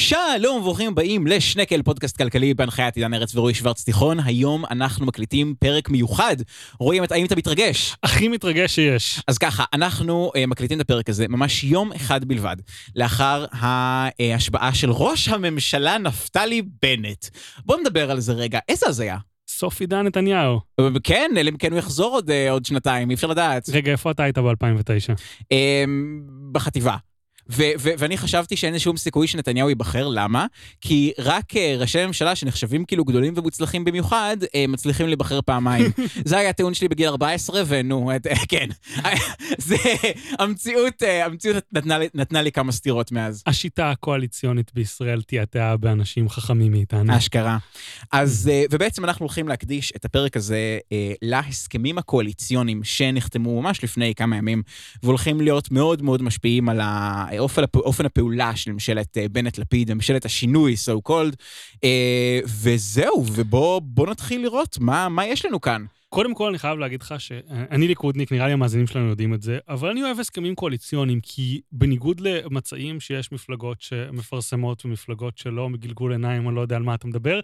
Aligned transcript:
שלום 0.00 0.58
וברוכים 0.58 0.88
הבאים 0.88 1.26
לשנקל, 1.26 1.82
פודקאסט 1.82 2.16
כלכלי 2.16 2.54
בהנחיית 2.54 2.96
עידן 2.96 3.14
ארץ 3.14 3.34
ורועי 3.34 3.54
שוורץ 3.54 3.84
תיכון. 3.84 4.20
היום 4.20 4.64
אנחנו 4.70 5.06
מקליטים 5.06 5.54
פרק 5.58 5.90
מיוחד. 5.90 6.36
רואים, 6.78 7.02
האם 7.10 7.24
אתה 7.24 7.36
מתרגש? 7.36 7.96
הכי 8.02 8.28
מתרגש 8.28 8.74
שיש. 8.74 9.20
אז 9.28 9.38
ככה, 9.38 9.64
אנחנו 9.72 10.32
uh, 10.36 10.46
מקליטים 10.46 10.80
את 10.80 10.84
הפרק 10.84 11.08
הזה 11.08 11.28
ממש 11.28 11.64
יום 11.64 11.92
אחד 11.92 12.24
בלבד, 12.24 12.56
לאחר 12.96 13.44
ההשבעה 13.52 14.74
של 14.74 14.90
ראש 14.90 15.28
הממשלה 15.28 15.98
נפתלי 15.98 16.62
בנט. 16.82 17.26
בואו 17.66 17.80
נדבר 17.80 18.10
על 18.10 18.20
זה 18.20 18.32
רגע, 18.32 18.58
איזה 18.68 18.86
הזיה. 18.88 19.16
סוף 19.48 19.80
עידן 19.80 20.06
נתניהו. 20.06 20.60
כן, 21.04 21.30
אלא 21.36 21.50
אם 21.50 21.56
כן 21.56 21.72
הוא 21.72 21.78
יחזור 21.78 22.14
עוד, 22.14 22.30
uh, 22.30 22.50
עוד 22.50 22.64
שנתיים, 22.64 23.10
אי 23.10 23.14
אפשר 23.14 23.26
לדעת. 23.26 23.68
רגע, 23.68 23.92
איפה 23.92 24.10
אתה 24.10 24.22
היית 24.22 24.38
ב-2009? 24.38 25.14
Um, 25.42 25.56
בחטיבה. 26.52 26.96
ו- 27.52 27.62
ו- 27.78 27.90
ואני 27.98 28.18
חשבתי 28.18 28.56
שאין 28.56 28.78
שום 28.78 28.96
סיכוי 28.96 29.26
שנתניהו 29.26 29.68
ייבחר, 29.68 30.08
למה? 30.08 30.46
כי 30.80 31.12
רק 31.18 31.52
uh, 31.52 31.56
ראשי 31.78 32.06
ממשלה 32.06 32.34
שנחשבים 32.34 32.84
כאילו 32.84 33.04
גדולים 33.04 33.34
ומוצלחים 33.36 33.84
במיוחד, 33.84 34.36
uh, 34.42 34.48
מצליחים 34.68 35.06
להיבחר 35.06 35.40
פעמיים. 35.40 35.90
זה 36.24 36.38
היה 36.38 36.50
הטיעון 36.50 36.74
שלי 36.74 36.88
בגיל 36.88 37.08
14, 37.08 37.62
ונו, 37.66 38.16
את, 38.16 38.26
uh, 38.26 38.46
כן. 38.48 38.68
זה, 39.58 39.76
המציאות, 40.38 41.02
uh, 41.02 41.06
המציאות 41.26 41.64
נתנה, 41.72 41.98
לי, 41.98 42.08
נתנה 42.14 42.42
לי 42.42 42.52
כמה 42.52 42.72
סתירות 42.72 43.12
מאז. 43.12 43.42
השיטה 43.46 43.90
הקואליציונית 43.90 44.74
בישראל 44.74 45.22
תיעתעה 45.22 45.76
באנשים 45.76 46.28
חכמים 46.28 46.72
מאיתנו. 46.72 47.16
אשכרה. 47.16 47.58
אז, 48.12 48.50
uh, 48.52 48.68
ובעצם 48.70 49.04
אנחנו 49.04 49.24
הולכים 49.24 49.48
להקדיש 49.48 49.92
את 49.96 50.04
הפרק 50.04 50.36
הזה 50.36 50.78
uh, 50.82 50.92
להסכמים 51.22 51.98
הקואליציוניים 51.98 52.84
שנחתמו 52.84 53.62
ממש 53.62 53.84
לפני 53.84 54.14
כמה 54.14 54.36
ימים, 54.36 54.62
והולכים 55.02 55.40
להיות 55.40 55.70
מאוד 55.70 56.02
מאוד 56.02 56.22
משפיעים 56.22 56.68
על 56.68 56.80
ה... 56.80 57.26
אופן, 57.40 57.62
אופן 57.74 58.06
הפעולה 58.06 58.56
של 58.56 58.72
ממשלת 58.72 59.18
אה, 59.18 59.26
בנט-לפיד, 59.28 59.94
ממשלת 59.94 60.24
השינוי, 60.24 60.74
so 60.74 61.10
called, 61.10 61.36
אה, 61.84 62.40
וזהו, 62.44 63.24
ובואו 63.32 63.80
נתחיל 64.10 64.42
לראות 64.42 64.78
מה, 64.80 65.08
מה 65.08 65.26
יש 65.26 65.44
לנו 65.44 65.60
כאן. 65.60 65.84
קודם 66.12 66.34
כל, 66.34 66.48
אני 66.48 66.58
חייב 66.58 66.78
להגיד 66.78 67.02
לך 67.02 67.14
שאני 67.18 67.88
ליכודניק, 67.88 68.32
נראה 68.32 68.46
לי 68.46 68.52
המאזינים 68.52 68.86
שלנו 68.86 69.08
יודעים 69.08 69.34
את 69.34 69.42
זה, 69.42 69.58
אבל 69.68 69.90
אני 69.90 70.02
אוהב 70.02 70.20
הסכמים 70.20 70.54
קואליציוניים, 70.54 71.20
כי 71.22 71.60
בניגוד 71.72 72.20
למצעים 72.20 73.00
שיש 73.00 73.32
מפלגות 73.32 73.80
שמפרסמות 73.80 74.84
ומפלגות 74.84 75.38
שלא, 75.38 75.68
מגלגול 75.68 76.12
עיניים, 76.12 76.48
אני 76.48 76.56
לא 76.56 76.60
יודע 76.60 76.76
על 76.76 76.82
מה 76.82 76.94
אתה 76.94 77.06
מדבר, 77.06 77.40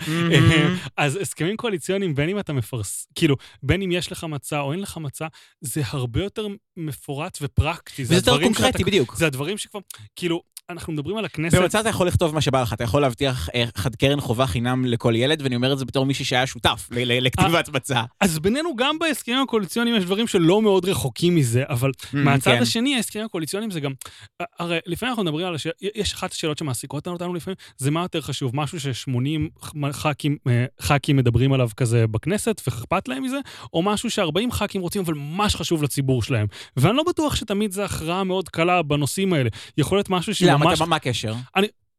אז 0.97 1.17
הסכמים 1.17 1.56
קואליציוניים, 1.56 2.14
בין 2.14 2.28
אם 2.28 2.39
אתה 2.39 2.53
מפרס... 2.53 3.06
כאילו, 3.14 3.37
בין 3.62 3.83
אם 3.83 3.92
יש 3.92 4.12
לך 4.12 4.25
מצע 4.25 4.61
או 4.61 4.72
אין 4.72 4.81
לך 4.81 4.97
מצע, 4.97 5.27
זה 5.61 5.83
הרבה 5.87 6.22
יותר 6.22 6.47
מפורט 6.77 7.39
ופרקטי. 7.42 8.03
וזה 8.03 8.14
יותר 8.14 8.42
קונקרטי, 8.42 8.84
בדיוק. 8.84 9.17
זה 9.17 9.27
הדברים 9.27 9.59
שכבר... 9.59 9.81
כאילו, 10.17 10.42
אנחנו 10.70 10.92
מדברים 10.92 11.17
על 11.17 11.25
הכנסת... 11.25 11.59
במצע 11.59 11.81
אתה 11.81 11.89
יכול 11.89 12.06
לכתוב 12.06 12.34
מה 12.34 12.41
שבא 12.41 12.62
לך, 12.62 12.72
אתה 12.72 12.84
יכול 12.84 13.03
להבטיח 13.03 13.48
אה, 13.55 13.64
קרן 13.98 14.20
חובה 14.20 14.47
חינם 14.47 14.84
לכל 14.84 15.17
ילד, 15.17 15.42
ואני 15.42 15.56
אומר 15.56 15.72
את 15.72 15.78
זה 15.78 15.84
בתור 15.84 16.06
מישהי 16.06 16.25
שהיה 16.25 16.47
שותף 16.47 16.89
לכתיבת 16.91 17.69
מצע. 17.69 18.03
אז 18.20 18.39
בינינו, 18.39 18.77
גם 18.77 18.98
בהסכמים 18.98 19.42
הקואליציוניים 19.42 19.97
יש 19.97 20.05
דברים 20.05 20.27
שלא 20.27 20.62
מאוד 20.62 20.84
רחוקים 20.84 21.34
מזה, 21.34 21.62
אבל 21.69 21.91
mm, 21.91 22.17
מהצד 22.17 22.50
כן. 22.50 22.62
השני, 22.62 22.97
ההסכמים 22.97 23.25
הקואליציוניים 23.25 23.70
זה 23.70 23.81
גם... 23.81 23.92
הרי 24.59 24.78
לפעמים 24.87 25.11
אנחנו 25.11 25.25
מדברים 25.25 25.47
על... 25.47 25.55
הש... 25.55 25.67
יש 25.94 26.14
אחת 26.14 26.33
השאלות 26.33 26.59
שמעסיקות 26.59 27.09
אותנו 27.09 27.34
לפעמים, 27.34 27.56
זה 27.77 27.91
מה 27.91 28.03
יותר 28.03 28.20
חשוב, 28.20 28.56
משהו 28.56 28.81
ש-80 28.81 29.92
ח"כים, 29.92 30.37
אה, 30.48 30.64
ח"כים 30.81 31.17
מדברים 31.17 31.53
עליו 31.53 31.69
כזה 31.77 32.06
בכנסת, 32.06 32.62
ואכפת 32.67 33.09
להם 33.09 33.22
מזה, 33.22 33.39
או 33.72 33.83
משהו 33.83 34.11
ש-40 34.11 34.50
ח"כים 34.50 34.81
רוצים, 34.81 35.03
אבל 35.03 35.14
ממש 35.14 35.56
חשוב 35.56 35.83
לציבור 35.83 36.22
שלהם. 36.22 36.47
ואני 36.77 36.97
לא 36.97 37.03
בטוח 37.09 37.37
שתמיד 37.37 37.72
זו 37.72 37.83
הכרעה 37.83 38.25
מאוד 38.25 38.48
קלה 38.48 38.83
בנושאים 38.83 39.33
האלה. 39.33 39.50
יכול 39.78 39.98
להיות 39.98 40.11
משהו 40.11 40.34
שממש... 40.34 40.56
למה? 40.61 40.87
מה 40.87 40.97
הקשר? 40.97 41.35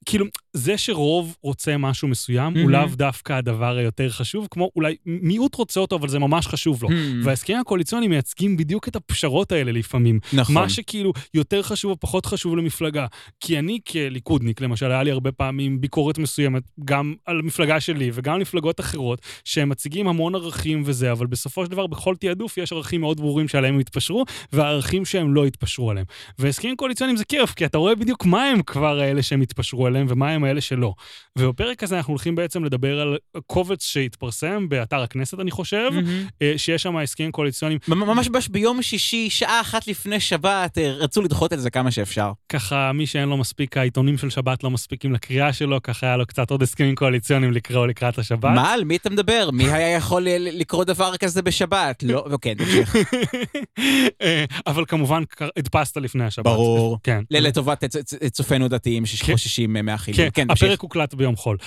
כאילו, 0.08 0.26
זה 0.54 0.78
שרוב 0.78 1.36
רוצה 1.44 1.78
משהו 1.78 2.08
מסוים, 2.08 2.56
mm-hmm. 2.56 2.60
הוא 2.60 2.70
לאו 2.70 2.86
דווקא 2.94 3.34
הדבר 3.34 3.78
היותר 3.78 4.10
חשוב, 4.10 4.48
כמו 4.52 4.70
אולי 4.76 4.96
מיעוט 5.06 5.56
רוצה 5.56 5.80
אותו, 5.80 5.96
אבל 5.96 6.10
זה 6.10 6.20
ממש 6.20 6.48
חשוב 6.48 6.84
לו. 6.84 6.90
Mm-hmm. 6.90 6.94
וההסכמים 7.24 7.60
הקואליציוניים 7.60 8.12
מייצגים 8.12 8.58
בדיוק 8.58 8.88
את 8.88 8.96
הפשרות 8.96 9.52
האלה 9.52 9.72
לפעמים. 9.72 10.20
נכון. 10.34 10.56
מה 10.56 10.70
שכאילו 10.70 11.14
יותר 11.34 11.62
חשוב 11.62 11.92
או 11.92 12.00
פחות 12.00 12.26
חשוב 12.26 12.58
למפלגה. 12.58 13.06
כי 13.40 13.60
אני 13.60 13.80
כליכודניק, 13.90 14.62
למשל, 14.62 14.92
היה 14.92 15.04
לי 15.04 15.12
הרבה 15.12 15.32
פעמים 15.32 15.82
ביקורת 15.82 16.18
מסוימת, 16.18 16.64
גם 16.86 17.16
על 17.26 17.40
המפלגה 17.40 17.80
שלי 17.80 18.12
וגם 18.14 18.34
על 18.34 18.42
מפלגות 18.42 18.80
אחרות, 18.80 19.22
שהם 19.44 19.70
מציגים 19.70 20.08
המון 20.08 20.36
ערכים 20.36 20.82
וזה, 20.86 21.12
אבל 21.12 21.28
בסופו 21.28 21.66
של 21.66 21.72
דבר, 21.72 21.88
בכל 21.88 22.16
תעדוף 22.16 22.58
יש 22.58 22.74
ערכים 22.74 23.02
מאוד 23.02 23.20
ברורים 23.22 23.48
שעליהם 23.48 23.74
הם 23.74 23.80
התפשרו, 23.80 24.26
וערכים 24.54 25.06
שהם 25.06 25.34
לא 25.34 25.46
התפשרו 25.46 25.92
עליהם. 25.92 26.06
והסכמים 26.40 26.76
קואליציוניים 26.76 27.18
זה 27.18 27.26
כיף, 27.26 27.54
כי 27.54 27.66
אתה 27.66 27.78
רואה 27.78 27.96
בדיוק 27.96 28.26
מה 28.26 28.44
הם 28.44 28.62
כבר 28.62 29.00
האלה 29.00 29.24
שהם 29.24 29.42
התפשרו 29.42 29.88
עליהם 29.88 29.97
ומה 30.10 30.30
הם 30.30 30.44
האלה 30.44 30.62
שלא. 30.62 30.94
ובפרק 31.38 31.84
הזה 31.84 31.98
אנחנו 31.98 32.12
הולכים 32.12 32.36
בעצם 32.36 32.64
לדבר 32.64 33.00
על 33.00 33.18
קובץ 33.48 33.84
שהתפרסם 33.86 34.70
באתר 34.70 35.02
הכנסת, 35.02 35.40
אני 35.40 35.52
חושב, 35.52 35.90
mm-hmm. 35.92 36.44
שיש 36.58 36.84
שם 36.84 36.98
הסכמים 36.98 37.32
קואליציוניים. 37.32 37.80
ממש 37.88 38.48
ביום 38.48 38.82
שישי, 38.82 39.30
שעה 39.30 39.62
אחת 39.62 39.88
לפני 39.88 40.20
שבת, 40.20 40.78
אה, 40.78 40.92
רצו 40.92 41.22
לדחות 41.22 41.54
את 41.54 41.60
זה 41.60 41.70
כמה 41.70 41.92
שאפשר. 41.92 42.32
ככה, 42.50 42.92
מי 42.94 43.06
שאין 43.06 43.30
לו 43.30 43.38
מספיק, 43.38 43.78
העיתונים 43.78 44.18
של 44.18 44.30
שבת 44.30 44.64
לא 44.64 44.70
מספיקים 44.72 45.14
לקריאה 45.14 45.54
שלו, 45.54 45.82
ככה 45.84 46.08
היה 46.08 46.18
לו 46.18 46.26
קצת 46.26 46.52
עוד 46.52 46.64
הסכמים 46.64 46.96
קואליציוניים 46.96 47.52
לקרוא 47.52 47.88
לקראת 47.88 48.18
השבת. 48.18 48.56
מה? 48.56 48.74
על 48.74 48.84
מי 48.84 48.96
אתה 48.96 49.10
מדבר? 49.10 49.50
מי 49.54 49.72
היה 49.72 49.96
יכול 49.96 50.28
לקרוא 50.40 50.84
דבר 50.84 51.18
כזה 51.18 51.42
בשבת? 51.42 52.04
לא, 52.04 52.26
אוקיי, 52.32 52.56
נמשיך. 52.56 52.96
אבל 54.68 54.86
כמובן, 54.86 55.24
הדפסת 55.58 55.98
לפני 55.98 56.24
השבת. 56.24 56.46
ברור. 56.46 57.00
כן. 57.04 57.24
לטובת 57.32 57.84
צופינו 58.32 58.68
דתיים 58.68 59.06
שחוששים 59.06 59.74
מהחילוק. 59.88 60.20
כן, 60.20 60.30
כן, 60.34 60.52
הפרק 60.52 60.80
הוקלט 60.80 61.14
ביום 61.14 61.36
חול. 61.36 61.58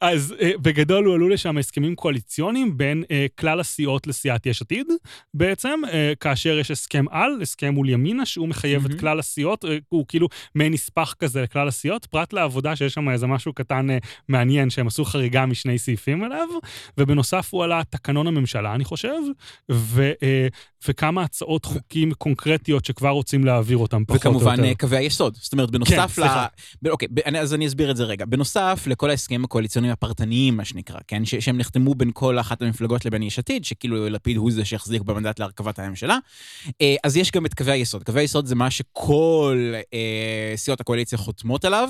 אז 0.00 0.34
אה, 0.40 0.50
בגדול 0.62 1.04
הועלו 1.04 1.28
לשם 1.28 1.58
הסכמים 1.58 1.94
קואליציוניים 1.94 2.76
בין 2.76 3.04
אה, 3.10 3.26
כלל 3.38 3.60
הסיעות 3.60 4.06
לסיעת 4.06 4.46
יש 4.46 4.62
עתיד, 4.62 4.86
בעצם, 5.34 5.80
אה, 5.92 6.12
כאשר 6.20 6.58
יש 6.58 6.70
הסכם 6.70 7.04
על, 7.10 7.42
הסכם 7.42 7.74
מול 7.74 7.88
ימינה, 7.88 8.26
שהוא 8.26 8.48
מחייב 8.48 8.86
את 8.86 9.00
כלל 9.00 9.18
הסיעות, 9.18 9.64
הוא 9.88 10.04
כאילו 10.08 10.28
מעין 10.54 10.72
נספח 10.72 11.14
כזה 11.18 11.42
לכלל 11.42 11.68
הסיעות, 11.68 12.06
פרט 12.06 12.32
לעבודה 12.32 12.76
שיש 12.76 12.94
שם 12.94 13.08
איזה 13.08 13.26
משהו 13.26 13.52
קטן 13.52 13.86
מעניין, 14.28 14.70
שהם 14.70 14.86
עשו 14.86 15.04
חריגה 15.04 15.46
משני 15.46 15.78
סעיפים 15.78 16.24
אליו, 16.24 16.48
ובנוסף 16.98 17.48
הוא 17.50 17.64
עלה 17.64 17.82
תקנון 17.90 18.26
הממשלה, 18.26 18.74
אני 18.74 18.84
חושב, 18.84 19.18
ו, 19.70 20.12
וכמה 20.88 21.22
הצעות 21.22 21.64
חוקים 21.64 22.12
קונקרטיות 22.12 22.84
שכבר 22.84 23.08
רוצים 23.08 23.44
להעביר 23.44 23.78
אותם, 23.78 24.04
פחות 24.04 24.26
או 24.26 24.32
יותר. 24.32 24.46
וכמובן 24.46 24.74
קווי 24.74 24.96
היסוד. 24.96 25.36
זאת 25.40 25.52
אומרת, 25.52 25.70
בנוסף 25.70 26.16
כן, 26.16 26.22
ל... 26.22 26.26
ב... 26.82 26.88
אוקיי, 26.88 27.08
אז 27.38 27.54
אני 27.54 27.66
אסביר 27.66 27.90
את 27.90 27.96
זה 27.96 28.04
רגע. 28.04 28.24
בנוסף 28.24 28.84
לכל 28.86 29.10
ההסכמים 29.10 29.44
הקואליציוניים 29.44 29.92
הפרטניים, 29.92 30.56
מה 30.56 30.64
שנקרא, 30.64 30.98
כן? 31.08 31.24
ש... 31.24 31.34
שהם 31.34 31.58
נחתמו 31.58 31.94
בין 31.94 32.10
כל 32.14 32.38
אחת 32.38 32.62
המפלגות 32.62 33.04
לבין 33.04 33.22
יש 33.22 33.38
עתיד, 33.38 33.64
שכאילו 33.64 34.08
לפיד 34.08 34.36
הוא 34.36 34.50
זה 34.52 34.64
שיחזיק 34.64 35.02
במנדט 35.02 35.38
להרכבת 35.38 35.78
הממשלה. 35.78 36.18
אה, 36.82 36.96
אז 37.04 37.16
יש 37.16 37.30
גם 37.30 37.46
את 37.46 37.54
קווי 37.54 37.72
היסוד. 37.72 38.04
קווי 38.04 38.20
היסוד 38.20 38.46
זה 38.46 38.54
מה 38.54 38.70
שכל 38.70 39.72
אה, 39.94 40.56
סיעות 40.56 40.80
הקואליציה 40.80 41.18
חותמות 41.18 41.64
עליו. 41.64 41.88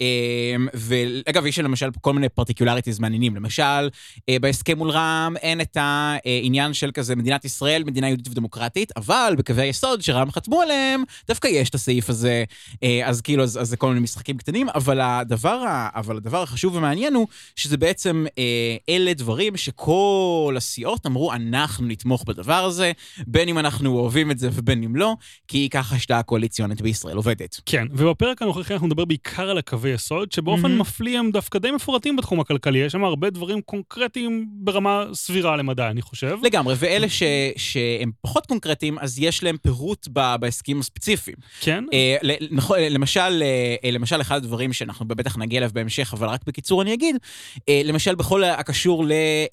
אה, 0.00 0.56
ואגב, 0.74 1.46
יש 1.46 1.58
למשל 1.58 1.90
כל 2.00 2.12
מיני 2.12 2.28
particularities 2.28 2.98
מעניינים. 2.98 3.36
למשל, 3.36 3.88
אה, 4.28 4.38
בהסכם 4.40 4.78
מול 4.78 4.90
רע"מ 4.90 5.36
אין 5.36 5.60
את 5.60 5.76
העניין 5.80 6.74
של 6.74 6.90
כזה 6.94 7.16
מדינת 7.16 7.44
ישראל, 7.44 7.84
מדינה 7.84 8.08
יהודית 8.26 8.38
ודמוקרטית, 8.38 8.92
אבל 8.96 9.34
בקווי 9.38 9.62
היסוד 9.62 10.02
שרע"מ 10.02 10.30
חתמו 10.30 10.60
עליהם, 10.60 11.02
דווקא 11.28 11.48
יש 11.48 11.70
את 11.70 11.74
הסעיף 11.74 12.10
הזה. 12.10 12.44
אה, 12.82 13.00
אז 13.04 13.20
כאילו, 13.20 13.42
אז, 13.42 13.60
אז 13.60 13.68
זה 13.68 13.76
כל 13.76 13.88
מיני 13.88 14.00
משחקים 14.00 14.36
קטנים, 14.38 14.68
אבל 14.74 15.00
הדבר, 15.00 15.64
אבל 15.94 16.16
הדבר 16.16 16.42
החשוב 16.42 16.74
והמעניין 16.74 17.14
הוא 17.14 17.26
שזה 17.56 17.76
בעצם 17.76 18.26
אה, 18.38 18.76
אלה 18.88 19.14
דברים 19.14 19.56
שכל 19.56 20.54
הסיעות 20.56 21.06
אמרו, 21.06 21.32
אנחנו 21.32 21.86
נתמוך 21.86 22.24
בדבר 22.26 22.64
הזה, 22.64 22.92
בין 23.26 23.48
אם 23.48 23.58
אנחנו 23.58 23.98
אוהבים 23.98 24.30
את 24.30 24.38
זה 24.38 24.48
ובין 24.52 24.82
אם 24.82 24.96
לא, 24.96 25.14
כי 25.48 25.68
ככה 25.70 25.96
השיטה 25.96 26.18
הקואליציונית 26.18 26.82
בישראל 26.82 27.16
עובדת. 27.16 27.60
כן, 27.66 27.86
ובפרק 27.90 28.42
הנוכחי 28.42 28.74
אנחנו 28.74 28.86
נדבר 28.86 29.04
בעיקר 29.04 29.50
על 29.50 29.58
הקווי 29.58 29.90
יסוד, 29.90 30.32
שבאופן 30.32 30.66
mm-hmm. 30.66 30.80
מפליא 30.80 31.18
הם 31.18 31.30
דווקא 31.30 31.58
די 31.58 31.70
מפורטים 31.70 32.16
בתחום 32.16 32.40
הכלכלי, 32.40 32.78
יש 32.78 32.92
שם 32.92 33.04
הרבה 33.04 33.30
דברים 33.30 33.60
קונקרטיים 33.60 34.46
ברמה 34.50 35.04
סבירה 35.12 35.56
למדי, 35.56 35.82
אני 35.82 36.02
חושב. 36.02 36.38
לגמרי, 36.42 36.74
ואלה 36.78 37.08
ש, 37.08 37.22
שהם 37.56 38.10
פחות 38.20 38.46
קונקרטיים, 38.46 38.98
אז 38.98 39.18
יש 39.18 39.42
להם 39.42 39.56
פירוט 39.56 40.08
בהסכמים 40.40 40.80
הספציפיים. 40.80 41.36
כן. 41.60 41.84
אה, 41.92 42.16
נכון, 42.50 42.78
למשל, 42.78 43.42
אה, 43.84 43.90
למשל, 43.90 44.20
אחד 44.20 44.36
הדברים 44.36 44.72
שאנחנו 44.72 45.04
בטח 45.04 45.36
נגיע 45.36 45.58
אליו 45.58 45.70
בהמשך, 45.72 46.14
אבל 46.14 46.28
רק 46.28 46.40
בקיצור 46.46 46.82
אני 46.82 46.94
אגיד, 46.94 47.16
אה, 47.68 47.80
למשל, 47.84 48.14
בכל 48.14 48.44
הקשור 48.44 49.04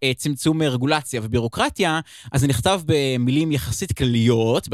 לצמצום 0.03 0.61
רגולציה 0.61 1.21
ובירוקרטיה, 1.23 1.99
אז 2.31 2.41
זה 2.41 2.47
נכתב 2.47 2.81
במילים 2.85 3.51
יחסית 3.51 3.97
כלליות 3.97 4.67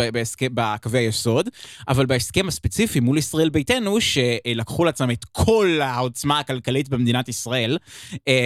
בקווי 0.54 1.00
היסוד, 1.00 1.50
אבל 1.88 2.06
בהסכם 2.06 2.48
הספציפי 2.48 3.00
מול 3.00 3.18
ישראל 3.18 3.50
ביתנו, 3.50 3.98
שלקחו 4.02 4.86
לעצמם 4.86 5.12
את 5.12 5.26
כל 5.32 5.80
העוצמה 5.82 6.40
הכלכלית 6.40 6.90
במדינת 6.90 7.30
ישראל, 7.30 7.78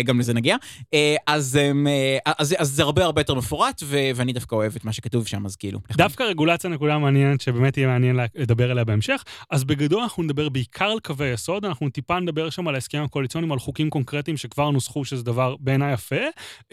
גם 0.05 0.19
לזה 0.19 0.33
נגיע, 0.33 0.55
אז, 1.27 1.59
אז, 2.25 2.55
אז 2.57 2.69
זה 2.69 2.83
הרבה 2.83 3.05
הרבה 3.05 3.21
יותר 3.21 3.33
מפורט, 3.33 3.83
ואני 4.15 4.33
דווקא 4.33 4.55
אוהב 4.55 4.75
את 4.75 4.85
מה 4.85 4.93
שכתוב 4.93 5.27
שם, 5.31 5.45
אז 5.45 5.55
כאילו. 5.55 5.79
דווקא 5.91 6.23
רגולציה 6.23 6.69
נקודה 6.69 6.97
מעניינת 6.97 7.41
שבאמת 7.41 7.77
יהיה 7.77 7.87
מעניין 7.87 8.19
לדבר 8.35 8.71
עליה 8.71 8.83
בהמשך. 8.83 9.23
אז 9.49 9.63
בגדול 9.63 10.01
אנחנו 10.01 10.23
נדבר 10.23 10.49
בעיקר 10.49 10.85
על 10.85 10.99
קווי 10.99 11.27
יסוד, 11.27 11.65
אנחנו 11.65 11.89
טיפה 11.89 12.19
נדבר 12.19 12.49
שם 12.49 12.67
על 12.67 12.75
ההסכמים 12.75 13.03
הקואליציוניים, 13.03 13.51
על 13.51 13.59
חוקים 13.59 13.89
קונקרטיים 13.89 14.37
שכבר 14.37 14.71
נוסחו, 14.71 15.05
שזה 15.05 15.23
דבר 15.23 15.55
בעיניי 15.59 15.93
יפה, 15.93 16.15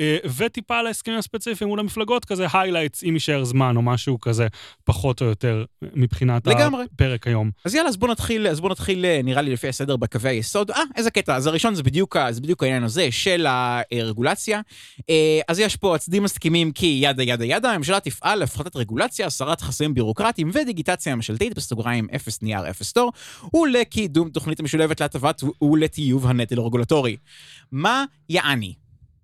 אה, 0.00 0.16
וטיפה 0.36 0.78
על 0.78 0.86
ההסכמים 0.86 1.18
הספציפיים 1.18 1.68
מול 1.68 1.80
המפלגות, 1.80 2.24
כזה 2.24 2.46
highlights, 2.46 3.08
אם 3.08 3.14
יישאר 3.14 3.44
זמן 3.44 3.76
או 3.76 3.82
משהו 3.82 4.20
כזה, 4.20 4.46
פחות 4.84 5.20
או 5.20 5.26
יותר, 5.26 5.64
מבחינת 5.82 6.46
לגמרי. 6.46 6.84
הפרק 6.94 7.26
היום. 7.26 7.50
אז 7.64 7.74
יאללה, 7.74 7.88
אז 7.88 7.96
בוא 7.96 8.08
נתחיל, 8.08 8.46
אז 8.46 8.60
בוא 8.60 8.70
נתחיל, 8.70 9.04
אה, 9.04 9.20
נראה 9.24 9.42
לי 9.42 9.52
לפי 9.52 9.68
הסדר 9.68 9.96
בקווי 9.96 10.30
היסוד. 10.30 10.70
אה, 10.70 10.82
איזה 10.96 11.10
קטע. 11.10 11.36
אז 11.36 11.46
הראשון 11.46 11.74
זה 11.74 11.82
בדיוק, 11.82 12.16
זה 12.30 12.40
בדיוק 12.40 12.62
העניין 12.62 12.84
הזה 12.84 13.08
של 13.10 13.46
הרגולציה. 13.92 14.60
אה, 15.10 15.40
אז 15.48 15.58
יש 15.58 15.76
פה 15.76 15.94
הצדדים 15.94 16.22
מסכימים 16.22 16.72
כי 16.72 16.98
ידה 17.02 17.22
ידה 17.22 17.44
ידה, 17.44 17.72
הממשלה 17.72 18.00
תפעל 18.00 18.42
להפחתת 18.48 18.76
רגולציה, 18.76 19.26
הסרת 19.26 19.60
חסמים 19.60 19.94
בירוקרטיים 19.94 20.50
ודיגיטציה 20.54 21.14
ממשלתית, 21.14 21.54
בסוגריים 21.54 22.06
אפס 22.16 22.42
נייר 22.42 22.70
אפס 22.70 22.92
תור, 22.92 23.12
ולקידום 23.54 24.30
תוכנית 24.30 24.60
המשולבת 24.60 25.00
להטבת 25.00 25.42
ולטיוב 25.62 26.26
הנטל 26.26 26.58
הרגולטורי. 26.58 27.16
מה 27.72 28.04
יעני? 28.28 28.74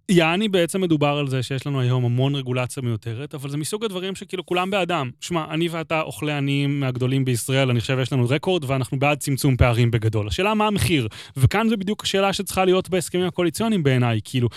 יעני 0.08 0.48
בעצם 0.48 0.80
מדובר 0.80 1.08
על 1.08 1.28
זה 1.28 1.42
שיש 1.42 1.66
לנו 1.66 1.80
היום 1.80 2.04
המון 2.04 2.34
רגולציה 2.34 2.82
מיותרת, 2.82 3.34
אבל 3.34 3.50
זה 3.50 3.56
מסוג 3.56 3.84
הדברים 3.84 4.14
שכאילו 4.14 4.46
כולם 4.46 4.70
בעדם. 4.70 5.10
שמע, 5.20 5.44
אני 5.50 5.68
ואתה 5.68 6.00
אוכלי 6.00 6.32
עניים 6.32 6.80
מהגדולים 6.80 7.24
בישראל, 7.24 7.70
אני 7.70 7.80
חושב 7.80 7.98
שיש 7.98 8.12
לנו 8.12 8.26
רקורד, 8.28 8.64
ואנחנו 8.70 8.98
בעד 8.98 9.18
צמצום 9.18 9.56
פערים 9.56 9.90
בגדול. 9.90 10.28
השאלה 10.28 10.54
מה 10.54 10.66
המחיר, 10.66 11.08
וכאן 11.36 11.68
זה 11.68 11.76
בדיוק 11.76 12.02
השאלה 12.02 12.32
שצריכה 12.32 12.64
להיות 12.64 12.88
בהסכמים 12.88 13.26
הקואליציוניים 13.26 13.82
בעיניי, 13.82 14.20
כאילו, 14.24 14.48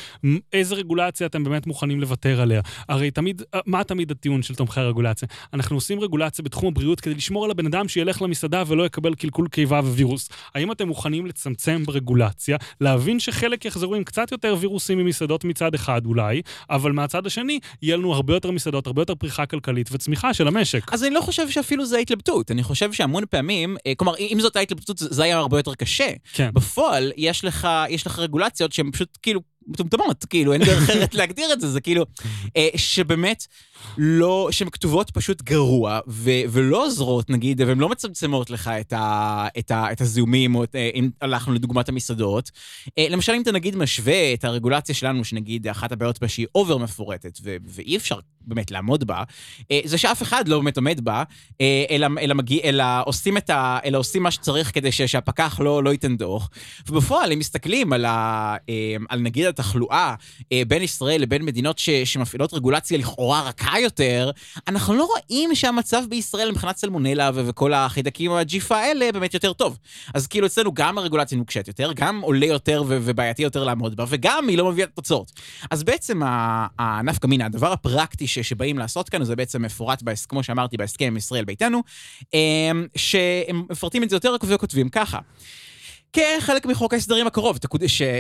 איזה 0.54 0.76
רגולציה 0.76 1.28
אתם 1.28 1.44
באמת 1.44 1.68
מוכנים 1.68 2.02
לוותר 2.02 2.42
עליה? 2.42 2.62
הרי 2.90 3.12
תמיד, 3.12 3.42
אה, 3.54 3.60
מה 3.66 3.84
תמיד 3.84 4.12
הטיעון 4.12 4.42
של 4.42 4.56
תומכי 4.56 4.80
הרגולציה? 4.80 5.28
אנחנו 5.54 5.78
עושים 5.78 6.00
רגולציה 6.00 6.44
בתחום 6.44 6.68
הבריאות 6.68 7.02
כדי 7.02 7.16
לשמור 7.16 7.46
על 7.46 7.52
הבן 7.52 7.66
אדם 7.66 7.88
שילך 7.88 8.22
למסעדה 8.22 8.64
ולא 8.68 8.86
יקבל 8.86 9.16
קלקול 9.16 9.48
קיבה 9.48 9.80
ווירוס. 9.80 10.30
האם 10.56 10.72
אתם 10.72 10.88
מוכנים 10.88 11.26
לצמצם 11.26 11.84
ברגולציה, 11.86 12.58
להבין 12.82 13.20
שחלק 13.20 13.66
יחזרו 13.66 13.96
עם 13.96 14.04
קצת 14.04 14.32
יותר 14.32 14.56
וירוסים 14.60 14.98
ממסעדות 14.98 15.37
מסעדות 15.38 15.44
מצד 15.44 15.74
אחד 15.74 16.06
אולי, 16.06 16.42
אבל 16.70 16.92
מהצד 16.92 17.26
השני, 17.26 17.60
יהיה 17.82 17.98
לנו 17.98 18.14
הרבה 18.14 18.34
יותר 18.34 18.52
מסעדות, 18.52 18.88
הרבה 18.88 19.02
יותר 19.02 19.16
פריחה 19.16 19.46
כלכלית 19.46 19.90
וצמיחה 19.92 20.34
של 20.34 20.48
המשק. 20.48 20.94
אז 20.94 21.04
אני 21.04 21.14
לא 21.14 21.22
חושב 21.22 21.50
שאפילו 21.50 21.86
זה 21.86 21.98
ההתלבטות. 21.98 22.52
אני 22.52 22.64
חושב 22.64 22.94
שהמון 22.94 23.24
פעמים, 23.30 23.78
אה, 23.88 23.94
כלומר, 23.98 24.18
אם 24.18 24.38
זאת 24.40 24.56
ההתלבטות, 24.56 24.98
זה 24.98 25.24
היה 25.24 25.38
הרבה 25.38 25.60
יותר 25.60 25.76
קשה. 25.76 26.10
כן. 26.34 26.50
בפועל, 26.54 27.12
יש 27.18 27.46
לך, 27.46 27.68
יש 27.90 28.08
לך 28.08 28.20
רגולציות 28.20 28.72
שהן 28.74 28.92
פשוט 28.92 29.18
כאילו 29.22 29.42
מטומטמות, 29.68 30.26
כאילו, 30.26 30.54
אין 30.54 30.64
דרך 30.64 30.84
אחרת 30.84 31.16
להגדיר 31.16 31.54
את 31.54 31.62
זה, 31.62 31.68
זה 31.72 31.82
כאילו, 31.82 32.06
אה, 32.58 32.68
שבאמת 32.76 33.46
לא, 33.98 34.48
שהן 34.52 34.70
כתובות 34.70 35.12
פשוט 35.12 35.42
גרוע, 35.42 36.00
ו, 36.08 36.32
ולא 36.50 36.86
עוזרות, 36.86 37.30
נגיד, 37.30 37.62
והן 37.62 37.80
לא 37.80 37.90
מצמצמות 37.90 38.50
לך 38.50 38.68
את, 38.68 38.94
ה, 38.94 39.48
את, 39.60 39.72
ה, 39.72 39.92
את 39.92 40.02
הזיהומים, 40.02 40.56
או 40.56 40.64
את, 40.64 40.76
אה, 40.76 40.90
אם 40.94 41.10
הלכנו 41.22 41.54
לדוגמת 41.54 41.90
המסעדות. 41.90 42.52
אה, 42.98 43.08
למשל, 43.10 43.32
אם 43.32 43.42
אתה 43.42 43.52
נגיד 43.52 43.76
משווה 43.76 44.34
את 44.34 44.46
הרגולציה 44.46 44.96
שלנו, 44.96 45.24
שנגיד 45.24 45.68
אחת 45.68 45.92
הבעיות 45.92 46.22
בה 46.22 46.28
שהיא 46.28 46.48
אובר 46.56 46.78
מפורטת, 46.78 47.40
ו, 47.44 47.56
ואי 47.66 47.98
אפשר 47.98 48.20
באמת 48.42 48.72
לעמוד 48.72 49.04
בה, 49.04 49.24
זה 49.86 49.98
שאף 49.98 50.22
אחד 50.22 50.48
לא 50.48 50.60
באמת 50.60 50.78
עומד 50.78 51.02
בה, 51.04 51.24
אלא, 51.90 52.08
אלא, 52.22 52.36
מגיע, 52.36 52.62
אלא, 52.64 52.84
עושים, 53.06 53.38
את 53.38 53.50
ה, 53.50 53.80
אלא 53.86 53.98
עושים 53.98 54.24
מה 54.24 54.32
שצריך 54.32 54.74
כדי 54.74 54.92
שהפקח 54.92 55.60
לא, 55.60 55.84
לא 55.84 55.90
ייתן 55.90 56.18
דוח. 56.18 56.50
ובפועל, 56.90 57.32
אם 57.32 57.40
מסתכלים 57.40 57.94
על, 57.94 58.06
ה, 58.06 58.56
על 59.10 59.20
נגיד 59.20 59.46
התחלואה 59.60 60.16
בין 60.68 60.82
ישראל 60.82 61.22
לבין 61.22 61.46
מדינות 61.46 61.80
ש, 61.80 61.90
שמפעילות 61.90 62.54
רגולציה 62.54 62.98
לכאורה 62.98 63.42
רכה 63.42 63.80
יותר, 63.80 64.32
אנחנו 64.68 64.94
לא 64.94 65.04
רואים 65.04 65.56
שהמצב 65.56 66.04
בישראל 66.10 66.52
מבחינת 66.52 66.78
סלמונלה 66.78 67.32
וכל 67.34 67.74
החידקים 67.74 68.32
הג'יפה 68.32 68.78
האלה 68.78 69.12
באמת 69.12 69.34
יותר 69.34 69.54
טוב. 69.54 69.78
אז 70.14 70.28
כאילו 70.28 70.48
אצלנו 70.48 70.74
גם 70.74 70.98
הרגולציה 70.98 71.38
נוקשת 71.38 71.68
יותר, 71.68 71.92
גם 71.96 72.22
עולה 72.22 72.46
יותר 72.46 72.84
ובעייתי 72.88 73.44
יותר 73.44 73.64
לעמוד 73.64 73.96
בה, 73.96 74.06
וגם 74.08 74.48
היא 74.48 74.58
לא 74.58 74.72
מביאה 74.72 74.88
תוצאות. 74.88 75.32
אז 75.72 75.84
בעצם 75.84 76.22
הנפקא 76.80 77.28
מינה, 77.28 77.46
הדבר 77.46 77.72
הפרקטי 77.72 78.28
שבאים 78.28 78.78
לעשות 78.78 79.10
כאן, 79.10 79.24
זה 79.24 79.36
בעצם 79.36 79.62
מפורט, 79.62 80.04
כמו 80.30 80.44
שאמרתי, 80.44 80.78
בהסכם 80.78 81.06
עם 81.06 81.18
ישראל 81.18 81.46
ביתנו, 81.46 81.84
אמ, 82.34 82.88
שהם 82.96 83.64
מפרטים 83.70 84.04
את 84.04 84.10
זה 84.10 84.16
יותר 84.16 84.36
וכותבים 84.48 84.90
ככה. 84.90 85.20
כחלק 86.18 86.66
מחוק 86.66 86.94
ההסדרים 86.94 87.28
הקרוב, 87.28 87.58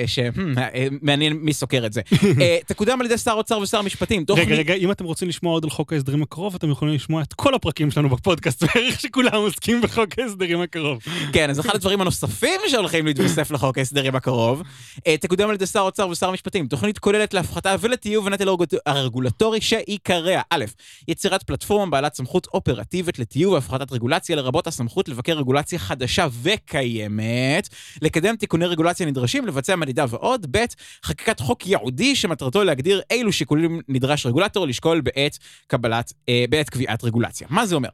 שמעניין 0.07 1.33
מי 1.33 1.53
סוקר 1.53 1.85
את 1.85 1.93
זה. 1.93 2.01
אה, 2.41 2.57
תקודם 2.67 2.99
על 2.99 3.05
ידי 3.05 3.17
שר 3.17 3.31
האוצר 3.31 3.59
ושר 3.59 3.77
המשפטים. 3.77 4.25
רגע, 4.29 4.55
רגע, 4.55 4.73
אם 4.73 4.91
אתם 4.91 5.05
רוצים 5.05 5.27
לשמוע 5.27 5.53
עוד 5.53 5.63
על 5.63 5.69
חוק 5.69 5.93
ההסדרים 5.93 6.23
הקרוב, 6.23 6.55
אתם 6.55 6.71
יכולים 6.71 6.95
לשמוע 6.95 7.21
את 7.21 7.33
כל 7.33 7.55
הפרקים 7.55 7.91
שלנו 7.91 8.09
בפודקאסט, 8.09 8.63
בערך 8.75 8.99
שכולם 8.99 9.33
עוסקים 9.33 9.81
בחוק 9.81 10.19
ההסדרים 10.19 10.61
הקרוב. 10.61 10.99
כן, 11.33 11.49
אז 11.49 11.59
אחד 11.59 11.75
הדברים 11.75 12.01
הנוספים 12.01 12.61
שהולכים 12.67 13.05
להתווסף 13.05 13.51
לחוק 13.51 13.77
ההסדרים 13.77 14.15
הקרוב, 14.15 14.63
אה, 15.07 15.17
תקודם 15.17 15.49
על 15.49 15.55
ידי 15.55 15.65
שר 15.65 15.79
האוצר 15.79 16.09
ושר 16.09 16.29
המשפטים. 16.29 16.67
תוכנית 16.67 16.99
כוללת 16.99 17.33
להפחתה 17.33 17.75
ולטיוב 17.79 18.27
הנטל 18.27 18.47
הרגולטורי 18.85 19.61
שעיקריה, 19.61 20.41
א', 20.49 20.65
יצירת 21.07 21.43
פלטפורמה 21.43 21.91
בעלת 21.91 22.15
סמכות 22.15 22.47
אופרטיבית 22.53 23.19
לטיוב 23.19 23.53
והפחתת 23.53 23.91
רגולציה, 23.91 24.35
לרבות 24.35 24.67
הסמכות 24.67 25.09
לבקר 25.09 25.33
רגולציה 25.33 25.79
חדשה 25.79 26.27
וקיימת, 26.43 27.69
לקדם 28.01 28.35
תיקוני 28.35 28.65
רגולציה 28.65 29.05
נדרשים, 29.05 29.47
לבצע 29.47 29.75
מדידה 29.75 30.05
ועוד. 30.09 30.45
ב', 30.51 30.65
חקיקת 31.05 31.39
חוק 31.39 31.67
ייעודי 31.67 32.15
שמטרתו 32.15 32.63
להגדיר 32.63 33.01
אילו 33.11 33.31
שיקולים 33.31 33.81
נדרש 33.87 34.25
רגולטור 34.25 34.67
לשקול 34.67 35.01
בעת 35.01 35.37
קבלת, 35.67 36.13
אה, 36.29 36.45
בעת 36.49 36.69
קביעת 36.69 37.03
רגולציה. 37.03 37.47
מה 37.49 37.65
זה 37.65 37.75
אומר? 37.75 37.89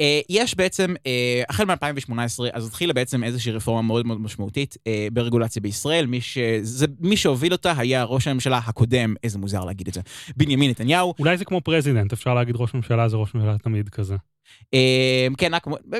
אה, 0.00 0.20
יש 0.28 0.54
בעצם, 0.54 0.94
אה, 1.06 1.42
החל 1.48 1.64
מ-2018, 1.64 2.44
אז 2.52 2.66
התחילה 2.66 2.92
בעצם 2.92 3.24
איזושהי 3.24 3.52
רפורמה 3.52 3.82
מאוד 3.82 4.06
מאוד 4.06 4.20
משמעותית 4.20 4.76
אה, 4.86 5.08
ברגולציה 5.12 5.62
בישראל. 5.62 6.06
מי, 6.06 6.20
ש... 6.20 6.38
זה, 6.62 6.86
מי 7.00 7.16
שהוביל 7.16 7.52
אותה 7.52 7.72
היה 7.76 8.04
ראש 8.04 8.26
הממשלה 8.26 8.60
הקודם, 8.66 9.14
איזה 9.24 9.38
מוזר 9.38 9.64
להגיד 9.64 9.88
את 9.88 9.94
זה, 9.94 10.00
בנימין 10.36 10.70
נתניהו. 10.70 11.14
אולי 11.18 11.36
זה 11.36 11.44
כמו 11.44 11.60
president, 11.60 12.12
אפשר 12.12 12.34
להגיד 12.34 12.56
ראש 12.58 12.74
ממשלה 12.74 13.08
זה 13.08 13.16
ראש 13.16 13.34
ממשלה 13.34 13.58
תמיד 13.58 13.88
כזה. 13.88 14.16
אמ, 14.74 15.34
כן, 15.38 15.52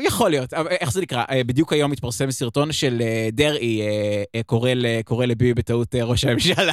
יכול 0.03 0.31
להיות, 0.31 0.55
איך 0.55 0.93
זה 0.93 1.01
נקרא? 1.01 1.25
אה, 1.31 1.45
בדיוק 1.45 1.73
היום 1.73 1.93
התפרסם 1.93 2.31
סרטון 2.31 2.73
של 2.73 3.03
אה, 3.03 3.29
דרעי 3.33 3.81
אה, 4.35 4.43
קורא 5.05 5.27
לביבי 5.27 5.55
בטעות 5.55 5.95
ראש 5.95 6.25
הממשלה, 6.25 6.73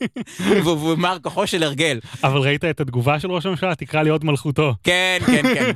והוא 0.64 0.92
אמר 0.92 1.16
כוחו 1.22 1.46
של 1.46 1.62
הרגל. 1.62 2.00
אבל 2.24 2.38
ראית 2.38 2.64
את 2.64 2.80
התגובה 2.80 3.20
של 3.20 3.30
ראש 3.30 3.46
הממשלה? 3.46 3.74
תקרא 3.74 4.02
לי 4.02 4.10
הוד 4.10 4.24
מלכותו. 4.24 4.74
כן, 4.82 5.18
כן, 5.26 5.42
כן. 5.54 5.72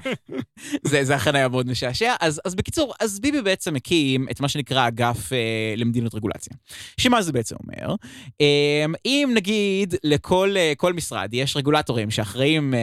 זה 1.06 1.17
אכן 1.17 1.35
היה 1.35 1.49
מאוד 1.49 1.67
משעשע. 1.67 2.14
אז 2.20 2.55
בקיצור, 2.55 2.94
אז 3.00 3.20
ביבי 3.20 3.43
בעצם 3.43 3.76
הקים 3.76 4.26
את 4.31 4.40
מה 4.40 4.49
שנקרא 4.49 4.88
אגף 4.88 5.31
למדינות 5.76 6.14
רגולציה. 6.14 6.57
שמה 6.97 7.23
זה 7.23 7.33
בעצם 7.33 7.57
אומר? 7.62 7.95
אמ, 8.40 8.95
אם 9.07 9.33
נגיד 9.35 9.95
לכל 10.04 10.92
משרד 10.95 11.28
יש 11.33 11.57
רגולטורים 11.57 12.11
שאחראים, 12.11 12.75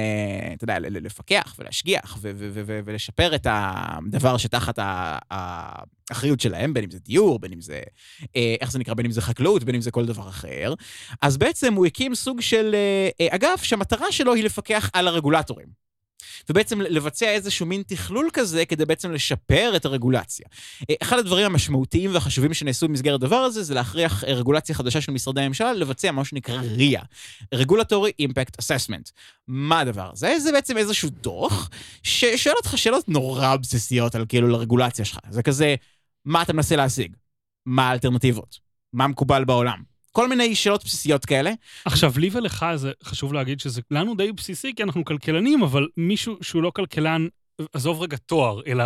אתה 0.54 0.64
יודע, 0.64 0.78
לפקח 0.80 1.56
ולהשגיח, 1.60 2.18
ולשפר 2.86 3.36
את 3.36 3.48
הדבר 3.50 4.38
שתחת 4.38 4.80
האחריות 5.32 6.40
שלהם, 6.40 6.74
בין 6.74 6.84
אם 6.84 6.92
זה 6.92 7.00
דיור, 7.00 7.40
בין 7.40 7.54
אם 7.54 7.62
זה, 7.62 7.82
אה, 8.36 8.56
איך 8.62 8.72
זה 8.72 8.80
נקרא, 8.80 8.94
בין 8.94 9.06
אם 9.06 9.12
זה 9.12 9.22
חקלאות, 9.22 9.64
בין 9.64 9.76
אם 9.76 9.82
זה 9.82 9.92
כל 9.92 10.06
דבר 10.06 10.30
אחר. 10.30 10.74
אז 11.22 11.38
בעצם 11.38 11.74
הוא 11.74 11.86
הקים 11.86 12.16
סוג 12.16 12.42
של 12.42 12.76
אה, 13.20 13.28
אגף 13.36 13.64
שהמטרה 13.64 14.12
שלו 14.12 14.34
היא 14.34 14.44
לפקח 14.44 14.90
על 14.94 15.08
הרגולטורים. 15.08 15.89
ובעצם 16.50 16.82
לבצע 16.82 17.30
איזשהו 17.30 17.66
מין 17.66 17.84
תכלול 17.88 18.30
כזה 18.34 18.66
כדי 18.66 18.86
בעצם 18.86 19.12
לשפר 19.12 19.74
את 19.76 19.86
הרגולציה. 19.86 20.46
אה, 20.90 20.96
אחד 21.02 21.20
הדברים 21.20 21.46
המשמעותיים 21.46 22.14
והחשובים 22.14 22.54
שנעשו 22.54 22.88
במסגרת 22.88 23.24
הדבר 23.24 23.36
הזה 23.36 23.64
זה 23.64 23.74
להכריח 23.74 24.24
אה, 24.24 24.34
רגולציה 24.34 24.76
חדשה 24.76 25.02
של 25.02 25.12
משרדי 25.12 25.42
הממשלה 25.42 25.74
לבצע 25.74 26.12
מה 26.12 26.26
שנקרא 26.26 26.62
RIA, 26.78 27.02
Regulatory 27.56 28.28
Impact 28.28 28.62
Assessment. 28.62 29.12
מה 29.48 29.80
הדבר 29.80 30.10
הזה? 30.14 30.40
זה 30.40 30.52
בעצם 30.52 30.78
איזשהו 30.78 31.10
דוח 31.10 31.70
ששואל 32.04 32.56
אותך 32.58 32.78
שאלות 32.78 33.10
נורא 33.10 33.56
בסיסיות 33.56 34.16
על 34.16 34.26
כאילו 34.30 34.48
לרגולציה 34.48 35.06
שלך. 35.06 35.20
זה 35.30 35.44
כזה, 35.44 35.76
מה 36.26 36.42
אתה 36.42 36.54
מנסה 36.54 36.76
להשיג? 36.76 37.16
מה 37.66 37.90
האלטרנטיבות? 37.90 38.60
מה 38.94 39.08
מקובל 39.08 39.44
בעולם? 39.44 39.99
כל 40.20 40.28
מיני 40.28 40.56
שאלות 40.56 40.84
בסיסיות 40.84 41.26
כאלה. 41.26 41.52
עכשיו, 41.86 42.14
לי 42.18 42.30
ולך 42.32 42.66
זה 42.76 42.92
חשוב 43.04 43.34
להגיד 43.34 43.60
שזה 43.60 43.82
לנו 43.92 44.16
די 44.16 44.32
בסיסי, 44.32 44.74
כי 44.76 44.84
אנחנו 44.84 45.06
כלכלנים, 45.06 45.64
אבל 45.64 45.88
מישהו 45.98 46.38
שהוא 46.42 46.64
לא 46.64 46.72
כלכלן 46.76 47.28
עזוב 47.74 48.02
רגע 48.02 48.18
תואר, 48.18 48.62
אלא 48.68 48.84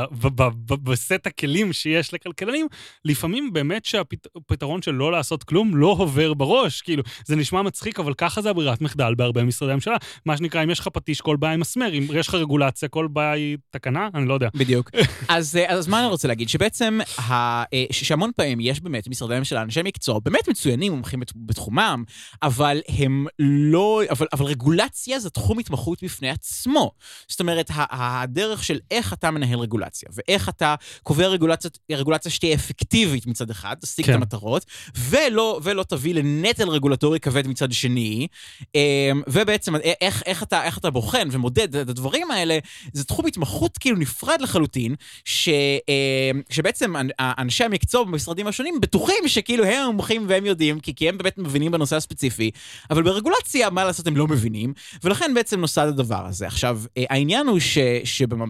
בסט 0.84 1.28
הכלים 1.28 1.74
שיש 1.74 2.14
לכלכלנים, 2.14 2.68
לפעמים 3.06 3.54
באמת 3.54 3.86
שהפתרון 3.86 4.82
של 4.82 4.92
לא 4.92 5.12
לעשות 5.12 5.44
כלום 5.44 5.76
לא 5.76 5.88
עובר 5.88 6.34
בראש. 6.34 6.82
כאילו, 6.82 7.04
זה 7.26 7.36
נשמע 7.36 7.62
מצחיק, 7.62 8.00
אבל 8.00 8.14
ככה 8.14 8.42
זה 8.42 8.50
הברירת 8.50 8.82
מחדל 8.82 9.16
בהרבה 9.16 9.44
משרדי 9.44 9.74
ממשלה. 9.74 9.96
מה 10.26 10.38
שנקרא, 10.38 10.64
אם 10.64 10.70
יש 10.70 10.80
לך 10.80 10.88
פטיש, 10.88 11.22
כל 11.22 11.36
בעיה 11.36 11.52
היא 11.52 11.60
מסמר, 11.60 11.94
אם 11.94 12.08
יש 12.14 12.28
לך 12.28 12.34
רגולציה, 12.34 12.90
כל 12.90 13.08
בעיה 13.08 13.32
היא 13.32 13.58
תקנה, 13.70 14.10
אני 14.14 14.28
לא 14.28 14.34
יודע. 14.34 14.50
בדיוק. 14.56 14.90
אז, 15.30 15.60
אז 15.68 15.88
מה 15.88 16.00
אני 16.00 16.08
רוצה 16.08 16.28
להגיד? 16.28 16.50
שבעצם, 16.50 17.00
ה, 17.20 17.64
שהמון 17.92 18.32
פעמים 18.36 18.60
יש 18.60 18.82
באמת 18.82 19.08
משרדי 19.08 19.40
ממשלה, 19.40 19.62
אנשי 19.62 19.82
מקצוע, 19.84 20.20
באמת 20.20 20.50
מצוינים, 20.50 20.92
מומחים 20.92 21.20
בתחומם, 21.36 22.04
אבל 22.44 22.82
הם 22.88 23.26
לא, 23.40 24.02
אבל, 24.10 24.28
אבל 24.34 24.46
רגולציה 24.46 25.20
זה 25.20 25.30
תחום 25.30 25.60
התמחות 25.60 26.04
בפני 26.04 26.30
עצמו. 26.30 26.92
זאת 27.28 27.40
אומרת, 27.40 27.72
הדרך 27.74 28.63
של 28.64 28.80
איך 28.92 29.14
אתה 29.14 29.32
מנהל 29.32 29.60
רגולציה, 29.60 30.10
ואיך 30.14 30.50
אתה 30.50 30.76
קובע 31.04 31.28
רגולציה, 31.28 31.70
רגולציה 31.92 32.32
שתהיה 32.32 32.56
אפקטיבית 32.56 33.28
מצד 33.28 33.50
אחד, 33.50 33.76
תשיג 33.82 34.06
כן. 34.06 34.12
את 34.12 34.18
המטרות, 34.18 34.66
ולא, 34.98 35.60
ולא 35.64 35.84
תביא 35.84 36.14
לנטל 36.14 36.70
רגולטורי 36.70 37.20
כבד 37.20 37.48
מצד 37.48 37.72
שני, 37.72 38.28
אמ, 38.76 39.22
ובעצם 39.28 39.76
איך, 39.76 40.24
איך, 40.26 40.44
אתה, 40.44 40.64
איך 40.64 40.78
אתה 40.78 40.90
בוחן 40.90 41.28
ומודד 41.32 41.76
את 41.76 41.90
הדברים 41.90 42.32
האלה, 42.32 42.60
זה 42.94 43.04
תחום 43.04 43.26
התמחות 43.26 43.78
כאילו 43.78 43.98
נפרד 43.98 44.42
לחלוטין, 44.42 44.96
ש, 45.26 45.50
אמ, 45.50 46.42
שבעצם 46.50 46.94
אנשי 47.20 47.64
המקצוע 47.64 48.04
במשרדים 48.04 48.48
השונים 48.48 48.82
בטוחים 48.82 49.28
שכאילו 49.28 49.66
הם 49.66 49.84
המומחים 49.84 50.26
והם 50.28 50.46
יודעים, 50.46 50.80
כי, 50.80 50.96
כי 50.96 51.10
הם 51.10 51.18
באמת 51.18 51.38
מבינים 51.38 51.72
בנושא 51.72 51.96
הספציפי, 51.96 52.52
אבל 52.90 53.04
ברגולציה, 53.04 53.70
מה 53.70 53.84
לעשות, 53.84 54.08
הם 54.08 54.18
לא 54.18 54.28
מבינים, 54.28 54.74
ולכן 55.04 55.32
בעצם 55.34 55.60
נוסד 55.60 55.88
הדבר 55.88 56.26
הזה. 56.26 56.48
עכשיו, 56.48 56.82
אה, 56.98 57.04
העניין 57.10 57.48
הוא 57.48 57.60
ש, 57.60 57.78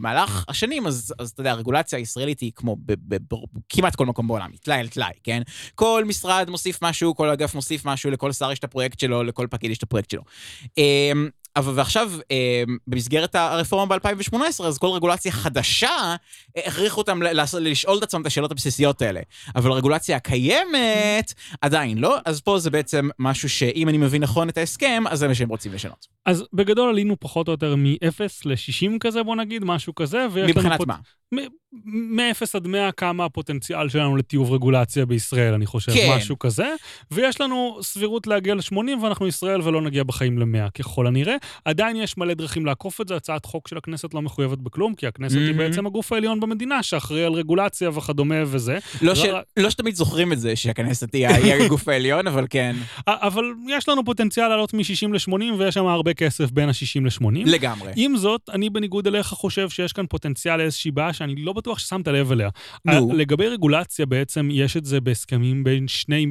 שבמהלך 0.04 0.46
השנים, 0.48 0.88
אז, 0.88 1.14
אז 1.20 1.30
אתה 1.30 1.42
יודע, 1.42 1.52
הרגולציה 1.52 2.00
הישראלית 2.00 2.40
היא 2.40 2.52
כמו 2.56 2.78
כמעט 3.70 3.96
כל 3.96 4.06
מקום 4.06 4.28
בעולם, 4.28 4.52
היא 4.52 4.60
טלאי 4.64 4.80
על 4.80 4.88
טלאי, 4.88 5.12
כן? 5.24 5.42
כל 5.76 6.04
משרד 6.08 6.50
מוסיף 6.50 6.82
משהו, 6.82 7.16
כל 7.16 7.30
אגף 7.30 7.56
מוסיף 7.56 7.86
משהו, 7.86 8.12
לכל 8.12 8.32
שר 8.32 8.52
יש 8.52 8.60
את 8.60 8.64
הפרויקט 8.64 9.00
שלו, 9.00 9.24
לכל 9.24 9.48
פקיד 9.50 9.72
יש 9.72 9.78
את 9.78 9.84
הפרויקט 9.84 10.10
שלו. 10.10 10.22
אבל 11.56 11.74
ועכשיו, 11.76 12.12
אה, 12.32 12.64
במסגרת 12.88 13.36
הרפורמה 13.36 13.98
ב-2018, 13.98 14.64
אז 14.64 14.78
כל 14.78 14.88
רגולציה 14.88 15.32
חדשה, 15.32 16.16
הכריחו 16.58 17.02
אותם 17.02 17.20
לשאול 17.60 17.98
את 17.98 18.04
עצמם 18.04 18.22
את 18.22 18.26
השאלות 18.26 18.52
הבסיסיות 18.52 19.02
האלה. 19.02 19.22
אבל 19.56 19.72
הרגולציה 19.72 20.16
הקיימת, 20.16 21.34
עדיין 21.62 21.98
לא, 21.98 22.18
אז 22.26 22.42
פה 22.42 22.60
זה 22.60 22.70
בעצם 22.70 23.10
משהו 23.20 23.50
שאם 23.50 23.90
אני 23.90 23.98
מבין 23.98 24.24
נכון 24.24 24.50
את 24.50 24.58
ההסכם, 24.58 25.04
אז 25.10 25.20
זה 25.20 25.28
מה 25.28 25.36
שהם 25.36 25.50
רוצים 25.50 25.74
לשנות. 25.74 26.08
אז 26.26 26.44
בגדול 26.54 26.90
עלינו 26.90 27.16
פחות 27.20 27.48
או 27.48 27.52
יותר 27.54 27.76
מ-0 27.76 28.22
ל-60 28.46 28.92
כזה, 29.00 29.24
בוא 29.24 29.36
נגיד, 29.36 29.64
משהו 29.64 29.96
כזה, 29.96 30.28
מבחינת 30.48 30.80
מה? 30.88 30.96
מ-0 31.86 32.46
עד 32.54 32.68
100 32.68 32.92
כמה 32.92 33.26
הפוטנציאל 33.26 33.90
שלנו 33.90 34.16
לטיוב 34.16 34.52
רגולציה 34.52 35.06
בישראל, 35.06 35.54
אני 35.54 35.66
חושב, 35.66 35.92
כן. 35.92 36.14
משהו 36.18 36.40
כזה. 36.40 36.76
ויש 37.12 37.42
לנו 37.42 37.78
סבירות 37.82 38.28
להגיע 38.28 38.56
ל-80, 38.56 39.04
ואנחנו 39.04 39.28
ישראל 39.28 39.62
ולא 39.62 39.82
נגיע 39.82 40.04
בחיים 40.04 40.40
ל-100, 40.40 40.70
ככל 40.70 41.08
הנראה. 41.08 41.36
עדיין 41.66 41.96
יש 41.96 42.18
מלא 42.18 42.34
דרכים 42.34 42.66
לעקוף 42.66 43.02
את 43.02 43.08
זה, 43.08 43.16
הצעת 43.16 43.46
חוק 43.46 43.68
של 43.68 43.78
הכנסת 43.78 44.14
לא 44.14 44.22
מחויבת 44.22 44.58
בכלום, 44.58 44.96
כי 44.96 45.08
הכנסת 45.08 45.36
mm-hmm. 45.36 45.40
היא 45.40 45.56
בעצם 45.56 45.86
הגוף 45.86 46.12
העליון 46.12 46.40
במדינה, 46.40 46.84
שאחראי 46.84 47.24
על 47.24 47.34
רגולציה 47.34 47.90
וכדומה 47.90 48.36
וזה. 48.46 48.78
לא, 49.02 49.16
ש... 49.16 49.26
לא 49.58 49.70
שתמיד 49.70 49.96
זוכרים 49.96 50.34
את 50.34 50.40
זה, 50.40 50.56
שהכנסת 50.56 51.14
היא 51.14 51.28
הגוף 51.28 51.88
העליון, 51.88 52.28
אבל 52.28 52.48
כן. 52.50 52.76
אבל 53.08 53.44
יש 53.68 53.90
לנו 53.90 54.06
פוטנציאל 54.06 54.48
לעלות 54.48 54.74
מ-60 54.74 55.14
ל-80, 55.14 55.54
ויש 55.58 55.74
שם 55.74 55.86
הרבה 55.86 56.14
כסף 56.14 56.52
בין 56.52 56.70
ה-60 56.70 57.02
ל-80. 57.04 57.26
לגמרי. 57.46 57.92
עם 57.96 58.18
זאת, 58.18 58.42
אני 58.54 58.70
בניגוד 58.70 59.08
אליך 59.08 59.28
חושב 59.28 59.70
שיש 59.70 59.94
כאן 59.94 60.06
פוטנציאל 60.10 60.58
לאיזושהי 60.58 60.92
בעיה 60.92 61.14
שאני 61.24 61.36
לא 61.36 61.54
בטוח 61.54 61.80
ששמת 61.80 62.08
לב 62.08 62.32
אליה. 62.32 62.50
נו. 62.86 63.14
לגבי 63.14 63.48
רגולציה, 63.48 64.06
בעצם 64.06 64.50
יש 64.52 64.78
את 64.78 64.86
זה 64.86 65.02
בהסכמים 65.02 65.64
בין 65.64 65.88
שני, 65.88 66.26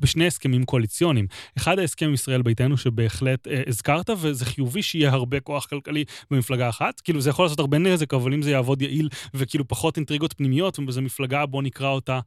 בשני 0.00 0.26
הסכמים 0.26 0.64
קואליציוניים. 0.64 1.26
אחד 1.56 1.78
ההסכם 1.78 2.06
עם 2.06 2.14
ישראל 2.14 2.42
ביתנו, 2.42 2.76
שבהחלט 2.76 3.48
אה, 3.48 3.62
הזכרת, 3.66 4.10
וזה 4.20 4.44
חיובי 4.44 4.82
שיהיה 4.82 5.10
הרבה 5.12 5.40
כוח 5.40 5.66
כלכלי 5.66 6.04
במפלגה 6.30 6.68
אחת. 6.68 7.00
כאילו, 7.00 7.20
זה 7.20 7.30
יכול 7.30 7.44
לעשות 7.44 7.58
הרבה 7.58 7.78
נזק, 7.78 8.14
אבל 8.14 8.34
אם 8.34 8.42
זה 8.42 8.50
יעבוד 8.50 8.82
יעיל 8.82 9.08
וכאילו 9.34 9.68
פחות 9.68 9.96
אינטריגות 9.96 10.32
פנימיות, 10.32 10.78
וזו 10.88 11.02
מפלגה, 11.02 11.46
בוא 11.46 11.62
נקרא 11.62 11.88
אותה 11.88 12.20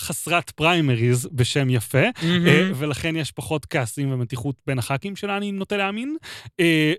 חסרת 0.00 0.50
פריימריז 0.50 1.28
בשם 1.32 1.70
יפה, 1.70 2.02
mm-hmm. 2.08 2.74
ולכן 2.74 3.16
יש 3.16 3.32
פחות 3.32 3.66
כעסים 3.66 4.12
ומתיחות 4.12 4.56
בין 4.66 4.78
הח"כים 4.78 5.16
שלה, 5.16 5.36
אני 5.36 5.52
נוטה 5.52 5.76
להאמין, 5.76 6.16
אה, 6.60 6.92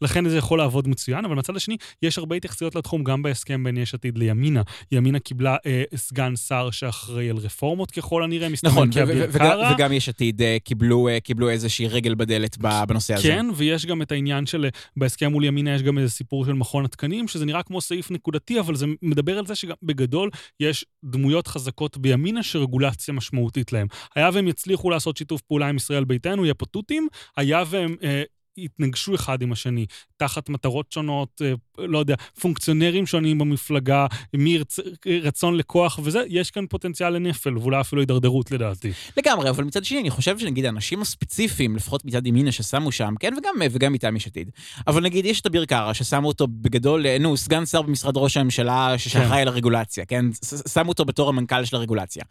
ולכן 0.00 0.28
זה 0.28 0.36
יכול 0.36 0.58
לעבוד 0.58 0.88
מצוין, 0.88 1.24
אבל 1.24 1.36
מצד 1.36 1.56
השני, 1.56 1.76
יש 2.02 2.18
הרבה 2.18 2.36
התייחסויות 2.36 2.74
לתחום 2.74 3.04
גם 3.04 3.22
בהסכם 3.22 3.64
בין 3.64 3.76
יש 3.76 3.94
עתיד 3.94 4.18
לימינה. 4.18 4.62
ימינה 4.92 5.18
קיבלה 5.18 5.56
אה, 5.66 5.82
סגן 5.96 6.36
שר 6.36 6.70
שאחראי 6.70 7.30
על 7.30 7.36
רפורמות 7.36 7.90
ככל 7.90 8.24
הנראה, 8.24 8.48
מסתמן 8.48 8.70
נכון, 8.70 8.92
כאביר 8.92 9.32
קארה. 9.32 9.74
וגם 9.74 9.92
יש 9.92 10.08
עתיד 10.08 10.42
קיבלו, 10.64 11.08
קיבלו 11.24 11.50
איזושהי 11.50 11.88
רגל 11.88 12.14
בדלת 12.14 12.58
בנושא 12.88 13.14
הזה. 13.14 13.22
כן, 13.22 13.46
ויש 13.54 13.86
גם 13.86 14.02
את 14.02 14.12
העניין 14.12 14.46
של, 14.46 14.68
בהסכם 14.96 15.32
מול 15.32 15.44
ימינה 15.44 15.74
יש 15.74 15.82
גם 15.82 15.98
איזה 15.98 16.10
סיפור 16.10 16.44
של 16.44 16.52
מכון 16.52 16.84
התקנים, 16.84 17.28
שזה 17.28 17.44
נראה 17.44 17.62
כמו 17.62 17.80
סעיף 17.80 18.10
נקודתי, 18.10 18.60
אבל 18.60 18.74
זה 18.74 18.86
מדבר 19.02 19.38
על 19.38 19.46
זה 19.46 19.54
שבגדול 19.54 20.30
יש 20.60 20.84
דמויות 21.04 21.46
חזקות 21.46 21.96
בימינה. 21.98 22.21
ימינה 22.22 22.42
שרגולציה 22.42 23.14
משמעותית 23.14 23.72
להם. 23.72 23.86
היה 24.14 24.30
והם 24.32 24.48
יצליחו 24.48 24.90
לעשות 24.90 25.16
שיתוף 25.16 25.40
פעולה 25.40 25.68
עם 25.68 25.76
ישראל 25.76 26.04
ביתנו, 26.04 26.44
יהיה 26.44 26.54
פה 26.54 26.66
תותים, 26.66 27.08
היה 27.36 27.62
והם 27.66 27.96
אה, 28.02 28.22
יתנגשו 28.56 29.14
אחד 29.14 29.42
עם 29.42 29.52
השני, 29.52 29.86
תחת 30.16 30.48
מטרות 30.48 30.92
שונות, 30.92 31.42
אה, 31.44 31.52
לא 31.78 31.98
יודע, 31.98 32.14
פונקציונרים 32.40 33.06
שונים 33.06 33.38
במפלגה, 33.38 34.06
מרצון 34.34 35.56
לכוח 35.56 35.98
וזה, 36.02 36.22
יש 36.28 36.50
כאן 36.50 36.66
פוטנציאל 36.66 37.10
לנפל, 37.10 37.58
ואולי 37.58 37.80
אפילו 37.80 38.02
הידרדרות 38.02 38.50
לדעתי. 38.50 38.92
לגמרי, 39.16 39.50
אבל 39.50 39.64
מצד 39.64 39.84
שני, 39.84 40.00
אני 40.00 40.10
חושב 40.10 40.38
שנגיד 40.38 40.64
האנשים 40.64 41.02
הספציפיים, 41.02 41.76
לפחות 41.76 42.04
מצד 42.04 42.26
ימינה 42.26 42.52
ששמו 42.52 42.92
שם, 42.92 43.14
כן, 43.20 43.34
וגם, 43.38 43.54
וגם 43.70 43.92
מטעם 43.92 44.16
יש 44.16 44.26
עתיד. 44.26 44.50
אבל 44.86 45.02
נגיד, 45.02 45.24
יש 45.24 45.40
את 45.40 45.46
אביר 45.46 45.64
קארה, 45.64 45.94
ששמו 45.94 46.28
אותו 46.28 46.46
בגדול, 46.50 47.06
אה, 47.06 47.16
נו, 47.20 47.36
סגן 47.36 47.66
שר 47.66 47.82
במשרד 47.82 48.16
ראש 48.16 48.36
הממשלה, 48.36 48.98
שאחראי 48.98 49.28
כן. 49.28 49.34
על 49.34 49.48
הרגולציה, 49.48 50.04
כן? 50.04 50.24
שמו 50.72 50.88
אותו 50.88 51.04
בתור 51.04 51.28
המנכ"ל 51.28 51.64
של 51.64 51.76
הרגולציה. 51.76 52.24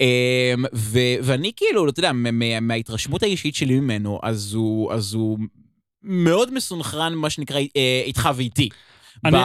אמ, 0.00 0.64
ואני 1.22 1.52
כאילו, 1.56 1.88
אתה 1.88 2.00
יודע, 2.00 2.12
מההתרשמות 2.60 3.22
האישית 3.22 3.54
שלי 3.54 3.80
ממנו, 3.80 4.20
אז 4.22 4.54
הוא, 4.54 4.92
אז 4.92 5.14
הוא 5.14 5.38
מאוד 6.04 6.54
מסונכרן, 6.54 7.14
מה 7.14 7.30
שנקרא, 7.30 7.60
אה, 7.76 8.02
איתך 8.04 8.28
ואיתי. 8.36 8.68
אני, 9.24 9.38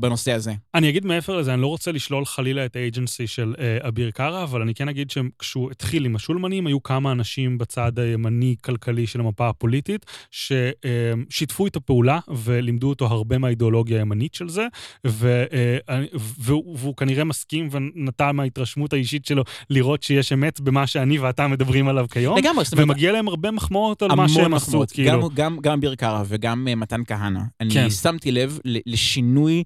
בנושא 0.00 0.32
הזה. 0.32 0.52
אני 0.74 0.88
אגיד 0.88 1.06
מעבר 1.06 1.36
לזה, 1.36 1.54
אני 1.54 1.62
לא 1.62 1.66
רוצה 1.66 1.92
לשלול 1.92 2.24
חלילה 2.24 2.64
את 2.64 2.76
האג'נסי 2.76 3.26
של 3.26 3.54
uh, 3.56 3.88
אביר 3.88 4.10
קארה, 4.10 4.42
אבל 4.42 4.62
אני 4.62 4.74
כן 4.74 4.88
אגיד 4.88 5.10
שכשהוא 5.10 5.70
התחיל 5.70 6.04
עם 6.04 6.16
השולמנים, 6.16 6.66
היו 6.66 6.82
כמה 6.82 7.12
אנשים 7.12 7.58
בצד 7.58 7.98
הימני-כלכלי 7.98 9.06
של 9.06 9.20
המפה 9.20 9.48
הפוליטית, 9.48 10.06
ששיתפו 10.30 11.66
איתו 11.66 11.80
פעולה 11.80 12.18
ולימדו 12.28 12.88
אותו 12.88 13.06
הרבה 13.06 13.38
מהאידיאולוגיה 13.38 13.98
הימנית 13.98 14.34
של 14.34 14.48
זה, 14.48 14.66
ו, 15.06 15.44
uh, 15.88 15.92
והוא, 16.16 16.76
והוא 16.78 16.96
כנראה 16.96 17.24
מסכים 17.24 17.68
ונטע 17.70 18.32
מההתרשמות 18.32 18.92
האישית 18.92 19.26
שלו 19.26 19.42
לראות 19.70 20.02
שיש 20.02 20.32
אמת 20.32 20.60
במה 20.60 20.86
שאני 20.86 21.18
ואתה 21.18 21.48
מדברים 21.48 21.88
עליו 21.88 22.06
כיום. 22.10 22.38
לגמרי, 22.38 22.64
זאת 22.64 22.72
אומרת... 22.72 22.84
ומגיע 22.84 23.12
להם 23.12 23.28
הרבה 23.28 23.50
מחמאות 23.50 24.02
על 24.02 24.14
מה 24.14 24.28
שהם 24.28 24.54
עשו, 24.54 24.84
כאילו. 24.92 25.30
גם, 25.34 25.56
גם 25.60 25.72
אביר 25.72 25.94
קארה 25.94 26.22
וגם 26.26 26.68
מתן 26.76 27.02
כהנא. 27.06 27.40
אני 27.60 27.70
כן. 27.74 27.90
שמתי 27.90 28.32
לב 28.32 28.58
לש... 28.64 29.07
שינוי, 29.08 29.64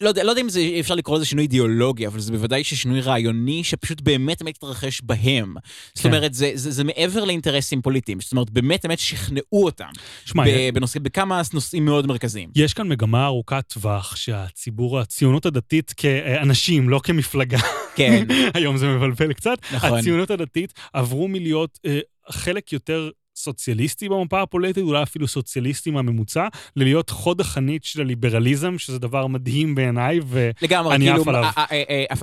לא 0.00 0.08
יודע, 0.08 0.24
לא 0.24 0.30
יודע 0.30 0.42
אם 0.42 0.48
זה, 0.48 0.76
אפשר 0.80 0.94
לקרוא 0.94 1.16
לזה 1.16 1.26
שינוי 1.26 1.42
אידיאולוגי, 1.42 2.06
אבל 2.06 2.20
זה 2.20 2.32
בוודאי 2.32 2.64
שינוי 2.64 3.00
רעיוני 3.00 3.64
שפשוט 3.64 4.00
באמת 4.00 4.42
באמת 4.42 4.56
התרחש 4.56 5.00
בהם. 5.04 5.54
כן. 5.54 5.60
זאת 5.94 6.06
אומרת, 6.06 6.34
זה, 6.34 6.50
זה, 6.54 6.70
זה 6.70 6.84
מעבר 6.84 7.24
לאינטרסים 7.24 7.82
פוליטיים. 7.82 8.20
זאת 8.20 8.32
אומרת, 8.32 8.50
באמת 8.50 8.86
באמת 8.86 8.98
שכנעו 8.98 9.64
אותם. 9.64 9.88
שמע, 10.24 10.44
בנושא, 10.74 10.98
בכמה 10.98 11.42
נושאים 11.54 11.84
מאוד 11.84 12.06
מרכזיים. 12.06 12.50
יש 12.56 12.74
כאן 12.74 12.88
מגמה 12.88 13.26
ארוכת 13.26 13.64
טווח 13.68 14.16
שהציבור, 14.16 15.00
הציונות 15.00 15.46
הדתית 15.46 15.92
כאנשים, 15.96 16.88
לא 16.88 17.00
כמפלגה, 17.02 17.58
כן. 17.96 18.26
היום 18.54 18.76
זה 18.76 18.86
מבלבל 18.88 19.32
קצת, 19.32 19.58
נכון. 19.74 19.98
הציונות 19.98 20.30
הדתית 20.30 20.72
עברו 20.92 21.28
מלהיות 21.28 21.78
אה, 21.86 22.00
חלק 22.30 22.72
יותר 22.72 23.10
סוציאליסטי 23.36 24.08
במפה 24.08 24.42
הפוליטית, 24.42 24.82
אולי 24.84 25.02
אפילו 25.02 25.28
סוציאליסטי 25.28 25.90
מהממוצע, 25.90 26.48
ללהיות 26.76 27.10
חוד 27.10 27.40
החנית 27.40 27.84
של 27.84 28.00
הליברליזם, 28.00 28.78
שזה 28.78 28.98
דבר 28.98 29.26
מדהים 29.26 29.74
בעיניי, 29.74 30.20
ואני 30.26 31.10
עף 31.10 31.18
כאילו, 31.18 31.24
עליו. 31.28 31.50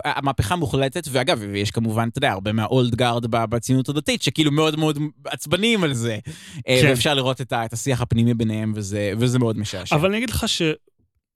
המהפכה 0.05 0.55
מוחלטת, 0.55 1.07
ואגב, 1.11 1.41
יש 1.55 1.71
כמובן, 1.71 2.09
אתה 2.11 2.17
יודע, 2.17 2.31
הרבה 2.31 2.51
מהאולד 2.51 2.95
גארד 2.95 3.25
בציונות 3.31 3.89
הדתית, 3.89 4.21
שכאילו 4.21 4.51
מאוד 4.51 4.75
מאוד 4.75 4.99
עצבנים 5.25 5.83
על 5.83 5.93
זה. 5.93 6.19
אה, 6.67 6.79
כן. 6.81 6.87
ואפשר 6.89 7.13
לראות 7.13 7.41
את 7.41 7.73
השיח 7.73 8.01
הפנימי 8.01 8.33
ביניהם, 8.33 8.73
וזה 8.75 9.39
מאוד 9.39 9.57
משעשע. 9.57 9.95
אבל 9.95 10.09
אני 10.09 10.17
אגיד 10.17 10.29
לך 10.29 10.47
ש... 10.47 10.61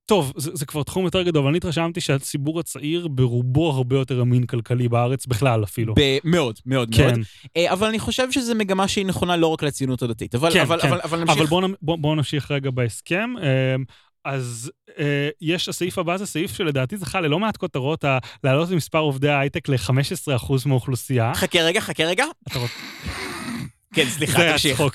טוב, 0.06 0.34
זה, 0.38 0.52
זה 0.54 0.66
כבר 0.66 0.84
תחום 0.84 1.06
יותר 1.06 1.22
גדול, 1.22 1.42
אבל 1.42 1.50
אני 1.50 1.58
התרשמתי 1.58 2.02
שהציבור 2.02 2.60
הצעיר 2.60 3.08
ברובו 3.08 3.72
הרבה 3.72 3.96
יותר 3.96 4.22
אמין 4.22 4.46
כלכלי 4.46 4.90
בארץ 4.90 5.26
בכלל 5.26 5.64
אפילו. 5.64 5.96
מאוד, 6.24 6.60
מאוד 6.66 6.96
כן. 6.96 7.06
מאוד. 7.08 7.20
אה, 7.58 7.74
אבל 7.74 7.88
אני 7.88 8.00
חושב 8.00 8.32
שזו 8.32 8.56
מגמה 8.56 8.88
שהיא 8.88 9.06
נכונה 9.06 9.38
לא 9.38 9.48
רק 9.48 9.64
לציונות 9.64 10.02
הדתית. 10.02 10.36
אבל, 10.36 10.54
כן, 10.54 10.60
אבל, 10.62 10.82
כן. 10.82 10.88
אבל, 10.88 11.02
אבל 11.04 11.20
נמשיך... 11.20 11.38
אבל 11.38 11.46
בואו 11.46 11.68
בוא, 11.82 11.98
בוא 11.98 12.16
נמשיך 12.16 12.52
רגע 12.52 12.72
בהסכם. 12.72 13.34
אה, 13.42 13.76
אז 14.26 14.72
אה, 15.00 15.30
יש, 15.42 15.70
הסעיף 15.70 15.98
הבא 15.98 16.18
זה 16.18 16.26
סעיף 16.26 16.54
שלדעתי 16.54 16.98
זכה 16.98 17.22
ללא 17.22 17.40
מעט 17.40 17.58
כותרות, 17.58 18.04
ה- 18.04 18.18
להעלות 18.44 18.70
את 18.70 18.74
מספר 18.74 19.00
עובדי 19.00 19.30
ההייטק 19.30 19.70
ל-15% 19.70 20.54
מהאוכלוסייה. 20.66 21.32
חכה 21.36 21.60
רגע, 21.62 21.82
חכה 21.82 22.04
רגע. 22.04 22.26
אתה 22.48 22.60
רוצ- 22.60 23.35
כן, 23.96 24.06
סליחה, 24.10 24.38
זה 24.38 24.44
היה 24.44 24.52
תמשיך. 24.52 24.74
צחוק. 24.78 24.94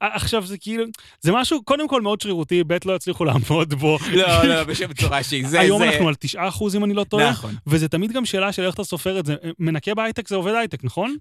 עכשיו 0.00 0.46
זה 0.46 0.58
כאילו, 0.58 0.84
זה 1.20 1.32
משהו 1.32 1.62
קודם 1.64 1.88
כל 1.88 2.02
מאוד 2.02 2.20
שרירותי, 2.20 2.64
ב' 2.64 2.76
לא 2.84 2.92
יצליחו 2.96 3.24
לעמוד 3.24 3.74
בו. 3.74 3.98
לא, 4.12 4.44
לא, 4.44 4.64
בשום 4.64 4.92
צורה 4.92 5.22
שהיא. 5.22 5.48
זה, 5.48 5.60
היום 5.60 5.78
זה... 5.82 5.88
אנחנו 5.90 6.08
על 6.08 6.14
9% 6.34 6.38
אם 6.76 6.84
אני 6.84 6.94
לא 6.94 7.04
טועה, 7.04 7.30
נכון. 7.30 7.54
וזה 7.66 7.88
תמיד 7.88 8.12
גם 8.12 8.24
שאלה 8.24 8.52
של 8.52 8.62
איך 8.64 8.74
אתה 8.74 8.84
סופר 8.84 9.18
את 9.18 9.26
זה. 9.26 9.34
מנקה 9.58 9.94
בהייטק 9.94 10.28
זה 10.28 10.36
עובד 10.36 10.52
הייטק, 10.54 10.84
נכון? 10.84 11.16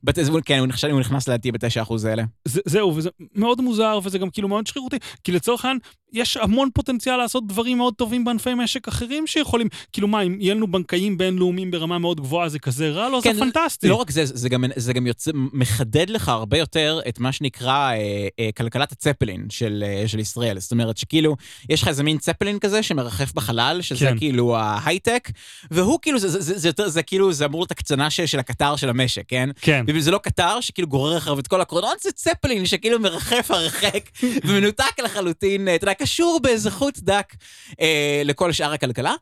כן, 0.45 0.59
הוא 0.59 0.67
נכנס- 0.67 0.83
הוא 0.91 0.99
נכנס 0.99 1.27
לדעתי 1.27 1.51
בתשע 1.51 1.81
אחוז 1.81 2.05
האלה. 2.05 2.23
זה, 2.45 2.61
זהו, 2.65 2.95
וזה 2.95 3.09
מאוד 3.35 3.61
מוזר, 3.61 3.99
וזה 4.03 4.17
גם 4.17 4.29
כאילו 4.29 4.47
מאוד 4.47 4.67
שרירותי. 4.67 4.97
כי 5.23 5.31
לצורך 5.31 5.65
העניין, 5.65 5.79
יש 6.13 6.37
המון 6.37 6.69
פוטנציאל 6.73 7.17
לעשות 7.17 7.47
דברים 7.47 7.77
מאוד 7.77 7.93
טובים 7.93 8.25
בענפי 8.25 8.53
משק 8.53 8.87
אחרים 8.87 9.27
שיכולים, 9.27 9.67
כאילו 9.93 10.07
מה, 10.07 10.21
אם 10.21 10.37
יהיה 10.41 10.53
לנו 10.53 10.67
בנקאים 10.71 11.17
בינלאומיים 11.17 11.71
ברמה 11.71 11.97
מאוד 11.99 12.19
גבוהה, 12.21 12.49
זה 12.49 12.59
כזה 12.59 12.89
רע? 12.91 13.09
לא, 13.09 13.19
כן, 13.23 13.33
זה 13.33 13.39
פנטסטי. 13.39 13.87
לא 13.87 13.95
רק 13.95 14.11
זה, 14.11 14.25
זה 14.25 14.49
גם, 14.49 14.63
זה 14.75 14.93
גם 14.93 15.07
יוצא, 15.07 15.31
מחדד 15.53 16.09
לך 16.09 16.24
הרבה 16.33 16.57
יותר 16.57 16.99
את 17.07 17.19
מה 17.19 17.31
שנקרא 17.31 17.91
אה, 17.91 18.27
אה, 18.39 18.49
כלכלת 18.57 18.91
הצפלין 18.91 19.45
של, 19.49 19.83
אה, 19.87 20.07
של 20.07 20.19
ישראל. 20.19 20.59
זאת 20.59 20.71
אומרת 20.71 20.97
שכאילו, 20.97 21.35
יש 21.69 21.81
לך 21.81 21.87
איזה 21.87 22.03
מין 22.03 22.17
צפלין 22.17 22.59
כזה 22.59 22.83
שמרחף 22.83 23.33
בחלל, 23.33 23.81
שזה 23.81 24.05
כן. 24.05 24.17
כאילו 24.17 24.57
ההייטק, 24.57 25.29
והוא 25.71 25.99
כאילו, 26.01 26.19
זה, 26.19 26.29
זה, 26.29 26.41
זה, 26.41 26.57
זה, 26.57 26.69
יותר, 26.69 26.89
זה 26.89 27.03
כאילו, 27.03 27.33
זה 27.33 27.45
אמור 27.45 27.61
להיות 27.61 27.71
הקצנה 27.71 28.09
של, 28.09 28.25
של 28.25 28.39
הקטר 28.39 28.75
של 28.75 28.89
המשק, 28.89 29.23
כן? 29.27 29.49
כן. 29.61 29.85
וזה 29.87 30.11
לא 30.11 30.17
קטר 30.17 30.61
שכאילו 30.61 30.87
גורר 30.87 31.17
אחריו 31.17 31.39
את 31.39 31.47
כל 31.47 31.61
הקרונות, 31.61 31.99
זה 31.99 32.11
צפלין 32.11 32.65
שכאילו 32.65 32.99
מרחף 32.99 33.51
הרחק 33.51 34.09
ומנותק 34.45 34.99
לחלוטין, 35.03 35.67
אה, 35.67 35.75
אתה 35.75 35.83
יודע, 35.83 35.93
קשור 35.93 36.39
באיזה 36.43 36.71
חוט 36.71 36.99
דק 36.99 37.33
אה, 37.81 38.21
לכל 38.25 38.51
שאר 38.51 38.73
הכלכלה. 38.73 39.15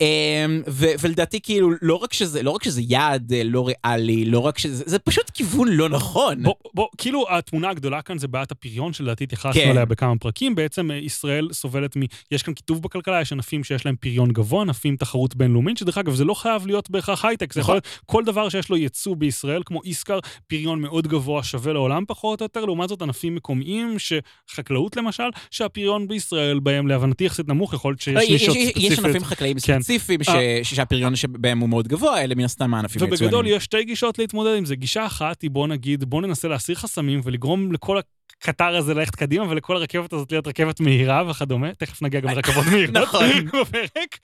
אה, 0.00 0.46
ו- 0.68 0.92
ולדעתי 1.00 1.40
כאילו, 1.40 1.70
לא 1.82 1.94
רק 1.94 2.12
שזה, 2.12 2.42
לא 2.42 2.50
רק 2.50 2.64
שזה 2.64 2.82
יעד 2.84 3.32
אה, 3.32 3.44
לא 3.44 3.68
ריאלי, 3.68 4.24
לא 4.24 4.38
רק 4.38 4.58
שזה, 4.58 4.84
זה 4.86 4.98
פשוט 4.98 5.30
כיוון 5.30 5.68
לא 5.68 5.88
נכון. 5.88 6.42
בוא, 6.42 6.54
בוא, 6.74 6.88
כאילו 6.98 7.26
התמונה 7.30 7.70
הגדולה 7.70 8.02
כאן 8.02 8.18
זה 8.18 8.28
בעיית 8.28 8.50
הפריון, 8.52 8.92
שלדעתי 8.92 9.24
התייחסנו 9.24 9.52
כן. 9.52 9.70
אליה 9.70 9.84
בכמה 9.84 10.16
פרקים. 10.16 10.54
בעצם 10.54 10.90
אה, 10.90 10.96
ישראל 10.96 11.48
סובלת 11.52 11.96
מ... 11.96 12.00
יש 12.30 12.42
כאן 12.42 12.54
כיתוב 12.54 12.82
בכלכלה, 12.82 13.20
יש 13.20 13.32
ענפים 13.32 13.64
שיש 13.64 13.86
להם 13.86 13.96
פריון 13.96 14.32
גבוה, 14.32 14.62
ענפים 14.62 14.96
תחרות 14.96 15.36
בינלאומית, 15.36 15.78
שדרך 15.78 15.98
אגב, 15.98 16.14
זה 16.14 16.24
לא 16.24 16.34
חייב 16.34 16.66
להיות 16.66 16.90
בהכרח 16.90 17.24
הייטק, 17.24 17.52
זה 17.52 17.60
יכול 17.60 17.76
נכון. 17.76 17.90
להיות 17.90 18.06
כל 18.06 18.24
דבר 18.24 18.48
שיש 18.48 18.68
לו 18.68 18.76
ייצוא 18.76 19.16
בישראל, 19.16 19.62
כמו 19.66 19.82
איסקר, 19.82 20.18
פריון 20.46 20.80
מאוד 20.80 21.06
גבוה, 21.06 21.42
שווה 21.42 21.72
לעולם 21.72 22.04
פחות 22.08 22.40
או 22.40 22.44
יותר, 22.44 22.64
לעומת 22.64 22.88
זאת 22.88 23.02
ענפים 23.02 23.34
מקומיים, 23.34 23.96
שחקלאות 23.98 24.96
למשל, 24.96 25.28
שהפריון 25.50 26.08
בישראל 26.08 26.60
בהם 26.60 26.86
להבנתי 26.86 27.24
יחסית 27.24 27.48
נמוך, 27.48 27.74
יכול 27.74 27.90
להיות 27.90 28.06
לא, 28.06 28.20
שיש 28.20 28.42
יש, 28.42 28.48
נישות 28.48 28.56
יש, 28.56 28.92
יש. 28.92 28.98
ענפים 28.98 29.24
חקלאיים 29.24 29.56
כן. 29.62 29.83
ספציפיים 29.84 30.22
ש- 30.22 30.28
אה. 30.28 30.60
שהפריון 30.62 31.16
שבהם 31.16 31.58
הוא 31.58 31.68
מאוד 31.68 31.88
גבוה, 31.88 32.20
אלה 32.24 32.34
מן 32.34 32.44
הסתם 32.44 32.74
הענפים 32.74 33.02
ובגדול 33.02 33.26
היצואנים. 33.26 33.56
יש 33.56 33.64
שתי 33.64 33.84
גישות 33.84 34.18
להתמודד 34.18 34.56
עם 34.58 34.64
זה. 34.64 34.76
גישה 34.76 35.06
אחת 35.06 35.42
היא 35.42 35.50
בוא 35.50 35.68
נגיד, 35.68 36.04
בוא 36.04 36.22
ננסה 36.22 36.48
להסיר 36.48 36.74
חסמים 36.76 37.20
ולגרום 37.24 37.72
לכל 37.72 37.98
הקטר 38.42 38.76
הזה 38.76 38.94
ללכת 38.94 39.14
קדימה 39.14 39.48
ולכל 39.50 39.76
הרכבת 39.76 40.12
הזאת 40.12 40.32
להיות 40.32 40.46
רכבת 40.46 40.80
מהירה 40.80 41.30
וכדומה. 41.30 41.74
תכף 41.74 42.02
נגיע 42.02 42.20
גם 42.20 42.30
לרכבות 42.30 42.64
מהירות 42.66 42.96
נכון. 42.96 43.26
בפרק. 43.60 44.18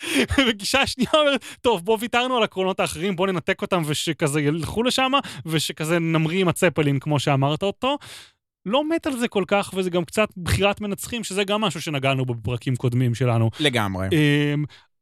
וגישה 0.48 0.86
שנייה 0.86 1.10
אומרת, 1.14 1.44
טוב, 1.60 1.84
בוא 1.84 1.98
ויתרנו 2.00 2.36
על 2.36 2.42
הקרונות 2.42 2.80
האחרים, 2.80 3.16
בוא 3.16 3.26
ננתק 3.26 3.62
אותם 3.62 3.82
ושכזה 3.86 4.40
ילכו 4.40 4.82
לשם, 4.82 5.12
ושכזה 5.46 5.98
נמריא 5.98 6.40
עם 6.40 6.48
הצפלין 6.48 6.98
כמו 6.98 7.20
שאמרת 7.20 7.62
אותו. 7.62 7.98
לא 8.66 8.88
מת 8.88 9.06
על 9.06 9.16
זה 9.16 9.28
כל 9.28 9.44
כך, 9.46 9.70
וזה 9.76 9.90
גם 9.90 10.04
קצת 10.04 10.28
בחירת 10.36 10.80
מנצחים, 10.80 11.24
שזה 11.24 11.44
גם 11.44 11.60
משהו 11.60 11.80
שנגענו 11.80 12.24
בו 12.24 12.34
בפרקים 12.34 12.76
קודמים 12.76 13.14
שלנו. 13.14 13.50
לגמרי. 13.60 14.08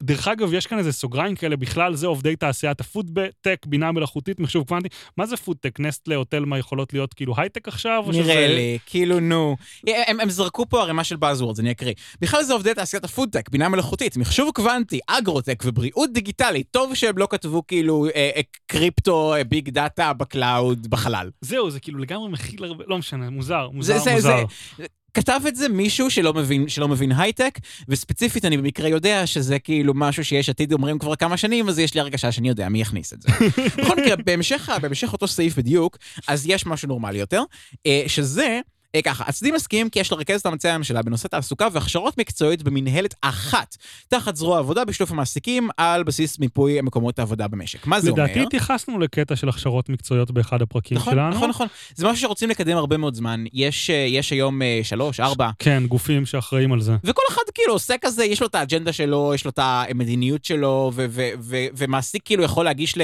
דרך 0.03 0.29
אגב, 0.29 0.53
יש 0.55 0.67
כאן 0.67 0.79
איזה 0.79 0.93
סוגריים 0.93 1.35
כאלה, 1.37 1.57
בכלל 1.57 1.95
זה 1.95 2.07
עובדי 2.07 2.37
תעשיית 2.37 2.81
הפודטק, 2.81 3.67
בינה 3.67 3.93
מלאכותית, 3.93 4.41
מחשוב 4.41 4.69
קוונטי. 4.69 4.89
מה 5.17 5.27
זה 5.27 5.37
פודטק? 5.37 5.81
נסטלה 5.81 6.17
או 6.17 6.25
תלמה 6.25 6.59
יכולות 6.59 6.93
להיות 6.93 7.15
כאילו 7.15 7.35
הייטק 7.37 7.69
עכשיו? 7.69 8.05
נראה 8.09 8.23
שזה- 8.25 8.47
לי, 8.49 8.79
כאילו 8.87 9.21
נו. 9.21 9.57
הם, 9.87 10.21
הם 10.21 10.31
זרקו 10.31 10.69
פה 10.69 10.83
ערימה 10.83 11.05
של 11.05 11.17
buzzwords, 11.17 11.61
אני 11.61 11.71
אקריא. 11.71 11.93
בכלל 12.21 12.43
זה 12.43 12.53
עובדי 12.53 12.75
תעשיית 12.75 13.05
הפודטק, 13.05 13.49
בינה 13.49 13.69
מלאכותית, 13.69 14.17
מחשוב 14.17 14.51
קוונטי, 14.55 14.99
אגרוטק 15.07 15.63
ובריאות 15.67 16.13
דיגיטלית. 16.13 16.67
טוב 16.71 16.95
שהם 16.95 17.19
לא 17.19 17.27
כתבו 17.31 17.67
כאילו 17.67 18.07
אה, 18.07 18.31
אה, 18.37 18.41
קריפטו, 18.67 19.35
אה, 19.35 19.45
big 19.45 19.69
data 19.71 20.13
ב 20.13 20.23
cloud, 20.23 20.87
בחלל. 20.91 21.31
זהו, 21.41 21.71
זה 21.71 21.81
כאילו 21.81 21.99
לגמרי 21.99 22.29
מכיל 22.29 22.65
הרבה, 22.65 22.85
לא 22.87 22.99
משנה, 22.99 23.31
מוזר, 23.31 23.67
זה- 23.71 23.77
מוזר, 23.77 23.99
זה- 23.99 24.13
מוזר. 24.15 24.45
זה- 24.79 24.85
כתב 25.19 25.41
את 25.49 25.57
זה 25.57 25.69
מישהו 25.69 26.11
שלא 26.11 26.35
מבין, 26.35 26.69
שלא 26.69 26.89
מבין 26.89 27.13
הייטק, 27.13 27.59
וספציפית 27.89 28.45
אני 28.45 28.57
במקרה 28.57 28.89
יודע 28.89 29.27
שזה 29.27 29.59
כאילו 29.59 29.95
משהו 29.97 30.25
שיש 30.25 30.49
עתיד 30.49 30.73
אומרים 30.73 30.99
כבר 30.99 31.17
כמה 31.17 31.37
שנים, 31.37 31.69
אז 31.69 31.79
יש 31.79 31.95
לי 31.95 32.01
הרגשה 32.01 32.33
שאני 32.33 32.49
יודע 32.49 32.69
מי 32.69 32.81
יכניס 32.81 33.13
את 33.13 33.23
זה. 33.23 33.29
בכל 33.79 33.97
מקרה, 33.97 34.17
בהמשך, 34.17 34.71
בהמשך 34.83 35.13
אותו 35.13 35.29
סעיף 35.29 35.57
בדיוק, 35.57 35.99
אז 36.27 36.47
יש 36.47 36.67
משהו 36.67 36.89
נורמלי 36.89 37.19
יותר, 37.19 37.43
אה, 37.87 38.05
שזה... 38.07 38.61
אה, 38.95 39.03
ככה, 39.03 39.25
הצדדים 39.27 39.55
מסכימים 39.55 39.91
כי 39.91 40.01
יש 40.01 40.13
לרכז 40.13 40.41
את 40.41 40.47
מאמצי 40.47 40.75
הממשלה 40.75 41.03
בנושא 41.03 41.29
תעסוקה 41.29 41.69
והכשרות 41.73 42.19
מקצועיות 42.19 42.63
במנהלת 42.63 43.15
אחת, 43.23 43.77
תחת 44.09 44.37
זרוע 44.37 44.57
העבודה 44.57 44.85
בשיתוף 44.85 45.11
המעסיקים, 45.11 45.69
על 45.77 46.03
בסיס 46.03 46.39
מיפוי 46.39 46.81
מקומות 46.81 47.19
העבודה 47.19 47.49
במשק. 47.49 47.87
מה 47.87 48.01
זה 48.01 48.11
אומר? 48.11 48.25
לדעתי 48.25 48.43
התייחסנו 48.43 48.99
לקטע 48.99 49.37
של 49.37 49.49
הכשרות 49.49 49.89
מקצועיות 49.89 50.31
באחד 50.31 50.63
הפרקים 50.63 50.97
נכון, 50.99 51.15
שלנו. 51.15 51.37
נכון, 51.37 51.51
נכון. 51.51 51.67
זה 51.95 52.07
משהו 52.09 52.23
שרוצים 52.23 52.51
לקדם 52.51 52.77
הרבה 52.77 52.97
מאוד 52.97 53.15
זמן. 53.15 53.45
יש, 53.53 53.91
אה, 53.91 53.95
יש 53.95 54.31
היום 54.31 54.63
אה, 54.63 54.81
שלוש, 54.83 55.21
ארבע, 55.21 55.51
כן, 55.59 55.83
גופים 55.87 56.27
שאחראים 56.27 56.73
על 56.73 56.81
זה. 56.81 56.97
וכל 57.05 57.23
אחד 57.29 57.43
כאילו 57.55 57.73
עושה 57.73 57.95
כזה, 58.01 58.25
יש 58.25 58.41
לו 58.41 58.47
את 58.47 58.55
האג'נדה 58.55 58.93
שלו, 58.93 59.33
יש 59.35 59.45
לו 59.45 59.51
את 59.51 59.59
המדיניות 59.63 60.45
שלו, 60.45 60.93
ו- 60.95 61.07
ו- 61.09 61.31
ו- 61.41 61.67
ומעסיק 61.77 62.23
כאילו 62.25 62.43
יכול 62.43 62.65
להגיש 62.65 62.95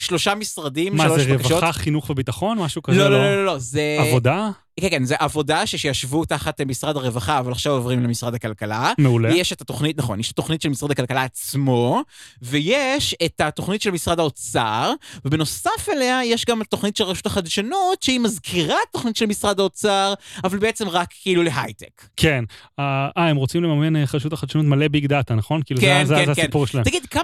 לשלושה 0.00 0.34
משרדים, 0.34 0.96
מה 0.96 1.04
שלוש 1.04 1.22
זה, 1.22 1.34
בקשות. 1.34 1.52
רווחה, 1.52 1.72
חינוך 1.72 2.10
וביטחון? 2.10 2.58
משהו 2.58 2.82
כזה? 2.82 2.98
לא, 2.98 3.10
לא, 3.10 3.18
לא, 3.18 3.36
לא, 3.36 3.44
לא, 3.46 3.58
זה... 3.58 3.96
עבודה? 4.00 4.50
כן, 4.80 4.90
כן, 4.90 5.04
זה 5.04 5.14
עבודה 5.18 5.66
שישבו 5.66 6.24
תחת 6.24 6.60
אה, 6.60 6.64
משרד 6.64 6.96
הרווחה, 6.96 7.38
אבל 7.38 7.52
עכשיו 7.52 7.72
עוברים 7.72 8.02
למשרד 8.02 8.34
הכלכלה. 8.34 8.92
מעולה. 8.98 9.34
יש 9.34 9.52
את 9.52 9.60
התוכנית, 9.60 9.98
נכון, 9.98 10.20
יש 10.20 10.26
את 10.26 10.32
התוכנית 10.32 10.62
של 10.62 10.68
משרד 10.68 10.90
הכלכלה 10.90 11.22
עצמו, 11.22 12.02
ויש 12.42 13.14
את 13.24 13.40
התוכנית 13.40 13.82
של 13.82 13.90
משרד 13.90 14.20
האוצר, 14.20 14.92
ובנוסף 15.24 15.88
אליה 15.92 16.24
יש 16.24 16.44
גם 16.44 16.62
את 16.62 16.66
התוכנית 16.66 16.96
של 16.96 17.04
רשות 17.04 17.26
החדשנות, 17.26 18.02
שהיא 18.02 18.20
מזכירה 18.20 18.76
את 18.82 18.88
התוכנית 18.90 19.16
של 19.16 19.26
משרד 19.26 19.60
האוצר, 19.60 20.14
אבל 20.44 20.58
בעצם 20.58 20.88
רק 20.88 21.08
כאילו 21.22 21.42
להייטק. 21.42 22.02
כן. 22.16 22.44
אה, 22.78 23.08
אה, 23.16 23.28
הם 23.28 23.36
רוצים 23.36 23.62
לממן 23.62 23.96
אה, 23.96 24.04
רשות 24.14 24.32
החדשנות 24.32 24.66
מלא 24.66 24.88
big 24.88 25.06
data, 25.06 25.34
נכון? 25.34 25.60
כאילו 25.64 25.80
כן, 25.80 26.04
זה 26.04 26.14
כן, 26.14 26.26
זה 26.26 26.34
כן. 26.34 26.42
הסיפור 26.42 26.66
שלהם. 26.66 26.84
תגיד, 26.84 27.06
כמה, 27.06 27.22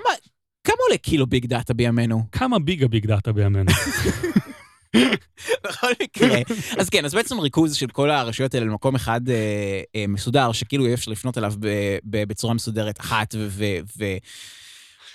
כמה 0.65 0.77
עולה 0.89 0.99
קילו 0.99 1.27
big 1.27 1.46
data 1.46 1.75
בימינו? 1.75 2.23
כמה 2.33 2.59
big 2.59 2.85
ה 2.85 2.90
big 2.90 3.07
data 3.07 3.33
בימינו? 3.33 3.71
בכל 5.64 5.92
מקרה. 6.03 6.38
אז 6.79 6.88
כן, 6.88 7.05
אז 7.05 7.14
בעצם 7.14 7.38
ריכוז 7.38 7.74
של 7.74 7.87
כל 7.87 8.11
הרשויות 8.11 8.55
האלה 8.55 8.66
למקום 8.66 8.94
אחד 8.94 9.29
אה, 9.29 9.35
אה, 9.96 10.05
מסודר, 10.09 10.53
שכאילו 10.53 10.85
יהיה 10.85 10.94
אפשר 10.94 11.11
לפנות 11.11 11.38
אליו 11.38 11.55
בצורה 12.05 12.55
מסודרת 12.55 13.00
אחת, 13.00 13.35
ו... 13.38 14.05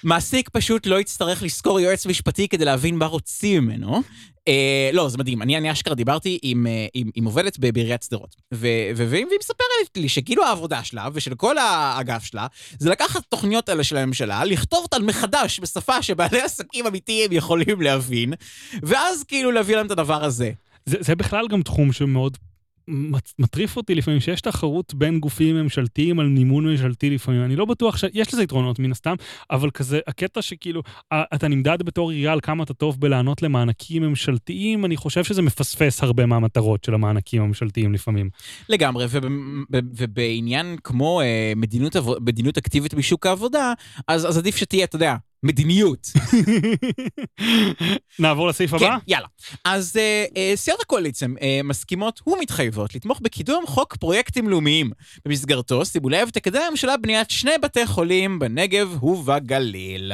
מעסיק 0.05 0.49
פשוט 0.49 0.85
לא 0.87 0.99
יצטרך 0.99 1.43
לשכור 1.43 1.79
יועץ 1.79 2.05
משפטי 2.05 2.47
כדי 2.47 2.65
להבין 2.65 2.95
מה 2.95 3.05
רוצים 3.05 3.63
ממנו. 3.63 4.01
אה, 4.47 4.89
לא, 4.93 5.09
זה 5.09 5.17
מדהים. 5.17 5.41
אני, 5.41 5.57
אני 5.57 5.71
אשכרה 5.71 5.95
דיברתי 5.95 6.39
עם, 6.41 6.67
אה, 6.67 6.87
עם, 6.93 7.09
עם 7.15 7.25
עובדת 7.25 7.59
בעיריית 7.59 8.03
שדרות, 8.03 8.35
והיא 8.51 9.25
מספרת 9.39 9.97
לי 9.97 10.09
שכאילו 10.09 10.45
העבודה 10.45 10.83
שלה 10.83 11.07
ושל 11.13 11.35
כל 11.35 11.57
האגף 11.57 12.23
שלה, 12.23 12.47
זה 12.79 12.89
לקחת 12.89 13.23
תוכניות 13.29 13.69
האלה 13.69 13.83
של 13.83 13.97
הממשלה, 13.97 14.43
לכתוב 14.43 14.83
אותן 14.83 15.05
מחדש 15.05 15.59
בשפה 15.59 16.01
שבעלי 16.01 16.41
עסקים 16.41 16.87
אמיתיים 16.87 17.31
יכולים 17.31 17.81
להבין, 17.81 18.33
ואז 18.83 19.23
כאילו 19.23 19.51
להביא 19.51 19.75
להם 19.75 19.85
את 19.85 19.91
הדבר 19.91 20.23
הזה. 20.23 20.51
זה, 20.85 20.97
זה 20.99 21.15
בכלל 21.15 21.47
גם 21.47 21.61
תחום 21.61 21.91
שמאוד 21.91 22.37
מטריף 23.39 23.77
אותי 23.77 23.95
לפעמים, 23.95 24.19
שיש 24.19 24.41
תחרות 24.41 24.93
בין 24.93 25.19
גופים 25.19 25.55
ממשלתיים 25.55 26.19
על 26.19 26.27
מימון 26.27 26.67
ממשלתי 26.67 27.09
לפעמים. 27.09 27.43
אני 27.43 27.55
לא 27.55 27.65
בטוח 27.65 27.97
שיש 27.97 28.33
לזה 28.33 28.43
יתרונות 28.43 28.79
מן 28.79 28.91
הסתם, 28.91 29.15
אבל 29.51 29.69
כזה, 29.69 29.99
הקטע 30.07 30.41
שכאילו, 30.41 30.81
אתה 31.13 31.47
נמדד 31.47 31.77
בתור 31.83 32.11
עירייה 32.11 32.33
על 32.33 32.39
כמה 32.41 32.63
אתה 32.63 32.73
טוב 32.73 32.99
בלענות 32.99 33.41
למענקים 33.41 34.03
ממשלתיים, 34.03 34.85
אני 34.85 34.97
חושב 34.97 35.23
שזה 35.23 35.41
מפספס 35.41 36.03
הרבה 36.03 36.25
מהמטרות 36.25 36.83
של 36.83 36.93
המענקים 36.93 37.41
הממשלתיים 37.41 37.93
לפעמים. 37.93 38.29
לגמרי, 38.69 39.05
ובעניין 39.71 40.75
כמו 40.83 41.21
אה, 41.21 41.53
מדיניות, 41.55 41.95
מדיניות 42.21 42.57
אקטיבית 42.57 42.93
בשוק 42.93 43.25
העבודה, 43.25 43.73
אז, 44.07 44.25
אז 44.25 44.37
עדיף 44.37 44.55
שתהיה, 44.55 44.85
אתה 44.85 44.95
יודע, 44.95 45.15
מדיניות. 45.45 46.07
נעבור 48.19 48.47
לסעיף 48.47 48.69
כן, 48.69 48.85
הבא? 48.85 48.97
יאללה. 49.07 49.27
אז 49.65 49.97
אה, 49.97 50.25
אה, 50.37 50.51
סיעות 50.55 50.81
הקואליציה 50.81 51.27
אה, 51.41 51.59
מסכימות 51.63 52.21
ומתחייבות 52.27 52.95
לתמוך 52.95 53.19
בקידום 53.23 53.63
חוק 53.67 53.95
פרויקטים 53.95 54.49
לאומיים. 54.49 54.91
במסגרתו, 55.25 55.85
שימו 55.85 56.09
לב, 56.09 56.29
תקדם 56.29 56.61
הממשלה 56.67 56.97
בניית 56.97 57.29
שני 57.29 57.51
בתי 57.61 57.85
חולים 57.85 58.39
בנגב 58.39 59.03
ובגליל. 59.03 60.11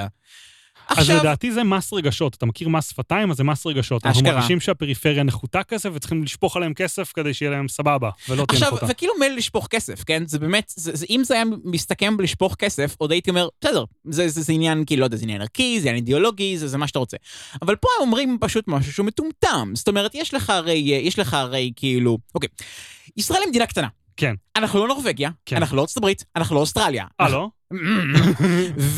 אז 0.97 1.09
לדעתי 1.09 1.51
זה 1.51 1.63
מס 1.63 1.93
רגשות. 1.93 2.35
אתה 2.35 2.45
מכיר 2.45 2.69
מס 2.69 2.89
שפתיים? 2.89 3.31
אז 3.31 3.37
זה 3.37 3.43
מס 3.43 3.65
רגשות. 3.65 4.05
אנחנו 4.05 4.21
אשכרה. 4.21 4.33
מרגישים 4.33 4.59
שהפריפריה 4.59 5.23
נחותה 5.23 5.63
כסף, 5.63 5.89
וצריכים 5.93 6.23
לשפוך 6.23 6.57
עליהם 6.57 6.73
כסף 6.73 7.11
כדי 7.15 7.33
שיהיה 7.33 7.51
להם 7.51 7.67
סבבה, 7.67 8.09
ולא 8.29 8.45
תהיה 8.45 8.57
עכשיו, 8.57 8.67
נחותה. 8.67 8.85
וכאילו 8.89 9.13
מילא 9.19 9.35
לשפוך 9.35 9.67
כסף, 9.67 10.03
כן? 10.03 10.23
זה 10.25 10.39
באמת, 10.39 10.73
זה, 10.75 10.95
זה, 10.95 11.05
אם 11.09 11.21
זה 11.23 11.33
היה 11.33 11.43
מסתכם 11.63 12.17
בלשפוך 12.17 12.55
כסף, 12.55 12.95
עוד 12.97 13.11
הייתי 13.11 13.29
אומר, 13.29 13.47
בסדר, 13.61 13.83
זה, 14.09 14.29
זה, 14.29 14.41
זה 14.41 14.53
עניין, 14.53 14.83
כאילו, 14.85 14.99
לא 14.99 15.05
יודע, 15.05 15.17
זה 15.17 15.23
עניין 15.23 15.41
ערכי, 15.41 15.79
זה 15.79 15.89
עניין 15.89 15.95
אידיאולוגי, 15.95 16.57
זה, 16.57 16.67
זה 16.67 16.77
מה 16.77 16.87
שאתה 16.87 16.99
רוצה. 16.99 17.17
אבל 17.61 17.75
פה 17.75 17.87
הם 17.97 18.01
אומרים 18.01 18.37
פשוט 18.41 18.67
משהו 18.67 18.93
שהוא 18.93 19.05
מטומטם. 19.05 19.71
זאת 19.73 19.87
אומרת, 19.87 20.15
יש 20.15 20.33
לך 20.33 20.49
הרי, 20.49 20.73
יש 21.03 21.19
לך 21.19 21.33
הרי, 21.33 21.71
כאילו, 21.75 22.17
אוקיי, 22.35 22.49
ישראל 23.17 23.39
היא 23.41 23.49
מדינה 23.49 23.65
קטנה. 23.65 23.87
כן. 24.17 24.35
אנחנו 24.55 24.79
לא 24.79 24.87
נורבגיה, 24.87 25.29
כן. 25.45 25.55
אנחנו 25.55 25.77
לא 25.77 25.81
ארצות 25.81 25.97
הברית, 25.97 26.23
אנחנו 26.35 26.55
לא 26.55 26.59
אוסטרליה. 26.59 27.05
אה, 27.21 27.29
לא? 27.29 27.49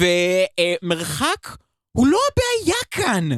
ומרחק 0.84 1.58
הוא 1.98 2.08
לא 2.08 2.18
הבעיה 2.32 2.76
כאן. 2.92 3.30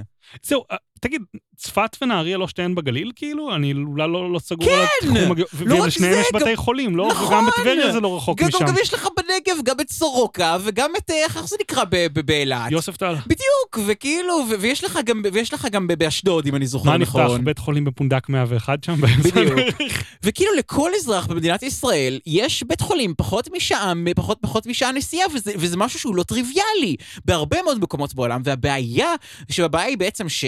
זהו, 0.44 0.64
אה, 0.72 0.78
תגיד, 1.06 1.22
צפת 1.58 1.98
ונהריה 2.02 2.38
לא 2.38 2.48
שתיהן 2.48 2.76
בגליל, 2.76 3.12
כאילו? 3.16 3.56
אני 3.56 3.74
אולי 3.74 4.08
לא, 4.08 4.34
לא 4.34 4.40
סגור 4.40 4.66
כן! 4.66 4.72
על 4.74 4.86
התחום 5.02 5.32
הגיאו... 5.32 5.48
לא 5.66 5.76
רק 5.84 5.90
זה, 5.98 6.08
יש 6.10 6.28
גם- 6.34 6.40
בתי 6.42 6.56
חולים, 6.56 6.96
לא? 6.96 7.08
נכון! 7.12 7.28
וגם 7.28 7.46
בטבריה 7.48 7.92
זה 7.92 8.00
לא 8.00 8.18
רחוק 8.18 8.42
גם, 8.42 8.48
משם. 8.48 8.60
גם, 8.60 8.66
גם 8.68 8.76
יש 8.82 8.94
לך 8.94 9.08
בנגב 9.18 9.62
גם 9.64 9.76
את 9.82 9.90
סורוקה, 9.90 10.58
וגם 10.64 10.92
את, 10.98 11.10
אה, 11.12 11.16
איך 11.24 11.46
זה 11.46 11.56
נקרא 11.62 11.84
באילת? 12.26 12.72
יוסף 12.72 12.98
טל. 12.98 13.14
בדיוק, 13.28 13.80
וכאילו, 13.88 14.34
ו- 14.50 14.60
ויש 14.60 14.84
לך 14.84 15.00
גם, 15.06 15.22
ויש 15.34 15.54
לך 15.54 15.68
גם 15.72 15.88
באשדוד, 15.88 16.48
אם 16.48 16.56
אני 16.56 16.68
זוכר 16.68 16.90
מה 16.90 16.98
נפתח? 16.98 17.16
נכון. 17.20 17.46
בית 17.46 17.60
חולים 17.60 17.86
בפונדק 17.86 18.30
101 18.30 18.84
שם? 18.84 19.02
באמצע 19.02 19.30
בדיוק. 19.30 19.52
הדרך? 19.60 20.04
וכאילו 20.24 20.52
לכל 20.54 20.92
אזרח 20.96 21.28
במדינת 21.28 21.64
ישראל 21.64 22.20
יש 22.26 22.64
בית 22.64 22.82
חולים 22.82 23.14
פחות 23.18 23.50
משעה, 23.56 23.94
פחות, 24.16 24.38
פחות 24.42 24.66
משעה 24.68 24.92
נסיעה, 24.92 25.28
וזה, 25.34 25.52
וזה 25.58 25.78
משהו 25.78 26.00
שהוא 26.00 26.16
לא 26.16 26.24
טריוויאלי 26.24 26.96
בהרבה 27.26 27.58
מאוד 27.64 27.80
מקומות 27.80 28.14
בעולם, 28.16 28.42
והבעיה, 28.46 29.10
שהבעיה 29.52 29.86
היא 29.88 29.98
בעצם 29.98 30.30
ש, 30.30 30.46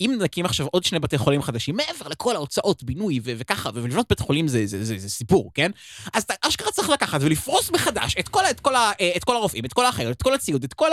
שאם 0.00 0.18
נקים 0.20 0.44
עכשיו 0.44 0.66
עוד 0.66 0.84
שני 0.84 0.98
בתי 0.98 1.18
חולים 1.18 1.42
חדשים, 1.42 1.76
מעבר 1.76 2.08
לכל 2.08 2.36
ההוצאות, 2.36 2.82
בינוי 2.82 3.20
ו- 3.24 3.32
וככה, 3.38 3.70
ולבנות 3.74 4.06
בית 4.08 4.20
חולים 4.20 4.48
זה, 4.48 4.66
זה, 4.66 4.84
זה, 4.84 4.98
זה 4.98 5.10
סיפור, 5.10 5.50
כן? 5.54 5.70
אז 6.12 6.22
אתה 6.22 6.34
אשכרה 6.42 6.72
צריך 6.72 6.90
לקחת 6.90 7.20
ולפרוס 7.22 7.70
מחדש 7.70 8.14
את 8.18 8.28
כל, 8.28 8.42
את, 8.50 8.60
כל 8.60 8.74
ה- 8.74 8.92
אה, 9.00 9.12
את 9.16 9.24
כל 9.24 9.36
הרופאים, 9.36 9.64
את 9.64 9.72
כל 9.72 9.86
האחיות, 9.86 10.16
את 10.16 10.22
כל 10.22 10.34
הציוד, 10.34 10.64
את 10.64 10.74
כל 10.74 10.90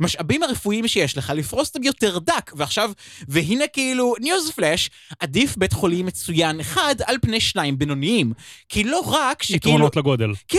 המשאבים 0.00 0.42
הרפואיים 0.42 0.88
שיש 0.88 1.16
לך, 1.18 1.32
לפרוס 1.36 1.68
אותם 1.68 1.82
יותר 1.82 2.18
דק. 2.18 2.52
ועכשיו, 2.56 2.90
והנה 3.28 3.66
כאילו, 3.66 4.14
ניוז 4.20 4.50
פלאש, 4.50 4.90
עדיף 5.20 5.56
בית 5.56 5.72
חולים 5.72 6.06
מצוין 6.06 6.60
אחד 6.60 6.94
על 7.06 7.16
פני 7.22 7.40
שניים 7.40 7.78
בינוניים. 7.78 8.32
כי 8.68 8.84
לא 8.84 9.00
רק 9.06 9.42
שכאילו... 9.42 9.56
יתרונות 9.56 9.96
לגודל. 9.96 10.30
כן, 10.48 10.58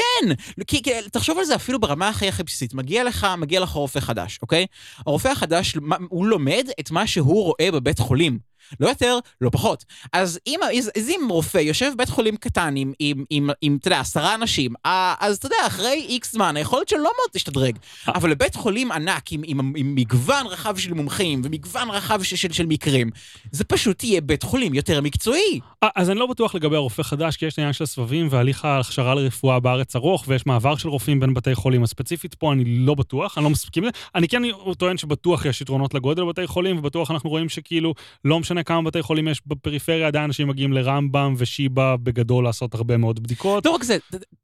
כי, 0.67 0.81
כי 0.83 0.91
תחשוב 1.11 1.37
על 1.37 1.45
זה 1.45 1.55
אפילו 1.55 1.79
ברמה 1.79 2.09
הכי 2.09 2.27
הכי 2.27 2.43
בסיסית. 2.43 2.73
מגיע 2.73 3.03
לך, 3.03 3.27
מגיע 3.37 3.59
לך 3.59 3.69
רופא 3.69 3.99
חדש, 3.99 4.39
אוקיי? 4.41 4.65
הרופא 4.97 5.27
החדש, 5.27 5.75
הוא 6.09 6.25
לומד 6.25 6.67
את 6.79 6.91
מה 6.91 7.07
שהוא 7.11 7.43
רואה 7.43 7.71
בבית 7.71 7.99
חולים. 7.99 8.50
לא 8.79 8.89
יותר, 8.89 9.19
לא 9.41 9.49
פחות. 9.49 9.85
אז 10.13 10.39
אם, 10.47 10.59
אז, 10.77 11.09
אם 11.09 11.27
רופא 11.29 11.57
יושב 11.57 11.91
בבית 11.93 12.09
חולים 12.09 12.35
קטן 12.35 12.73
עם, 12.77 12.93
עם, 12.99 13.23
עם, 13.29 13.49
עם 13.61 13.77
אתה 13.79 13.87
יודע, 13.87 13.99
עשרה 13.99 14.35
אנשים, 14.35 14.73
אז 15.19 15.37
אתה 15.37 15.45
יודע, 15.45 15.55
אחרי 15.67 16.05
איקס 16.09 16.31
זמן, 16.31 16.57
היכולת 16.57 16.89
שלו 16.89 16.99
לא 16.99 17.03
מאוד 17.03 17.29
תשתדרג. 17.31 17.77
אבל 18.07 18.31
לבית 18.31 18.55
חולים 18.55 18.91
ענק 18.91 19.31
עם, 19.31 19.41
עם, 19.45 19.73
עם 19.75 19.95
מגוון 19.95 20.47
רחב 20.47 20.77
של 20.77 20.93
מומחים 20.93 21.41
ומגוון 21.43 21.89
רחב 21.89 22.23
של, 22.23 22.35
של, 22.35 22.51
של 22.51 22.65
מקרים, 22.65 23.09
זה 23.51 23.63
פשוט 23.63 24.03
יהיה 24.03 24.21
בית 24.21 24.43
חולים 24.43 24.73
יותר 24.73 25.01
מקצועי. 25.01 25.59
אז 25.95 26.09
אני 26.09 26.19
לא 26.19 26.25
בטוח 26.25 26.55
לגבי 26.55 26.75
הרופא 26.75 27.03
חדש, 27.03 27.37
כי 27.37 27.45
יש 27.45 27.53
את 27.53 27.59
העניין 27.59 27.73
של 27.73 27.83
הסבבים 27.83 28.27
והליך 28.29 28.65
ההכשרה 28.65 29.15
לרפואה 29.15 29.59
בארץ 29.59 29.95
ארוך, 29.95 30.25
ויש 30.27 30.45
מעבר 30.45 30.75
של 30.75 30.89
רופאים 30.89 31.19
בין 31.19 31.33
בתי 31.33 31.55
חולים. 31.55 31.83
אז 31.83 31.89
ספציפית 31.89 32.35
פה 32.35 32.53
אני 32.53 32.63
לא 32.65 32.95
בטוח, 32.95 33.37
אני 33.37 33.43
לא 33.43 33.49
מסכים 33.49 33.83
לזה. 33.83 33.91
אני 34.15 34.27
כן 34.27 34.41
טוען 34.77 34.97
שבטוח 34.97 35.45
יש 35.45 35.61
יתרונות 35.61 35.93
לגודל 35.93 36.23
בבתי 36.23 36.47
חולים, 36.47 36.77
ובטוח 36.77 37.11
אנחנו 37.11 37.29
רואים 37.29 37.49
שכאילו, 37.49 37.93
לא 38.25 38.39
משנה 38.39 38.60
כמה 38.63 38.81
בתי 38.81 39.01
חולים 39.01 39.27
יש 39.27 39.41
בפריפריה, 39.45 40.07
עדיין 40.07 40.23
אנשים 40.25 40.47
מגיעים 40.47 40.73
לרמב"ם 40.73 41.33
ושיבא 41.37 41.95
בגדול 42.03 42.43
לעשות 42.43 42.73
הרבה 42.73 42.97
מאוד 42.97 43.23
בדיקות. 43.23 43.65
לא 43.65 43.71
רק 43.71 43.83
זה, 43.83 43.97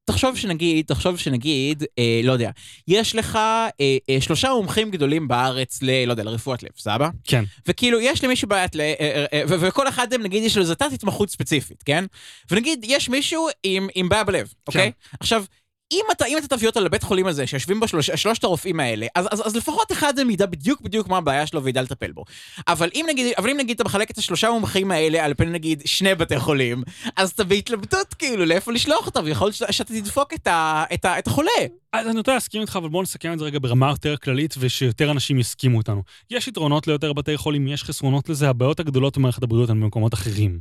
תחשוב 0.06 0.38
שנגיד, 0.38 0.86
תחשוב 0.86 1.18
שנגיד, 1.18 1.84
אה, 2.00 2.22
לא 2.24 2.32
יודע, 2.32 2.52
יש 2.88 3.16
לך 3.16 3.36
אה, 3.36 3.68
אה, 3.82 4.22
שלושה 4.22 4.50
מומחים 4.50 4.92
גדולים 4.92 5.28
בארץ 5.28 5.80
ל... 5.82 6.06
לא 6.06 6.12
יודע, 6.12 6.24
לרפואת 6.24 6.64
לב, 6.64 6.70
סבבה? 6.78 7.10
כן. 7.24 7.44
וכאילו, 7.68 8.02
יש 8.02 8.24
למישהו 8.24 8.48
בעיית 8.48 8.76
ל... 8.76 8.82
אה, 8.82 8.94
אה, 9.00 9.26
אה, 9.34 9.42
וכל 9.48 9.88
אחד 9.88 10.08
מהם, 10.12 10.24
נגיד, 10.24 10.44
יש 10.44 10.58
לו 10.58 10.62
איזה 10.62 10.76
תת 10.76 10.92
התמחות 10.94 11.30
ספציפית, 11.30 11.84
כן? 11.84 12.06
ונגיד, 12.52 12.86
יש 12.88 13.10
מישהו 13.10 13.48
עם, 13.64 13.88
עם 13.96 14.10
בעיה 14.10 14.24
בלב, 14.24 14.54
אוקיי? 14.68 14.92
עכשיו... 15.20 15.44
אם 15.92 16.06
אתה, 16.12 16.26
אם 16.26 16.38
אתה 16.38 16.48
תביא 16.48 16.68
אותו 16.68 16.80
לבית 16.80 17.04
חולים 17.04 17.28
הזה, 17.28 17.48
שיושבים 17.48 17.80
בו 17.80 17.88
שלוש, 17.88 18.10
שלושת 18.12 18.44
הרופאים 18.44 18.80
האלה, 18.80 19.08
אז, 19.16 19.28
אז, 19.32 19.48
אז 19.48 19.56
לפחות 19.56 19.92
אחד 19.92 20.14
מהם 20.18 20.30
ידע 20.30 20.46
בדיוק 20.46 20.82
בדיוק 20.82 21.08
מה 21.08 21.18
הבעיה 21.18 21.48
שלו 21.48 21.64
וידע 21.64 21.82
לטפל 21.82 22.12
בו. 22.12 22.24
אבל 22.68 22.90
אם 22.96 23.06
נגיד, 23.10 23.34
אבל 23.38 23.50
אם 23.50 23.58
נגיד 23.58 23.76
אתה 23.76 23.84
מחלק 23.84 24.12
את 24.12 24.18
השלושה 24.18 24.52
מומחים 24.52 24.92
האלה 24.92 25.26
על 25.26 25.34
פני 25.34 25.50
נגיד 25.50 25.82
שני 25.86 26.16
בתי 26.16 26.40
חולים, 26.40 26.84
אז 27.16 27.32
אתה 27.32 27.44
בהתלבטות 27.44 28.14
כאילו 28.14 28.46
לאיפה 28.46 28.72
לשלוח 28.72 29.06
אותם, 29.06 29.22
ויכול 29.24 29.48
להיות 29.48 29.74
שאתה 29.74 29.94
תדפוק 29.94 30.34
את, 30.34 30.48
ה, 30.48 30.84
את, 30.94 31.06
ה, 31.06 31.20
את 31.20 31.28
החולה. 31.28 31.52
אז 32.00 32.08
אני 32.08 32.16
נוטה 32.16 32.34
להסכים 32.34 32.62
איתך, 32.62 32.76
אבל 32.76 32.90
בואו 32.90 33.04
נסכם 33.04 33.34
את 33.34 33.40
זה 33.40 33.46
רגע 33.46 33.60
ברמה 33.62 33.90
יותר 33.90 34.18
כללית, 34.18 34.56
ושיותר 34.60 35.12
אנשים 35.12 35.40
יסכימו 35.40 35.80
איתנו. 35.80 36.04
יש 36.32 36.48
יתרונות 36.48 36.88
ליותר 36.88 37.14
בתי 37.14 37.38
חולים, 37.38 37.68
יש 37.68 37.84
חסרונות 37.84 38.30
לזה, 38.30 38.50
הבעיות 38.50 38.80
הגדולות 38.80 39.18
במערכת 39.18 39.44
הבריאות 39.44 39.70
הן 39.70 39.82
במקומות 39.82 40.14
אחרים. 40.14 40.60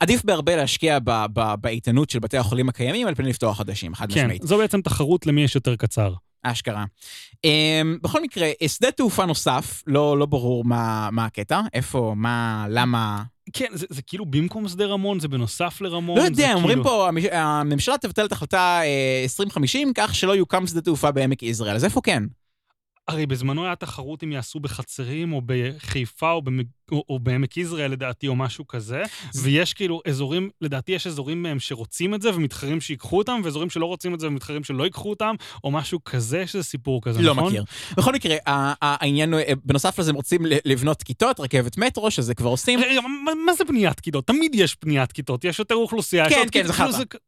עדיף 0.00 0.24
בהרבה 0.24 0.56
להשקיע 0.56 0.98
באיתנות 1.60 2.10
של 2.10 2.18
בתי 2.18 2.36
החולים 2.36 2.68
הקיימים 2.68 3.06
על 3.06 3.14
פני 3.14 3.28
לפתוח 3.28 3.58
חדשים, 3.58 3.94
חד 3.94 4.12
כן, 4.12 4.20
משמעית. 4.20 4.42
זו 4.42 4.58
בעצם 4.58 4.80
תחרות 4.80 5.26
למי 5.26 5.44
יש 5.44 5.54
יותר 5.54 5.76
קצר. 5.76 6.14
אשכרה. 6.42 6.84
Um, 7.34 7.48
בכל 8.02 8.22
מקרה, 8.22 8.50
שדה 8.66 8.90
תעופה 8.90 9.26
נוסף, 9.26 9.82
לא, 9.86 10.18
לא 10.18 10.26
ברור 10.26 10.64
מה, 10.64 11.08
מה 11.12 11.24
הקטע, 11.24 11.60
איפה, 11.74 12.12
מה, 12.16 12.66
למה... 12.68 13.22
כן, 13.52 13.66
זה, 13.72 13.86
זה 13.90 14.02
כאילו 14.02 14.26
במקום 14.26 14.68
שדה 14.68 14.86
רמון, 14.86 15.20
זה 15.20 15.28
בנוסף 15.28 15.80
לרמון. 15.80 16.18
לא 16.18 16.22
יודע, 16.22 16.54
אומרים 16.54 16.82
כאילו... 16.82 16.84
פה, 16.84 17.08
הממשלה 17.32 17.98
תבטל 17.98 18.24
את 18.24 18.32
החלטה 18.32 18.80
אה, 18.82 19.20
2050 19.22 19.92
כך 19.94 20.14
שלא 20.14 20.36
יוקם 20.36 20.66
שדה 20.66 20.80
תעופה 20.80 21.10
בעמק 21.10 21.42
יזרעאל, 21.42 21.76
אז 21.76 21.84
איפה 21.84 22.00
כן? 22.00 22.22
הרי 23.08 23.26
בזמנו 23.26 23.64
היה 23.64 23.76
תחרות 23.76 24.24
אם 24.24 24.32
יעשו 24.32 24.60
בחצרים, 24.60 25.32
או 25.32 25.42
בחיפה, 25.46 26.30
או, 26.30 26.42
במג... 26.42 26.64
או, 26.92 27.04
או 27.08 27.18
בעמק 27.18 27.56
יזרעאל 27.56 27.90
לדעתי, 27.90 28.28
או 28.28 28.36
משהו 28.36 28.66
כזה. 28.66 29.02
ויש 29.42 29.72
כאילו 29.72 30.00
אזורים, 30.08 30.50
לדעתי 30.60 30.92
יש 30.92 31.06
אזורים 31.06 31.42
מהם 31.42 31.60
שרוצים 31.60 32.14
את 32.14 32.22
זה 32.22 32.34
ומתחרים 32.34 32.80
שיקחו 32.80 33.18
אותם, 33.18 33.40
ואזורים 33.44 33.70
שלא 33.70 33.86
רוצים 33.86 34.14
את 34.14 34.20
זה 34.20 34.26
ומתחרים 34.26 34.64
שלא 34.64 34.84
ייקחו 34.84 35.10
אותם, 35.10 35.34
או 35.64 35.70
משהו 35.70 36.04
כזה, 36.04 36.38
יש 36.38 36.54
איזה 36.54 36.64
סיפור 36.66 37.02
כזה, 37.02 37.22
לא 37.22 37.34
נכון? 37.34 37.46
מכיר. 37.46 37.64
בכל 37.96 38.12
מקרה, 38.12 38.36
העניין 38.46 39.32
הוא, 39.32 39.40
אה, 39.40 39.52
בנוסף 39.64 39.98
לזה 39.98 40.10
הם 40.10 40.16
רוצים 40.16 40.40
לבנות 40.64 41.02
כיתות, 41.02 41.40
רכבת 41.40 41.78
מטרו, 41.78 42.10
שזה 42.10 42.34
כבר 42.34 42.50
עושים. 42.50 42.80
רגע, 42.80 43.00
מה, 43.00 43.32
מה 43.46 43.54
זה 43.54 43.64
בניית 43.64 44.00
כיתות? 44.00 44.26
תמיד 44.26 44.54
יש 44.54 44.76
בניית 44.84 45.12
כיתות, 45.12 45.44
יש 45.44 45.58
יותר 45.58 45.74
אוכלוסייה. 45.74 46.26
יש 46.26 46.32
כן, 46.32 46.38
עוד 46.38 46.50
כן, 46.50 46.62
כיתות, 46.62 46.76
כאילו 46.76 46.92
חרטא. 46.92 47.18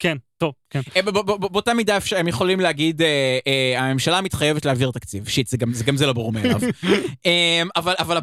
כן, 0.00 0.16
טוב, 0.38 0.52
כן. 0.70 0.80
אה, 0.96 1.02
באותה 1.38 1.74
מידה 1.74 1.96
אפשר- 1.96 2.16
הם 2.16 2.28
יכולים 2.28 2.60
להגיד, 2.60 3.02
אה, 3.02 3.38
אה, 3.46 3.80
הממשלה 3.80 4.20
מתחייבת 4.20 4.64
להעביר 4.64 4.90
תקציב. 4.90 5.28
shit, 5.28 5.46
זה 5.46 5.56
גם 5.86 5.96
זה 5.96 6.06
לא 6.06 6.12
ברור 6.12 6.32
מאליו. 6.32 6.60
אה, 7.26 7.62
אבל 7.76 8.16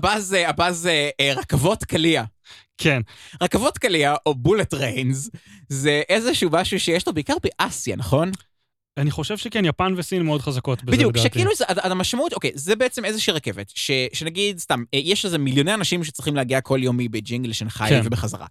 הבא 0.48 0.72
זה 0.72 1.10
רכבות 1.36 1.84
קליע. 1.84 2.24
כן. 2.78 3.02
רכבות 3.42 3.78
קליע, 3.78 4.16
או 4.26 4.36
bullet 4.36 4.74
trains, 4.74 5.30
זה 5.70 6.02
איזשהו 6.10 6.50
משהו 6.54 6.80
שיש 6.80 7.08
לו 7.08 7.14
בעיקר 7.14 7.34
באסיה, 7.44 7.96
נכון? 7.96 8.32
אני 8.98 9.12
חושב 9.12 9.38
שכן, 9.38 9.66
יפן 9.66 9.94
וסין 9.98 10.22
מאוד 10.22 10.42
חזקות 10.42 10.84
בזה, 10.84 10.98
בדיוק, 10.98 11.12
לדעתי. 11.12 11.30
שכאילו 11.30 11.52
זה, 11.56 11.66
המשמעות, 11.84 12.34
אוקיי, 12.34 12.52
זה 12.54 12.76
בעצם 12.76 13.06
איזושהי 13.06 13.34
רכבת, 13.34 13.72
ש, 13.76 13.92
שנגיד, 14.14 14.60
סתם, 14.60 14.84
אה, 14.94 15.00
יש 15.04 15.26
איזה 15.26 15.38
מיליוני 15.38 15.74
אנשים 15.74 16.04
שצריכים 16.04 16.36
להגיע 16.36 16.62
כל 16.62 16.80
יום 16.84 16.98
מבייג'ינג 16.98 17.48
לשנגחאי 17.48 17.90
כן. 17.90 18.02
ובחזרה. 18.04 18.46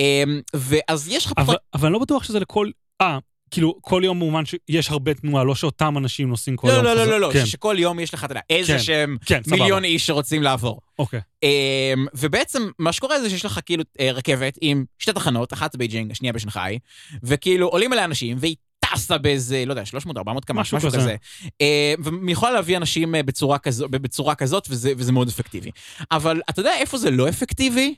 אה, 0.00 0.24
ואז 0.54 1.08
יש 1.08 1.26
לך 1.26 1.32
אבל, 1.36 1.44
פחות... 1.46 1.56
אבל 1.74 1.86
אני 1.86 1.92
לא 1.92 1.98
בטוח 1.98 2.24
שזה 2.24 2.40
לכל... 2.40 2.70
אה, 3.00 3.18
כאילו, 3.50 3.74
כל 3.80 4.02
יום 4.04 4.20
במובן 4.20 4.42
שיש 4.44 4.90
הרבה 4.90 5.14
תנועה, 5.14 5.44
לא 5.44 5.54
שאותם 5.54 5.98
אנשים 5.98 6.28
נוסעים 6.28 6.56
כל 6.56 6.68
לא, 6.68 6.72
יום. 6.72 6.84
לא, 6.84 6.94
לא. 6.94 7.04
לא, 7.04 7.20
לא, 7.20 7.30
כן, 7.32 7.46
שכל 7.46 7.76
יום 7.78 8.00
יש 8.00 8.14
לך, 8.14 8.24
אתה 8.24 8.32
יודע, 8.32 8.40
איזה 8.50 8.72
כן, 8.72 8.78
שהם 8.78 9.16
כן, 9.26 9.40
סבבה. 9.42 9.56
מיליון 9.56 9.84
איש 9.84 10.06
שרוצים 10.06 10.42
לעבור. 10.42 10.80
אוקיי. 10.98 11.20
אמ, 11.42 12.06
ובעצם 12.14 12.70
מה 12.78 12.92
שקורה 12.92 13.20
זה 13.20 13.30
שיש 13.30 13.44
לך 13.44 13.60
כאילו 13.66 13.84
אה, 14.00 14.12
רכבת 14.12 14.58
עם 14.60 14.84
שתי 14.98 15.12
תחנות, 15.12 15.52
אחת 15.52 15.74
בבייג'ינג, 15.74 16.10
השנייה 16.10 16.32
בשנגחאי, 16.32 16.78
וכאילו 17.22 17.68
עולים 17.68 17.92
עליה 17.92 18.04
אנשים, 18.04 18.36
והיא 18.40 18.56
טסה 18.94 19.18
באיזה, 19.18 19.64
לא 19.66 19.72
יודע, 19.72 19.84
300, 19.84 20.16
400 20.16 20.44
קמ"ש, 20.44 20.58
משהו 20.60 20.76
משהו 20.76 20.88
כזה. 20.90 20.98
כזה. 21.00 21.16
אה, 21.60 21.94
והיא 21.98 22.32
יכולה 22.32 22.52
להביא 22.52 22.76
אנשים 22.76 23.14
אה, 23.14 23.22
בצורה 23.22 23.58
כזו- 23.58 23.88
בצורה 23.88 24.34
כזאת, 24.34 24.66
וזה 24.70 24.92
וזה 24.96 25.12
מאוד 25.12 25.28
אפקטיבי. 25.28 25.70
אבל 26.10 26.40
אתה 26.50 26.60
יודע 26.60 26.72
איפה 26.78 26.98
זה 26.98 27.10
לא 27.10 27.28
אפקטיבי? 27.28 27.94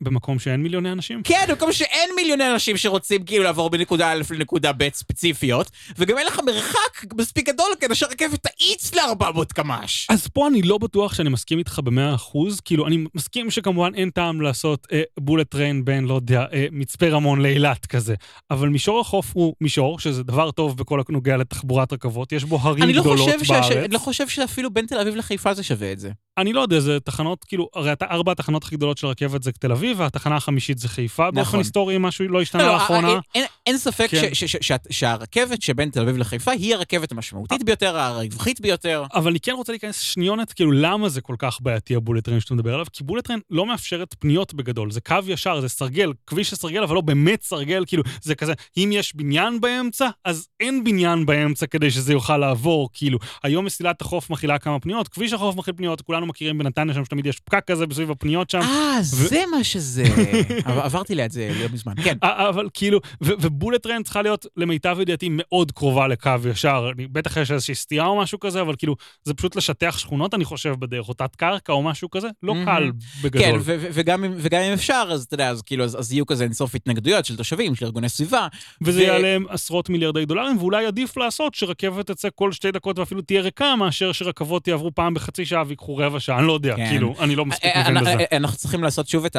במקום 0.00 0.38
שאין 0.38 0.62
מיליוני 0.62 0.92
אנשים? 0.92 1.22
כן, 1.22 1.44
במקום 1.48 1.72
שאין 1.72 2.10
מיליוני 2.16 2.52
אנשים 2.52 2.76
שרוצים 2.76 3.24
כאילו 3.24 3.44
לעבור 3.44 3.70
מנקודה 3.72 4.12
א' 4.12 4.22
לנקודה 4.30 4.72
ב' 4.72 4.88
ספציפיות, 4.92 5.70
וגם 5.98 6.18
אין 6.18 6.26
לך 6.26 6.40
מרחק 6.46 7.14
מספיק 7.14 7.48
גדול 7.48 7.66
כדי 7.80 7.94
שהרכבת 7.94 8.46
תאיץ 8.46 8.94
ל-400 8.94 9.44
קמ"ש. 9.54 10.06
אז 10.10 10.28
פה 10.28 10.48
אני 10.48 10.62
לא 10.62 10.78
בטוח 10.78 11.14
שאני 11.14 11.28
מסכים 11.28 11.58
איתך 11.58 11.80
במאה 11.84 12.14
אחוז. 12.14 12.60
כאילו, 12.60 12.86
אני 12.86 13.04
מסכים 13.14 13.50
שכמובן 13.50 13.94
אין 13.94 14.10
טעם 14.10 14.40
לעשות 14.40 14.86
אה, 14.92 15.02
בולט 15.20 15.50
טריין 15.50 15.84
בין, 15.84 16.04
לא 16.04 16.14
יודע, 16.14 16.44
אה, 16.52 16.66
מצפה 16.72 17.08
רמון 17.08 17.40
לאילת 17.40 17.86
כזה. 17.86 18.14
אבל 18.50 18.68
מישור 18.68 19.00
החוף 19.00 19.30
הוא 19.34 19.54
מישור, 19.60 19.98
שזה 19.98 20.22
דבר 20.22 20.50
טוב 20.50 20.76
בכל 20.76 21.00
הנוגע 21.08 21.36
לתחבורת 21.36 21.92
רכבות, 21.92 22.32
יש 22.32 22.44
בו 22.44 22.58
הרים 22.62 22.88
לא 22.88 23.00
גדולות 23.00 23.28
בארץ. 23.48 23.72
אני 23.72 23.88
לא 23.88 23.98
חושב 23.98 24.28
שאפילו 24.28 24.70
בין 24.70 24.86
תל 24.86 24.98
אביב 24.98 25.16
לחיפה 25.16 25.54
זה 25.54 25.62
שווה 25.62 25.92
את 25.92 25.98
זה. 25.98 26.10
אני 26.38 26.52
לא 26.52 26.60
יודע, 26.60 26.80
זה 26.80 27.00
תחנות, 27.00 27.44
כאילו, 27.44 27.68
הרי 27.74 27.92
ארבע 28.02 28.32
התחנות 28.32 28.64
הכי 28.64 28.76
גדולות 28.76 28.98
של 28.98 29.06
רכבת 29.06 29.42
זה 29.42 29.52
תל 29.52 29.72
אביב, 29.72 29.85
והתחנה 29.96 30.36
החמישית 30.36 30.78
זה 30.78 30.88
חיפה. 30.88 31.22
נכון. 31.22 31.34
באופן 31.34 31.58
היסטורי 31.58 31.96
משהו 31.98 32.28
לא 32.28 32.42
השתנה 32.42 32.62
לא, 32.62 32.68
לא 32.68 32.74
לאחרונה. 32.74 33.08
אין, 33.08 33.20
אין, 33.34 33.44
אין 33.66 33.78
ספק 33.78 34.08
כן. 34.10 34.34
ש, 34.34 34.44
ש, 34.44 34.56
ש, 34.60 34.72
שהרכבת 34.90 35.62
שבין 35.62 35.90
תל 35.90 36.00
אביב 36.00 36.16
לחיפה 36.16 36.52
היא 36.52 36.74
הרכבת 36.74 37.12
המשמעותית 37.12 37.62
ביותר, 37.62 37.98
הרווחית 37.98 38.60
ביותר. 38.60 39.04
אבל 39.14 39.30
אני 39.30 39.40
כן 39.40 39.52
רוצה 39.52 39.72
להיכנס 39.72 39.98
שניונת, 39.98 40.52
כאילו, 40.52 40.72
למה 40.72 41.08
זה 41.08 41.20
כל 41.20 41.34
כך 41.38 41.58
בעייתי 41.60 41.94
הבולטרן 41.94 42.40
שאתה 42.40 42.54
מדבר 42.54 42.74
עליו? 42.74 42.86
כי 42.92 43.04
בולטרן 43.04 43.38
לא 43.50 43.66
מאפשרת 43.66 44.14
פניות 44.18 44.54
בגדול, 44.54 44.90
זה 44.90 45.00
קו 45.00 45.16
ישר, 45.26 45.60
זה 45.60 45.68
סרגל, 45.68 46.12
כביש 46.26 46.52
הסרגל, 46.52 46.82
אבל 46.82 46.94
לא 46.94 47.00
באמת 47.00 47.42
סרגל, 47.42 47.84
כאילו, 47.86 48.02
זה 48.22 48.34
כזה, 48.34 48.52
אם 48.76 48.90
יש 48.92 49.16
בניין 49.16 49.60
באמצע, 49.60 50.08
אז 50.24 50.48
אין 50.60 50.84
בניין 50.84 51.26
באמצע 51.26 51.66
כדי 51.66 51.90
שזה 51.90 52.12
יוכל 52.12 52.36
לעבור, 52.36 52.88
כאילו. 52.92 53.18
היום 53.42 53.64
מסילת 53.64 54.00
החוף 54.00 54.30
מכילה 54.30 54.58
כמה 54.58 54.80
פניות, 54.80 55.08
כביש 55.08 55.32
החוף 55.32 55.56
מכיל 55.56 55.74
פניות, 55.74 56.00
כולנו 56.00 56.26
מכירים 56.26 56.58
בנתניה 56.58 56.94
שם 56.94 57.04
שתמיד 57.04 57.26
יש 57.26 57.40
פקק 57.40 57.64
כזה 57.66 57.86
בסביב 57.86 58.10
הפניות 58.10 58.50
שם. 58.50 58.60
אה, 58.60 58.98
זה 59.02 59.42
מה 59.50 59.64
שזה. 59.76 60.04
עברתי 60.64 61.14
ליד 61.14 61.30
זה 61.30 61.52
לא 61.60 61.68
מזמן, 61.72 61.92
כן. 62.04 62.16
אבל 62.22 62.68
כאילו, 62.74 63.00
ובולט 63.20 63.82
טריין 63.82 64.02
צריכה 64.02 64.22
להיות, 64.22 64.46
למיטב 64.56 64.96
ידיעתי, 65.00 65.28
מאוד 65.30 65.72
קרובה 65.72 66.08
לקו 66.08 66.30
ישר. 66.50 66.90
בטח 67.12 67.36
יש 67.36 67.50
איזושהי 67.50 67.74
סטייה 67.74 68.06
או 68.06 68.18
משהו 68.20 68.40
כזה, 68.40 68.60
אבל 68.60 68.74
כאילו, 68.78 68.96
זה 69.24 69.34
פשוט 69.34 69.56
לשטח 69.56 69.98
שכונות, 69.98 70.34
אני 70.34 70.44
חושב, 70.44 70.74
בדרך, 70.78 71.08
או 71.08 71.14
תת 71.14 71.36
קרקע 71.36 71.72
או 71.72 71.82
משהו 71.82 72.10
כזה, 72.10 72.28
לא 72.42 72.54
קל 72.64 72.90
בגדול. 73.22 73.42
כן, 73.42 73.56
וגם 73.76 74.24
אם 74.24 74.72
אפשר, 74.74 75.08
אז 75.12 75.22
אתה 75.24 75.34
יודע, 75.34 75.48
אז 75.48 75.62
כאילו, 75.62 75.84
אז 75.84 76.12
יהיו 76.12 76.26
כזה 76.26 76.44
אינסוף 76.44 76.74
התנגדויות 76.74 77.24
של 77.24 77.36
תושבים, 77.36 77.74
של 77.74 77.84
ארגוני 77.84 78.08
סביבה. 78.08 78.46
וזה 78.82 79.02
יעלה 79.02 79.36
עשרות 79.48 79.88
מיליארדי 79.88 80.24
דולרים, 80.24 80.58
ואולי 80.58 80.86
עדיף 80.86 81.16
לעשות 81.16 81.54
שרכבת 81.54 82.06
תצא 82.10 82.28
כל 82.34 82.52
שתי 82.52 82.70
דקות 82.70 82.98
ואפילו 82.98 83.22
תהיה 83.22 83.40
ריקה, 83.40 83.76
מאשר 83.76 84.12
שרכבות 84.12 84.68
יעברו 84.68 84.94
פעם 84.94 85.14
בחצי 85.14 85.44
שעה 85.44 85.64
ויקחו 85.66 85.96
רבע 85.96 86.20
שעה, 86.20 86.38
אני 86.38 86.46
לא 86.46 86.52
יודע, 86.52 86.76
כן. 86.76 86.88
כאילו, 86.88 87.14
אני 87.20 87.36
לא 87.36 87.46
מספיק 87.46 87.76
מבין 87.76 88.00
בזה. 88.00 88.14
אנחנו 88.32 88.56
צריכים 88.56 88.82
לעשות 88.82 89.08
שוב 89.08 89.24
את 89.24 89.36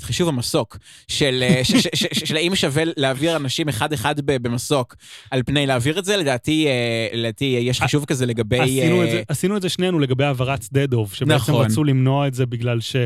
חישוב 0.00 0.28
המסוק, 0.28 0.76
של 1.08 2.36
האם 2.36 2.54
שווה 2.56 2.82
להעביר 2.96 3.36
אנשים 3.36 3.68
אחד-אחד 3.68 4.14
במסוק 4.20 4.94
על 5.30 5.42
פני 5.46 5.66
להעביר 5.66 5.98
את 5.98 6.04
זה, 6.04 6.16
לדעתי 6.16 6.66
יש 7.60 7.80
חישוב 7.80 8.04
כזה 8.04 8.26
לגבי... 8.26 8.80
עשינו 9.28 9.56
את 9.56 9.62
זה 9.62 9.68
שנינו 9.68 9.98
לגבי 9.98 10.24
העברת 10.24 10.62
שדה 10.62 10.86
דוב, 10.86 11.12
שבעצם 11.12 11.34
נכון. 11.34 11.64
רצו 11.64 11.84
למנוע 11.84 12.26
את 12.26 12.34
זה 12.34 12.46
בגלל 12.46 12.80
ש... 12.80 12.96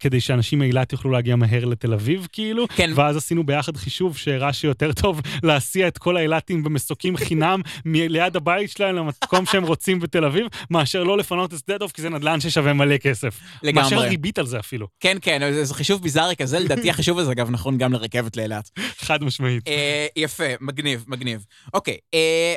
כדי 0.00 0.20
שאנשים 0.20 0.58
מאילת 0.58 0.92
יוכלו 0.92 1.10
להגיע 1.10 1.36
מהר 1.36 1.64
לתל 1.64 1.92
אביב, 1.92 2.28
כאילו, 2.32 2.66
כן. 2.76 2.90
ואז 2.94 3.16
עשינו 3.16 3.46
ביחד 3.46 3.76
חישוב 3.76 4.16
שהראה 4.16 4.52
שיותר 4.52 4.92
טוב 4.92 5.20
להסיע 5.42 5.88
את 5.88 5.98
כל 5.98 6.16
האילתים 6.16 6.62
במסוקים 6.62 7.16
חינם 7.16 7.60
ליד 7.84 8.36
הבית 8.36 8.70
שלהם 8.70 8.96
למקום 8.96 9.46
שהם 9.46 9.64
רוצים 9.64 10.00
בתל 10.00 10.24
אביב, 10.24 10.46
מאשר 10.70 11.04
לא 11.04 11.18
לפנות 11.18 11.54
את 11.54 11.58
שדה 11.58 11.78
דוב, 11.78 11.90
כי 11.94 12.02
זה 12.02 12.08
נדל"ן 12.08 12.40
ששווה 12.40 12.72
מלא 12.72 12.96
כסף. 12.96 13.40
לגמרי. 13.62 13.82
מאשר 13.82 13.98
ריבית 13.98 14.38
על 14.38 14.46
זה 14.46 14.58
אפילו. 14.58 14.86
כן, 15.00 15.16
כן, 15.22 15.35
זה, 15.40 15.64
זה 15.64 15.74
חישוב 15.74 16.02
ביזארי 16.02 16.36
כזה, 16.36 16.58
לדעתי 16.58 16.90
החישוב 16.90 17.18
הזה, 17.18 17.32
אגב, 17.32 17.50
נכון 17.50 17.78
גם 17.78 17.92
לרכבת 17.92 18.36
לאילת. 18.36 18.70
חד 18.98 19.24
משמעית. 19.24 19.68
אה, 19.68 20.06
יפה, 20.16 20.44
מגניב, 20.60 21.04
מגניב. 21.08 21.44
אוקיי, 21.74 21.96
אה. 22.14 22.54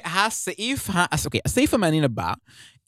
אוקיי, 1.26 1.40
הסעיף 1.46 1.74
המעניין 1.74 2.04
הבא, 2.04 2.34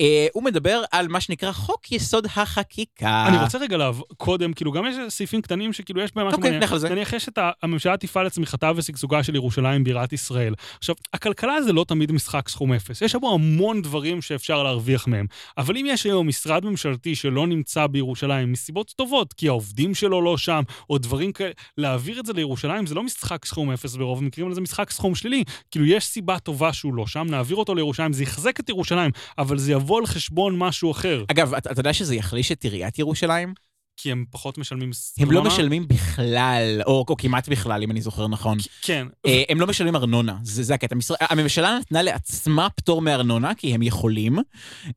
אה, 0.01 0.27
הוא 0.33 0.43
מדבר 0.43 0.81
על 0.91 1.07
מה 1.07 1.21
שנקרא 1.21 1.51
חוק 1.51 1.91
יסוד 1.91 2.25
החקיקה. 2.25 3.25
אני 3.27 3.37
רוצה 3.43 3.57
רגע 3.57 3.77
לעבור 3.77 4.05
קודם, 4.17 4.53
כאילו, 4.53 4.71
גם 4.71 4.85
יש 4.85 4.95
סעיפים 5.09 5.41
קטנים 5.41 5.73
שכאילו 5.73 6.01
יש 6.01 6.11
בהם 6.15 6.27
משהו 6.27 6.39
מעניין. 6.39 6.63
אוקיי, 6.63 6.89
נניח 6.89 7.13
יש 7.13 7.29
את 7.29 7.39
הממשלה 7.63 7.97
תפעל 7.97 8.25
לצמיחתה 8.25 8.71
ושגשוגה 8.75 9.23
של 9.23 9.35
ירושלים 9.35 9.83
בירת 9.83 10.13
ישראל. 10.13 10.53
עכשיו, 10.77 10.95
הכלכלה 11.13 11.61
זה 11.61 11.73
לא 11.73 11.85
תמיד 11.87 12.11
משחק 12.11 12.49
סכום 12.49 12.73
אפס. 12.73 13.01
יש 13.01 13.15
בו 13.15 13.33
המון 13.33 13.81
דברים 13.81 14.21
שאפשר 14.21 14.63
להרוויח 14.63 15.07
מהם. 15.07 15.25
אבל 15.57 15.77
אם 15.77 15.85
יש 15.89 16.03
היום 16.03 16.27
משרד 16.27 16.65
ממשלתי 16.65 17.15
שלא 17.15 17.47
נמצא 17.47 17.87
בירושלים 17.87 18.51
מסיבות 18.51 18.93
טובות, 18.95 19.33
כי 19.33 19.47
העובדים 19.47 19.95
שלו 19.95 20.21
לא 20.21 20.37
שם, 20.37 20.61
או 20.89 20.97
דברים 20.97 21.31
כאלה, 21.31 21.51
להעביר 21.77 22.19
את 22.19 22.25
זה 22.25 22.33
לירושלים 22.33 22.85
זה 22.85 22.95
לא 22.95 23.03
משחק 23.03 23.45
סכום 23.45 23.71
אפס 23.71 23.95
ברוב 23.95 24.19
המקרים, 24.19 24.47
אלא 24.47 24.55
זה 24.55 24.61
משחק 24.61 24.91
סכום 24.91 25.15
שלילי. 25.15 25.43
כאילו, 25.71 25.85
יש 25.85 26.05
סיבה 26.05 26.39
טובה 26.39 26.73
שהוא 26.73 26.93
לא 26.93 27.07
שם, 27.07 27.27
נעביר 27.29 27.57
אותו 27.57 27.75
לירושלים, 27.75 28.13
זה 28.13 28.23
יחזק 28.23 28.59
את 28.59 28.69
ירושלים, 28.69 29.11
אבל 29.37 29.57
זה 29.57 29.71
יבוא 29.71 29.90
על 29.99 30.05
חשבון 30.05 30.57
משהו 30.57 30.91
אחר. 30.91 31.23
אגב, 31.31 31.53
אתה, 31.53 31.71
אתה 31.71 31.79
יודע 31.79 31.93
שזה 31.93 32.15
יחליש 32.15 32.51
את 32.51 32.63
עיריית 32.63 32.99
ירושלים? 32.99 33.53
כי 33.97 34.11
הם 34.11 34.25
פחות 34.31 34.57
משלמים 34.57 34.91
ארנונה? 35.19 35.39
הם 35.39 35.45
לא 35.45 35.51
משלמים 35.51 35.87
בכלל, 35.87 36.81
או, 36.85 37.05
או 37.09 37.17
כמעט 37.17 37.49
בכלל, 37.49 37.83
אם 37.83 37.91
אני 37.91 38.01
זוכר 38.01 38.27
נכון. 38.27 38.57
כן. 38.81 39.07
אה, 39.25 39.43
הם 39.49 39.59
לא 39.59 39.67
משלמים 39.67 39.95
ארנונה, 39.95 40.37
זה, 40.43 40.63
זה 40.63 40.73
הקטע. 40.73 40.95
הממשלה 41.21 41.77
נתנה 41.79 42.01
לעצמה 42.01 42.69
פטור 42.69 43.01
מארנונה, 43.01 43.53
כי 43.55 43.73
הם 43.73 43.81
יכולים, 43.81 44.37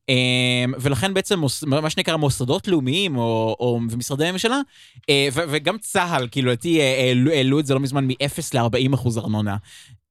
אה, 0.09 0.65
ולכן 0.79 1.13
בעצם 1.13 1.39
מוס, 1.39 1.63
מה 1.63 1.89
שנקרא 1.89 2.15
מוסדות 2.15 2.67
לאומיים 2.67 3.17
או, 3.17 3.55
או 3.59 3.79
ומשרדי 3.91 4.31
ממשלה, 4.31 4.59
אה, 5.09 5.27
וגם 5.33 5.77
צה"ל, 5.77 6.27
כאילו, 6.31 6.51
לדעתי 6.51 6.81
העלו 6.81 7.59
את 7.59 7.65
זה 7.65 7.73
לא 7.73 7.79
מזמן 7.79 8.07
מ-0 8.07 8.39
ל-40 8.53 8.93
אחוז 8.93 9.17
ארנונה. 9.17 9.55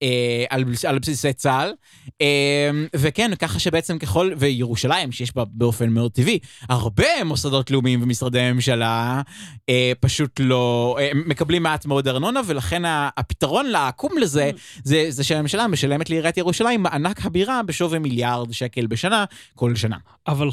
אה, 0.02 0.44
על, 0.50 0.64
על 0.88 0.98
בסיסי 0.98 1.32
צה"ל, 1.32 1.72
אה, 2.20 2.70
וכן, 2.96 3.34
ככה 3.34 3.58
שבעצם 3.58 3.98
ככל, 3.98 4.32
וירושלים, 4.36 5.12
שיש 5.12 5.34
בה 5.34 5.44
באופן 5.50 5.88
מאוד 5.88 6.12
טבעי, 6.12 6.38
הרבה 6.68 7.24
מוסדות 7.24 7.70
לאומיים 7.70 8.02
ומשרדי 8.02 8.52
ממשלה 8.52 9.22
אה, 9.68 9.92
פשוט 10.00 10.40
לא, 10.40 10.96
אה, 11.00 11.10
מקבלים 11.14 11.62
מעט 11.62 11.86
מאוד 11.86 12.08
ארנונה, 12.08 12.40
ולכן 12.46 12.82
הפתרון 12.86 13.66
לעקום 13.66 14.18
לזה, 14.18 14.50
זה, 14.84 15.06
זה 15.08 15.24
שהממשלה 15.24 15.68
משלמת 15.68 16.10
לעיריית 16.10 16.36
ירושלים 16.36 16.82
מענק 16.82 17.26
הבירה 17.26 17.62
בשווי 17.62 17.98
מיליארד 17.98 18.52
שקל 18.52 18.86
בשנה, 18.86 19.24
כל 19.54 19.76
שנה. 19.76 19.96
אבל 20.26 20.48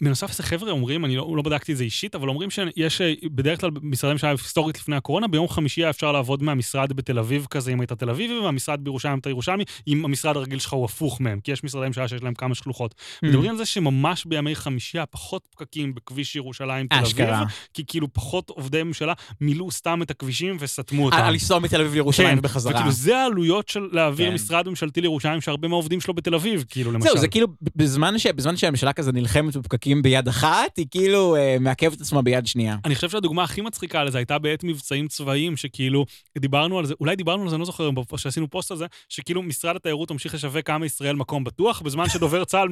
בנוסף 0.00 0.30
לזה 0.30 0.42
חבר'ה 0.42 0.70
אומרים, 0.70 1.04
אני 1.04 1.16
לא, 1.16 1.32
לא 1.36 1.42
בדקתי 1.42 1.72
את 1.72 1.76
זה 1.76 1.84
אישית, 1.84 2.14
אבל 2.14 2.28
אומרים 2.28 2.50
שיש 2.50 3.00
אה, 3.00 3.12
בדרך 3.24 3.60
כלל 3.60 3.70
משרדי 3.82 4.12
ממשלה 4.12 4.30
היסטורית 4.30 4.78
לפני 4.78 4.96
הקורונה, 4.96 5.28
ביום 5.28 5.48
חמישי 5.48 5.80
היה 5.80 5.90
אפשר 5.90 6.12
לעבוד 6.12 6.42
מהמשרד 6.42 6.92
בתל 6.92 7.18
אביב 7.18 7.46
כזה, 7.50 7.72
אם 7.72 7.80
היית 7.80 7.92
תל 7.92 8.10
אביבי, 8.10 8.34
ומהמשרד 8.78 8.84
בירושלים 8.84 9.18
אתה 9.18 9.30
ירושלמי, 9.30 9.64
אם 9.88 10.04
המשרד 10.04 10.36
הרגיל 10.36 10.58
שלך 10.58 10.72
הוא 10.72 10.84
הפוך 10.84 11.20
מהם, 11.20 11.40
כי 11.40 11.52
יש 11.52 11.64
משרדי 11.64 11.86
ממשלה 11.86 12.08
שיש 12.08 12.22
להם 12.22 12.34
כמה 12.34 12.54
שלוחות. 12.54 12.94
Mm. 12.94 13.28
מדברים 13.28 13.50
על 13.50 13.56
זה 13.56 13.66
שממש 13.66 14.24
בימי 14.24 14.54
חמישי 14.54 14.98
היה 14.98 15.06
פחות 15.06 15.48
פקקים 15.50 15.94
בכביש 15.94 16.36
ירושלים 16.36 16.86
תל 16.86 17.24
אביב, 17.24 17.48
כי 17.74 17.84
כאילו 17.86 18.12
פחות 18.12 18.50
עובדי 18.50 18.82
ממשלה 18.82 19.12
מילאו 19.40 19.70
סתם 19.70 20.02
את 20.02 20.10
הכבישים 20.10 20.56
וסתמו 20.60 21.04
אותם. 21.04 21.16
על 21.16 21.32
לנסוע 21.32 21.58
מתל 21.58 21.80
אביב 21.80 21.94
לירושלים 21.94 22.30
כן, 22.30 22.38
ובחזרה. 22.38 22.72
וכאילו 22.72 22.92
זה 22.92 23.18
העלויות 23.18 23.68
של 23.68 23.88
להעביר 23.92 24.28
כן. 24.28 24.34
משרד 24.34 24.68
ממשלתי 24.68 25.00
לירושלים, 25.00 25.40
שהרבה 25.40 25.68
מהעובדים 25.68 26.00
שלו 26.00 26.14
בתל 26.14 26.34
אביב, 26.34 26.64
כאילו 26.68 26.92
למשל. 26.92 27.08
זהו, 27.08 27.18
זה 27.18 27.28
כאילו, 27.28 27.46
בזמן 27.76 28.56
שהממשלה 28.56 28.92
כזה 28.92 29.12
נלחמת 29.12 29.56
בפקקים 29.56 30.02
ביד 30.02 30.28
אחת, 30.28 30.76
היא 30.76 30.86
כאילו 30.90 31.36
אה, 31.36 31.56
מעכבת 31.60 32.00
עצמה 32.00 32.22
ביד 32.22 32.46
שנייה. 32.46 32.76
אני 32.84 32.94
חושב 32.94 33.10
שהדוגמה 33.10 33.42
הכי 33.42 33.60
מצחיקה 33.60 34.04
לזה 34.04 34.18
הייתה 34.18 34.38
בעת 34.38 34.64
מבצעים 34.64 35.08
צבאיים, 35.08 35.56
שכאילו, 35.56 36.04
דיברנו 36.38 36.78
על 36.78 36.86
זה, 36.86 36.94
אולי 37.00 37.16
דיברנו 37.16 37.42
על 37.42 37.48
זה, 37.48 37.54
אני 37.54 37.60
לא 37.60 37.66
זוכר, 37.66 37.90
שעשינו 38.16 38.50
פוסט 38.50 38.67
על 38.70 38.76
זה, 38.76 38.86
שכאילו 39.08 39.42
משרד 39.42 39.76
התיירות 39.76 40.10
ממשיך 40.10 40.34
לשווק 40.34 40.66
כמה 40.66 40.86
ישראל 40.86 41.16
מקום 41.16 41.44
בטוח, 41.44 41.82
בזמן 41.82 42.08
שדובר 42.08 42.44
צה"ל 42.44 42.68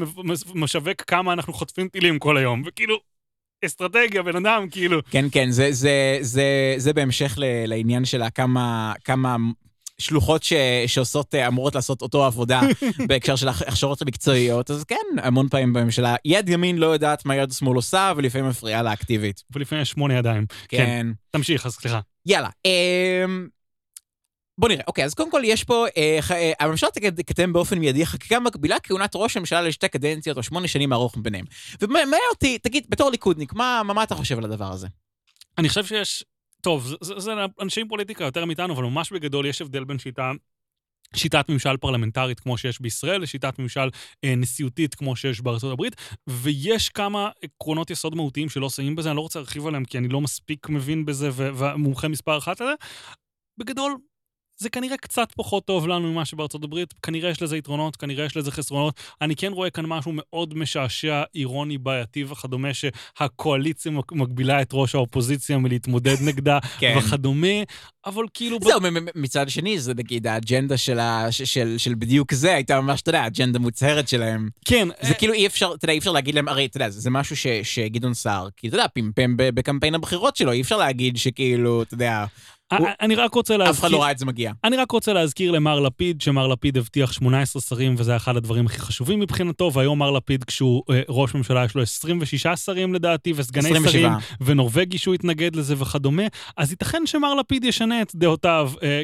משווק 0.54 1.02
כמה 1.06 1.32
אנחנו 1.32 1.52
חוטפים 1.52 1.88
טילים 1.88 2.18
כל 2.18 2.36
היום, 2.36 2.62
וכאילו... 2.66 2.98
אסטרטגיה, 3.64 4.22
בן 4.22 4.36
אדם, 4.36 4.68
כאילו. 4.70 5.00
כן, 5.10 5.24
כן, 5.32 5.50
זה, 5.50 5.72
זה, 5.72 6.18
זה, 6.20 6.74
זה 6.76 6.92
בהמשך 6.92 7.34
ל, 7.38 7.44
לעניין 7.66 8.04
של 8.04 8.22
כמה, 8.34 8.92
כמה 9.04 9.36
שלוחות 9.98 10.42
ש, 10.42 10.52
שעושות, 10.86 11.34
אמורות 11.34 11.74
לעשות 11.74 12.02
אותו 12.02 12.24
עבודה 12.24 12.60
בהקשר 13.08 13.36
של 13.36 13.48
ההכשרות 13.48 14.02
המקצועיות, 14.02 14.70
אז 14.70 14.84
כן, 14.84 14.96
המון 15.22 15.48
פעמים 15.48 15.72
בממשלה, 15.72 16.16
יד 16.24 16.48
ימין 16.48 16.78
לא 16.78 16.86
יודעת 16.86 17.26
מה 17.26 17.36
יד 17.36 17.52
שמאל 17.52 17.76
עושה, 17.76 18.12
ולפעמים 18.16 18.48
מפריעה 18.48 18.82
לה 18.82 18.92
אקטיבית. 18.92 19.42
ולפעמים 19.50 19.82
יש 19.82 19.90
שמונה 19.90 20.14
ידיים. 20.14 20.46
כן. 20.68 20.76
כן. 20.78 21.06
תמשיך, 21.30 21.66
אז 21.66 21.72
סליחה. 21.72 22.00
יאללה. 22.26 22.48
אה, 22.66 23.24
בוא 24.58 24.68
נראה, 24.68 24.82
אוקיי, 24.86 25.04
אז 25.04 25.14
קודם 25.14 25.30
כל 25.30 25.42
יש 25.44 25.64
פה, 25.64 25.86
אה, 25.96 26.18
אה, 26.30 26.52
הממשלה 26.60 26.90
תקדם 26.90 27.52
באופן 27.52 27.78
מיידי 27.78 28.06
חקיקה 28.06 28.40
מקבילה 28.40 28.80
כהונת 28.80 29.12
ראש 29.14 29.36
הממשלה 29.36 29.62
לשתי 29.62 29.88
קדנציות 29.88 30.36
או 30.36 30.42
שמונה 30.42 30.68
שנים 30.68 30.92
ארוך 30.92 31.16
ביניהם. 31.18 31.44
ומעניין 31.80 32.22
אותי, 32.30 32.58
תגיד, 32.58 32.86
בתור 32.88 33.10
ליכודניק, 33.10 33.52
מה, 33.52 33.82
מה, 33.84 33.94
מה 33.94 34.02
אתה 34.02 34.14
חושב 34.14 34.38
על 34.38 34.44
הדבר 34.44 34.72
הזה? 34.72 34.86
אני 35.58 35.68
חושב 35.68 35.84
שיש, 35.84 36.24
טוב, 36.60 36.86
זה, 36.86 36.96
זה, 37.02 37.18
זה 37.18 37.32
אנשי 37.62 37.84
פוליטיקה 37.88 38.24
יותר 38.24 38.44
מאיתנו, 38.44 38.74
אבל 38.74 38.82
ממש 38.82 39.12
בגדול 39.12 39.46
יש 39.46 39.62
הבדל 39.62 39.84
בין 39.84 39.98
שיטה 39.98 40.32
שיטת 41.14 41.48
ממשל 41.48 41.76
פרלמנטרית 41.76 42.40
כמו 42.40 42.58
שיש 42.58 42.80
בישראל, 42.80 43.22
לשיטת 43.22 43.58
ממשל 43.58 43.88
אה, 44.24 44.34
נשיאותית 44.34 44.94
כמו 44.94 45.16
שיש 45.16 45.40
בארצות 45.40 45.72
הברית, 45.72 45.96
ויש 46.26 46.88
כמה 46.88 47.30
עקרונות 47.42 47.90
יסוד 47.90 48.14
מהותיים 48.14 48.48
שלא 48.48 48.70
שמים 48.70 48.96
בזה, 48.96 49.08
אני 49.08 49.16
לא 49.16 49.20
רוצה 49.20 49.38
להרחיב 49.38 49.66
עליהם 49.66 49.84
כי 49.84 49.98
אני 49.98 50.08
לא 50.08 50.20
מספיק 50.20 50.68
מבין 50.68 51.04
בזה 51.04 51.30
ומומחה 51.34 52.08
מספר 52.08 52.38
אחת 52.38 52.60
לזה. 52.60 52.72
בגדול, 53.58 53.96
זה 54.58 54.70
כנראה 54.70 54.96
קצת 54.96 55.28
פחות 55.36 55.64
טוב 55.64 55.88
לנו 55.88 56.12
ממה 56.12 56.24
שבארצות 56.24 56.64
הברית, 56.64 56.94
כנראה 57.02 57.30
יש 57.30 57.42
לזה 57.42 57.56
יתרונות, 57.56 57.96
כנראה 57.96 58.24
יש 58.24 58.36
לזה 58.36 58.52
חסרונות. 58.52 58.94
אני 59.20 59.36
כן 59.36 59.52
רואה 59.52 59.70
כאן 59.70 59.86
משהו 59.86 60.12
מאוד 60.14 60.58
משעשע, 60.58 61.22
אירוני, 61.34 61.78
בעייתי 61.78 62.24
וכדומה, 62.24 62.68
שהקואליציה 62.74 63.92
מגבילה 64.12 64.62
את 64.62 64.70
ראש 64.72 64.94
האופוזיציה 64.94 65.58
מלהתמודד 65.58 66.16
נגדה 66.28 66.58
כן. 66.78 66.94
וכדומה, 66.98 67.62
אבל 68.06 68.24
כאילו... 68.34 68.58
זהו, 68.62 68.80
מצד 69.14 69.48
שני, 69.48 69.78
זה 69.78 69.94
נגיד 69.94 70.26
האג'נדה 70.26 70.76
של, 70.76 70.98
ה... 70.98 71.26
של, 71.30 71.74
של 71.78 71.94
בדיוק 71.94 72.34
זה, 72.34 72.54
הייתה 72.54 72.80
ממש, 72.80 73.02
אתה 73.02 73.08
יודע, 73.08 73.26
אג'נדה 73.26 73.58
מוצהרת 73.58 74.08
שלהם. 74.08 74.48
כן. 74.64 74.88
זה 75.00 75.14
כאילו 75.14 75.32
אי 75.32 75.46
אפשר, 75.46 75.72
אתה 75.74 75.84
יודע, 75.84 75.92
אי 75.92 75.98
אפשר 75.98 76.12
להגיד 76.12 76.34
להם, 76.34 76.48
הרי, 76.48 76.66
אתה 76.66 76.76
יודע, 76.76 76.90
זה 76.90 77.10
משהו 77.10 77.36
ש, 77.36 77.46
שגדעון 77.62 78.14
סער, 78.14 78.48
כי 78.56 78.68
אתה 78.68 78.76
יודע, 78.76 78.86
פמפם 78.94 79.34
בקמפיין 79.36 79.94
הבחירות 79.94 80.36
שלו, 80.36 80.52
אי 80.52 80.60
אפשר 80.60 80.76
להגיד 80.76 81.16
שכאילו, 81.16 81.82
אתה 81.82 81.94
יודע... 81.94 82.24
אני 82.72 83.14
רק 83.14 83.34
רוצה 83.34 83.56
להזכיר... 83.56 83.74
אף 83.74 83.80
אחד 83.80 83.90
לא 83.90 84.02
ראה 84.02 84.10
את 84.10 84.18
זה 84.18 84.26
מגיע. 84.26 84.52
אני 84.64 84.76
רק 84.76 84.90
רוצה 84.90 85.12
להזכיר 85.12 85.50
למר 85.50 85.80
לפיד, 85.80 86.20
שמר 86.20 86.46
לפיד 86.46 86.76
הבטיח 86.78 87.12
18 87.12 87.62
שרים, 87.62 87.94
וזה 87.98 88.16
אחד 88.16 88.36
הדברים 88.36 88.66
הכי 88.66 88.78
חשובים 88.78 89.20
מבחינתו, 89.20 89.70
והיום 89.72 89.98
מר 89.98 90.10
לפיד, 90.10 90.44
כשהוא 90.44 90.82
אה, 90.90 91.00
ראש 91.08 91.34
ממשלה, 91.34 91.64
יש 91.64 91.74
לו 91.74 91.82
26 91.82 92.46
שרים 92.46 92.94
לדעתי, 92.94 93.32
וסגני 93.36 93.70
27. 93.70 93.90
שרים, 93.90 94.12
ונורבגי 94.40 94.98
שהוא 94.98 95.14
התנגד 95.14 95.56
לזה 95.56 95.74
וכדומה, 95.78 96.22
אז 96.56 96.70
ייתכן 96.70 97.02
שמר 97.06 97.34
לפיד 97.34 97.64
ישנה 97.64 98.02
את 98.02 98.12
דעותיו 98.14 98.72
אה, 98.82 99.02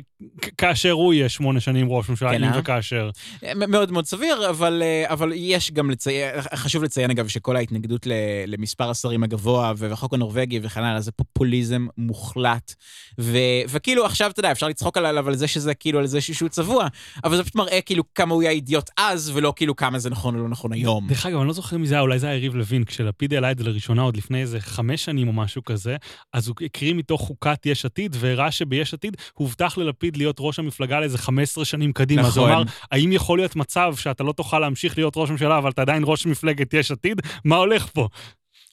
כאשר 0.58 0.90
הוא 0.90 1.14
יהיה 1.14 1.28
שמונה 1.28 1.60
שנים 1.60 1.90
ראש 1.90 2.08
ממשלה, 2.08 2.30
כן, 2.30 2.44
אם 2.44 2.52
אה? 2.52 2.58
וכאשר. 2.58 3.10
מאוד 3.56 3.92
מאוד 3.92 4.06
סביר, 4.06 4.50
אבל, 4.50 4.82
אה, 4.82 5.12
אבל 5.12 5.32
יש 5.34 5.70
גם 5.70 5.90
לציין, 5.90 6.40
חשוב 6.54 6.84
לציין 6.84 7.10
אגב, 7.10 7.28
שכל 7.28 7.56
ההתנגדות 7.56 8.06
למספר 8.46 8.90
השרים 8.90 9.22
הגבוה, 9.22 9.72
והחוק 9.76 10.14
הנורבגי 10.14 10.60
וכן 10.62 10.82
הלאה, 10.82 11.00
זה 11.00 11.12
פופוליזם 11.12 11.86
מוחלט. 11.98 12.74
ו... 13.20 13.38
וכאילו 13.68 14.04
עכשיו, 14.04 14.30
אתה 14.30 14.40
יודע, 14.40 14.52
אפשר 14.52 14.68
לצחוק 14.68 14.96
עליו 14.96 15.28
על 15.28 15.34
זה 15.34 15.48
שזה 15.48 15.74
כאילו, 15.74 15.98
על 15.98 16.06
זה 16.06 16.20
שהוא 16.20 16.48
צבוע, 16.48 16.86
אבל 17.24 17.36
זה 17.36 17.42
פשוט 17.42 17.54
מראה 17.54 17.80
כאילו 17.80 18.04
כמה 18.14 18.34
הוא 18.34 18.42
היה 18.42 18.50
אידיוט 18.50 18.90
אז, 18.96 19.30
ולא 19.34 19.52
כאילו 19.56 19.76
כמה 19.76 19.98
זה 19.98 20.10
נכון 20.10 20.34
או 20.34 20.42
לא 20.42 20.48
נכון 20.48 20.72
היום. 20.72 21.08
דרך 21.08 21.26
אגב, 21.26 21.38
אני 21.38 21.48
לא 21.48 21.52
זוכר 21.52 21.76
מי 21.76 21.86
זה 21.86 21.94
היה, 21.94 22.02
אולי 22.02 22.18
זה 22.18 22.26
היה 22.26 22.36
יריב 22.36 22.54
לוין, 22.54 22.84
כשלפיד 22.84 23.34
העלה 23.34 23.50
את 23.50 23.58
זה 23.58 23.64
לראשונה 23.64 24.02
עוד 24.02 24.16
לפני 24.16 24.40
איזה 24.40 24.60
חמש 24.60 25.04
שנים 25.04 25.28
או 25.28 25.32
משהו 25.32 25.64
כזה, 25.64 25.96
אז 26.32 26.48
הוא 26.48 26.56
הקריא 26.64 26.94
מתוך 26.94 27.20
חוקת 27.20 27.66
יש 27.66 27.84
עתיד, 27.84 28.16
והראה 28.20 28.50
שביש 28.50 28.94
עתיד 28.94 29.16
הובטח 29.34 29.78
ללפיד 29.78 30.11
להיות 30.16 30.36
ראש 30.40 30.58
המפלגה 30.58 31.00
לאיזה 31.00 31.18
15 31.18 31.64
שנים 31.64 31.92
קדימה. 31.92 32.22
נכון. 32.22 32.30
אז 32.30 32.36
הוא 32.36 32.46
אמר, 32.46 32.62
האם 32.90 33.12
יכול 33.12 33.38
להיות 33.38 33.56
מצב 33.56 33.94
שאתה 33.96 34.24
לא 34.24 34.32
תוכל 34.32 34.58
להמשיך 34.58 34.98
להיות 34.98 35.14
ראש 35.16 35.30
ממשלה, 35.30 35.58
אבל 35.58 35.70
אתה 35.70 35.82
עדיין 35.82 36.02
ראש 36.06 36.26
מפלגת 36.26 36.74
יש 36.74 36.90
עתיד? 36.90 37.20
מה 37.44 37.56
הולך 37.56 37.86
פה? 37.86 38.08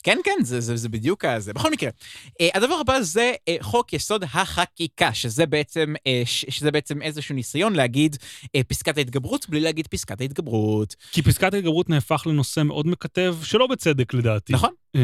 כן, 0.04 0.18
כן, 0.24 0.44
זה, 0.44 0.62
זה, 0.62 0.76
זה 0.76 0.90
בדיוק 0.90 1.26
זה. 1.38 1.54
בכל 1.54 1.72
מקרה, 1.72 1.90
uh, 1.90 2.46
הדבר 2.54 2.74
הבא 2.74 3.02
זה 3.02 3.34
uh, 3.50 3.64
חוק 3.64 3.94
יסוד 3.94 4.24
החקיקה, 4.24 5.14
שזה 5.14 5.46
בעצם, 5.46 5.94
uh, 5.98 6.26
שזה 6.26 6.72
בעצם 6.72 7.02
איזשהו 7.02 7.36
ניסיון 7.36 7.74
להגיד 7.74 8.16
פסקת 8.68 8.98
ההתגברות 8.98 9.50
בלי 9.50 9.60
להגיד 9.60 9.88
פסקת 9.88 10.22
ההתגברות. 10.22 10.96
כי 11.12 11.22
פסקת 11.22 11.54
ההתגברות 11.54 11.90
נהפך 11.90 12.24
לנושא 12.28 12.64
מאוד 12.64 12.88
מקטב, 12.88 13.36
שלא 13.44 13.68
בצדק 13.68 14.14
לדעתי. 14.14 14.54
נכון. 14.54 14.74
Um, 14.98 15.00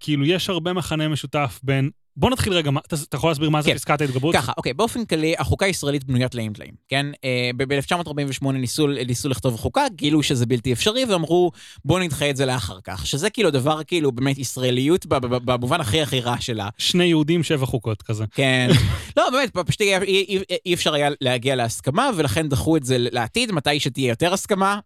כאילו, 0.00 0.26
יש 0.26 0.48
הרבה 0.50 0.72
מכנה 0.72 1.08
משותף 1.08 1.60
בין 1.62 1.90
בוא 2.16 2.30
נתחיל 2.30 2.52
רגע, 2.52 2.70
אתה, 2.86 3.16
יכול 3.16 3.30
להסביר 3.30 3.50
מה 3.50 3.62
זה 3.62 3.70
כן. 3.70 3.76
פסקת 3.76 4.00
ההתגברות? 4.00 4.34
ככה, 4.34 4.52
אוקיי, 4.56 4.72
באופן 4.72 5.04
כללי, 5.04 5.34
החוקה 5.38 5.66
הישראלית 5.66 6.04
בנויה 6.04 6.28
טלאים 6.28 6.52
טלאים, 6.52 6.74
כן? 6.88 7.06
אה, 7.24 7.50
ב-1948 7.56 8.52
ניסו, 9.06 9.28
לכתוב 9.28 9.56
חוקה, 9.56 9.82
גילו 9.94 10.22
שזה 10.22 10.46
בלתי 10.46 10.72
אפשרי, 10.72 11.04
ואמרו, 11.04 11.50
בואו 11.84 11.98
נדחה 11.98 12.30
את 12.30 12.36
זה 12.36 12.46
לאחר 12.46 12.78
כך. 12.84 13.06
שזה 13.06 13.30
כאילו 13.30 13.50
דבר, 13.50 13.84
כאילו, 13.84 14.12
באמת 14.12 14.38
ישראליות 14.38 15.06
במובן 15.06 15.80
הכי 15.80 16.02
הכי 16.02 16.20
רע 16.20 16.36
שלה. 16.40 16.68
שני 16.78 17.04
יהודים, 17.04 17.42
שבע 17.42 17.66
חוקות 17.66 18.02
כזה. 18.02 18.24
כן. 18.34 18.68
לא, 19.16 19.30
באמת, 19.30 19.50
פשוט 19.66 19.80
אי 20.66 20.74
אפשר 20.74 20.94
היה 20.94 21.10
להגיע 21.20 21.56
להסכמה, 21.56 22.10
ולכן 22.16 22.48
דחו 22.48 22.76
את 22.76 22.84
זה 22.84 22.96
לעתיד, 22.98 23.52
מתי 23.52 23.80
שתהיה 23.80 24.08
יותר 24.08 24.32
הסכמה, 24.32 24.78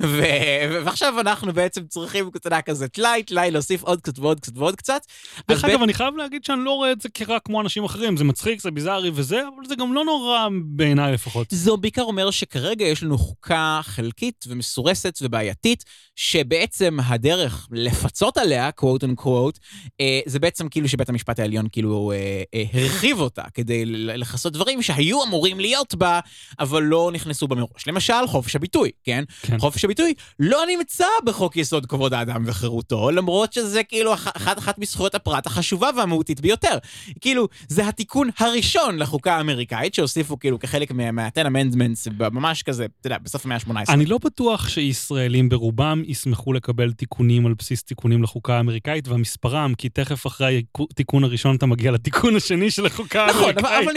ועכשיו 0.84 1.20
אנחנו 1.20 1.52
בעצם 1.52 1.86
צריכים, 1.86 2.30
אתה 2.36 2.46
יודע, 2.46 2.60
כזה 2.60 2.88
טלאי, 2.88 3.22
טלאי, 3.22 3.50
להוסיף 3.50 3.82
עוד 3.82 4.00
קצת 4.00 4.18
ועוד 4.18 4.40
קצת 4.40 4.52
ועוד 4.56 4.76
קצת. 4.76 5.06
דרך 5.48 5.64
אגב, 5.64 5.82
אני 5.82 5.94
חייב 5.94 6.16
להגיד 6.16 6.44
שאני 6.44 6.64
לא 6.64 6.70
רואה 6.70 6.92
את 6.92 7.00
זה 7.00 7.08
כרק 7.08 7.42
כמו 7.44 7.60
אנשים 7.60 7.84
אחרים, 7.84 8.16
זה 8.16 8.24
מצחיק, 8.24 8.60
זה 8.60 8.70
ביזארי 8.70 9.10
וזה, 9.14 9.40
אבל 9.40 9.68
זה 9.68 9.76
גם 9.76 9.94
לא 9.94 10.04
נורא 10.04 10.48
בעיניי 10.64 11.12
לפחות. 11.12 11.46
זה 11.50 11.70
בעיקר 11.80 12.02
אומר 12.02 12.30
שכרגע 12.30 12.84
יש 12.84 13.02
לנו 13.02 13.18
חוקה 13.18 13.80
חלקית 13.82 14.44
ומסורסת 14.48 15.18
ובעייתית, 15.22 15.84
שבעצם 16.16 16.98
הדרך 17.06 17.68
לפצות 17.72 18.36
עליה, 18.36 18.70
quote 18.80 19.04
unquote, 19.04 19.58
אה, 20.00 20.20
זה 20.26 20.38
בעצם 20.38 20.68
כאילו 20.68 20.88
שבית 20.88 21.08
המשפט 21.08 21.38
העליון 21.38 21.66
כאילו 21.72 22.12
אה, 22.12 22.42
אה, 22.54 22.64
הרחיב 22.72 23.20
אותה 23.20 23.42
כדי 23.54 23.86
לכסות 23.86 24.52
דברים 24.52 24.82
שהיו 24.82 25.24
אמורים 25.24 25.60
להיות 25.60 25.94
בה, 25.94 26.20
אבל 26.58 26.82
לא 26.82 27.10
נכנסו 27.12 27.48
בה 27.48 27.56
מראש. 27.56 27.86
למשל, 27.86 28.26
חופש 28.26 28.56
הביטוי, 28.56 28.83
כן? 29.04 29.24
כן. 29.42 29.58
חופש 29.58 29.84
הביטוי 29.84 30.14
לא 30.40 30.62
נמצא 30.76 31.06
בחוק 31.24 31.56
יסוד 31.56 31.86
כבוד 31.86 32.14
האדם 32.14 32.42
וחירותו, 32.46 33.10
למרות 33.10 33.52
שזה 33.52 33.82
כאילו 33.82 34.14
אחת, 34.14 34.58
אחת 34.58 34.78
מזכויות 34.78 35.14
הפרט 35.14 35.46
החשובה 35.46 35.90
והמהותית 35.96 36.40
ביותר. 36.40 36.78
כאילו, 37.20 37.48
זה 37.68 37.88
התיקון 37.88 38.30
הראשון 38.38 38.98
לחוקה 38.98 39.36
האמריקאית, 39.36 39.94
שהוסיפו 39.94 40.38
כאילו 40.38 40.58
כחלק 40.58 40.92
מה-10 40.92 41.46
amendments, 41.46 42.10
ממש 42.30 42.62
כזה, 42.62 42.86
אתה 43.00 43.06
יודע, 43.06 43.18
בסוף 43.18 43.44
המאה 43.46 43.56
ה-18. 43.56 43.92
אני 43.92 44.06
לא 44.06 44.18
בטוח 44.24 44.68
שישראלים 44.68 45.48
ברובם 45.48 46.02
ישמחו 46.06 46.52
לקבל 46.52 46.92
תיקונים 46.92 47.46
על 47.46 47.54
בסיס 47.58 47.82
תיקונים 47.82 48.22
לחוקה 48.22 48.56
האמריקאית, 48.56 49.08
והמספרם, 49.08 49.74
כי 49.78 49.88
תכף 49.88 50.26
אחרי 50.26 50.62
התיקון 50.90 51.24
הראשון 51.24 51.56
אתה 51.56 51.66
מגיע 51.66 51.90
לתיקון 51.90 52.36
השני 52.36 52.70
של 52.70 52.86
החוקה 52.86 53.26
נכון, 53.28 53.42
האמריקאית. 53.42 53.66
נכון, 53.66 53.84
אבל 53.84 53.92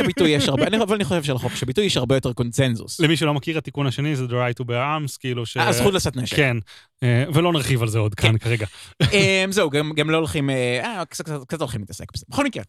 הביטוי 0.00 0.34
אבל 0.86 0.94
אני 0.94 1.04
חושב 1.04 1.22
שעל 1.22 1.38
חופש 1.38 1.62
הביטוי 1.62 1.84
יש 1.84 1.96
הרבה 1.96 2.14
יותר 2.14 2.32
קונצנזוס. 2.32 3.00
למי 3.00 3.16
שלא 3.16 3.34
מכיר, 3.34 3.58
התיקון 3.58 3.86
השני 3.86 4.05
זה 4.14 4.24
The 4.24 4.28
right 4.28 4.62
to 4.62 4.64
bear 4.64 4.70
arms, 4.70 5.18
כאילו 5.20 5.46
ש... 5.46 5.56
הזכות 5.56 5.94
לשאת 5.94 6.16
נשק. 6.16 6.36
כן, 6.36 6.56
אה, 7.02 7.24
ולא 7.34 7.52
נרחיב 7.52 7.82
על 7.82 7.88
זה 7.88 7.98
עוד 7.98 8.14
כאן 8.14 8.32
כן. 8.32 8.38
כרגע. 8.38 8.66
אה, 9.12 9.44
זהו, 9.50 9.70
גם 9.70 10.10
לא 10.10 10.16
הולכים, 10.16 10.50
אה, 10.50 11.02
קצת 11.48 11.60
הולכים 11.60 11.80
להתעסק 11.80 12.12
בזה. 12.14 12.24
בכל 12.28 12.44
מקרה, 12.44 12.62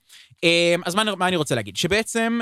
אז 0.86 0.96
מה 0.96 1.28
אני 1.28 1.36
רוצה 1.36 1.56
להגיד? 1.56 1.78
שבעצם... 1.78 2.40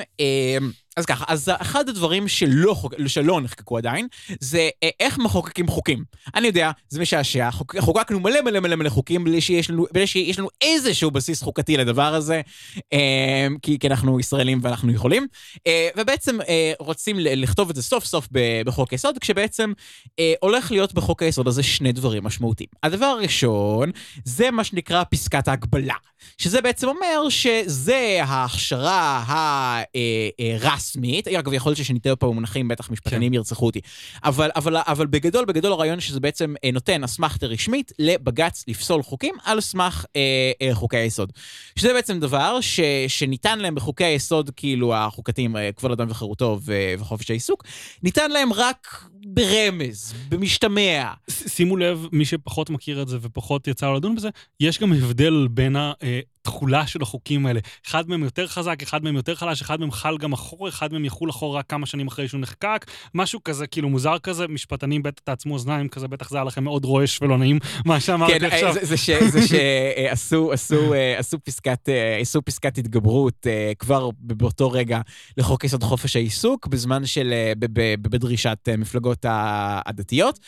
אז 0.97 1.05
ככה, 1.05 1.25
אז 1.27 1.51
אחד 1.61 1.89
הדברים 1.89 2.27
שלא, 2.27 2.75
שלא 3.07 3.41
נחקקו 3.41 3.77
עדיין, 3.77 4.07
זה 4.39 4.69
אה, 4.83 4.89
איך 4.99 5.17
מחוקקים 5.17 5.67
חוקים. 5.67 6.03
אני 6.35 6.47
יודע, 6.47 6.71
זה 6.89 6.99
משעשע, 7.01 7.51
חוק, 7.51 7.75
חוקקנו 7.79 8.19
מלא 8.19 8.41
מלא 8.41 8.59
מלא 8.59 8.75
מלא 8.75 8.89
חוקים 8.89 9.23
בלי 9.23 9.41
שיש 9.41 9.69
לנו, 9.69 9.85
בלי 9.93 10.07
שיש 10.07 10.39
לנו 10.39 10.47
איזשהו 10.61 11.11
בסיס 11.11 11.43
חוקתי 11.43 11.77
לדבר 11.77 12.15
הזה, 12.15 12.41
אה, 12.93 13.47
כי, 13.61 13.79
כי 13.79 13.87
אנחנו 13.87 14.19
ישראלים 14.19 14.59
ואנחנו 14.61 14.91
יכולים, 14.91 15.27
אה, 15.67 15.89
ובעצם 15.97 16.41
אה, 16.41 16.73
רוצים 16.79 17.19
לכתוב 17.19 17.69
את 17.69 17.75
זה 17.75 17.83
סוף 17.83 18.05
סוף 18.05 18.27
בחוק 18.65 18.91
היסוד, 18.91 19.17
כשבעצם 19.17 19.73
אה, 20.19 20.33
הולך 20.41 20.71
להיות 20.71 20.93
בחוק 20.93 21.23
היסוד 21.23 21.47
הזה 21.47 21.63
שני 21.63 21.91
דברים 21.91 22.23
משמעותיים. 22.23 22.69
הדבר 22.83 23.05
הראשון, 23.05 23.91
זה 24.25 24.51
מה 24.51 24.63
שנקרא 24.63 25.03
פסקת 25.09 25.47
ההגבלה, 25.47 25.95
שזה 26.37 26.61
בעצם 26.61 26.87
אומר 26.87 27.29
שזה 27.29 28.19
ההכשרה 28.21 29.23
הרס... 30.39 30.84
רשמית, 30.85 31.27
אגב, 31.27 31.53
יכול 31.53 31.69
להיות 31.69 31.85
שאני 31.85 31.99
אתן 31.99 32.13
פה 32.19 32.27
במונחים, 32.27 32.67
בטח 32.67 32.91
משפטנים 32.91 33.31
כן. 33.31 33.33
ירצחו 33.33 33.65
אותי, 33.65 33.81
אבל, 34.23 34.49
אבל, 34.55 34.77
אבל 34.77 35.07
בגדול, 35.07 35.45
בגדול 35.45 35.71
הרעיון 35.71 35.99
שזה 35.99 36.19
בעצם 36.19 36.55
אה, 36.63 36.71
נותן 36.71 37.03
אסמכתה 37.03 37.45
רשמית 37.45 37.91
לבג"ץ 37.99 38.63
לפסול 38.67 39.03
חוקים 39.03 39.35
על 39.43 39.61
סמך 39.61 40.05
אה, 40.15 40.21
אה, 40.61 40.75
חוקי 40.75 40.97
היסוד. 40.97 41.31
שזה 41.75 41.93
בעצם 41.93 42.19
דבר 42.19 42.61
ש, 42.61 42.79
שניתן 43.07 43.59
להם 43.59 43.75
בחוקי 43.75 44.03
היסוד, 44.03 44.49
כאילו 44.55 44.95
החוקתיים, 44.95 45.57
אה, 45.57 45.71
כבוד 45.71 45.91
אדם 45.91 46.07
וחירותו 46.09 46.59
ו, 46.61 46.93
וחופש 46.99 47.31
העיסוק, 47.31 47.63
ניתן 48.03 48.31
להם 48.31 48.53
רק 48.53 49.05
ברמז, 49.25 50.13
במשתמע. 50.29 51.11
שימו 51.29 51.77
לב, 51.77 52.07
מי 52.11 52.25
שפחות 52.25 52.69
מכיר 52.69 53.01
את 53.01 53.07
זה 53.07 53.17
ופחות 53.21 53.67
יצא 53.67 53.85
לו 53.85 53.95
לדון 53.95 54.15
בזה, 54.15 54.29
יש 54.59 54.79
גם 54.79 54.93
הבדל 54.93 55.47
בין 55.51 55.75
ה... 55.75 55.93
אה, 56.03 56.19
התכולה 56.45 56.87
של 56.87 57.01
החוקים 57.01 57.45
האלה. 57.45 57.59
אחד 57.87 58.09
מהם 58.09 58.23
יותר 58.23 58.47
חזק, 58.47 58.83
אחד 58.83 59.03
מהם 59.03 59.15
יותר 59.15 59.35
חלש, 59.35 59.61
אחד 59.61 59.79
מהם 59.79 59.91
חל 59.91 60.17
גם 60.17 60.33
אחורה, 60.33 60.69
אחד 60.69 60.93
מהם 60.93 61.05
יחול 61.05 61.29
אחורה 61.29 61.59
רק 61.59 61.65
כמה 61.69 61.85
שנים 61.85 62.07
אחרי 62.07 62.27
שהוא 62.27 62.41
נחקק. 62.41 62.85
משהו 63.13 63.43
כזה, 63.43 63.67
כאילו 63.67 63.89
מוזר 63.89 64.19
כזה, 64.19 64.47
משפטנים 64.47 65.03
בטח 65.03 65.21
תעצמו 65.23 65.53
אוזניים 65.53 65.87
כזה, 65.87 66.07
בטח 66.07 66.29
זה 66.29 66.37
היה 66.37 66.43
לכם 66.43 66.63
מאוד 66.63 66.85
רועש 66.85 67.21
ולא 67.21 67.37
נעים, 67.37 67.59
מה 67.85 67.99
שאמרתי 67.99 68.39
כן, 68.39 68.45
עכשיו. 68.45 68.73
כן, 68.73 68.85
זה 68.85 69.47
שעשו 69.47 70.51
עשו, 70.53 70.93
עשו 71.17 71.39
פסקת, 71.39 71.89
עשו 72.21 72.41
פסקת 72.41 72.77
התגברות 72.77 73.47
אה, 73.47 73.71
כבר 73.79 74.09
באותו 74.19 74.71
רגע 74.71 75.01
לחוק 75.37 75.63
יסוד 75.63 75.83
חופש 75.83 76.15
העיסוק, 76.15 76.67
בזמן 76.67 77.05
של, 77.05 77.33
אה, 77.33 77.53
בדרישת 78.01 78.57
אה, 78.67 78.77
מפלגות 78.77 79.25
הדתיות, 79.27 80.39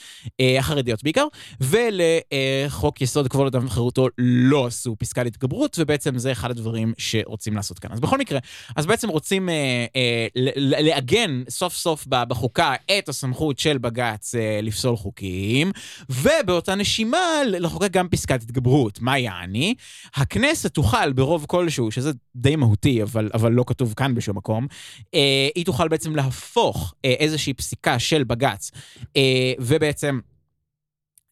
החרדיות 0.59 1.03
בעיקר, 1.03 1.25
ולחוק 1.61 3.01
יסוד 3.01 3.27
כבוד 3.27 3.55
אדם 3.55 3.65
וחירותו 3.65 4.07
לא 4.17 4.65
עשו 4.65 4.95
פסקת 4.99 5.25
התגברות, 5.25 5.79
ובעצם 5.87 6.17
זה 6.17 6.31
אחד 6.31 6.51
הדברים 6.51 6.93
שרוצים 6.97 7.55
לעשות 7.55 7.79
כאן. 7.79 7.91
אז 7.91 7.99
בכל 7.99 8.17
מקרה, 8.17 8.39
אז 8.75 8.85
בעצם 8.85 9.09
רוצים 9.09 9.49
אה, 9.49 9.85
אה, 9.95 10.27
לעגן 10.57 11.43
סוף 11.49 11.75
סוף 11.75 12.07
בחוקה 12.07 12.75
את 12.97 13.09
הסמכות 13.09 13.59
של 13.59 13.77
בג"ץ 13.77 14.35
אה, 14.35 14.59
לפסול 14.63 14.97
חוקים, 14.97 15.71
ובאותה 16.09 16.75
נשימה 16.75 17.17
לחוקק 17.47 17.91
גם 17.91 18.07
פסקת 18.09 18.43
התגברות. 18.43 19.01
מה 19.01 19.19
יעני? 19.19 19.75
הכנסת 20.15 20.73
תוכל 20.73 21.13
ברוב 21.13 21.45
כלשהו, 21.47 21.91
שזה 21.91 22.11
די 22.35 22.55
מהותי, 22.55 23.03
אבל, 23.03 23.29
אבל 23.33 23.51
לא 23.51 23.63
כתוב 23.67 23.93
כאן 23.97 24.15
בשום 24.15 24.37
מקום, 24.37 24.67
אה, 25.15 25.49
היא 25.55 25.65
תוכל 25.65 25.87
בעצם 25.87 26.15
להפוך 26.15 26.93
אה, 27.05 27.15
איזושהי 27.19 27.53
פסיקה 27.53 27.99
של 27.99 28.23
בג"ץ, 28.23 28.71
אה, 29.17 29.53
ובעצם... 29.59 30.19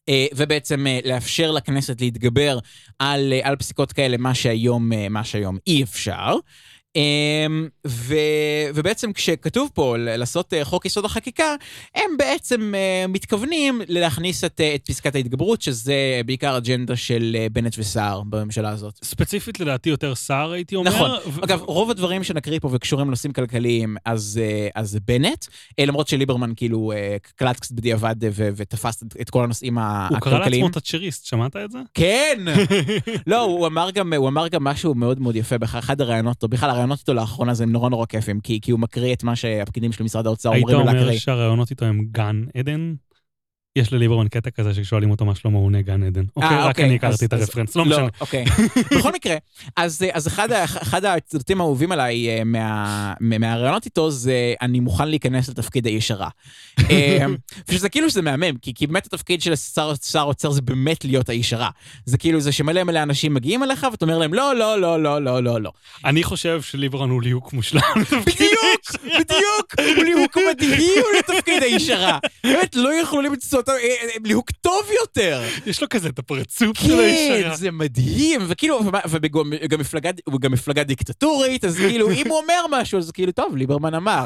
אה, 0.08 0.26
ובעצם 0.34 0.86
אה, 0.86 0.98
לאפשר 1.04 1.50
לכנסת 1.50 2.00
להתגבר 2.00 2.58
על, 2.98 3.32
אה, 3.32 3.40
על 3.42 3.56
פסיקות 3.56 3.92
כאלה, 3.92 4.16
מה 4.16 4.34
שהיום, 4.34 4.92
מה 5.10 5.24
שהיום 5.24 5.58
אי 5.66 5.82
אפשר. 5.82 6.36
אמ, 6.96 7.68
ו, 7.86 8.14
ובעצם 8.74 9.12
כשכתוב 9.12 9.70
פה 9.74 9.94
לעשות 9.98 10.54
אה, 10.54 10.64
חוק 10.64 10.86
יסוד 10.86 11.04
החקיקה, 11.04 11.54
הם 11.94 12.16
בעצם 12.18 12.74
אה, 12.74 13.04
מתכוונים 13.08 13.80
להכניס 13.88 14.44
את, 14.44 14.60
אה, 14.60 14.74
את 14.74 14.86
פסקת 14.86 15.14
ההתגברות, 15.14 15.62
שזה 15.62 16.20
בעיקר 16.26 16.56
אג'נדה 16.56 16.96
של 16.96 17.36
בנט 17.52 17.74
וסער 17.78 18.22
בממשלה 18.22 18.68
הזאת. 18.68 18.98
ספציפית 19.04 19.60
לדעתי 19.60 19.90
יותר 19.90 20.14
סער, 20.14 20.52
הייתי 20.52 20.76
אומר. 20.76 20.90
נכון. 20.90 21.10
ו... 21.10 21.44
אגב, 21.44 21.62
רוב 21.62 21.90
הדברים 21.90 22.24
שנקריא 22.24 22.58
פה 22.58 22.68
וקשורים 22.72 23.06
לנושאים 23.06 23.32
כלכליים, 23.32 23.96
אז, 24.04 24.40
אז 24.74 24.98
בנט, 25.06 25.46
למרות 25.80 26.08
שליברמן 26.08 26.52
כאילו 26.56 26.92
קלט 27.36 27.60
קצת 27.60 27.72
בדיעבד 27.72 28.16
ותפס 28.30 29.02
את 29.20 29.30
כל 29.30 29.44
הנושאים 29.44 29.78
הכלכליים. 29.78 30.14
הוא 30.14 30.20
קרא 30.20 30.38
לעצמו 30.38 30.68
תאצ'ריסט, 30.68 31.26
שמעת 31.26 31.56
את 31.56 31.70
זה? 31.70 31.78
כן! 31.94 32.38
לא, 33.26 33.40
הוא 33.40 33.66
אמר, 33.66 33.90
גם, 33.90 34.12
הוא 34.12 34.28
אמר 34.28 34.48
גם 34.48 34.64
משהו 34.64 34.94
מאוד 34.94 35.20
מאוד 35.20 35.36
יפה 35.36 35.58
באחד 35.58 36.00
הראיונות, 36.00 36.42
או 36.42 36.48
בכלל 36.48 36.70
הראיונות 36.70 36.85
איתו 36.94 37.14
לאחרונה 37.14 37.54
זה 37.54 37.66
נורא 37.66 37.90
נורא 37.90 38.06
כיפים, 38.06 38.40
כי, 38.40 38.60
כי 38.60 38.70
הוא 38.70 38.80
מקריא 38.80 39.12
את 39.12 39.24
מה 39.24 39.36
שהפקידים 39.36 39.92
של 39.92 40.04
משרד 40.04 40.26
האוצר 40.26 40.48
אומרים 40.48 40.68
לו 40.68 40.78
להקריא. 40.78 40.94
היית 40.94 41.08
אומר 41.08 41.18
שהראיונות 41.18 41.70
איתו 41.70 41.84
הם 41.84 42.00
גן 42.10 42.44
עדן? 42.56 42.94
יש 43.76 43.92
לליברמן 43.92 44.28
קטע 44.28 44.50
כזה 44.50 44.74
ששואלים 44.74 45.10
אותו 45.10 45.24
מה 45.24 45.34
שלמה 45.34 45.58
הוא 45.58 45.66
עונה 45.66 45.82
גן 45.82 46.02
עדן. 46.02 46.20
אה, 46.20 46.26
אוקיי, 46.36 46.58
רק 46.58 46.68
אוקיי, 46.68 46.84
אני 46.84 46.94
הכרתי 46.94 47.24
את 47.24 47.32
הרפרנס, 47.32 47.76
לא, 47.76 47.84
לא 47.84 47.90
משנה. 47.90 48.08
אוקיי. 48.20 48.44
בכל 48.98 49.12
מקרה, 49.12 49.36
אז 49.76 50.04
אחד 50.82 51.04
הציטוטים 51.04 51.60
האהובים 51.60 51.92
עליי 51.92 52.28
אה, 52.28 52.42
מהראיונות 53.20 53.84
איתו 53.84 54.10
זה 54.10 54.54
אני 54.62 54.80
מוכן 54.80 55.08
להיכנס 55.08 55.48
לתפקיד 55.48 55.86
הישרה. 55.86 56.28
אה, 56.90 57.26
ושזה 57.68 57.88
כאילו 57.88 58.10
שזה 58.10 58.22
מהמם, 58.22 58.56
כי 58.62 58.86
באמת 58.86 59.06
התפקיד 59.06 59.42
של 59.42 59.56
שר 59.56 59.92
האוצר 60.14 60.50
זה 60.50 60.62
באמת 60.62 61.04
להיות 61.04 61.28
הישרה. 61.28 61.70
זה 62.04 62.18
כאילו 62.18 62.40
זה 62.40 62.52
שמלא 62.52 62.84
מלא 62.84 63.02
אנשים 63.02 63.34
מגיעים 63.34 63.62
אליך 63.62 63.86
ואתה 63.90 64.04
אומר 64.04 64.18
להם 64.18 64.34
לא, 64.34 64.56
לא, 64.56 64.80
לא, 64.80 65.02
לא, 65.02 65.22
לא, 65.22 65.42
לא, 65.42 65.60
לא. 65.60 65.70
אני 66.04 66.24
חושב 66.24 66.62
שליברמן 66.62 67.10
הוא 67.10 67.22
ליהוק 67.22 67.52
מושלם. 67.52 67.80
בדיוק, 68.26 69.04
בדיוק, 69.04 69.96
הוא 69.96 70.04
ליהוק 70.04 70.36
מדהים 70.50 71.04
לתפקיד 71.18 71.62
הישרה. 71.62 72.18
באמת, 72.44 72.76
לא 72.76 72.94
יכלו 72.94 73.20
למצוא 73.20 73.62
אותו 73.68 73.78
אה, 73.78 73.88
אה, 74.02 74.16
ליהוק 74.24 74.50
טוב 74.50 74.86
יותר. 75.00 75.42
יש 75.66 75.82
לו 75.82 75.88
כזה 75.88 76.08
את 76.08 76.18
הפרצוף 76.18 76.78
של 76.78 77.00
הישרה. 77.00 77.50
כן, 77.50 77.56
זה 77.56 77.70
מדהים, 77.70 78.40
וכאילו, 78.48 78.80
וגם 79.10 80.52
מפלגה, 80.52 80.82
דיקטטורית, 80.82 81.64
אז 81.64 81.76
כאילו, 81.76 82.10
אם 82.10 82.28
הוא 82.28 82.38
אומר 82.38 82.64
משהו, 82.70 82.98
אז 82.98 83.10
כאילו, 83.10 83.32
טוב, 83.32 83.56
ליברמן 83.56 83.94
אמר. 83.94 84.24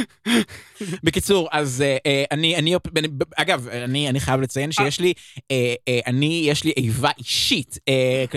בקיצור, 1.04 1.48
אז 1.52 1.84
אה, 2.06 2.24
אני, 2.30 2.56
אני, 2.56 2.74
אגב, 3.36 3.68
אני, 3.68 4.08
אני 4.08 4.20
חייב 4.20 4.40
לציין 4.40 4.72
שיש 4.72 5.00
לי, 5.00 5.12
אני, 6.06 6.42
יש 6.46 6.64
לי 6.64 6.72
איבה 6.76 7.10
אישית 7.18 7.78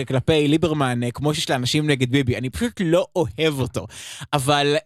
כלפי 0.08 0.48
ליברמן, 0.48 1.10
כמו 1.14 1.34
שיש 1.34 1.50
לאנשים 1.50 1.90
נגד 1.90 2.10
ביבי, 2.10 2.36
אני 2.36 2.50
פשוט 2.50 2.80
לא 2.80 3.06
אוהב 3.16 3.60
אותו. 3.60 3.86
אבל, 4.32 4.76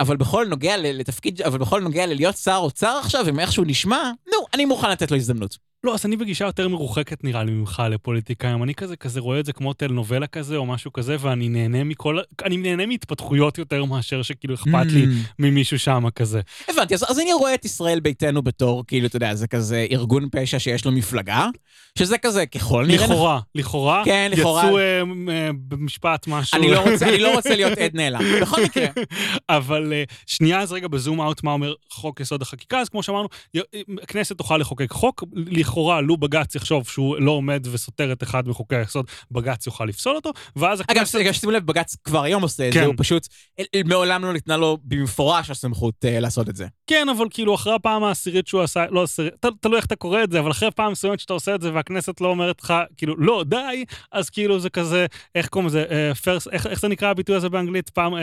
אבל 0.00 0.16
בכל 0.16 0.46
נוגע 0.46 0.76
לתפקיד, 0.76 1.42
אבל 1.42 1.58
בכל 1.58 1.80
נוגע 1.80 2.06
ללהיות 2.06 2.36
שר 2.36 2.58
אוצר 2.62 3.00
עכשיו, 3.04 3.28
אם 3.28 3.40
איכשהו 3.40 3.64
נשמע, 3.64 4.10
נו, 4.32 4.38
אני 4.54 4.64
מוכן 4.68 4.90
לתת 4.90 5.10
לו 5.10 5.16
הזדמנות. 5.16 5.58
לא, 5.84 5.94
אז 5.94 6.06
אני 6.06 6.16
בגישה 6.16 6.44
יותר 6.44 6.68
מרוחקת 6.68 7.24
נראה 7.24 7.44
לי 7.44 7.52
ממך 7.52 7.82
לפוליטיקאים. 7.90 8.62
אני 8.62 8.74
כזה 8.74 8.96
כזה 8.96 9.20
רואה 9.20 9.40
את 9.40 9.46
זה 9.46 9.52
כמו 9.52 9.72
טלנובלה 9.72 10.26
כזה 10.26 10.56
או 10.56 10.66
משהו 10.66 10.92
כזה, 10.92 11.16
ואני 11.20 11.48
נהנה 11.48 11.84
מכל... 11.84 12.18
אני 12.44 12.56
נהנה 12.56 12.86
מהתפתחויות 12.86 13.58
יותר 13.58 13.84
מאשר 13.84 14.22
שכאילו 14.22 14.54
אכפת 14.54 14.86
לי 14.86 15.04
mm. 15.04 15.08
ממישהו 15.38 15.78
שם 15.78 16.04
כזה. 16.14 16.40
הבנתי, 16.68 16.94
אז, 16.94 17.04
אז 17.08 17.18
אני 17.18 17.32
רואה 17.32 17.54
את 17.54 17.64
ישראל 17.64 18.00
ביתנו 18.00 18.42
בתור, 18.42 18.84
כאילו, 18.86 19.06
אתה 19.06 19.16
יודע, 19.16 19.34
זה 19.34 19.46
כזה 19.46 19.86
ארגון 19.90 20.28
פשע 20.32 20.58
שיש 20.58 20.84
לו 20.84 20.92
מפלגה, 20.92 21.46
שזה 21.98 22.18
כזה 22.18 22.46
ככל 22.46 22.86
נראה... 22.86 23.04
לכאורה, 23.04 23.40
לכאורה. 23.54 24.02
כן, 24.04 24.30
לכאורה. 24.32 24.64
יצאו 24.64 24.78
אה, 24.78 25.02
אה, 25.28 25.50
במשפט 25.68 26.26
משהו. 26.26 26.58
אני 26.58 26.70
לא 26.70 26.90
רוצה, 26.90 27.08
אני 27.08 27.18
לא 27.18 27.34
רוצה 27.34 27.56
להיות 27.56 27.78
עד 27.78 27.94
נעלם, 27.94 28.20
בכל 28.42 28.62
מקרה. 28.64 28.86
אבל 29.48 29.92
אה, 29.92 30.04
שנייה, 30.26 30.60
אז 30.60 30.72
רגע 30.72 30.88
בזום 30.88 31.20
אאוט 31.20 31.42
מה 31.42 31.52
אומר 31.52 31.74
חוק 31.90 32.20
יסוד 32.20 32.42
החקיקה, 32.42 32.80
אז 32.80 32.88
כמו 32.88 33.02
שאמרנו, 33.02 33.28
הכנסת 34.02 34.38
תוכל 34.38 34.56
לחוקק 34.56 34.90
חוק, 34.92 35.24
לכאורה, 35.68 36.00
לו 36.00 36.16
בג"ץ 36.16 36.54
יחשוב 36.54 36.88
שהוא 36.88 37.16
לא 37.18 37.30
עומד 37.30 37.66
וסותר 37.70 38.12
את 38.12 38.22
אחד 38.22 38.48
מחוקי 38.48 38.76
היסוד, 38.76 39.06
בג"ץ 39.30 39.66
יוכל 39.66 39.84
לפסול 39.84 40.16
אותו, 40.16 40.30
ואז 40.56 40.80
הכנסת... 40.80 41.14
אגב, 41.14 41.32
שימו 41.32 41.52
לב, 41.52 41.66
בג"ץ 41.66 41.96
כבר 42.04 42.22
היום 42.22 42.42
עושה 42.42 42.68
את 42.68 42.72
זה, 42.72 42.80
כן. 42.80 42.86
הוא 42.86 42.94
פשוט, 42.96 43.26
מעולם 43.84 44.24
לא 44.24 44.32
ניתנה 44.32 44.56
לו 44.56 44.78
במפורש 44.84 45.50
הסמכות 45.50 45.94
uh, 46.04 46.20
לעשות 46.20 46.48
את 46.48 46.56
זה. 46.56 46.66
כן, 46.86 47.08
אבל 47.08 47.26
כאילו, 47.30 47.54
אחרי 47.54 47.74
הפעם 47.74 48.04
העשירית 48.04 48.46
שהוא 48.46 48.62
עשה, 48.62 48.84
לא 48.90 49.02
עשירית, 49.02 49.32
תלוי 49.60 49.76
איך 49.76 49.86
אתה 49.86 49.96
קורא 49.96 50.22
את 50.22 50.30
זה, 50.32 50.40
אבל 50.40 50.50
אחרי 50.50 50.68
הפעם 50.68 50.92
מסוימת 50.92 51.20
שאתה 51.20 51.32
עושה 51.32 51.54
את 51.54 51.60
זה 51.60 51.74
והכנסת 51.74 52.20
לא 52.20 52.28
אומרת 52.28 52.62
לך, 52.62 52.74
כאילו, 52.96 53.16
לא, 53.18 53.44
די, 53.46 53.84
אז 54.12 54.30
כאילו 54.30 54.60
זה 54.60 54.70
כזה, 54.70 55.06
איך 55.34 55.48
קוראים 55.48 55.66
לזה, 55.66 55.84
uh, 55.88 56.16
first, 56.16 56.50
איך, 56.52 56.66
איך 56.66 56.80
זה 56.80 56.88
נקרא 56.88 57.08
הביטוי 57.08 57.36
הזה 57.36 57.48
באנגלית? 57.48 57.90
פעם, 57.90 58.14
uh, 58.14 58.18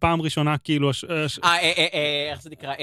פעם 0.00 0.22
ראשונה, 0.22 0.58
כאילו... 0.58 0.90
אה, 1.10 2.30
איך 2.32 2.42
זה 2.42 2.50
נקרא? 2.50 2.74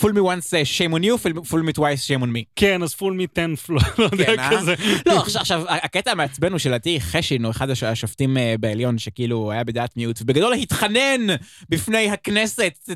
full 0.00 0.12
me 0.12 0.20
once 0.20 0.52
shame 0.64 0.92
on 0.92 1.02
you, 1.02 1.18
full 1.18 1.62
me 1.62 1.72
twice 1.72 2.02
shame 2.06 2.22
on 2.22 2.30
me. 2.36 2.44
כן, 2.56 2.82
אז 2.82 2.94
full 3.02 3.14
me 3.14 3.38
ten, 3.38 3.72
לא 3.98 4.04
יודע, 4.12 4.36
כן, 4.36 4.56
כזה. 4.56 4.74
לא, 5.06 5.22
עכשיו, 5.34 5.62
הקטע 5.68 6.10
המעצבן 6.10 6.52
הוא 6.52 6.58
שלדעתי 6.58 7.00
חשין 7.00 7.44
הוא 7.44 7.50
אחד 7.50 7.70
השופטים 7.70 8.36
בעליון 8.60 8.98
שכאילו 8.98 9.52
היה 9.52 9.64
בדעת 9.64 9.96
מיעוט, 9.96 10.22
ובגדול 10.22 10.52
התחנן 10.52 11.26
בפני 11.68 12.10
הכנסת, 12.10 12.90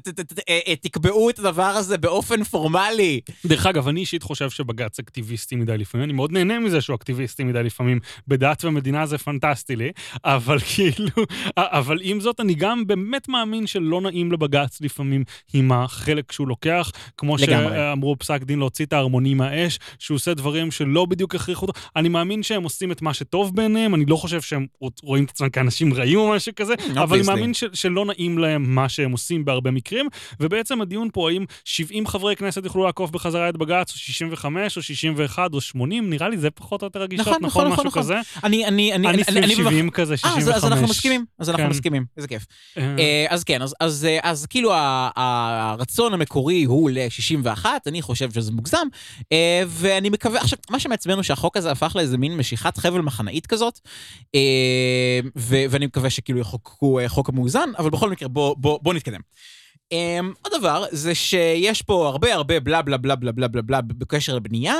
תקבעו 0.80 1.30
את 1.30 1.38
הדבר 1.38 1.62
הזה 1.62 1.98
באופן 1.98 2.44
פורמלי. 2.44 3.20
דרך 3.46 3.66
אגב, 3.66 3.88
אני 3.88 4.00
אישית 4.00 4.22
חושב 4.22 4.50
שבג"ץ 4.50 4.98
אקטיביסטי 4.98 5.56
מדי 5.56 5.78
לפעמים, 5.78 6.04
אני 6.04 6.12
מאוד 6.12 6.32
נהנה 6.32 6.58
מזה 6.58 6.80
שהוא 6.80 6.96
אקטיביסטי 6.96 7.44
מדי 7.44 7.62
לפעמים, 7.62 8.00
בדת 8.28 8.64
ומדינה 8.64 9.06
זה 9.06 9.18
פנטסטי 9.18 9.76
לי, 9.76 9.92
אבל 10.24 10.58
כאילו, 10.74 11.26
אבל 11.56 11.98
עם 12.02 12.20
זאת, 12.20 12.40
אני 12.40 12.54
גם 12.54 12.86
באמת 12.86 13.28
מאמין 13.28 13.66
שלא 13.66 14.00
נעים 14.00 14.32
לבג"ץ 14.32 14.80
לפעמים 14.80 15.24
עם 15.54 15.72
החלק 15.72 16.32
שהוא 16.32 16.48
לוקח, 16.48 16.90
כמו 17.16 17.36
לגמרי. 17.36 17.76
שאמרו 17.76 18.16
פסק 18.18 18.42
דין 18.42 18.58
להוציא 18.58 18.84
את 18.84 18.92
ההרמונים 18.92 19.36
מהאש, 19.36 19.78
שהוא 19.98 20.14
עושה 20.14 20.34
דברים 20.34 20.70
שלא 20.70 21.04
בדיוק 21.04 21.34
הכריחו 21.34 21.66
אותו. 21.66 21.80
אני 21.96 22.08
מאמין 22.08 22.42
שהם 22.42 22.62
עושים 22.62 22.92
את 22.92 23.02
מה 23.02 23.14
שטוב 23.14 23.56
בעיניהם, 23.56 23.94
אני 23.94 24.04
לא 24.04 24.16
חושב 24.16 24.40
שהם 24.40 24.66
רואים 25.02 25.24
את 25.24 25.30
עצמם 25.30 25.48
כאנשים 25.48 25.94
רעים 25.94 26.18
או 26.18 26.30
משהו 26.30 26.52
כזה, 26.56 26.74
אבל 26.94 27.18
אני 27.18 27.26
מאמין 27.26 27.52
שלא 27.54 28.04
נעים 28.04 28.38
להם 28.38 28.74
מה 28.74 28.88
שהם 28.88 29.12
עושים 29.12 29.44
בהרבה 29.44 29.70
מקרים, 29.70 30.08
ובעצם 30.40 30.80
הדיון 30.80 31.08
פה, 31.12 31.30
האם 31.30 31.44
70 31.64 32.06
חברי 32.06 32.36
כנסת 32.36 32.64
יוכלו 32.64 32.84
לעקוף 32.84 33.10
בחזרה 33.10 33.48
את 33.48 33.56
בג"ץ, 33.56 33.92
או 33.92 33.98
65, 33.98 34.76
או 34.76 34.82
61, 34.82 35.54
או 35.54 35.60
80, 35.60 36.10
נראה 36.10 36.28
לי 36.28 36.38
זה 36.38 36.50
פחות 36.50 36.82
או 36.82 36.86
יותר 36.86 37.02
הגישות, 37.02 37.26
נכון, 37.26 37.42
נכון, 37.42 37.66
נכון, 37.68 37.86
משהו 37.86 38.00
נכון. 38.00 38.02
כזה? 38.02 38.14
אני, 38.44 38.66
אני, 38.66 38.92
אני, 38.94 39.08
אני 39.08 39.24
סביב 39.24 39.50
70 39.50 39.90
כזה, 39.90 40.16
65. 40.16 40.54
אז 40.54 40.64
אנחנו 40.64 40.86
מסכימים, 40.88 41.24
אז 41.38 41.50
אנחנו 41.50 41.64
כן. 41.64 41.70
מסכימים, 41.70 42.04
איזה 42.16 42.28
כיף. 42.28 42.46
אה. 42.78 43.26
אז 43.28 43.44
כן, 43.44 43.60
אז 44.22 44.46
כאילו 44.46 44.70
הרצון 45.16 46.14
המקורי 46.14 46.64
הוא 46.64 46.90
ל-61, 46.90 47.66
אני 47.86 48.02
חושב 48.02 48.32
שזה 48.32 48.52
מוגזם, 48.52 48.86
אה, 49.32 49.62
ואני 49.86 50.10
מקווה, 50.10 50.40
עכשיו, 50.40 50.58
מה 50.70 50.80
שמעצבן 50.80 51.14
הוא 51.14 51.22
שהחוק 51.22 51.56
הזה 51.56 51.70
הפך 51.70 51.96
לאיזה 51.96 52.18
מין 52.18 52.36
משיכת 52.36 52.76
חבל 52.76 53.00
מחנאית 53.00 53.46
כזאת, 53.46 53.80
אה, 54.34 55.20
ואני 55.36 55.86
מקווה 55.86 56.10
שכאילו 56.10 56.38
יחוקקו 56.38 57.00
חוק 57.06 57.30
מאוזן, 57.30 57.70
אבל 57.78 57.90
בכל 57.90 58.10
מקרה, 58.10 58.28
בוא 58.58 58.94
נתקדם. 58.94 59.20
Um, 59.94 60.26
עוד 60.42 60.52
דבר 60.58 60.84
זה 60.90 61.14
שיש 61.14 61.82
פה 61.82 62.08
הרבה 62.08 62.34
הרבה 62.34 62.60
בלה 62.60 62.82
בלה 62.82 62.96
בלה 62.96 63.16
בלה 63.16 63.32
בלה 63.32 63.48
בלה 63.48 63.62
בלה 63.62 63.80
בקשר 63.82 64.36
לבנייה, 64.36 64.74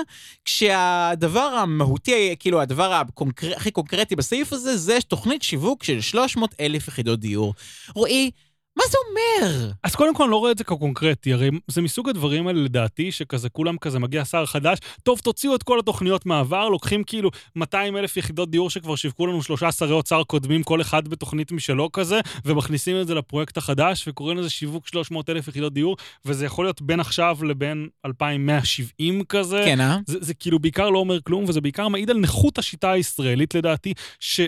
כשהדבר 0.44 1.40
המהותי, 1.40 2.36
כאילו 2.38 2.60
הדבר 2.60 2.92
הקונקר... 2.92 3.56
הכי 3.56 3.70
קונקרטי 3.70 4.16
בסעיף 4.16 4.52
הזה, 4.52 4.76
זה 4.76 4.98
תוכנית 5.08 5.42
שיווק 5.42 5.84
של 5.84 6.00
300 6.00 6.54
אלף 6.60 6.88
יחידות 6.88 7.20
דיור. 7.20 7.54
רועי, 7.94 8.30
מה 8.76 8.82
זה 8.90 8.98
אומר? 9.08 9.70
אז 9.82 9.94
קודם 9.94 10.14
כל, 10.14 10.22
אני 10.22 10.32
לא 10.32 10.36
רואה 10.36 10.50
את 10.50 10.58
זה 10.58 10.64
כקונקרטי, 10.64 11.32
הרי 11.32 11.50
זה 11.68 11.82
מסוג 11.82 12.08
הדברים 12.08 12.46
האלה, 12.46 12.60
לדעתי, 12.60 13.12
שכזה 13.12 13.48
כולם 13.48 13.78
כזה 13.78 13.98
מגיע 13.98 14.24
שר 14.24 14.46
חדש, 14.46 14.78
טוב, 15.02 15.18
תוציאו 15.18 15.54
את 15.54 15.62
כל 15.62 15.78
התוכניות 15.78 16.26
מהעבר, 16.26 16.68
לוקחים 16.68 17.04
כאילו 17.04 17.30
200 17.56 17.96
אלף 17.96 18.16
יחידות 18.16 18.50
דיור 18.50 18.70
שכבר 18.70 18.96
שיווקו 18.96 19.26
לנו 19.26 19.42
שלושה 19.42 19.72
שרי 19.72 19.92
אוצר 19.92 20.22
קודמים, 20.24 20.62
כל 20.62 20.80
אחד 20.80 21.08
בתוכנית 21.08 21.52
משלו 21.52 21.92
כזה, 21.92 22.20
ומכניסים 22.44 23.00
את 23.00 23.06
זה 23.06 23.14
לפרויקט 23.14 23.56
החדש, 23.56 24.08
וקוראים 24.08 24.38
לזה 24.38 24.50
שיווק 24.50 24.88
300 24.88 25.30
אלף 25.30 25.48
יחידות 25.48 25.72
דיור, 25.72 25.96
וזה 26.24 26.46
יכול 26.46 26.64
להיות 26.64 26.82
בין 26.82 27.00
עכשיו 27.00 27.38
לבין 27.42 27.88
2170 28.06 29.24
כזה. 29.24 29.62
כן, 29.64 29.80
אה? 29.80 29.98
זה, 30.06 30.18
זה 30.20 30.34
כאילו 30.34 30.58
בעיקר 30.58 30.90
לא 30.90 30.98
אומר 30.98 31.20
כלום, 31.20 31.44
וזה 31.48 31.60
בעיקר 31.60 31.88
מעיד 31.88 32.10
על 32.10 32.18
נכות 32.18 32.58
השיטה 32.58 32.90
הישראלית, 32.90 33.54
לדעתי, 33.54 33.94
ש... 34.20 34.40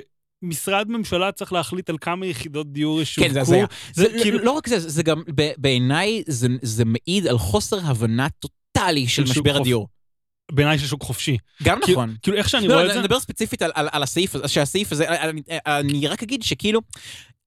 משרד 0.43 0.91
ממשלה 0.91 1.33
צריך 1.33 1.53
להחליט 1.53 1.91
על 1.91 1.97
כמה 2.01 2.27
יחידות 2.27 2.73
דיור 2.73 3.03
ישווקו. 3.03 3.29
כן, 3.29 3.35
זה 3.35 3.41
הזיה. 3.41 3.67
זה, 3.93 4.03
זה 4.03 4.19
כאילו... 4.23 4.39
לא 4.39 4.51
רק 4.51 4.69
זה, 4.69 4.79
זה 4.79 5.03
גם, 5.03 5.23
בעיניי, 5.59 6.23
זה, 6.27 6.49
זה 6.63 6.85
מעיד 6.85 7.27
על 7.27 7.39
חוסר 7.39 7.79
הבנה 7.83 8.27
טוטאלי 8.29 9.09
של 9.09 9.23
משבר 9.23 9.53
חופ... 9.53 9.61
הדיור. 9.61 9.89
בעיניי 10.53 10.79
של 10.79 10.87
שוק 10.87 11.03
חופשי. 11.03 11.37
גם 11.63 11.79
כאילו, 11.85 12.03
נכון. 12.03 12.17
כאילו, 12.23 12.37
איך 12.37 12.49
שאני 12.49 12.69
לא, 12.69 12.75
רואה 12.75 12.85
את 12.85 12.89
זה... 12.89 12.95
אני 12.95 13.03
מדבר 13.03 13.21
ספציפית 13.21 13.63
על, 13.63 13.71
על, 13.75 13.89
על 13.93 14.03
הסעיף 14.03 14.35
הזה, 14.35 14.49
שהסעיף 14.49 14.93
הזה, 14.93 15.09
אני, 15.09 15.43
אני 15.67 16.07
רק 16.07 16.23
אגיד 16.23 16.43
שכאילו, 16.43 16.81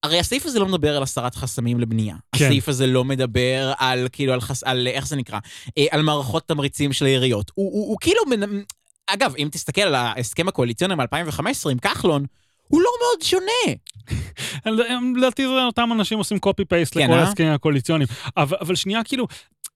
הרי 0.03 0.19
הסעיף 0.19 0.45
הזה 0.45 0.59
לא 0.59 0.65
מדבר 0.65 0.97
על 0.97 1.03
הסרת 1.03 1.35
חסמים 1.35 1.79
לבנייה. 1.79 2.15
כן. 2.35 2.45
הסעיף 2.45 2.69
הזה 2.69 2.87
לא 2.87 3.05
מדבר 3.05 3.73
על, 3.77 4.07
כאילו, 4.11 4.33
על, 4.33 4.41
חס, 4.41 4.63
על 4.63 4.87
איך 4.87 5.07
זה 5.07 5.15
נקרא? 5.15 5.39
אה, 5.77 5.85
על 5.91 6.01
מערכות 6.01 6.47
תמריצים 6.47 6.93
של 6.93 7.05
העיריות. 7.05 7.51
הוא, 7.55 7.71
הוא, 7.73 7.89
הוא 7.89 7.97
כאילו, 8.01 8.21
אגב, 9.07 9.33
אם 9.37 9.49
תסתכל 9.51 9.81
על 9.81 9.95
ההסכם 9.95 10.47
הקואליציוני 10.47 10.95
מ-2015 10.95 11.69
עם 11.71 11.79
כחלון, 11.79 12.25
הוא 12.71 12.81
לא 12.81 12.89
מאוד 13.01 13.21
שונה. 13.21 13.75
לדעתי 15.17 15.43
זה 15.43 15.63
אותם 15.65 15.89
אנשים 15.91 16.17
עושים 16.17 16.39
קופי 16.39 16.65
פייסט 16.65 16.93
כן, 16.93 17.03
לכל 17.03 17.13
אה? 17.13 17.19
ההסכמים 17.19 17.51
הקואליציוניים. 17.51 18.07
אבל, 18.37 18.57
אבל 18.61 18.75
שנייה, 18.75 19.03
כאילו, 19.03 19.27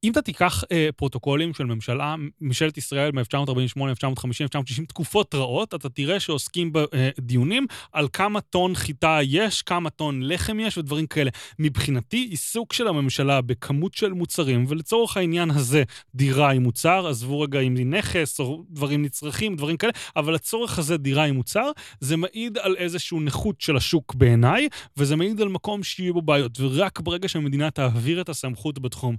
אם 0.06 0.12
אתה 0.12 0.22
תיקח 0.22 0.64
אה, 0.72 0.89
פרוטוקולים 0.95 1.53
של 1.53 1.66
ממשלה, 1.66 2.16
ממשלת 2.41 2.78
ישראל 2.78 3.12
מ-1948, 3.12 3.89
1950, 3.89 4.45
1960, 4.45 4.86
תקופות 4.86 5.36
רעות, 5.36 5.74
אתה 5.74 5.89
תראה 5.89 6.20
שעוסקים 6.20 6.72
בדיונים 6.74 7.68
על 7.91 8.08
כמה 8.14 8.41
טון 8.41 8.76
חיטה 8.76 9.20
יש, 9.24 9.62
כמה 9.62 9.89
טון 9.89 10.24
לחם 10.24 10.60
יש 10.60 10.78
ודברים 10.78 11.08
כאלה. 11.08 11.32
מבחינתי, 11.60 12.18
עיסוק 12.18 12.74
של 12.74 12.88
הממשלה 12.88 13.41
בכמות 13.41 13.93
של 13.93 14.14
מוצרים, 14.14 14.66
ולצורך 14.68 15.18
העניין 15.18 15.51
הזה, 15.51 15.84
דירה 16.16 16.49
היא 16.49 16.60
מוצר, 16.60 17.08
עזבו 17.08 17.39
רגע 17.39 17.60
אם 17.60 17.76
היא 17.76 17.86
נכס 17.86 18.39
או 18.39 18.64
דברים 18.70 19.01
נצרכים, 19.01 19.56
דברים 19.56 19.78
כאלה, 19.78 19.93
אבל 20.16 20.34
לצורך 20.34 20.80
הזה 20.80 20.97
דירה 20.97 21.24
היא 21.24 21.34
מוצר, 21.34 21.72
זה 21.99 22.18
מעיד 22.18 22.58
על 22.58 22.76
איזושהי 22.76 23.20
נכות 23.20 23.62
של 23.62 23.78
השוק 23.78 24.16
בעיניי, 24.16 24.68
וזה 24.97 25.16
מעיד 25.16 25.41
על 25.41 25.49
מקום 25.49 25.84
שיהיו 25.84 26.14
בו 26.14 26.22
בעיות. 26.22 26.60
ורק 26.60 26.99
ברגע 26.99 27.28
שהמדינה 27.28 27.72
תעביר 27.72 28.22
את 28.22 28.30
הסמכות 28.30 28.80
בתחום 28.80 29.16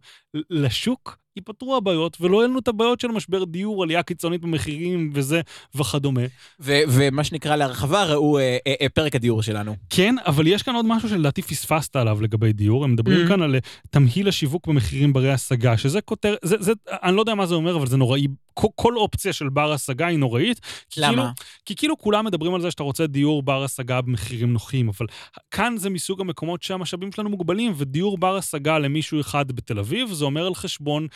לשוק, 0.76 1.18
ייפתרו 1.36 1.76
הבעיות, 1.76 2.16
ולא 2.20 2.36
יהיו 2.36 2.48
לנו 2.48 2.58
את 2.58 2.68
הבעיות 2.68 3.00
של 3.00 3.08
משבר 3.08 3.44
דיור, 3.44 3.82
עלייה 3.82 4.02
קיצונית 4.02 4.40
במחירים 4.40 5.10
וזה 5.14 5.40
וכדומה. 5.74 6.20
ו- 6.60 6.80
ומה 6.88 7.24
שנקרא 7.24 7.56
להרחבה, 7.56 8.04
ראו 8.04 8.38
אה, 8.38 8.58
אה, 8.66 8.74
אה, 8.80 8.88
פרק 8.88 9.14
הדיור 9.14 9.42
שלנו. 9.42 9.76
כן, 9.90 10.14
אבל 10.26 10.46
יש 10.46 10.62
כאן 10.62 10.74
עוד 10.74 10.86
משהו 10.88 11.08
שלדעתי 11.08 11.42
פספסת 11.42 11.96
עליו 11.96 12.20
לגבי 12.20 12.52
דיור. 12.52 12.84
הם 12.84 12.92
מדברים 12.92 13.24
mm-hmm. 13.24 13.28
כאן 13.28 13.42
על 13.42 13.54
אה, 13.54 13.60
תמהיל 13.90 14.28
השיווק 14.28 14.66
במחירים 14.66 15.12
ברי 15.12 15.32
השגה, 15.32 15.76
שזה 15.76 16.00
כותר... 16.00 16.34
זה, 16.42 16.56
זה, 16.60 16.72
אני 16.88 17.16
לא 17.16 17.20
יודע 17.20 17.34
מה 17.34 17.46
זה 17.46 17.54
אומר, 17.54 17.76
אבל 17.76 17.86
זה 17.86 17.96
נוראי. 17.96 18.26
כל, 18.54 18.68
כל 18.74 18.96
אופציה 18.96 19.32
של 19.32 19.48
בר 19.48 19.72
השגה 19.72 20.06
היא 20.06 20.18
נוראית. 20.18 20.60
למה? 20.96 21.08
כאילו, 21.08 21.22
כי 21.64 21.76
כאילו 21.76 21.98
כולם 21.98 22.24
מדברים 22.24 22.54
על 22.54 22.60
זה 22.60 22.70
שאתה 22.70 22.82
רוצה 22.82 23.06
דיור 23.06 23.42
בר 23.42 23.64
השגה 23.64 24.00
במחירים 24.00 24.52
נוחים, 24.52 24.88
אבל 24.88 25.06
כאן 25.50 25.76
זה 25.76 25.90
מסוג 25.90 26.20
המקומות 26.20 26.62
שהמשאבים 26.62 27.12
שלנו 27.12 27.30
מוגבלים, 27.30 27.72
ודיור 27.76 28.18
בר 28.18 28.36
השגה 28.36 28.78
למישהו 28.78 29.20
אחד 29.20 29.52
בתל 29.52 29.78
אביב, 29.78 30.12
זה 30.12 30.24
אומר 30.24 30.46
על 30.46 30.54
חשבון 30.54 31.06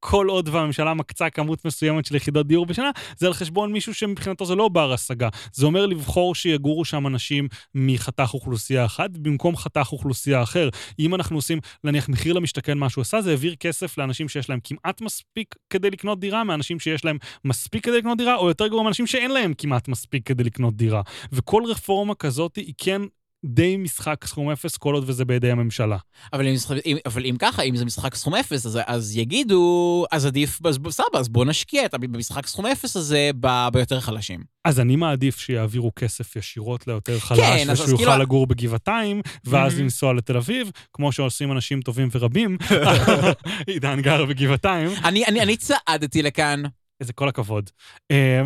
כל 0.00 0.26
עוד 0.28 0.48
והממשלה 0.48 0.94
מקצה 0.94 1.30
כמות 1.30 1.64
מסוימת 1.64 2.06
של 2.06 2.16
יחידות 2.16 2.46
דיור 2.46 2.66
בשנה, 2.66 2.90
זה 3.16 3.26
על 3.26 3.32
חשבון 3.32 3.72
מישהו 3.72 3.94
שמבחינתו 3.94 4.46
זה 4.46 4.54
לא 4.54 4.68
בר 4.68 4.92
השגה. 4.92 5.28
זה 5.52 5.66
אומר 5.66 5.86
לבחור 5.86 6.34
שיגורו 6.34 6.84
שם 6.84 7.06
אנשים 7.06 7.48
מחתך 7.74 8.30
אוכלוסייה 8.34 8.84
אחת 8.84 9.10
במקום 9.10 9.56
חתך 9.56 9.88
אוכלוסייה 9.92 10.42
אחר. 10.42 10.68
אם 10.98 11.14
אנחנו 11.14 11.36
עושים, 11.36 11.58
נניח, 11.84 12.08
מחיר 12.08 12.32
למשתכן, 12.32 12.78
מה 12.78 12.88
שהוא 12.88 13.02
עשה, 13.02 13.22
זה 13.22 13.30
העביר 13.30 13.54
כסף 13.54 13.98
לאנשים 13.98 14.28
שיש 14.28 14.50
להם 14.50 14.58
כמעט 14.64 15.00
מספיק 15.00 15.54
כדי 15.70 15.90
לקנות 15.90 16.20
דירה, 16.20 16.44
מאנשים 16.44 16.80
שיש 16.80 17.04
להם 17.04 17.18
מספיק 17.44 17.84
כדי 17.84 17.98
לקנות 17.98 18.18
דירה, 18.18 18.36
או 18.36 18.48
יותר 18.48 18.66
גרוע 18.66 18.82
מאנשים 18.82 19.06
שאין 19.06 19.30
להם 19.30 19.54
כמעט 19.58 19.88
מספיק 19.88 20.26
כדי 20.26 20.44
לקנות 20.44 20.76
דירה. 20.76 21.02
וכל 21.32 21.62
רפורמה 21.66 22.14
כזאת 22.14 22.56
היא 22.56 22.74
כן 22.78 23.02
די 23.44 23.76
משחק 23.76 24.24
סכום 24.26 24.50
אפס, 24.50 24.76
כל 24.76 24.94
עוד 24.94 25.04
וזה 25.06 25.24
בידי 25.24 25.50
הממשלה. 25.50 25.96
אבל 26.32 26.46
אם, 26.46 26.54
אם, 26.86 26.96
אבל 27.06 27.26
אם 27.26 27.36
ככה, 27.38 27.62
אם 27.62 27.76
זה 27.76 27.84
משחק 27.84 28.14
סכום 28.14 28.34
אפס, 28.34 28.66
אז, 28.66 28.78
אז 28.86 29.16
יגידו, 29.16 30.04
אז 30.12 30.26
עדיף, 30.26 30.66
אז 30.66 30.78
סבבה, 30.90 31.18
אז 31.18 31.28
בוא 31.28 31.44
נשקיע 31.44 31.84
את 31.84 31.94
במשחק 31.94 32.46
סכום 32.46 32.66
אפס 32.66 32.96
הזה 32.96 33.30
ב, 33.40 33.68
ביותר 33.72 34.00
חלשים. 34.00 34.40
אז 34.64 34.80
אני 34.80 34.96
מעדיף 34.96 35.38
שיעבירו 35.38 35.92
כסף 35.96 36.36
ישירות 36.36 36.86
ליותר 36.86 37.18
חלש, 37.18 37.38
כן, 37.38 37.66
ושהוא 37.72 37.88
יוכל 37.88 38.04
כאילו... 38.04 38.18
לגור 38.18 38.46
בגבעתיים, 38.46 39.22
ואז 39.44 39.74
mm-hmm. 39.74 39.80
לנסוע 39.80 40.12
לתל 40.14 40.36
אביב, 40.36 40.70
כמו 40.92 41.12
שעושים 41.12 41.52
אנשים 41.52 41.80
טובים 41.80 42.08
ורבים. 42.12 42.56
עידן 43.66 44.00
גר 44.00 44.24
בגבעתיים. 44.24 44.90
אני, 45.04 45.24
אני, 45.26 45.40
אני 45.40 45.56
צעדתי 45.56 46.22
לכאן. 46.22 46.62
איזה 47.00 47.12
כל 47.12 47.28
הכבוד. 47.28 47.70
אה, 48.10 48.42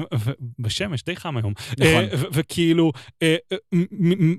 בשמש, 0.58 1.02
די 1.02 1.16
חם 1.16 1.36
היום. 1.36 1.52
נכון. 1.78 2.04
אה, 2.04 2.08
וכאילו, 2.32 2.92
אה, 3.22 3.36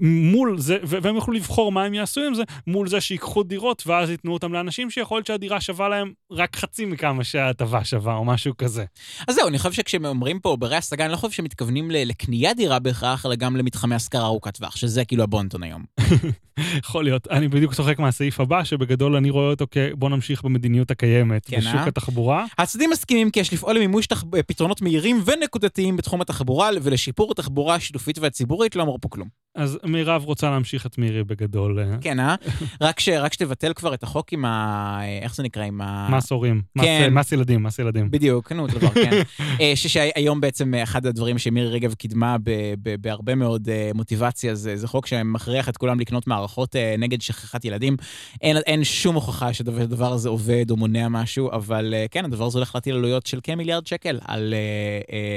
מול 0.02 0.60
זה, 0.60 0.78
והם 0.84 1.16
יוכלו 1.16 1.34
לבחור 1.34 1.72
מה 1.72 1.84
הם 1.84 1.94
יעשו 1.94 2.22
עם 2.22 2.34
זה, 2.34 2.44
מול 2.68 2.88
זה 2.88 3.02
שיקחו 3.02 3.44
דירות 3.44 3.84
ואז 3.88 4.10
ייתנו 4.10 4.34
אותם 4.34 4.54
לאנשים 4.54 4.90
שיכול 4.90 5.18
להיות 5.18 5.28
שהדירה 5.28 5.62
שווה 5.62 5.90
להם 5.90 6.14
רק 6.32 6.56
חצי 6.56 6.86
מכמה 6.86 7.24
שההטבה 7.24 7.84
שווה, 7.84 8.16
או 8.16 8.26
משהו 8.26 8.58
כזה. 8.58 8.86
אז 9.28 9.36
זהו, 9.36 9.48
אני 9.48 9.60
חושב 9.60 9.72
שכשהם 9.72 10.06
אומרים 10.06 10.40
פה 10.40 10.56
ברי 10.56 10.76
השגה, 10.76 11.06
אני 11.06 11.12
לא 11.12 11.18
חושב 11.18 11.34
שמתכוונים 11.34 11.92
לקניית 11.92 12.58
דירה 12.58 12.80
בהכרח, 12.80 13.26
אלא 13.26 13.36
גם 13.36 13.58
למתחמי 13.58 13.96
השכרה 13.96 14.26
ארוכת 14.26 14.58
טווח, 14.58 14.76
שזה 14.76 15.06
כאילו 15.06 15.24
הבונטון 15.24 15.64
היום. 15.64 15.84
יכול 16.84 17.04
להיות. 17.04 17.28
אני 17.32 17.48
בדיוק 17.48 17.74
צוחק 17.74 18.00
מהסעיף 18.00 18.40
הבא, 18.40 18.64
שבגדול 18.64 19.16
אני 19.16 19.30
רואה 19.30 19.50
אותו 19.50 19.68
כבוא 19.72 20.10
נמשיך 20.10 20.44
במדיניות 20.44 20.92
הקיימת 20.92 21.46
כן, 21.46 21.58
בשוק 21.58 21.76
אה? 21.76 21.88
התחבורה. 21.88 22.46
הצדדים 22.58 22.90
מסכימים 22.90 23.32
כי 23.32 23.40
יש 23.40 23.54
לפעול 23.54 23.76
למימוש 23.76 24.05
תח... 24.08 24.24
פתרונות 24.48 24.82
מהירים 24.82 25.24
ונקודתיים 25.26 25.98
בתחום 25.98 26.22
התחבורה 26.22 26.70
ולשיפור 26.82 27.32
התחבורה 27.32 27.76
השיתופית 27.76 28.20
והציבורית, 28.20 28.76
לא 28.76 28.84
אמרו 28.84 29.02
פה 29.02 29.10
כלום. 29.10 29.45
אז 29.56 29.80
מירב 29.84 30.24
רוצה 30.26 30.50
להמשיך 30.50 30.86
את 30.86 30.98
מירי 30.98 31.24
בגדול. 31.24 31.80
אה? 31.80 31.98
כן, 32.02 32.20
אה? 32.20 32.36
רק, 32.82 33.00
ש, 33.00 33.10
רק 33.10 33.34
שתבטל 33.34 33.74
כבר 33.74 33.94
את 33.94 34.04
החוק 34.04 34.34
עם 34.34 34.46
ה... 34.46 35.00
איך 35.22 35.36
זה 35.36 35.44
נקרא? 35.44 35.64
עם 35.64 35.82
ה... 35.82 36.10
מס 36.12 36.32
הורים. 36.32 36.62
כן. 36.82 37.14
מס 37.14 37.32
ילדים, 37.32 37.64
מס 37.64 37.80
ילדים. 37.80 38.12
בדיוק, 38.12 38.52
נו, 38.52 38.68
דבר, 38.68 38.90
כן. 38.90 39.22
אה, 39.62 39.74
שהיום 39.76 40.42
בעצם 40.42 40.74
אחד 40.74 41.06
הדברים 41.06 41.38
שמירי 41.38 41.68
רגב 41.68 41.94
קידמה 41.94 42.38
ב, 42.44 42.52
ב, 42.84 42.96
בהרבה 43.02 43.36
מאוד 43.36 43.70
אה, 43.70 43.92
מוטיבציה, 43.94 44.56
זה, 44.56 44.78
זה 44.78 44.88
חוק 44.88 45.08
שמכריח 45.08 45.70
את 45.70 45.78
כולם 45.78 46.00
לקנות 46.00 46.28
מערכות 46.28 46.76
נגד 46.98 47.22
שכחת 47.22 47.66
ילדים. 47.66 47.98
אין, 48.42 48.58
אין 48.58 48.84
שום 48.84 49.16
הוכחה 49.16 49.54
שהדבר 49.54 50.14
הזה 50.14 50.30
עובד 50.30 50.72
או 50.72 50.78
מונע 50.78 51.08
משהו, 51.10 51.52
אבל 51.52 51.94
כן, 52.12 52.26
הדבר 52.26 52.46
הזה 52.46 52.58
הולך 52.58 52.76
להטיל 52.76 52.96
עלויות 52.96 53.26
של 53.26 53.40
כמיליארד 53.44 53.88
שקל 53.88 54.20
על, 54.26 54.54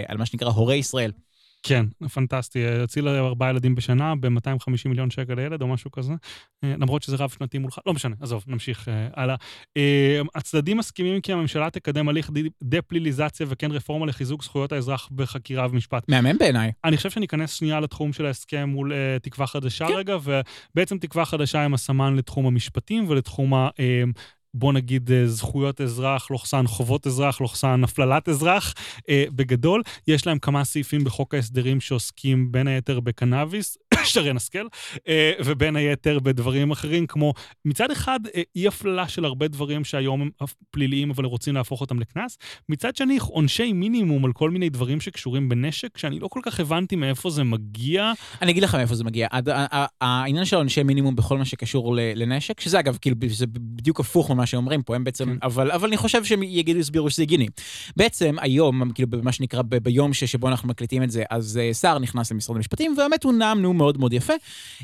על 0.08 0.16
מה 0.16 0.26
שנקרא 0.26 0.50
הורי 0.50 0.76
ישראל. 0.76 1.10
כן, 1.62 1.86
פנטסטי. 2.14 2.58
יוציא 2.58 3.02
לה 3.02 3.18
ארבעה 3.18 3.50
ילדים 3.50 3.74
בשנה 3.74 4.14
ב-250 4.14 4.88
מיליון 4.88 5.10
שקל 5.10 5.34
לילד 5.34 5.62
או 5.62 5.68
משהו 5.68 5.90
כזה, 5.90 6.12
אה, 6.64 6.74
למרות 6.78 7.02
שזה 7.02 7.16
רב-שנתי 7.16 7.58
מולך, 7.58 7.78
לא 7.86 7.94
משנה, 7.94 8.14
עזוב, 8.20 8.44
נמשיך 8.46 8.88
uh, 8.88 8.90
הלאה. 9.20 9.34
הצדדים 10.34 10.76
מסכימים 10.76 11.20
כי 11.20 11.32
הממשלה 11.32 11.70
תקדם 11.70 12.08
הליך 12.08 12.30
דה-פליליזציה 12.62 13.46
וכן 13.50 13.70
רפורמה 13.72 14.06
לחיזוק 14.06 14.44
זכויות 14.44 14.72
האזרח 14.72 15.08
בחקירה 15.12 15.66
ומשפט. 15.70 16.08
מהמם 16.08 16.38
בעיניי. 16.38 16.72
אני 16.84 16.96
חושב 16.96 17.10
שניכנס 17.10 17.52
שנייה 17.52 17.80
לתחום 17.80 18.12
של 18.12 18.26
ההסכם 18.26 18.68
מול 18.68 18.92
תקווה 19.22 19.46
חדשה 19.46 19.86
כן. 19.88 19.94
רגע, 19.94 20.16
ובעצם 20.22 20.98
תקווה 20.98 21.24
חדשה 21.24 21.62
הם 21.62 21.74
הסמן 21.74 22.16
לתחום 22.16 22.46
המשפטים 22.46 23.04
ולתחום 23.08 23.52
בוא 24.54 24.72
נגיד 24.72 25.12
אה, 25.12 25.26
זכויות 25.26 25.80
אזרח, 25.80 26.30
לוחסן 26.30 26.66
חובות 26.66 27.06
אזרח, 27.06 27.40
לוחסן 27.40 27.84
הפללת 27.84 28.28
אזרח. 28.28 28.74
אה, 29.08 29.24
בגדול, 29.30 29.82
יש 30.06 30.26
להם 30.26 30.38
כמה 30.38 30.64
סעיפים 30.64 31.04
בחוק 31.04 31.34
ההסדרים 31.34 31.80
שעוסקים 31.80 32.52
בין 32.52 32.66
היתר 32.66 33.00
בקנאביס, 33.00 33.78
שרן 34.04 34.36
השכל, 34.36 34.66
אה, 35.08 35.32
ובין 35.44 35.76
היתר 35.76 36.18
בדברים 36.18 36.70
אחרים, 36.70 37.06
כמו 37.06 37.34
מצד 37.64 37.90
אחד 37.90 38.20
אי 38.56 38.68
הפללה 38.68 39.08
של 39.08 39.24
הרבה 39.24 39.48
דברים 39.48 39.84
שהיום 39.84 40.22
הם 40.22 40.30
פליליים, 40.70 41.10
אבל 41.10 41.24
רוצים 41.24 41.54
להפוך 41.54 41.80
אותם 41.80 42.00
לקנס, 42.00 42.38
מצד 42.68 42.96
שני 42.96 43.18
עונשי 43.28 43.72
מינימום 43.72 44.24
על 44.24 44.32
כל 44.32 44.50
מיני 44.50 44.68
דברים 44.68 45.00
שקשורים 45.00 45.48
בנשק, 45.48 45.98
שאני 45.98 46.18
לא 46.18 46.28
כל 46.28 46.40
כך 46.42 46.60
הבנתי 46.60 46.96
מאיפה 46.96 47.30
זה 47.30 47.44
מגיע. 47.44 48.12
אני 48.42 48.50
אגיד 48.50 48.62
לך 48.62 48.74
מאיפה 48.74 48.94
זה 48.94 49.04
מגיע. 49.04 49.28
העניין 50.00 50.44
של 50.44 50.56
עונשי 50.56 50.82
מינימום 50.82 51.16
בכל 51.16 51.38
מה 51.38 51.44
שקשור 51.44 51.94
לנשק, 51.96 52.60
שזה 52.60 52.80
אגב, 52.80 52.98
כאילו, 53.00 53.16
זה 53.28 53.46
בדיוק 53.46 54.00
הפוך 54.00 54.30
ממה 54.38 54.46
שאומרים 54.46 54.82
פה, 54.82 54.96
הם 54.96 55.04
בעצם, 55.04 55.24
כן. 55.24 55.36
אבל, 55.42 55.70
אבל 55.70 55.88
אני 55.88 55.96
חושב 55.96 56.24
שהם 56.24 56.42
יגידו, 56.42 56.78
יסבירו 56.78 57.10
שזה 57.10 57.22
הגיוני. 57.22 57.46
בעצם 57.96 58.36
היום, 58.40 58.92
כאילו, 58.92 59.10
במה 59.10 59.32
שנקרא, 59.32 59.62
ביום 59.62 60.14
שבו 60.14 60.48
אנחנו 60.48 60.68
מקליטים 60.68 61.02
את 61.02 61.10
זה, 61.10 61.22
אז 61.30 61.60
אה, 61.62 61.74
שר 61.74 61.98
נכנס 61.98 62.32
למשרד 62.32 62.56
המשפטים, 62.56 62.92
ובאמת 62.92 63.24
הוא 63.24 63.32
נאם 63.32 63.62
נאום 63.62 63.76
מאוד 63.78 63.98
מאוד 63.98 64.12
יפה, 64.12 64.32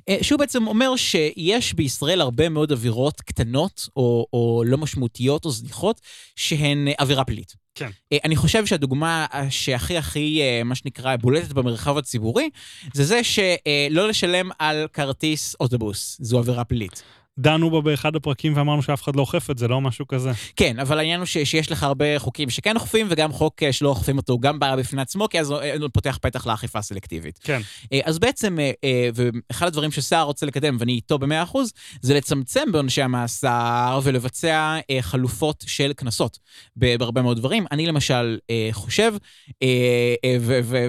אה, 0.08 0.16
שהוא 0.22 0.38
בעצם 0.38 0.66
אומר 0.66 0.96
שיש 0.96 1.74
בישראל 1.74 2.20
הרבה 2.20 2.48
מאוד 2.48 2.72
עבירות 2.72 3.20
קטנות, 3.20 3.88
או, 3.96 4.26
או 4.32 4.62
לא 4.66 4.78
משמעותיות 4.78 5.44
או 5.44 5.50
זניחות, 5.50 6.00
שהן 6.36 6.88
עבירה 6.98 7.24
פלילית. 7.24 7.54
כן. 7.74 7.90
אה, 8.12 8.18
אני 8.24 8.36
חושב 8.36 8.66
שהדוגמה 8.66 9.26
שהכי 9.50 9.96
הכי, 9.96 10.40
מה 10.64 10.74
שנקרא, 10.74 11.16
בולטת 11.16 11.52
במרחב 11.52 11.98
הציבורי, 11.98 12.50
זה 12.92 13.04
זה 13.04 13.20
שלא 13.24 14.08
לשלם 14.08 14.50
על 14.58 14.86
כרטיס 14.92 15.56
אוטובוס. 15.60 16.16
זו 16.20 16.38
עבירה 16.38 16.64
פלילית. 16.64 17.02
דנו 17.38 17.70
בה 17.70 17.80
באחד 17.80 18.16
הפרקים 18.16 18.56
ואמרנו 18.56 18.82
שאף 18.82 19.02
אחד 19.02 19.16
לא 19.16 19.20
אוכף 19.20 19.50
את 19.50 19.58
זה, 19.58 19.68
לא 19.68 19.80
משהו 19.80 20.08
כזה. 20.08 20.30
כן, 20.56 20.78
אבל 20.78 20.98
העניין 20.98 21.20
הוא 21.20 21.26
ש, 21.26 21.38
שיש 21.38 21.72
לך 21.72 21.82
הרבה 21.82 22.18
חוקים 22.18 22.50
שכן 22.50 22.76
אוכפים, 22.76 23.06
וגם 23.10 23.32
חוק 23.32 23.62
אה, 23.62 23.72
שלא 23.72 23.88
אוכפים 23.88 24.16
אותו, 24.16 24.38
גם 24.38 24.58
בעיה 24.58 24.76
בפני 24.76 25.02
עצמו, 25.02 25.28
כי 25.28 25.40
אז 25.40 25.50
הוא 25.50 25.60
הוא 25.80 25.90
פותח 25.92 26.18
פתח 26.22 26.46
לאכיפה 26.46 26.82
סלקטיבית. 26.82 27.38
כן. 27.42 27.60
אה, 27.92 28.00
אז 28.04 28.18
בעצם, 28.18 28.58
אה, 28.58 28.70
אה, 28.84 29.08
ואחד 29.14 29.66
הדברים 29.66 29.90
שסער 29.90 30.22
רוצה 30.22 30.46
לקדם, 30.46 30.76
ואני 30.80 30.92
איתו 30.92 31.18
במאה 31.18 31.42
אחוז, 31.42 31.72
זה 32.00 32.14
לצמצם 32.14 32.72
בעונשי 32.72 33.02
המאסר 33.02 34.00
ולבצע 34.02 34.76
אה, 34.90 34.98
חלופות 35.00 35.64
של 35.66 35.92
קנסות 35.92 36.38
בהרבה 36.76 37.22
מאוד 37.22 37.36
דברים. 37.36 37.64
אני 37.72 37.86
למשל 37.86 38.38
אה, 38.50 38.68
חושב, 38.72 39.14
אה, 39.62 39.68
אה, 40.24 40.36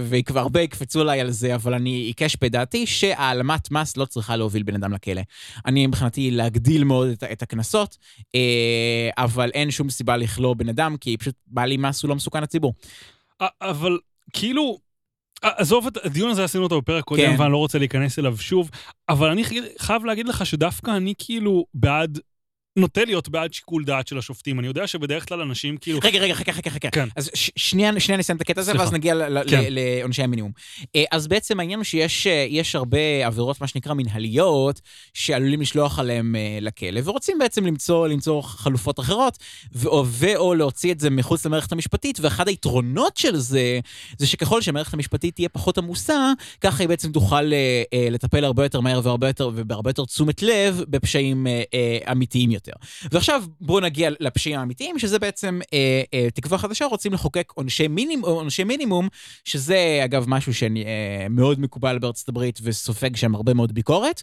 וכבר 0.10 0.40
הרבה 0.40 0.62
יקפצו 0.62 1.02
עליי 1.02 1.22
על 1.22 1.32
זה, 1.32 1.56
אבל 1.56 1.74
אני 1.74 1.90
עיקש 1.90 2.38
בדעתי 2.42 2.86
שהעלמת 2.86 3.72
מס 3.72 3.98
לא 3.98 4.06
צריכה 4.06 4.36
להוביל 4.36 4.64
בן 4.64 4.76
אדם 4.76 4.94
לכלא. 4.94 5.22
אני 5.66 5.88
מבחינתי 5.88 6.32
להגדיל 6.36 6.84
מאוד 6.84 7.08
את, 7.10 7.24
את 7.24 7.42
הקנסות, 7.42 7.98
אה, 8.36 9.10
אבל 9.18 9.52
אין 9.54 9.72
שום 9.72 9.90
סיבה 9.90 10.18
לכלוא 10.18 10.56
בן 10.56 10.70
אדם, 10.70 10.96
כי 11.02 11.18
פשוט 11.18 11.36
בעלי 11.48 11.78
מס 11.78 12.04
הוא 12.04 12.10
לא 12.10 12.16
מסוכן 12.16 12.44
לציבור. 12.44 12.74
אבל 13.62 13.98
כאילו, 14.34 14.80
עזוב 15.42 15.88
את 15.88 16.06
הדיון 16.06 16.30
הזה, 16.32 16.44
עשינו 16.44 16.64
אותו 16.64 16.82
בפרק 16.82 17.04
קודם, 17.04 17.22
כן. 17.36 17.42
ואני 17.42 17.52
לא 17.52 17.58
רוצה 17.58 17.80
להיכנס 17.80 18.20
אליו 18.20 18.38
שוב, 18.38 18.70
אבל 19.10 19.30
אני 19.30 19.44
חי- 19.44 19.78
חייב 19.80 20.06
להגיד 20.06 20.28
לך 20.28 20.46
שדווקא 20.46 20.92
אני 20.98 21.14
כאילו 21.18 21.66
בעד, 21.74 22.20
נוטה 22.78 23.06
להיות 23.06 23.30
בעד 23.30 23.54
שיקול 23.54 23.84
דעת 23.84 24.08
של 24.08 24.18
השופטים. 24.18 24.60
אני 24.60 24.68
יודע 24.68 24.88
שבדרך 24.88 25.28
כלל 25.28 25.42
אנשים 25.42 25.78
כאילו... 25.78 26.00
רגע, 26.04 26.20
רגע, 26.20 26.34
חכה, 26.34 26.54
חכה, 26.54 26.70
חכה. 26.70 26.90
כן. 26.90 27.08
אז 27.16 27.32
ש- 27.34 27.52
שנייה, 27.56 28.00
שנייה 28.00 28.20
נסיים 28.20 28.36
את 28.36 28.42
הקטע 28.42 28.62
הזה, 28.62 28.72
סליחה. 28.72 28.84
ואז 28.84 28.94
נגיע 28.94 29.16
כן. 29.48 29.64
לעונשי 29.70 30.24
המינימום. 30.24 30.52
אה, 30.96 31.04
אז 31.12 31.28
בעצם 31.28 31.60
העניין 31.60 31.80
הוא 31.80 31.84
שיש 31.84 32.28
אה, 32.28 32.62
הרבה 32.74 33.28
עבירות, 33.28 33.62
מה 33.62 33.68
שנקרא 33.68 33.94
מנהליות, 33.94 34.82
שעלולים 35.14 35.62
לשלוח 35.62 36.00
עליהם 36.00 36.36
אה, 36.36 36.58
לכלא, 36.62 37.02
ורוצים 37.04 37.38
בעצם 37.40 37.66
למצוא, 37.66 38.08
למצוא 38.08 38.42
חלופות 38.42 39.00
אחרות, 39.00 39.38
ו/או 39.74 40.54
להוציא 40.54 40.92
את 40.92 41.00
זה 41.00 41.10
מחוץ 41.10 41.46
למערכת 41.46 41.72
המשפטית, 41.72 42.20
ואחד 42.20 42.48
היתרונות 42.48 43.18
של 43.18 43.36
זה, 43.38 43.80
זה 44.18 44.28
שככל 44.28 44.62
שהמערכת 44.62 44.94
המשפטית 44.94 45.36
תהיה 45.36 45.50
פחות 45.50 45.78
עמוסה, 45.78 46.32
ככה 46.62 46.84
היא 46.84 46.90
בעצם 46.90 47.12
תוכל 47.12 47.52
לטפל 48.12 48.44
הרבה 48.44 48.64
יותר 48.64 48.80
מהר 48.80 49.02
והרבה 49.04 49.28
יותר, 49.28 49.52
ובהרבה 49.56 49.90
יותר 49.90 50.06
תשומת 50.06 50.42
לב 50.42 50.82
בפשעים 50.88 51.48
אמיתיים 52.12 52.52
יותר. 52.52 52.65
ועכשיו 53.12 53.44
בואו 53.62 53.80
נגיע 53.80 54.10
לפשעים 54.20 54.60
האמיתיים, 54.60 55.00
שזה 55.00 55.20
בעצם 55.20 55.60
אה, 55.74 56.02
אה, 56.14 56.28
תקווה 56.34 56.58
חדשה, 56.58 56.86
רוצים 56.86 57.14
לחוקק 57.14 57.54
עונשי 57.56 57.88
מינימום, 57.88 58.30
עונשי 58.30 58.64
מינימום, 58.64 59.08
שזה 59.44 60.02
אגב 60.06 60.26
משהו 60.28 60.54
שמאוד 60.54 61.60
מקובל 61.60 62.00
בארצות 62.00 62.30
הברית 62.30 62.60
וסופג 62.64 63.16
שם 63.16 63.36
הרבה 63.36 63.54
מאוד 63.54 63.74
ביקורת, 63.74 64.22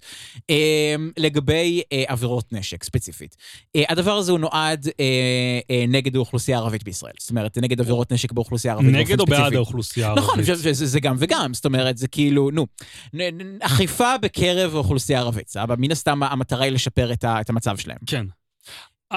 אה, 0.50 0.94
לגבי 1.16 1.82
אה, 1.92 2.04
עבירות 2.06 2.52
נשק 2.52 2.84
ספציפית. 2.84 3.36
אה, 3.76 3.82
הדבר 3.88 4.12
הזה 4.12 4.32
הוא 4.32 4.38
נועד 4.38 4.88
אה, 5.00 5.04
אה, 5.70 5.84
נגד 5.88 6.16
האוכלוסייה 6.16 6.58
הערבית 6.58 6.84
בישראל. 6.84 7.12
זאת 7.18 7.30
אומרת, 7.30 7.58
נגד 7.58 7.80
עבירות 7.80 8.12
נשק 8.12 8.32
באוכלוסייה 8.32 8.74
הערבית 8.74 8.94
נגד 8.94 9.20
או 9.20 9.26
בעד. 9.26 9.54
האוכלוסייה 9.54 10.06
הערבית? 10.06 10.24
נכון, 10.24 10.42
זה, 10.42 10.54
זה, 10.54 10.86
זה 10.86 11.00
גם 11.00 11.16
וגם, 11.18 11.54
זאת 11.54 11.64
אומרת, 11.64 11.98
זה 11.98 12.08
כאילו, 12.08 12.50
נו, 12.50 12.66
אכיפה 13.60 14.18
בקרב 14.18 14.74
האוכלוסייה 14.74 15.18
הערבית, 15.18 15.48
סבבה? 15.48 15.74
מן 15.78 15.90
הסתם 15.90 16.22
המטרה 16.22 16.64
היא 16.64 16.72
לשפר 16.72 17.12
את, 17.12 17.24
ה, 17.24 17.40
את 17.40 17.50
המצב 17.50 17.76
שלהם. 17.76 17.98
כן. 18.06 18.26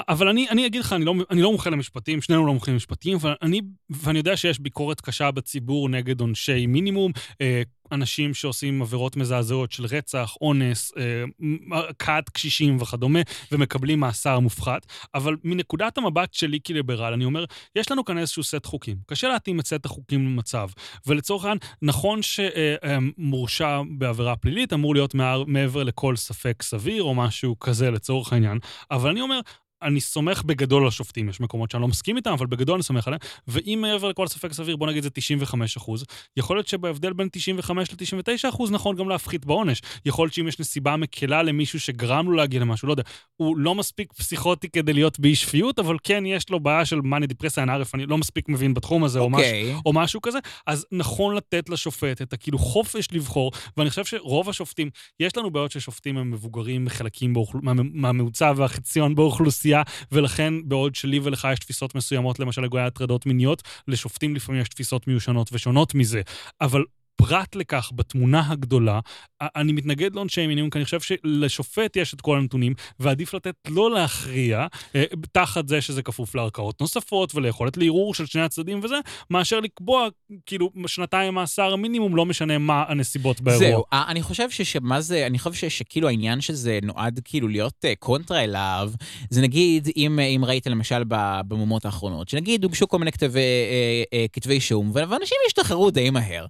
אבל 0.08 0.28
אני, 0.28 0.48
אני 0.50 0.66
אגיד 0.66 0.80
לך, 0.80 0.92
אני 0.92 1.04
לא, 1.04 1.14
אני 1.30 1.42
לא 1.42 1.50
מומחה 1.50 1.70
למשפטים, 1.70 2.22
שנינו 2.22 2.46
לא 2.46 2.52
מומחים 2.52 2.74
למשפטים, 2.74 3.16
אבל 3.16 3.34
אני, 3.42 3.60
ואני 3.90 4.18
יודע 4.18 4.36
שיש 4.36 4.58
ביקורת 4.58 5.00
קשה 5.00 5.30
בציבור 5.30 5.88
נגד 5.88 6.20
עונשי 6.20 6.66
מינימום, 6.66 7.12
אה, 7.40 7.62
אנשים 7.92 8.34
שעושים 8.34 8.82
עבירות 8.82 9.16
מזעזעות 9.16 9.72
של 9.72 9.84
רצח, 9.84 10.34
אונס, 10.40 10.92
אה, 10.96 11.24
הכאת 11.72 12.30
קשישים 12.30 12.76
וכדומה, 12.80 13.20
ומקבלים 13.52 14.00
מאסר 14.00 14.38
מופחת. 14.38 14.86
אבל 15.14 15.36
מנקודת 15.44 15.98
המבט 15.98 16.34
שלי 16.34 16.58
כליברל, 16.66 17.12
אני 17.12 17.24
אומר, 17.24 17.44
יש 17.76 17.90
לנו 17.90 18.04
כאן 18.04 18.18
איזשהו 18.18 18.44
סט 18.44 18.66
חוקים. 18.66 18.96
קשה 19.06 19.28
להתאים 19.28 19.60
את 19.60 19.66
סט 19.66 19.84
החוקים 19.84 20.26
למצב. 20.26 20.68
ולצורך 21.06 21.44
העניין, 21.44 21.58
נכון 21.82 22.20
שמורשע 22.22 23.80
בעבירה 23.98 24.36
פלילית 24.36 24.72
אמור 24.72 24.94
להיות 24.94 25.14
מעבר 25.46 25.82
לכל 25.82 26.16
ספק 26.16 26.62
סביר, 26.62 27.02
או 27.02 27.14
משהו 27.14 27.58
כזה 27.58 27.90
לצורך 27.90 28.32
העניין, 28.32 28.58
אבל 28.90 29.10
אני 29.10 29.20
אומר, 29.20 29.40
אני 29.82 30.00
סומך 30.00 30.42
בגדול 30.42 30.82
על 30.82 30.88
השופטים, 30.88 31.28
יש 31.28 31.40
מקומות 31.40 31.70
שאני 31.70 31.80
לא 31.80 31.88
מסכים 31.88 32.16
איתם, 32.16 32.30
אבל 32.30 32.46
בגדול 32.46 32.74
אני 32.74 32.82
סומך 32.82 33.06
עליהם, 33.06 33.20
ואם 33.48 33.78
מעבר 33.82 34.08
לכל 34.08 34.26
ספק 34.26 34.52
סביר, 34.52 34.76
בוא 34.76 34.86
נגיד 34.86 35.02
זה 35.02 35.10
95 35.10 35.76
אחוז, 35.76 36.04
יכול 36.36 36.56
להיות 36.56 36.68
שבהבדל 36.68 37.12
בין 37.12 37.28
95 37.32 37.92
ל-99 37.92 38.48
אחוז 38.48 38.70
נכון 38.70 38.96
גם 38.96 39.08
להפחית 39.08 39.46
בעונש. 39.46 39.82
יכול 40.06 40.26
להיות 40.26 40.34
שאם 40.34 40.48
יש 40.48 40.60
נסיבה 40.60 40.96
מקלה 40.96 41.42
למישהו 41.42 41.80
שגרם 41.80 42.26
לו 42.26 42.32
להגיע 42.32 42.60
למשהו, 42.60 42.88
לא 42.88 42.92
יודע, 42.92 43.02
הוא 43.36 43.56
לא 43.58 43.74
מספיק 43.74 44.12
פסיכוטי 44.12 44.68
כדי 44.68 44.92
להיות 44.92 45.20
באי 45.20 45.34
שפיות, 45.34 45.78
אבל 45.78 45.96
כן 46.02 46.26
יש 46.26 46.50
לו 46.50 46.60
בעיה 46.60 46.84
של 46.84 47.00
מאני 47.00 47.26
דיפרסיה, 47.26 47.62
אנערף, 47.62 47.94
אני 47.94 48.06
לא 48.06 48.18
מספיק 48.18 48.48
מבין 48.48 48.74
בתחום 48.74 49.04
הזה, 49.04 49.18
או 49.18 49.30
משהו. 49.30 49.46
אוקיי. 49.46 49.74
או 49.86 49.92
משהו 49.92 50.20
כזה, 50.22 50.38
אז 50.66 50.86
נכון 50.92 51.34
לתת 51.34 51.68
לשופט 51.68 52.22
את 52.22 52.32
הכאילו 52.32 52.58
חופש 52.58 53.08
לבחור, 53.12 53.52
ואני 53.76 53.90
חושב 53.90 54.04
שרוב 54.04 54.48
השופטים, 54.48 54.90
יש 55.20 55.36
לנו 55.36 55.50
בעיות 55.50 55.70
ששופטים 55.70 56.16
הם 56.18 56.30
מבוגרים 56.30 56.84
מחלקים 56.84 57.34
באוכל... 57.34 57.58
מה, 57.62 57.72
מהממוצע 57.74 58.52
והחציון 58.56 59.14
באוכלוסייה, 59.14 59.65
ולכן 60.12 60.54
בעוד 60.64 60.94
שלי 60.94 61.20
ולך 61.22 61.48
יש 61.52 61.58
תפיסות 61.58 61.94
מסוימות, 61.94 62.40
למשל 62.40 62.62
לגבי 62.62 62.80
הטרדות 62.80 63.26
מיניות, 63.26 63.62
לשופטים 63.88 64.34
לפעמים 64.34 64.60
יש 64.60 64.68
תפיסות 64.68 65.06
מיושנות 65.08 65.50
ושונות 65.52 65.94
מזה. 65.94 66.20
אבל 66.60 66.84
פרט 67.16 67.56
לכך, 67.56 67.90
בתמונה 67.94 68.42
הגדולה, 68.48 69.00
אני 69.40 69.72
מתנגד 69.72 70.14
לעונשי 70.14 70.46
מינימום, 70.46 70.70
כי 70.70 70.78
אני 70.78 70.84
חושב 70.84 71.00
שלשופט 71.00 71.96
יש 71.96 72.14
את 72.14 72.20
כל 72.20 72.38
הנתונים, 72.38 72.74
ועדיף 73.00 73.34
לתת 73.34 73.54
לא 73.68 73.90
להכריע, 73.90 74.66
אה, 74.94 75.04
תחת 75.32 75.68
זה 75.68 75.80
שזה 75.80 76.02
כפוף 76.02 76.34
לערכאות 76.34 76.80
נוספות 76.80 77.34
וליכולת 77.34 77.76
לערעור 77.76 78.14
של 78.14 78.26
שני 78.26 78.42
הצדדים 78.42 78.80
וזה, 78.82 78.96
מאשר 79.30 79.60
לקבוע, 79.60 80.08
כאילו, 80.46 80.70
שנתיים 80.86 81.34
מאסר 81.34 81.76
מינימום, 81.76 82.16
לא 82.16 82.26
משנה 82.26 82.58
מה 82.58 82.84
הנסיבות 82.88 83.40
באירוע. 83.40 83.68
זהו, 83.68 83.84
אה, 83.92 84.04
אני 84.08 84.22
חושב 84.22 84.50
שמה 84.50 85.00
זה, 85.00 85.26
אני 85.26 85.38
חושב 85.38 85.68
שכאילו 85.68 86.08
העניין 86.08 86.40
שזה 86.40 86.78
נועד 86.82 87.20
כאילו 87.24 87.48
להיות 87.48 87.84
אה, 87.84 87.92
קונטרה 87.98 88.44
אליו, 88.44 88.92
זה 89.30 89.42
נגיד, 89.42 89.88
אם, 89.96 90.18
אם 90.18 90.44
ראית 90.44 90.66
למשל 90.66 91.02
ב- 91.08 91.40
במומות 91.48 91.84
האחרונות, 91.84 92.28
שנגיד 92.28 92.64
הוגשו 92.64 92.88
כל 92.88 92.98
מיני 92.98 93.12
כתבי, 93.12 93.40
אה, 93.40 94.02
אה, 94.12 94.26
כתבי 94.32 94.54
אישום, 94.54 94.90
ואנשים 94.94 95.38
השתחררו 95.46 95.90
די 95.90 96.10
מהר. 96.10 96.46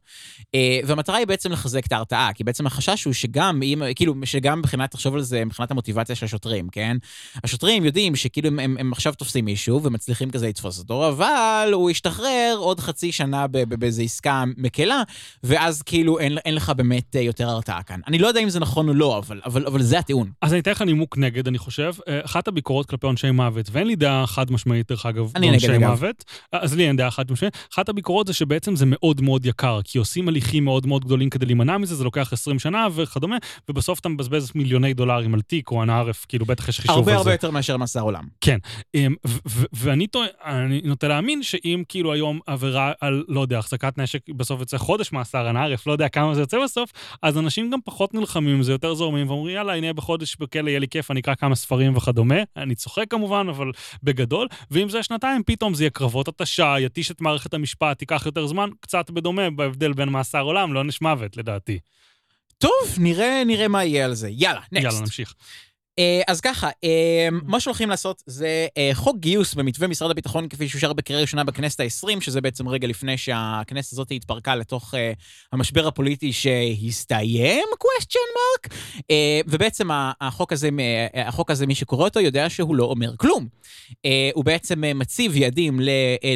אה, 0.57 0.81
והמטרה 0.85 1.17
היא 1.17 1.27
בעצם 1.27 1.53
לחזק 1.53 1.87
את 1.87 1.93
ההרתעה, 1.93 2.33
כי 2.33 2.45
בעצם 2.45 2.67
החשש 2.67 3.05
הוא 3.05 3.13
שגם, 3.13 3.63
אם, 3.63 3.83
כאילו, 3.95 4.15
שגם 4.25 4.59
מבחינת, 4.59 4.91
תחשוב 4.91 5.15
על 5.15 5.23
זה, 5.23 5.45
מבחינת 5.45 5.71
המוטיבציה 5.71 6.17
של 6.17 6.25
השוטרים, 6.27 6.69
כן? 6.69 6.97
השוטרים 7.45 7.85
יודעים 7.85 8.17
שכאילו 8.17 8.49
הם, 8.49 8.59
הם, 8.59 8.77
הם 8.81 8.93
עכשיו 8.93 9.15
תופסים 9.15 9.45
מישהו 9.45 9.83
ומצליחים 9.83 10.31
כזה 10.31 10.49
לתפוס 10.49 10.79
אותו, 10.79 11.09
אבל 11.09 11.71
הוא 11.73 11.91
ישתחרר 11.91 12.57
עוד 12.59 12.81
חצי 12.81 13.13
שנה 13.13 13.47
באיזו 13.47 14.03
עסקה 14.03 14.45
מקלה, 14.57 15.03
ואז 15.43 15.83
כאילו 15.83 16.19
אין, 16.19 16.39
אין 16.39 16.55
לך 16.55 16.73
באמת 16.77 17.17
אה, 17.17 17.21
יותר 17.21 17.49
הרתעה 17.49 17.83
כאן. 17.83 18.01
אני 18.07 18.19
לא 18.19 18.27
יודע 18.27 18.41
אם 18.41 18.49
זה 18.49 18.61
נכון 18.61 18.89
או 18.89 18.95
לא, 18.95 19.19
אבל, 19.19 19.41
אבל, 19.45 19.67
אבל 19.67 19.83
זה 19.83 19.99
הטיעון. 19.99 20.31
אז 20.43 20.53
אני 20.53 20.61
אתן 20.61 20.71
לך 20.71 20.83
נימוק 20.83 21.19
נגד, 21.19 21.49
אני 21.49 21.59
חושב. 21.59 21.93
אה, 22.09 22.21
אחת 22.25 22.49
הביקורות 22.49 22.87
כלפי 22.87 23.07
עונשי 23.07 23.31
מוות, 23.31 23.69
ואין 23.73 23.87
לי 23.87 23.97
דעה 23.97 24.27
חד 24.27 24.51
משמעית, 24.51 24.89
דרך 24.89 25.07
אגב, 25.07 25.33
בעונשי. 25.33 25.79
מוות. 25.79 26.25
אז 26.53 26.75
לי 26.75 26.89
אין 26.89 26.97
דעה 26.97 27.11
חד 27.11 27.33
משמעית. 27.33 27.55
אחת 27.73 27.89
הביקורות 27.89 28.27
זה 28.27 28.33
שבעצם 28.33 28.77
זה 28.77 28.85
מאוד 28.89 29.21
מאוד 29.21 29.47
יקר, 29.47 29.81
כי 29.85 29.99
עושים 29.99 30.29
הליכים 30.47 30.65
מאוד 30.65 30.87
מאוד 30.87 31.05
גדולים 31.05 31.31
כדי 31.31 31.47
להימנע 31.47 31.79
מזה, 31.79 31.95
זה 31.95 32.05
לוקח 32.05 32.33
20 32.33 32.59
שנה 32.59 32.87
וכדומה, 32.95 33.37
ובסוף 33.69 34.01
אתה 34.01 34.09
מבזבז 34.09 34.53
מיליוני 34.55 34.95
דולרים 34.95 35.35
על 35.35 35.41
תיק 35.41 35.71
או 35.71 35.83
אנערף, 35.83 36.27
כאילו 36.29 36.47
בטח 36.47 36.69
יש 36.69 36.81
חישוב 36.81 36.99
על 36.99 37.05
זה. 37.05 37.11
הרבה 37.11 37.19
הרבה 37.19 37.33
יותר 37.33 37.51
מאשר 37.51 37.77
מאסר 37.77 38.01
עולם. 38.01 38.25
אמ, 38.95 39.15
ו- 39.27 39.39
ו- 39.49 39.65
ואני 39.73 40.07
נוטה 40.85 41.09
להאמין 41.09 41.43
שאם 41.43 41.83
כאילו 41.89 42.13
היום 42.13 42.41
עבירה 42.47 42.93
על, 43.01 43.25
לא 43.29 43.41
יודע, 43.41 43.59
החזקת 43.59 43.99
נשק 43.99 44.21
בסוף 44.37 44.61
יוצא 44.61 44.79
חודש 44.79 45.13
מאסר, 45.13 45.51
אנא 45.51 45.59
ערף, 45.59 45.87
לא 45.87 45.93
יודע 45.93 46.09
כמה 46.09 46.35
זה 46.35 46.41
יוצא 46.41 46.59
בסוף, 46.65 46.91
אז 47.23 47.39
אנשים 47.39 47.71
גם 47.71 47.79
פחות 47.85 48.15
נלחמים 48.15 48.57
עם 48.57 48.63
זה, 48.63 48.73
יותר 48.73 48.95
זורמים, 48.95 49.31
ואומרים, 49.31 49.57
יאללה, 49.57 49.75
הנה 49.75 49.93
בחודש 49.93 50.37
בכלא 50.41 50.69
יהיה 50.69 50.79
לי 50.79 50.89
כיף, 50.89 51.11
אני 51.11 51.21
אקרא 51.21 51.35
כמה 51.35 51.55
ספרים 51.55 51.97
וכדומה. 51.97 52.37
אני 52.57 52.75
צוחק 52.75 53.05
כמובן, 53.11 53.47
אבל 53.49 53.71
בגדול. 54.03 54.49
ואם 54.71 54.89
זה 54.89 55.03
שנתיים, 55.03 55.43
פתאום 55.47 55.75
זה 55.75 55.83
יהיה 55.83 55.91
קרבות 55.91 56.29
התשה, 56.29 56.75
יתיש 56.81 57.11
את 57.11 57.21
מערכת 57.21 57.55
המשפט, 57.55 58.03
ייקח 58.03 58.27
יותר 58.27 58.47
זמן, 58.47 58.69
קצת 58.81 59.11
בדומה 59.11 59.51
בהבדל 59.51 59.93
בין 59.93 60.09
מאסר 60.09 60.36
עולם 60.39 60.75
לעונש 60.75 61.01
מוות, 61.01 61.37
לדעתי. 61.37 61.79
טוב, 62.59 62.95
נראה, 62.99 63.43
נראה 63.47 63.69
מה 63.69 63.85
יהיה 63.85 64.05
על 64.05 64.15
זה. 64.15 64.29
יאללה, 64.31 64.61
נקסט. 64.73 64.85
יאללה, 64.85 65.01
נמשיך. 65.01 65.35
אה, 65.99 66.23
אז 66.27 66.41
ככה, 66.41 66.71
אה, 66.85 67.29
מה 67.43 67.61
שהולכים 67.61 67.91
לעשות 67.91 68.23
זה 68.27 68.67
אה, 68.77 68.91
חוק 68.95 69.17
גיוס 69.19 69.55
במתווה 69.55 69.89
משרד 69.89 70.11
הביטחון 70.11 70.49
כפי 70.49 70.69
שאושר 70.69 70.93
בקריאה 70.93 71.21
ראשונה 71.21 71.45
בכנסת 71.45 71.81
ה-20, 71.81 72.21
שזה 72.21 72.41
בעצם 72.41 72.69
רגע 72.69 72.89
לפני 72.89 73.19
שהכנסת 73.19 73.93
הזאת 73.93 74.09
התפרקה 74.11 74.57
לתוך 74.57 74.95
המשבר 75.53 75.87
הפוליטי 75.87 76.33
שהסתיים, 76.33 77.65
question 77.75 78.37
mark, 78.37 78.75
ובעצם 79.47 79.89
החוק 80.21 80.53
הזה, 80.53 80.69
החוק 81.15 81.51
הזה, 81.51 81.67
מי 81.67 81.75
שקורא 81.75 82.05
אותו 82.05 82.21
יודע 82.21 82.51
שהוא 82.51 82.77
לא 82.77 82.85
אומר 82.85 83.17
כלום. 83.17 83.47
הוא 84.35 84.45
בעצם 84.45 84.83
מציב 84.95 85.37
יעדים 85.37 85.81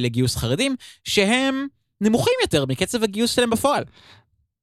לגיוס 0.00 0.36
חרדים, 0.36 0.76
שהם 1.04 1.66
נמוכים 2.00 2.34
יותר 2.42 2.66
מקצב 2.66 3.02
הגיוס 3.02 3.30
שלהם 3.34 3.50
בפועל. 3.50 3.84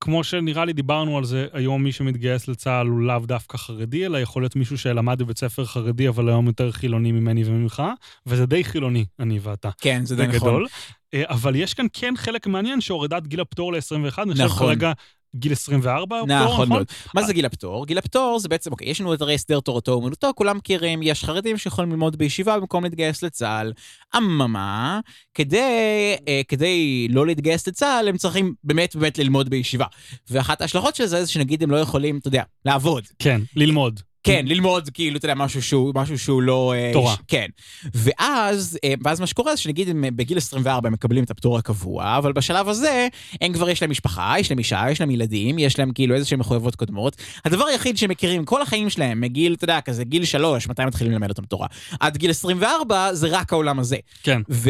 כמו 0.01 0.23
שנראה 0.23 0.65
לי 0.65 0.73
דיברנו 0.73 1.17
על 1.17 1.23
זה, 1.23 1.47
היום 1.53 1.83
מי 1.83 1.91
שמתגייס 1.91 2.47
לצה"ל 2.47 2.87
הוא 2.87 3.01
לאו 3.01 3.19
דווקא 3.19 3.57
חרדי, 3.57 4.05
אלא 4.05 4.17
יכול 4.17 4.41
להיות 4.41 4.55
מישהו 4.55 4.77
שלמד 4.77 5.21
בבית 5.21 5.37
ספר 5.37 5.65
חרדי, 5.65 6.07
אבל 6.07 6.29
היום 6.29 6.47
יותר 6.47 6.71
חילוני 6.71 7.11
ממני 7.11 7.43
וממך, 7.45 7.83
וזה 8.25 8.45
די 8.45 8.63
חילוני, 8.63 9.05
אני 9.19 9.39
ואתה. 9.41 9.69
כן, 9.81 10.05
זה 10.05 10.15
די 10.15 10.27
נכון. 10.27 10.65
אה, 11.13 11.23
אבל 11.29 11.55
יש 11.55 11.73
כאן 11.73 11.85
כן 11.93 12.13
חלק 12.17 12.47
מעניין 12.47 12.81
שהורדת 12.81 13.27
גיל 13.27 13.39
הפטור 13.41 13.73
ל-21, 13.73 14.21
אני 14.21 14.31
חושב 14.31 14.43
נכון. 14.43 14.67
כרגע 14.67 14.91
גיל 15.35 15.51
24 15.51 16.19
הפטור, 16.19 16.35
נכון 16.35 16.53
נכון? 16.53 16.69
מאוד. 16.69 16.87
מה 17.13 17.23
זה 17.23 17.33
גיל 17.33 17.45
הפטור? 17.45 17.85
גיל 17.85 17.97
הפטור 17.97 18.39
זה 18.39 18.49
בעצם, 18.49 18.71
אוקיי, 18.71 18.89
יש 18.89 19.01
לנו 19.01 19.13
את 19.13 19.21
הרי 19.21 19.33
הסדר 19.33 19.59
תורתו 19.59 19.91
אומנותו, 19.91 20.31
כולם 20.35 20.57
מכירים, 20.57 21.03
יש 21.03 21.23
חרדים 21.23 21.57
שיכולים 21.57 21.91
ללמוד 21.91 22.15
בישיבה 22.15 22.59
במקום 22.59 22.83
להתגייס 22.83 23.23
לצה"ל. 23.23 23.73
אממה, 24.17 24.99
כדי, 25.33 26.15
אה, 26.27 26.41
כדי 26.47 27.07
לא 27.09 27.27
להתגייס 27.27 27.67
לצה"ל, 27.67 28.07
הם 28.07 28.17
צריכים 28.17 28.53
באמת 28.63 28.95
באמת 28.95 29.17
ללמוד 29.17 29.49
בישיבה. 29.49 29.85
ואחת 30.29 30.61
ההשלכות 30.61 30.95
של 30.95 31.05
זה 31.05 31.25
זה 31.25 31.31
שנגיד 31.31 31.63
הם 31.63 31.71
לא 31.71 31.77
יכולים, 31.77 32.17
אתה 32.17 32.27
יודע, 32.27 32.43
לעבוד. 32.65 33.03
כן, 33.19 33.41
ללמוד. 33.55 33.99
כן, 34.27 34.45
ללמוד, 34.47 34.89
כאילו, 34.93 35.17
אתה 35.17 35.25
יודע, 35.25 35.35
משהו 35.35 35.61
שהוא, 35.61 35.91
משהו 35.95 36.19
שהוא 36.19 36.41
לא... 36.41 36.73
אה, 36.77 36.89
תורה. 36.93 37.15
כן. 37.27 37.45
ואז, 37.93 38.79
אה, 38.83 38.93
ואז 39.03 39.19
מה 39.19 39.27
שקורה 39.27 39.55
זה 39.55 39.61
שנגיד 39.61 39.89
הם 39.89 40.03
אה, 40.03 40.11
בגיל 40.11 40.37
24 40.37 40.87
הם 40.87 40.93
מקבלים 40.93 41.23
את 41.23 41.31
הפטור 41.31 41.57
הקבוע, 41.57 42.17
אבל 42.17 42.33
בשלב 42.33 42.69
הזה 42.69 43.07
הם 43.41 43.53
כבר 43.53 43.69
יש 43.69 43.81
להם 43.81 43.91
משפחה, 43.91 44.35
יש 44.39 44.51
להם 44.51 44.59
אישה, 44.59 44.85
יש 44.91 45.01
להם 45.01 45.09
ילדים, 45.09 45.59
יש 45.59 45.79
להם 45.79 45.91
כאילו 45.91 46.15
איזשהם 46.15 46.39
מחויבות 46.39 46.75
קודמות. 46.75 47.15
הדבר 47.45 47.65
היחיד 47.65 47.97
שהם 47.97 48.09
מכירים 48.09 48.45
כל 48.45 48.61
החיים 48.61 48.89
שלהם, 48.89 49.21
מגיל, 49.21 49.53
אתה 49.53 49.63
יודע, 49.63 49.81
כזה 49.81 50.03
גיל 50.03 50.25
3, 50.25 50.67
מתי 50.67 50.85
מתחילים 50.85 51.13
ללמד 51.13 51.29
אותם 51.29 51.45
תורה, 51.45 51.67
עד 51.99 52.17
גיל 52.17 52.29
24 52.29 53.13
זה 53.13 53.27
רק 53.27 53.53
העולם 53.53 53.79
הזה. 53.79 53.97
כן. 54.23 54.41
ו, 54.49 54.69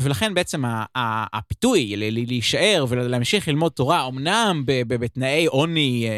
ולכן 0.00 0.34
בעצם 0.34 0.62
הפיתוי 0.94 1.94
להישאר 1.96 2.84
ולהמשיך 2.88 3.48
ללמוד 3.48 3.72
תורה, 3.72 4.08
אמנם 4.08 4.62
בתנאי 4.66 5.46
עוני 5.46 6.08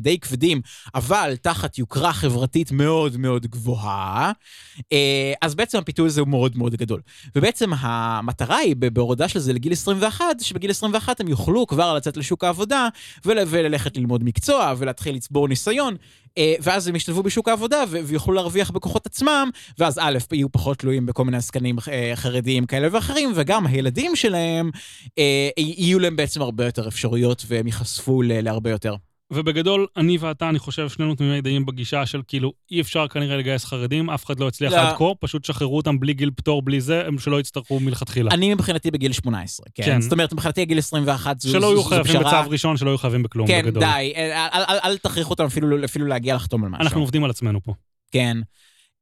די 0.00 0.18
כבדים, 0.18 0.60
אבל 0.94 1.34
תחת 1.42 1.77
יוקרה 1.78 2.12
חברתית 2.12 2.72
מאוד 2.72 3.16
מאוד 3.16 3.46
גבוהה, 3.46 4.32
אה, 4.92 5.32
אז 5.42 5.54
בעצם 5.54 5.78
הפיתוי 5.78 6.06
הזה 6.06 6.20
הוא 6.20 6.28
מאוד 6.28 6.56
מאוד 6.56 6.74
גדול. 6.74 7.00
ובעצם 7.36 7.70
המטרה 7.78 8.56
היא 8.56 8.76
בהורדה 8.76 9.28
של 9.28 9.38
זה 9.38 9.52
לגיל 9.52 9.72
21, 9.72 10.24
שבגיל 10.40 10.70
21 10.70 11.20
הם 11.20 11.28
יוכלו 11.28 11.66
כבר 11.66 11.94
לצאת 11.94 12.16
לשוק 12.16 12.44
העבודה 12.44 12.88
ול- 13.24 13.38
וללכת 13.46 13.96
ללמוד 13.96 14.24
מקצוע 14.24 14.74
ולהתחיל 14.78 15.14
לצבור 15.14 15.48
ניסיון. 15.48 15.96
אה, 16.38 16.54
ואז 16.60 16.88
הם 16.88 16.96
ישתלבו 16.96 17.22
בשוק 17.22 17.48
העבודה 17.48 17.84
ויוכלו 17.90 18.34
להרוויח 18.34 18.70
בכוחות 18.70 19.06
עצמם, 19.06 19.50
ואז 19.78 19.98
א', 19.98 20.18
יהיו 20.32 20.52
פחות 20.52 20.78
תלויים 20.78 21.06
בכל 21.06 21.24
מיני 21.24 21.36
עסקנים 21.36 21.76
אה, 21.92 22.12
חרדיים 22.14 22.66
כאלה 22.66 22.88
ואחרים, 22.92 23.32
וגם 23.34 23.66
הילדים 23.66 24.16
שלהם, 24.16 24.70
יהיו 25.58 25.98
להם 25.98 26.16
בעצם 26.16 26.42
הרבה 26.42 26.64
יותר 26.64 26.88
אפשרויות 26.88 27.44
והם 27.48 27.66
ייחשפו 27.66 28.22
להרבה 28.22 28.70
יותר. 28.70 28.94
ובגדול, 29.30 29.86
אני 29.96 30.18
ואתה, 30.20 30.48
אני 30.48 30.58
חושב, 30.58 30.88
שנינו 30.88 31.14
תמימי 31.14 31.40
דעים 31.40 31.66
בגישה 31.66 32.06
של 32.06 32.22
כאילו, 32.28 32.52
אי 32.70 32.80
אפשר 32.80 33.08
כנראה 33.08 33.36
לגייס 33.36 33.64
חרדים, 33.64 34.10
אף 34.10 34.24
אחד 34.24 34.40
לא 34.40 34.48
הצליח 34.48 34.72
לא. 34.72 34.78
עד 34.78 34.96
כה, 34.96 35.04
פשוט 35.20 35.44
שחררו 35.44 35.76
אותם 35.76 36.00
בלי 36.00 36.12
גיל 36.12 36.30
פטור, 36.36 36.62
בלי 36.62 36.80
זה, 36.80 37.06
הם 37.06 37.18
שלא 37.18 37.40
יצטרכו 37.40 37.80
מלכתחילה. 37.80 38.30
אני 38.30 38.54
מבחינתי 38.54 38.90
בגיל 38.90 39.12
18, 39.12 39.66
כן? 39.74 39.82
כן. 39.82 40.00
זאת 40.00 40.12
אומרת, 40.12 40.32
מבחינתי 40.32 40.64
גיל 40.64 40.78
21 40.78 41.40
זו, 41.40 41.50
שלא 41.50 41.60
זו, 41.60 41.66
יהיו 41.66 41.82
חייבים 41.82 42.20
פשרה. 42.20 42.42
בצו 42.42 42.50
ראשון, 42.50 42.76
שלא 42.76 42.90
יהיו 42.90 42.98
חייבים 42.98 43.22
בכלום 43.22 43.46
כן, 43.46 43.62
בגדול. 43.64 43.82
די, 43.82 44.12
אל, 44.16 44.30
אל, 44.54 44.62
אל, 44.68 44.78
אל 44.84 44.98
תכריחו 44.98 45.30
אותם 45.30 45.44
אפילו, 45.44 45.84
אפילו 45.84 46.06
להגיע 46.06 46.34
לחתום 46.34 46.64
על 46.64 46.70
משהו. 46.70 46.82
אנחנו 46.82 47.00
עובדים 47.00 47.24
על 47.24 47.30
עצמנו 47.30 47.62
פה. 47.62 47.74
כן. 48.10 48.36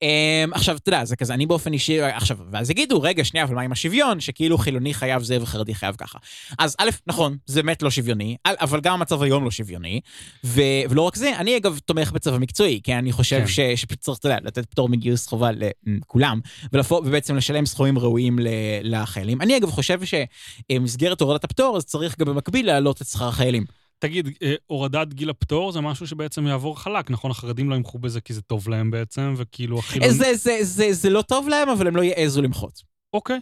Um, 0.05 0.55
עכשיו, 0.55 0.77
אתה 0.77 0.89
יודע, 0.89 1.05
זה 1.05 1.17
כזה, 1.17 1.35
אני 1.35 1.47
באופן 1.47 1.73
אישי, 1.73 2.03
עכשיו, 2.03 2.37
ואז 2.53 2.71
יגידו, 2.71 3.03
רגע, 3.03 3.25
שנייה, 3.25 3.45
אבל 3.45 3.55
מה 3.55 3.63
עם 3.63 3.73
השוויון, 3.73 4.21
שכאילו 4.21 4.59
חילוני 4.59 4.95
חייב 4.95 5.23
זה 5.23 5.39
וחרדי 5.43 5.75
חייב 5.75 5.95
ככה. 5.95 6.19
אז 6.59 6.77
א', 6.79 6.91
נכון, 7.07 7.37
זה 7.47 7.63
באמת 7.63 7.83
לא 7.83 7.91
שוויוני, 7.91 8.37
אבל 8.47 8.81
גם 8.81 8.95
המצב 8.95 9.23
היום 9.23 9.45
לא 9.45 9.51
שוויוני, 9.51 10.01
ו, 10.45 10.61
ולא 10.91 11.03
רק 11.03 11.17
זה, 11.17 11.37
אני 11.39 11.57
אגב 11.57 11.79
תומך 11.85 12.13
בצבא 12.13 12.39
מקצועי, 12.39 12.81
כי 12.85 12.95
אני 12.95 13.13
חושב 13.13 13.41
כן. 13.41 13.47
ש, 13.47 13.61
שצריך, 13.61 14.19
אתה 14.19 14.27
יודע, 14.27 14.39
לתת 14.43 14.67
פטור 14.67 14.89
מגיוס 14.89 15.27
חובה 15.27 15.51
לכולם, 15.87 16.41
ולפו, 16.73 16.95
ובעצם 16.95 17.37
לשלם 17.37 17.67
סכומים 17.67 17.99
ראויים 17.99 18.39
ל, 18.39 18.49
לחיילים. 18.83 19.41
אני 19.41 19.57
אגב 19.57 19.71
חושב 19.71 20.01
שמסגרת 20.05 21.21
הורדת 21.21 21.45
הפטור, 21.45 21.77
אז 21.77 21.85
צריך 21.85 22.19
גם 22.19 22.27
במקביל 22.27 22.67
להעלות 22.67 23.03
את 23.03 23.07
שכר 23.07 23.29
החיילים. 23.29 23.65
תגיד, 23.99 24.29
אה, 24.43 24.55
הורדת 24.67 25.15
גיל 25.15 25.31
הפטור 25.31 25.73
זה 25.73 25.81
משהו 25.81 26.07
שבעצם 26.07 26.47
יעבור 26.47 26.81
חלק, 26.81 27.11
נכון? 27.11 27.31
החרדים 27.31 27.71
לא 27.71 27.75
ימחו 27.75 27.99
בזה 27.99 28.21
כי 28.21 28.35
זה 28.35 28.43
טוב 28.43 28.69
להם 28.69 28.91
בעצם, 28.91 29.35
וכאילו 29.37 29.79
החילונים... 29.79 30.15
זה, 30.15 30.35
זה, 30.35 30.59
זה, 30.63 30.93
זה 30.93 31.11
לא 31.11 31.23
טוב 31.23 31.49
להם, 31.49 31.69
אבל 31.69 31.87
הם 31.87 31.97
לא 31.97 32.03
יעזו 32.03 32.43
למחות. 32.43 32.83
אוקיי, 33.13 33.41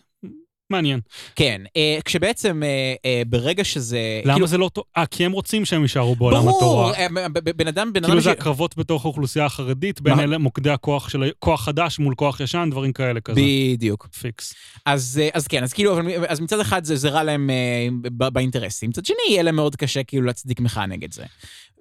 מעניין. 0.70 1.00
כן, 1.36 1.62
אה, 1.76 1.98
כשבעצם 2.04 2.62
אה, 2.62 2.94
אה, 3.04 3.22
ברגע 3.26 3.64
שזה... 3.64 3.98
למה 4.24 4.34
כאילו, 4.34 4.46
זה 4.46 4.58
לא 4.58 4.70
טוב? 4.72 4.84
אה, 4.96 5.06
כי 5.06 5.24
הם 5.24 5.32
רוצים 5.32 5.64
שהם 5.64 5.82
יישארו 5.82 6.16
בעולם 6.16 6.42
ברור, 6.44 6.56
התורה. 6.56 6.94
אה, 6.94 7.28
ב- 7.28 7.38
ב- 7.38 7.50
בן 7.56 7.66
אדם, 7.66 7.92
בן 7.92 8.00
כאילו 8.00 8.12
אדם... 8.14 8.20
זה 8.22 8.30
ש- 8.30 8.32
הקרבות 8.32 8.76
בתוך 8.76 9.04
האוכלוסייה 9.04 9.44
החרדית, 9.44 10.00
בין? 10.00 10.20
אלה 10.20 10.38
מוקדי 10.38 10.70
הכוח 10.70 11.08
של... 11.08 11.30
כוח 11.38 11.64
חדש 11.64 11.98
מול 11.98 12.14
כוח 12.14 12.40
ישן, 12.40 12.68
דברים 12.70 12.92
כאלה 12.92 13.20
כזה. 13.20 13.40
בדיוק. 13.74 14.06
פיקס. 14.20 14.54
אז, 14.86 15.20
אז 15.32 15.46
כן, 15.46 15.62
אז 15.62 15.72
כאילו, 15.72 15.98
אז 16.28 16.40
מצד 16.40 16.60
אחד 16.60 16.84
זה, 16.84 16.96
זה 16.96 17.08
רע 17.08 17.22
להם 17.22 17.50
אה, 17.50 17.88
ב- 18.02 18.28
באינטרסים, 18.28 18.90
מצד 18.90 19.04
שני 19.06 19.16
יהיה 19.30 19.42
להם 19.42 19.56
מאוד 19.56 19.76
קשה 19.76 20.02
כאילו 20.02 20.26
להצדיק 20.26 20.60
מחאה 20.60 20.86
נגד 20.86 21.12
זה. 21.12 21.24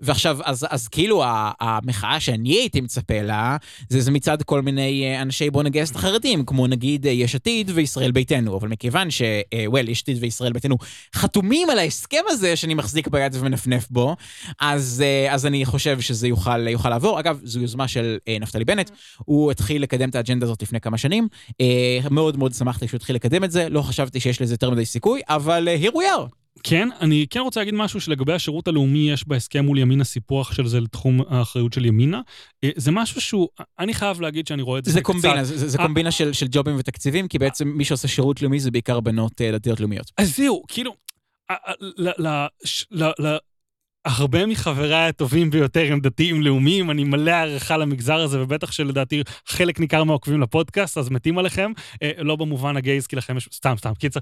ועכשיו, 0.01 0.37
אז, 0.43 0.65
אז 0.69 0.87
כאילו 0.87 1.23
המחאה 1.59 2.19
שאני 2.19 2.49
הייתי 2.53 2.81
מצפה 2.81 3.21
לה, 3.21 3.57
זה, 3.89 4.01
זה 4.01 4.11
מצד 4.11 4.41
כל 4.41 4.61
מיני 4.61 5.21
אנשי 5.21 5.49
בוא 5.49 5.63
נגייס 5.63 5.91
את 5.91 5.95
החרדים, 5.95 6.45
כמו 6.45 6.67
נגיד 6.67 7.05
יש 7.05 7.35
עתיד 7.35 7.71
וישראל 7.73 8.11
ביתנו, 8.11 8.57
אבל 8.57 8.69
מכיוון 8.73 9.11
ש... 9.11 9.21
אה, 9.53 9.65
עתיד 10.13 10.23
וישראל 10.23 10.53
ביתנו 10.53 10.77
חתומים 11.15 11.69
על 11.69 11.79
ההסכם 11.79 12.21
הזה 12.27 12.55
שאני 12.55 12.73
מחזיק 12.73 13.07
ביד 13.07 13.35
ומנפנף 13.35 13.89
בו, 13.89 14.15
אז, 14.59 15.03
אה, 15.05 15.33
אז 15.33 15.45
אני 15.45 15.65
חושב 15.65 16.01
שזה 16.01 16.27
יוכל, 16.27 16.67
יוכל 16.67 16.89
לעבור. 16.89 17.19
אגב, 17.19 17.39
זו 17.43 17.59
יוזמה 17.59 17.87
של 17.87 18.17
אה, 18.27 18.37
נפתלי 18.41 18.65
בנט, 18.65 18.91
הוא 19.17 19.51
התחיל 19.51 19.83
לקדם 19.83 20.09
את 20.09 20.15
האג'נדה 20.15 20.45
הזאת 20.45 20.61
לפני 20.61 20.81
כמה 20.81 20.97
שנים. 20.97 21.27
מאוד 22.11 22.37
מאוד 22.37 22.53
שמחתי 22.53 22.87
שהוא 22.87 22.97
התחיל 22.97 23.15
לקדם 23.15 23.43
את 23.43 23.51
זה, 23.51 23.69
לא 23.69 23.81
חשבתי 23.81 24.19
שיש 24.19 24.41
לזה 24.41 24.53
יותר 24.53 24.69
מדי 24.69 24.85
סיכוי, 24.85 25.21
אבל 25.29 25.67
here 25.81 25.93
we 25.93 26.03
are. 26.17 26.42
כן, 26.63 26.89
אני 27.01 27.25
כן 27.29 27.39
רוצה 27.39 27.59
להגיד 27.59 27.73
משהו 27.73 28.01
שלגבי 28.01 28.33
השירות 28.33 28.67
הלאומי 28.67 29.11
יש 29.11 29.27
בהסכם 29.27 29.65
מול 29.65 29.79
ימינה 29.79 30.03
סיפוח 30.03 30.53
של 30.53 30.67
זה 30.67 30.79
לתחום 30.79 31.21
האחריות 31.29 31.73
של 31.73 31.85
ימינה. 31.85 32.21
אה, 32.63 32.69
זה 32.75 32.91
משהו 32.91 33.21
שהוא, 33.21 33.47
אני 33.79 33.93
חייב 33.93 34.21
להגיד 34.21 34.47
שאני 34.47 34.61
רואה 34.61 34.79
את 34.79 34.85
זה 34.85 34.91
זה 34.91 35.01
קומבינה, 35.01 35.43
זה, 35.43 35.67
זה 35.69 35.77
אה, 35.77 35.83
קומבינה 35.83 36.11
של, 36.11 36.33
של 36.33 36.45
ג'ובים 36.51 36.75
ותקציבים, 36.79 37.27
כי 37.27 37.39
בעצם 37.39 37.67
מי 37.67 37.85
שעושה 37.85 38.07
שירות 38.07 38.41
לאומי 38.41 38.59
זה 38.59 38.71
בעיקר 38.71 38.99
בנות 38.99 39.41
אה, 39.41 39.51
דתיות 39.51 39.79
לאומיות. 39.79 40.11
אז 40.17 40.35
זהו, 40.35 40.63
כאילו, 40.67 40.95
ל- 41.81 42.27
ל- 42.27 42.47
ל- 43.19 43.37
הרבה 44.05 44.45
מחבריי 44.45 45.07
הטובים 45.07 45.49
ביותר 45.49 45.85
הם 45.91 45.99
דתיים 45.99 46.41
לאומיים, 46.41 46.91
אני 46.91 47.03
מלא 47.03 47.31
הערכה 47.31 47.77
למגזר 47.77 48.19
הזה, 48.19 48.41
ובטח 48.41 48.71
שלדעתי 48.71 49.23
חלק 49.47 49.79
ניכר 49.79 50.03
מהעוקבים 50.03 50.41
לפודקאסט, 50.41 50.97
אז 50.97 51.09
מתים 51.09 51.37
עליכם. 51.37 51.71
אה, 52.03 52.11
לא 52.17 52.35
במובן 52.35 52.77
הגייז, 52.77 53.07
כי 53.07 53.15
לכם 53.15 53.37
יש... 53.37 53.49
סתם, 53.53 53.75
סתם, 53.77 53.93
קיצר. 53.93 54.19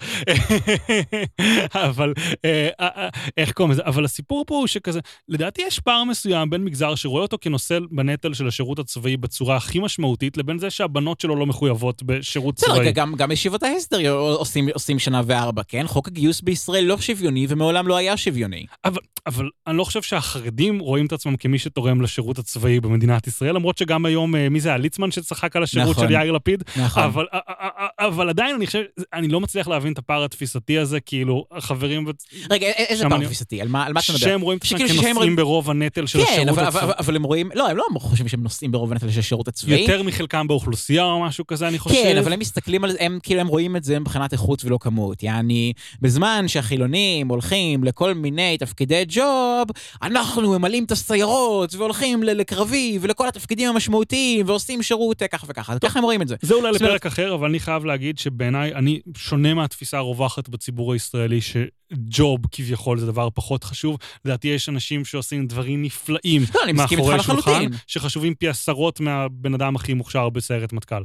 אבל 1.89 2.13
אה, 2.45 2.69
אה, 2.79 2.87
אה, 2.97 3.09
איך 3.37 3.51
קוראים 3.51 3.71
לזה? 3.71 3.81
אבל 3.85 4.05
הסיפור 4.05 4.43
פה 4.47 4.55
הוא 4.55 4.67
שכזה, 4.67 4.99
לדעתי 5.29 5.61
יש 5.67 5.79
פער 5.79 6.03
מסוים 6.03 6.49
בין 6.49 6.63
מגזר 6.63 6.95
שרואה 6.95 7.21
אותו 7.21 7.37
כנושא 7.41 7.77
בנטל 7.91 8.33
של 8.33 8.47
השירות 8.47 8.79
הצבאי 8.79 9.17
בצורה 9.17 9.57
הכי 9.57 9.79
משמעותית, 9.79 10.37
לבין 10.37 10.59
זה 10.59 10.69
שהבנות 10.69 11.19
שלו 11.19 11.35
לא 11.35 11.45
מחויבות 11.45 12.03
בשירות 12.03 12.55
בסדר, 12.55 12.67
צבאי. 12.67 12.79
רגע, 12.79 12.91
גם, 12.91 13.15
גם 13.15 13.31
ישיבות 13.31 13.63
ההסדר 13.63 14.11
עושים, 14.11 14.69
עושים 14.73 14.99
שנה 14.99 15.21
וארבע, 15.25 15.61
כן? 15.67 15.87
חוק 15.87 16.07
הגיוס 16.07 16.41
בישראל 16.41 16.83
לא 16.83 16.97
שוויוני 16.97 17.45
ומעולם 17.49 17.87
לא 17.87 17.97
היה 17.97 18.17
שוויוני. 18.17 18.65
אבל, 18.85 18.99
אבל 19.27 19.49
אני 19.71 19.77
לא 19.77 19.83
חושב 19.83 20.01
שהחרדים 20.01 20.79
רואים 20.79 21.05
את 21.05 21.13
עצמם 21.13 21.35
כמי 21.35 21.59
שתורם 21.59 22.01
לשירות 22.01 22.39
הצבאי 22.39 22.79
במדינת 22.79 23.27
ישראל, 23.27 23.55
למרות 23.55 23.77
שגם 23.77 24.05
היום, 24.05 24.35
אה, 24.35 24.49
מי 24.49 24.59
זה 24.59 24.69
היה? 24.69 24.77
ליצמן 24.77 25.11
שצחק 25.11 25.55
על 25.55 25.63
השירות 25.63 25.89
נכון. 25.89 26.07
של 26.07 26.13
יאיר 26.13 26.31
לפיד? 26.31 26.63
נכון. 26.75 27.03
אבל, 27.03 27.25
אה, 27.33 27.39
אה, 27.49 28.07
אבל 28.07 28.29
עדיין 28.29 28.55
אני 28.55 28.65
חושב, 28.67 28.81
אני 29.13 29.27
לא 29.27 29.39
מצליח 29.39 29.67
להבין 29.67 29.93
את 29.93 29.97
הפער 29.97 30.23
התפיסתי 30.23 30.77
הזה, 30.77 30.99
כאילו, 30.99 31.45
החברים, 31.51 32.05
רגע, 32.51 32.67
איזה 32.67 33.09
פער 33.09 33.25
תפיסתי? 33.25 33.61
על 33.61 33.67
מה, 33.67 33.85
על 33.85 33.93
מה 33.93 33.99
אתה 34.05 34.13
מדבר? 34.13 34.25
שהם 34.25 34.41
רואים 34.41 34.57
את 34.57 34.63
עצמם 34.63 34.77
כנושאים 34.87 35.15
רואים- 35.17 35.35
ברוב 35.35 35.69
הנטל 35.69 36.05
של 36.05 36.19
כן, 36.19 36.25
השירות 36.31 36.49
אבל, 36.49 36.65
אבל, 36.65 36.79
הצבאי. 36.79 36.95
אבל 36.99 37.15
הם 37.15 37.23
רואים, 37.23 37.49
לא, 37.55 37.69
הם 37.69 37.77
לא 37.77 37.83
חושבים 37.97 38.27
שהם 38.27 38.43
נושאים 38.43 38.71
ברוב 38.71 38.91
הנטל 38.91 39.09
של 39.11 39.19
השירות 39.19 39.47
הצבאי. 39.47 39.79
יותר 39.81 40.03
מחלקם 40.03 40.47
באוכלוסייה 40.47 41.03
או 41.03 41.21
משהו 41.21 41.47
כזה, 41.47 41.67
אני 41.67 41.79
חושב. 41.79 41.95
כן, 41.95 42.17
אבל 42.17 42.33
הם 42.33 42.39
מסתכלים 42.39 42.83
על 42.83 42.91
זה, 42.91 42.97
הם 42.99 43.19
כאילו 43.23 43.41
הם 43.41 43.47
רואים 43.47 43.75
את 43.75 43.83
זה 43.83 43.99
מבחינת 43.99 44.33
איכות 44.33 44.65
ולא 44.65 44.77
כמות. 44.81 45.23
יעני, 45.23 45.73
בזמן 46.01 46.47
שהחילונים 46.47 47.27
הולכים 47.27 47.83
לכל 47.83 48.13
מיני 48.13 48.57
תפקידי 48.59 49.03
ג'וב, 49.07 49.60
אנחנו 50.01 50.59
ממלאים 50.59 50.83
את 50.83 50.91
הסיירות 50.91 51.75
והולכים 51.75 52.23
לקרבי 52.23 52.97
ולכל 53.01 53.27
התפקידים 53.27 53.69
המשמעותיים 53.69 54.49
ועושים 54.49 54.83
שירות 54.83 55.21
אה, 55.21 55.27
ככה 55.27 55.45
וככה. 55.49 55.79
ככה 55.79 55.99
הם 55.99 56.05
רואים 56.05 56.21
את 56.21 56.27
זה. 56.27 56.35
זה 56.41 56.53
אולי 56.53 56.71
לפרק 56.71 57.05
אחר, 57.05 57.33
אבל 57.33 57.49
אני 57.49 57.59
חייב 57.59 57.85
להגיד 57.85 58.17
שבעיניי, 58.19 58.75
אני 58.75 59.01
שונה 59.17 59.53
מהתפיסה 59.53 59.97
הרווחת 59.97 60.49
בציבור 60.49 60.93
הישראלי, 60.93 61.39
שג'וב 61.41 62.39
כביכול 62.51 62.99
זה 62.99 63.05
דבר 63.05 63.29
פחות 63.33 63.63
חשוב. 63.63 63.97
לדעתי 64.25 64.47
יש 64.47 64.69
אנשים 64.69 65.05
שעושים 65.05 65.47
דברים 65.47 65.81
נפלאים 65.81 66.41
לא, 66.55 66.73
מאחורי 66.73 67.15
השולחן. 67.15 67.65
שחשובים 67.87 68.35
פי 68.35 68.47
עשרות 68.47 68.99
מהבן 68.99 69.53
אדם 69.53 69.75
הכי 69.75 69.93
מוכשר 69.93 70.29
בסיירת 70.29 70.73
מטכ"ל. 70.73 71.03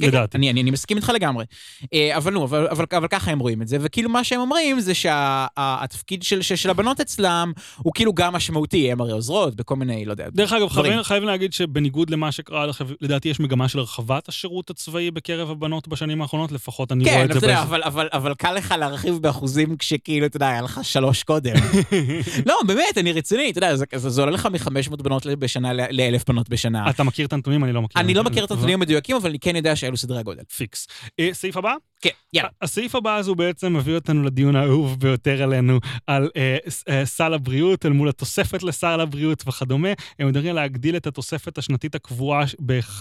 לדעתי. 0.00 0.38
אני, 0.38 0.50
אני, 0.50 0.62
אני 0.62 0.70
מסכים 0.70 0.96
איתך 0.96 1.12
לגמרי. 1.14 1.44
אה, 1.94 2.16
אבל 2.16 2.32
נו, 2.32 2.44
אבל, 2.44 2.66
אבל, 2.66 2.84
אבל 2.96 3.06
ככה 3.06 3.30
הם 3.30 3.38
רואים 3.38 3.62
את 3.62 3.68
זה, 3.68 3.76
וכאילו 3.80 4.10
מה 4.10 4.24
שהם 4.24 4.40
אומרים 4.40 4.80
זה 4.80 4.94
שהתפקיד 4.94 6.22
של, 6.22 6.42
של, 6.42 6.56
של 6.56 6.70
הבנות 6.70 7.00
אצלם 7.00 7.52
הוא 7.76 7.92
כאילו 7.94 8.12
גם 8.14 8.32
משמעותי, 8.32 8.92
הן 8.92 9.00
הרי 9.00 9.12
עוזרות 9.12 9.54
בכל 9.56 9.76
מיני, 9.76 10.04
לא 10.04 10.10
יודע, 10.10 10.28
דרך 10.30 10.52
אגב, 10.52 10.68
חייבים, 10.68 11.02
חייבים 11.02 11.28
להגיד 11.28 11.52
שבניגוד 11.52 12.10
למה 12.10 12.32
שקרה, 12.32 12.66
לדעתי 13.00 13.28
יש 13.28 13.40
מגמה 13.40 13.68
של 13.68 13.78
הרחבת 13.78 14.28
השירות 14.28 14.70
הצבאי 14.70 15.10
בקרב 15.10 15.50
הבנות 15.50 15.88
בשנים 15.88 16.22
האחרונות, 16.22 16.52
לפחות 16.52 16.92
אני 16.92 17.04
כן, 17.04 17.10
רואה 17.10 17.24
את 17.24 17.32
זה. 17.32 17.40
כן, 17.40 17.54
אבל, 17.56 17.82
אבל, 17.84 18.08
אבל 18.12 18.34
קל 18.34 18.52
לך 18.52 18.74
להרחיב 18.78 19.14
באחוזים 19.14 19.76
כשכאילו, 19.76 20.26
אתה 20.26 20.36
יודע, 20.36 20.48
היה 20.48 20.62
לך 20.62 20.80
שלוש 20.82 21.22
קודם. 21.22 21.54
לא, 22.46 22.54
באמת, 22.66 22.98
אני 22.98 23.12
רציני, 23.12 23.50
אתה 23.50 23.58
יודע, 23.58 23.76
זה, 23.76 23.84
זה, 23.94 24.10
זה 24.10 24.20
עולה 24.20 24.32
לך 24.32 24.46
מ-500 24.46 25.02
בנות 25.02 25.26
בשנה 25.26 25.72
ל-1,000 25.72 26.22
בנות 26.28 26.48
בשנה. 26.48 26.90
אתה 26.90 27.02
מכיר 27.02 27.26
את 27.26 27.32
הנתונים? 27.32 27.64
אני 27.64 27.72
לא 27.72 27.82
מכיר. 27.82 28.02
אני 28.02 28.14
לא 28.14 28.24
מכיר 28.24 28.44
את 28.44 28.50
הנתונים 28.50 28.74
המדויקים, 28.74 29.16
אבל 29.16 29.28
אני 29.30 29.38
כן 29.38 29.56
יודע 29.56 29.76
שאלו 29.88 29.96
סדרי 29.96 30.18
הגודל. 30.18 30.44
פיקס. 30.44 30.88
אה, 31.20 31.28
סעיף 31.32 31.56
הבא? 31.56 31.74
כן, 32.00 32.10
יאללה. 32.32 32.48
הסעיף 32.62 32.94
הבא 32.94 33.16
הזה 33.16 33.30
הוא 33.30 33.36
בעצם 33.36 33.76
מביא 33.76 33.94
אותנו 33.94 34.22
לדיון 34.22 34.56
האהוב 34.56 35.00
ביותר 35.00 35.42
עלינו, 35.42 35.78
על 36.06 36.30
אה, 36.36 36.56
אה, 36.88 37.06
סל 37.06 37.34
הבריאות, 37.34 37.86
אל 37.86 37.92
מול 37.92 38.08
התוספת 38.08 38.62
לסל 38.62 39.00
הבריאות 39.00 39.44
וכדומה. 39.48 39.88
הם 40.18 40.28
מדברים 40.28 40.54
להגדיל 40.54 40.96
את 40.96 41.06
התוספת 41.06 41.58
השנתית 41.58 41.94
הקבועה 41.94 42.44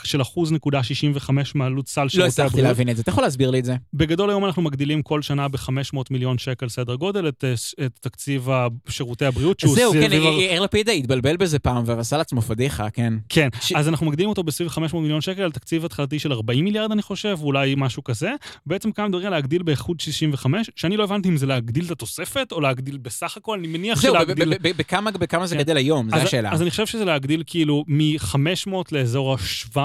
של 0.03 0.21
אחוז 0.21 0.51
נקודה 0.51 0.83
65 0.83 1.55
מעלות 1.55 1.87
סל 1.87 2.07
שירותי 2.07 2.11
הבריאות. 2.11 2.39
לא 2.39 2.43
הצלחתי 2.43 2.61
להבין 2.61 2.89
את 2.89 2.95
זה, 2.95 3.01
אתה 3.01 3.09
יכול 3.09 3.23
להסביר 3.23 3.49
לי 3.49 3.59
את 3.59 3.65
זה? 3.65 3.75
בגדול 3.93 4.29
היום 4.29 4.45
אנחנו 4.45 4.61
מגדילים 4.61 5.01
כל 5.01 5.21
שנה 5.21 5.47
ב-500 5.47 5.99
מיליון 6.11 6.37
שקל 6.37 6.69
סדר 6.69 6.95
גודל 6.95 7.27
את, 7.27 7.43
אה, 7.43 7.85
את 7.85 7.91
תקציב 8.01 8.47
שירותי 8.89 9.25
הבריאות, 9.25 9.59
שהוא 9.59 9.75
זהו, 9.75 9.93
כן, 9.93 10.11
יאיר 10.11 10.61
לפיד 10.61 10.89
התבלבל 10.89 11.37
בזה 11.37 11.59
פעם 11.59 11.83
ועשה 11.85 12.17
לעצמו 12.17 12.41
פדיחה, 12.41 12.89
כן. 12.89 13.13
כן, 13.29 13.49
ש... 13.61 13.71
אז 13.71 13.87
אנחנו 13.87 14.05
מגדילים 14.05 14.29
אותו 14.29 14.43
בסביב 14.43 14.69
500 14.69 15.01
מיליון 15.01 15.21
שקל 15.21 15.41
על 15.41 15.51
תקציב 15.51 15.85
התחלתי 15.85 16.19
של 16.19 16.31
40 16.33 16.63
מיליארד, 16.63 16.91
אני 16.91 17.01
חושב, 17.01 17.37
אולי 17.41 17.73
משהו 17.77 18.03
כזה. 18.03 18.31
בעצם 18.65 18.86
כאן 18.91 19.05
מדברים 19.05 19.25
על 19.27 19.31
להגדיל 19.31 19.63
באיכות 19.63 19.99
65, 19.99 20.69
שאני 20.75 20.97
לא 20.97 21.03
הבנתי 21.03 21.29
אם 21.29 21.37
זה 21.37 21.45
להגדיל 21.45 21.85
את 21.85 21.91
התוספת 21.91 22.51
או 22.51 22.61
להגדיל 22.61 22.97
בסך 22.97 23.37
הכל, 23.37 23.57
אני 23.59 23.67
מניח 23.67 24.01
שלהגדיל... 24.01 24.53
זהו, 24.61 24.73
בכמה 25.17 25.47
זה 25.47 25.55
כן. 25.55 25.61
גדל 25.61 25.77
היום, 25.77 26.09
זו 26.09 26.15
השאלה. 26.15 26.51
אז 26.51 26.61
אני 26.61 26.69
חושב 26.69 26.85
שזה 26.85 27.05
להגדיל 27.05 27.43
כאילו 27.45 27.83
מ-500 27.87 28.73
לאזור 28.91 29.33
ה-700 29.33 29.79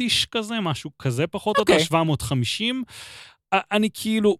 איש 0.00 0.26
כזה, 0.26 0.60
משהו 0.60 0.90
כזה 0.98 1.26
פחות 1.26 1.56
או 1.56 1.62
יותר, 1.62 1.78
750. 1.78 2.82
אני 3.52 3.88
כאילו, 3.94 4.36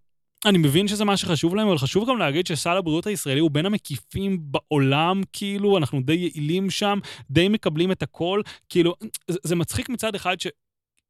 אני 0.46 0.58
מבין 0.58 0.88
שזה 0.88 1.04
מה 1.04 1.16
שחשוב 1.16 1.54
להם, 1.54 1.68
אבל 1.68 1.78
חשוב 1.78 2.08
גם 2.08 2.18
להגיד 2.18 2.46
שסל 2.46 2.76
הבריאות 2.76 3.06
הישראלי 3.06 3.40
הוא 3.40 3.50
בין 3.50 3.66
המקיפים 3.66 4.38
בעולם, 4.40 5.22
כאילו, 5.32 5.78
אנחנו 5.78 6.02
די 6.02 6.14
יעילים 6.14 6.70
שם, 6.70 6.98
די 7.30 7.48
מקבלים 7.48 7.92
את 7.92 8.02
הכל, 8.02 8.40
כאילו, 8.68 8.94
זה, 9.30 9.38
זה 9.42 9.56
מצחיק 9.56 9.88
מצד 9.88 10.14
אחד 10.14 10.40
ש... 10.40 10.46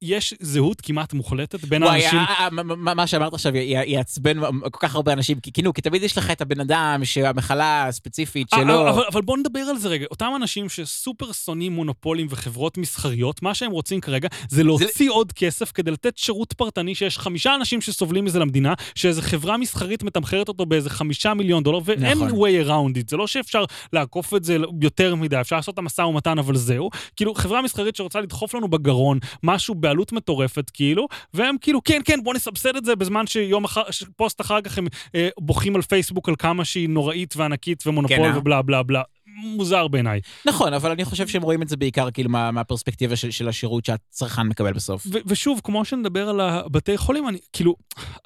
יש 0.02 0.34
זהות 0.40 0.80
כמעט 0.80 1.12
מוחלטת 1.12 1.64
בין 1.64 1.82
וואי, 1.82 2.06
האנשים... 2.06 2.20
וואי, 2.52 2.94
מה 2.94 3.06
שאמרת 3.06 3.34
עכשיו 3.34 3.56
יעצבן 3.56 4.40
כל 4.70 4.78
כך 4.80 4.94
הרבה 4.94 5.12
אנשים, 5.12 5.40
כי 5.40 5.52
כאילו, 5.52 5.72
כי 5.72 5.80
תמיד 5.80 6.02
יש 6.02 6.18
לך 6.18 6.30
את 6.30 6.40
הבן 6.40 6.60
אדם 6.60 7.00
שהמחלה 7.04 7.86
הספציפית 7.86 8.48
שלו... 8.54 8.88
אבל, 8.88 9.02
אבל 9.12 9.22
בוא 9.22 9.36
נדבר 9.36 9.60
על 9.60 9.78
זה 9.78 9.88
רגע. 9.88 10.06
אותם 10.10 10.30
אנשים 10.36 10.68
שסופר 10.68 11.32
שונאים 11.32 11.72
מונופולים 11.72 12.26
וחברות 12.30 12.78
מסחריות, 12.78 13.42
מה 13.42 13.54
שהם 13.54 13.70
רוצים 13.70 14.00
כרגע 14.00 14.28
זה 14.48 14.64
להוציא 14.64 15.06
זה... 15.06 15.12
עוד 15.12 15.32
כסף 15.32 15.72
כדי 15.72 15.90
לתת 15.90 16.18
שירות 16.18 16.52
פרטני 16.52 16.94
שיש 16.94 17.18
חמישה 17.18 17.54
אנשים 17.54 17.80
שסובלים 17.80 18.24
מזה 18.24 18.38
למדינה, 18.38 18.74
שאיזו 18.94 19.22
חברה 19.22 19.56
מסחרית 19.56 20.02
מתמחרת 20.02 20.48
אותו 20.48 20.66
באיזה 20.66 20.90
חמישה 20.90 21.34
מיליון 21.34 21.62
דולר, 21.62 21.80
ואין 21.84 22.18
נכון. 22.18 22.30
way 22.30 22.66
around 22.66 22.96
it. 22.96 23.10
זה 23.10 23.16
לא 23.16 23.26
שאפשר 23.26 23.64
לעקוף 23.92 24.34
את 24.34 24.44
זה 24.44 24.56
יותר 24.82 25.14
מדי, 25.14 25.40
אפשר 25.40 25.56
לעשות 25.56 25.74
את 25.74 25.78
המשא 25.78 26.02
ומתן, 26.02 26.38
אבל 26.38 26.56
זהו. 26.56 26.90
כאילו, 27.16 27.34
חברה 27.34 27.62
מסחרית 27.62 27.96
שרוצה 27.96 28.20
לדחוף 28.20 28.54
לנו 28.54 28.68
בגרון 28.68 29.18
משהו 29.42 29.74
בעלות 29.88 30.12
מטורפת, 30.12 30.70
כאילו, 30.70 31.08
והם 31.34 31.56
כאילו, 31.60 31.80
כן, 31.84 32.00
כן, 32.04 32.22
בוא 32.22 32.34
נסבסד 32.34 32.76
את 32.76 32.84
זה, 32.84 32.96
בזמן 32.96 33.26
שיום 33.26 33.64
אחר, 33.64 33.82
פוסט 34.16 34.40
אחר 34.40 34.60
כך 34.60 34.78
הם 34.78 34.86
אה, 35.14 35.28
בוכים 35.40 35.76
על 35.76 35.82
פייסבוק 35.82 36.28
על 36.28 36.34
כמה 36.38 36.64
שהיא 36.64 36.88
נוראית 36.88 37.36
וענקית 37.36 37.86
ומונופול 37.86 38.16
כן, 38.16 38.24
אה? 38.24 38.38
ובלה 38.38 38.62
בלה 38.62 38.82
בלה. 38.82 39.02
מוזר 39.42 39.88
בעיניי. 39.88 40.20
נכון, 40.46 40.74
אבל 40.74 40.90
אני 40.90 41.04
חושב 41.04 41.28
שהם 41.28 41.42
רואים 41.42 41.62
את 41.62 41.68
זה 41.68 41.76
בעיקר 41.76 42.10
כאילו 42.10 42.30
מה, 42.30 42.50
מהפרספקטיבה 42.50 43.16
של, 43.16 43.30
של 43.30 43.48
השירות 43.48 43.84
שהצרכן 43.84 44.42
מקבל 44.42 44.72
בסוף. 44.72 45.06
ו- 45.06 45.18
ושוב, 45.26 45.60
כמו 45.64 45.84
שנדבר 45.84 46.28
על 46.28 46.40
הבתי 46.40 46.96
חולים, 46.96 47.28
אני, 47.28 47.38
כאילו, 47.52 47.74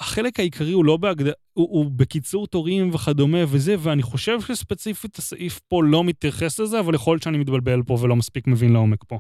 החלק 0.01 0.41
העיקרי 0.41 0.73
הוא 0.73 0.85
לא 0.85 0.97
בהגדרה, 0.97 1.33
הוא, 1.53 1.69
הוא 1.71 1.91
בקיצור 1.97 2.47
תורים 2.47 2.95
וכדומה 2.95 3.39
וזה, 3.49 3.75
ואני 3.79 4.03
חושב 4.03 4.41
שספציפית 4.41 5.19
הסעיף 5.19 5.61
פה 5.69 5.83
לא 5.85 6.05
מתייחס 6.05 6.59
לזה, 6.59 6.81
אבל 6.81 6.95
יכול 6.95 7.15
להיות 7.15 7.23
שאני 7.23 7.39
מתבלבל 7.39 7.83
פה 7.83 7.99
ולא 8.01 8.17
מספיק 8.17 8.47
מבין 8.47 8.73
לעומק 8.73 9.05
פה. 9.09 9.19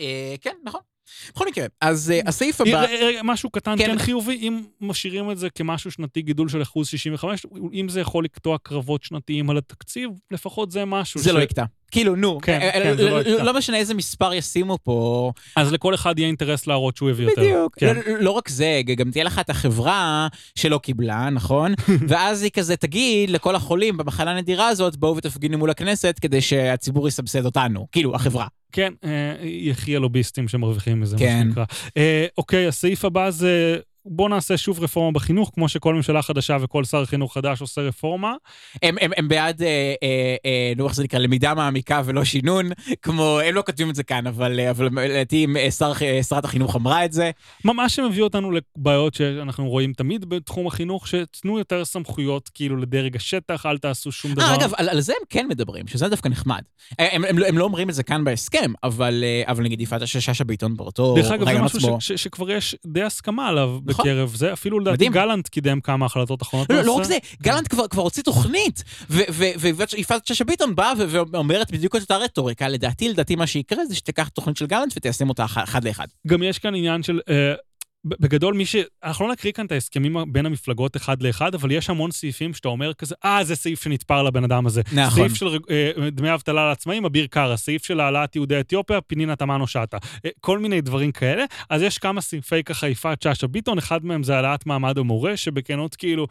אה, 0.00 0.34
כן, 0.40 0.54
נכון. 0.64 0.80
בכל 1.34 1.46
מקרה, 1.46 1.66
אז 1.80 2.12
uh, 2.16 2.28
הסעיף 2.28 2.60
הבא... 2.60 2.86
משהו 3.24 3.50
קטן 3.50 3.78
כן. 3.78 3.86
כן 3.86 3.98
חיובי, 3.98 4.34
אם 4.34 4.62
משאירים 4.80 5.30
את 5.30 5.38
זה 5.38 5.50
כמשהו 5.50 5.90
שנתי, 5.90 6.22
גידול 6.22 6.48
של 6.48 6.62
אחוז 6.62 6.88
65, 6.88 7.46
אם 7.72 7.88
זה 7.88 8.00
יכול 8.00 8.24
לקטוע 8.24 8.58
קרבות 8.62 9.02
שנתיים 9.02 9.50
על 9.50 9.58
התקציב, 9.58 10.10
לפחות 10.30 10.70
זה 10.70 10.84
משהו 10.84 11.20
זה 11.20 11.32
לא 11.32 11.38
ש... 11.38 11.38
לא 11.38 11.44
יקטע. 11.44 11.64
כאילו, 11.90 12.16
נו, 12.16 12.38
כן, 12.42 12.60
אה, 12.62 12.72
כן, 12.72 12.96
לא, 12.98 13.20
לא, 13.22 13.42
לא 13.42 13.54
משנה 13.54 13.76
איזה 13.76 13.94
מספר 13.94 14.34
ישימו 14.34 14.78
פה. 14.82 15.32
אז 15.56 15.72
לכל 15.72 15.94
אחד 15.94 16.18
יהיה 16.18 16.26
אינטרס 16.28 16.66
להראות 16.66 16.96
שהוא 16.96 17.10
הביא 17.10 17.28
יותר. 17.28 17.42
בדיוק. 17.42 17.78
כן. 17.78 17.96
לא, 17.96 18.02
לא 18.20 18.30
רק 18.30 18.48
זה, 18.48 18.80
גם 18.96 19.10
תהיה 19.10 19.24
לך 19.24 19.38
את 19.38 19.50
החברה 19.50 20.28
שלא 20.54 20.78
קיבלה, 20.78 21.30
נכון? 21.30 21.74
ואז 22.08 22.42
היא 22.42 22.50
כזה 22.50 22.76
תגיד 22.76 23.30
לכל 23.30 23.56
החולים 23.56 23.96
במחלה 23.96 24.30
הנדירה 24.30 24.68
הזאת, 24.68 24.96
בואו 24.96 25.16
ותפגינו 25.16 25.58
מול 25.58 25.70
הכנסת 25.70 26.18
כדי 26.20 26.40
שהציבור 26.40 27.08
יסבסד 27.08 27.44
אותנו. 27.44 27.86
כאילו, 27.92 28.14
החברה. 28.14 28.46
כן, 28.72 28.92
אה, 29.04 29.34
יחי 29.42 29.96
הלוביסטים 29.96 30.48
שמרוויחים 30.48 31.00
מזה, 31.00 31.16
כן. 31.18 31.38
מה 31.38 31.44
שנקרא. 31.44 31.64
אה, 31.96 32.26
אוקיי, 32.38 32.66
הסעיף 32.66 33.04
הבא 33.04 33.30
זה 33.30 33.78
בואו 34.06 34.28
נעשה 34.28 34.56
שוב 34.56 34.80
רפורמה 34.80 35.12
בחינוך, 35.12 35.50
כמו 35.54 35.68
שכל 35.68 35.94
ממשלה 35.94 36.22
חדשה 36.22 36.56
וכל 36.60 36.84
שר 36.84 37.04
חינוך 37.04 37.34
חדש 37.34 37.60
עושה 37.60 37.80
רפורמה. 37.80 38.34
הם, 38.82 38.96
הם, 39.00 39.10
הם 39.16 39.28
בעד, 39.28 39.62
אה, 39.62 39.94
אה, 40.02 40.36
אה, 40.46 40.72
נו, 40.76 40.86
איך 40.86 40.94
זה 40.94 41.02
נקרא, 41.02 41.18
למידה 41.18 41.54
מעמיקה 41.54 42.02
ולא 42.04 42.24
שינון, 42.24 42.70
כמו, 43.02 43.40
הם 43.44 43.54
לא 43.54 43.62
כותבים 43.66 43.90
את 43.90 43.94
זה 43.94 44.02
כאן, 44.02 44.26
אבל 44.26 44.52
לדעתי 44.52 45.46
אה, 45.56 45.70
שר, 45.70 45.92
אה, 46.02 46.22
שרת 46.22 46.44
החינוך 46.44 46.76
אמרה 46.76 47.04
את 47.04 47.12
זה. 47.12 47.30
מה, 47.64 47.72
מה 47.72 47.88
שמביא 47.88 48.22
אותנו 48.22 48.50
לבעיות 48.50 49.14
שאנחנו 49.14 49.68
רואים 49.68 49.92
תמיד 49.92 50.24
בתחום 50.24 50.66
החינוך, 50.66 51.08
שתנו 51.08 51.58
יותר 51.58 51.84
סמכויות 51.84 52.48
כאילו 52.54 52.76
לדרג 52.76 53.16
השטח, 53.16 53.66
אל 53.66 53.78
תעשו 53.78 54.12
שום 54.12 54.32
דבר. 54.32 54.42
אה, 54.42 54.54
אגב, 54.54 54.72
על, 54.76 54.88
על 54.88 55.00
זה 55.00 55.12
הם 55.12 55.26
כן 55.28 55.46
מדברים, 55.48 55.86
שזה 55.86 56.08
דווקא 56.08 56.28
נחמד. 56.28 56.62
הם, 56.98 57.24
הם, 57.24 57.24
הם, 57.24 57.44
הם 57.48 57.58
לא 57.58 57.64
אומרים 57.64 57.90
את 57.90 57.94
זה 57.94 58.02
כאן 58.02 58.24
בהסכם, 58.24 58.72
אבל, 58.82 59.24
אה, 59.24 59.52
אבל 59.52 59.64
נגיד 59.64 59.80
יפעת 59.80 60.08
שאשא 60.08 60.44
ביטון 60.44 60.76
באותו 60.76 61.14
רעיון 61.14 61.24
עצמו. 61.24 61.36
דרך 61.36 61.48
אגב, 61.48 61.70
זה 61.72 61.78
משהו 61.78 62.00
ש, 62.00 62.12
ש, 62.12 62.22
שכבר 62.22 62.50
יש 62.50 62.76
די 62.86 63.02
הסכמה 63.02 63.48
עליו 63.48 63.78
נכון. 63.88 64.04
בקרב 64.04 64.34
זה, 64.34 64.52
אפילו 64.52 64.80
לדעתי 64.80 65.08
גלנט 65.08 65.48
קידם 65.48 65.80
כמה 65.80 66.06
החלטות 66.06 66.42
אחרונות. 66.42 66.70
לא, 66.70 66.82
לא 66.82 66.92
רק 66.92 67.04
זה, 67.04 67.18
גלנט 67.42 67.68
כבר, 67.68 67.88
כבר 67.88 68.02
הוציא 68.02 68.22
תוכנית, 68.22 68.84
ויפעת 69.10 70.26
שאשא 70.26 70.44
ביטון 70.44 70.74
באה 70.74 70.92
ואומרת 71.08 71.70
בדיוק 71.70 71.96
את 71.96 72.00
אותה 72.00 72.16
רטוריקה, 72.16 72.68
לדעתי, 72.68 73.08
לדעתי 73.08 73.36
מה 73.36 73.46
שיקרה 73.46 73.86
זה 73.86 73.94
שתיקח 73.94 74.28
תוכנית 74.28 74.56
של 74.56 74.66
גלנט 74.66 74.92
ותיישם 74.96 75.28
אותה 75.28 75.44
אחד 75.44 75.84
לאחד. 75.84 76.06
גם 76.26 76.42
יש 76.42 76.58
כאן 76.58 76.74
עניין 76.74 77.02
של... 77.02 77.20
אה, 77.28 77.54
בגדול, 78.04 78.54
מי 78.54 78.66
ש... 78.66 78.76
אנחנו 79.04 79.26
לא 79.26 79.32
נקריא 79.32 79.52
כאן 79.52 79.66
את 79.66 79.72
ההסכמים 79.72 80.16
בין 80.32 80.46
המפלגות 80.46 80.96
אחד 80.96 81.22
לאחד, 81.22 81.54
אבל 81.54 81.70
יש 81.70 81.90
המון 81.90 82.10
סעיפים 82.10 82.54
שאתה 82.54 82.68
אומר 82.68 82.94
כזה, 82.94 83.14
אה, 83.24 83.44
זה 83.44 83.56
סעיף 83.56 83.82
שנתפר 83.82 84.22
לבן 84.22 84.44
אדם 84.44 84.66
הזה. 84.66 84.82
נכון. 84.92 85.28
סעיף 85.28 85.34
של 85.34 85.46
אה, 85.70 86.10
דמי 86.10 86.34
אבטלה 86.34 86.68
לעצמאים, 86.68 87.04
אביר 87.04 87.26
קארה. 87.26 87.56
סעיף 87.56 87.84
של 87.84 88.00
העלאת 88.00 88.36
יהודי 88.36 88.60
אתיופיה, 88.60 89.00
פנינה 89.00 89.36
תמנו 89.36 89.66
שטה. 89.66 89.98
אה, 90.24 90.30
כל 90.40 90.58
מיני 90.58 90.80
דברים 90.80 91.12
כאלה. 91.12 91.44
אז 91.70 91.82
יש 91.82 91.98
כמה 91.98 92.20
סעיפי 92.20 92.64
ככה 92.64 92.88
יפעת 92.88 93.22
שאשא 93.22 93.46
ביטון, 93.46 93.78
אחד 93.78 94.04
מהם 94.04 94.22
זה 94.22 94.36
העלאת 94.36 94.66
מעמד 94.66 94.98
המורה, 94.98 95.36
שבכנות 95.36 95.96
כאילו, 95.96 96.26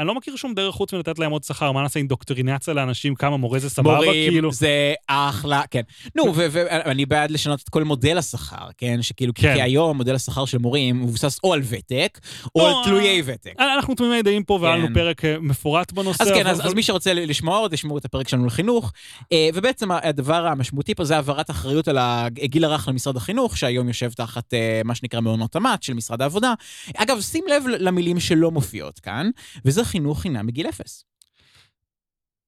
אני 0.00 0.06
לא 0.06 0.14
מכיר 0.14 0.36
שום 0.36 0.54
דרך 0.54 0.74
חוץ 0.74 0.92
מלתת 0.92 1.18
להם 1.18 1.30
עוד 1.30 1.44
שכר, 1.44 1.72
מה 1.72 1.82
נעשה 1.82 1.98
אינדוקטרינציה 1.98 2.74
לאנשים, 2.74 3.14
כמה 3.14 3.36
מורה 3.36 3.58
זה 3.58 3.70
סבבה, 3.70 3.94
מורים, 3.94 4.32
כאילו... 4.32 4.52
זה 4.52 4.94
אחלה, 5.06 5.62
כן. 5.70 5.80
נו, 6.16 6.34
ואני 6.34 7.06
בעד 7.06 7.30
לשנות 7.30 7.60
את 7.64 7.68
כל 7.68 7.84
מודל 7.84 8.18
השכר, 8.18 8.68
כן? 8.78 9.02
שכאילו, 9.02 9.32
כן. 9.34 9.54
כי 9.54 9.62
היום 9.62 9.96
מודל 9.96 10.14
השכר 10.14 10.44
של 10.44 10.58
מורים 10.58 11.02
מבוסס 11.02 11.38
או 11.44 11.54
על 11.54 11.62
ותק, 11.68 12.18
או 12.54 12.66
על 12.66 12.74
תלויי 12.84 13.22
ותק. 13.24 13.52
אנחנו 13.58 13.94
תמימי 13.94 14.22
דעים 14.22 14.44
פה, 14.44 14.58
והיה 14.60 14.76
לנו 14.76 14.86
כן. 14.86 14.94
פרק 14.94 15.24
אה, 15.24 15.36
מפורט 15.40 15.92
בנושא. 15.92 16.22
אז 16.22 16.28
כן, 16.28 16.46
אז 16.46 16.74
מי 16.74 16.82
שרוצה 16.82 17.14
לשמוע 17.14 17.58
עוד, 17.58 17.72
ישמעו 17.72 17.98
את 17.98 18.04
הפרק 18.04 18.28
שלנו 18.28 18.46
לחינוך. 18.46 18.92
אה, 19.32 19.48
ובעצם 19.54 19.90
הדבר 19.90 20.46
המשמעותי 20.46 20.94
פה 20.94 21.04
זה 21.04 21.14
העברת 21.14 21.50
אחריות 21.50 21.88
על 21.88 21.98
הגיל 22.00 22.64
הרך 22.64 22.88
למשרד 22.88 23.16
החינוך, 23.16 23.56
שהיום 23.56 23.88
יושב 23.88 24.12
תחת 24.12 24.54
אה, 24.54 24.80
מה 24.84 24.94
שנקרא 24.94 25.20
מעונות 25.20 25.52
תמ"ת 25.52 25.82
של 25.82 25.94
משרד 25.94 26.22
העבודה. 26.22 26.54
אגב, 26.96 27.20
שים 27.20 27.44
לב 27.48 27.62
למילים 27.78 28.20
שלא 28.20 28.50
מופיעות 28.50 28.98
כאן, 28.98 29.30
וזה 29.64 29.84
חינוך 29.90 30.20
חינם 30.20 30.46
מגיל 30.46 30.68
אפס. 30.68 31.04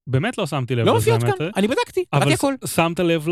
באמת 0.07 0.39
לא 0.39 0.47
שמתי 0.47 0.75
לב 0.75 0.87
לא 0.87 0.97
לזה, 0.97 0.99
מופיעות 1.13 1.23
האמת. 1.23 1.39
כאן, 1.39 1.49
אני 1.57 1.69
בדקתי, 1.69 2.05
קראתי 2.15 2.33
הכל. 2.33 2.55
אבל 2.63 2.69
שמת 2.69 3.01
לב 3.01 3.27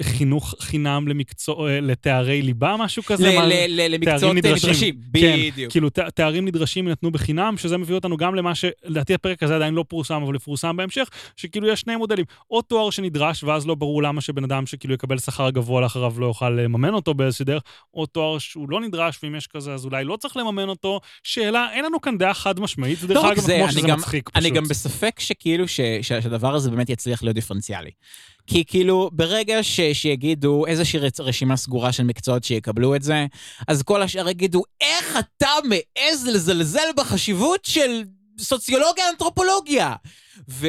לחינוך 0.00 0.54
חינם 0.60 1.08
למקצוע, 1.08 1.70
אה, 1.70 1.80
לתארי 1.80 2.42
ליבה, 2.42 2.76
משהו 2.78 3.02
כזה? 3.02 3.36
למקצועות 3.68 4.20
תארים 4.20 4.36
נדרשים. 4.36 4.94
כן, 5.20 5.36
בדיוק. 5.52 5.72
כאילו, 5.72 5.88
תארים 5.90 6.44
נדרשים 6.44 6.86
יינתנו 6.86 7.10
בחינם, 7.10 7.54
שזה 7.56 7.78
מביא 7.78 7.94
אותנו 7.94 8.16
גם 8.16 8.34
למה 8.34 8.52
שלדעתי 8.54 9.14
הפרק 9.14 9.42
הזה 9.42 9.56
עדיין 9.56 9.74
לא 9.74 9.84
פורסם, 9.88 10.22
אבל 10.22 10.34
יפורסם 10.34 10.76
בהמשך, 10.76 11.08
שכאילו 11.36 11.68
יש 11.68 11.80
שני 11.80 11.96
מודלים. 11.96 12.24
או 12.50 12.62
תואר 12.62 12.90
שנדרש, 12.90 13.44
ואז 13.44 13.66
לא 13.66 13.74
ברור 13.74 14.02
למה 14.02 14.20
שבן 14.20 14.44
אדם 14.44 14.66
שכאילו 14.66 14.94
יקבל 14.94 15.18
שכר 15.18 15.50
גבוה 15.50 15.80
לאחריו 15.80 16.14
לא 16.18 16.26
יוכל 16.26 16.50
לממן 16.50 16.94
אותו 16.94 17.14
באיזושהי 17.14 17.44
דרך, 17.44 17.62
או 17.94 18.06
תואר 18.06 18.38
שהוא 18.38 18.70
לא 18.70 18.80
נדרש, 18.80 19.18
ואם 19.22 19.34
יש 19.34 19.46
כזה, 19.46 19.74
אז 19.74 19.84
אולי 19.84 20.04
לא 20.04 20.16
צריך 20.16 20.36
לממן 20.36 20.68
אותו. 20.68 21.00
שאלה, 21.22 21.66
אין 21.72 21.84
לנו 21.84 22.00
כאן 22.00 22.18
דעה 22.18 22.34
חד 22.34 22.60
משמעית, 22.60 22.98
זה 22.98 23.06
דרך 23.06 23.16
לא 23.16 23.22
רק 23.22 23.32
אגב, 23.32 23.40
זה, 23.42 23.54
כמו 23.56 23.64
אני 23.64 23.72
שזה 23.72 23.88
גם- 23.88 23.98
מצחיק 23.98 24.28
פשוט. 24.28 24.36
אני 24.46 24.50
גם 24.50 24.64
בספק 24.64 25.20
שכאילו, 25.20 25.68
ש- 25.68 25.80
ש- 26.02 26.03
שהדבר 26.04 26.54
הזה 26.54 26.70
באמת 26.70 26.90
יצליח 26.90 27.22
להיות 27.22 27.34
דיפרנציאלי. 27.34 27.90
כי 28.46 28.64
כאילו, 28.66 29.10
ברגע 29.12 29.62
ש- 29.62 29.80
שיגידו 29.92 30.66
איזושהי 30.66 31.00
רשימה 31.18 31.56
סגורה 31.56 31.92
של 31.92 32.02
מקצועות 32.04 32.44
שיקבלו 32.44 32.94
את 32.94 33.02
זה, 33.02 33.26
אז 33.68 33.82
כל 33.82 34.02
השאר 34.02 34.28
יגידו, 34.28 34.62
איך 34.80 35.18
אתה 35.18 35.48
מעז 35.68 36.26
לזלזל 36.26 36.88
בחשיבות 36.96 37.64
של 37.64 38.02
סוציולוגיה, 38.38 39.04
אנתרופולוגיה? 39.10 39.94
ו- 40.48 40.66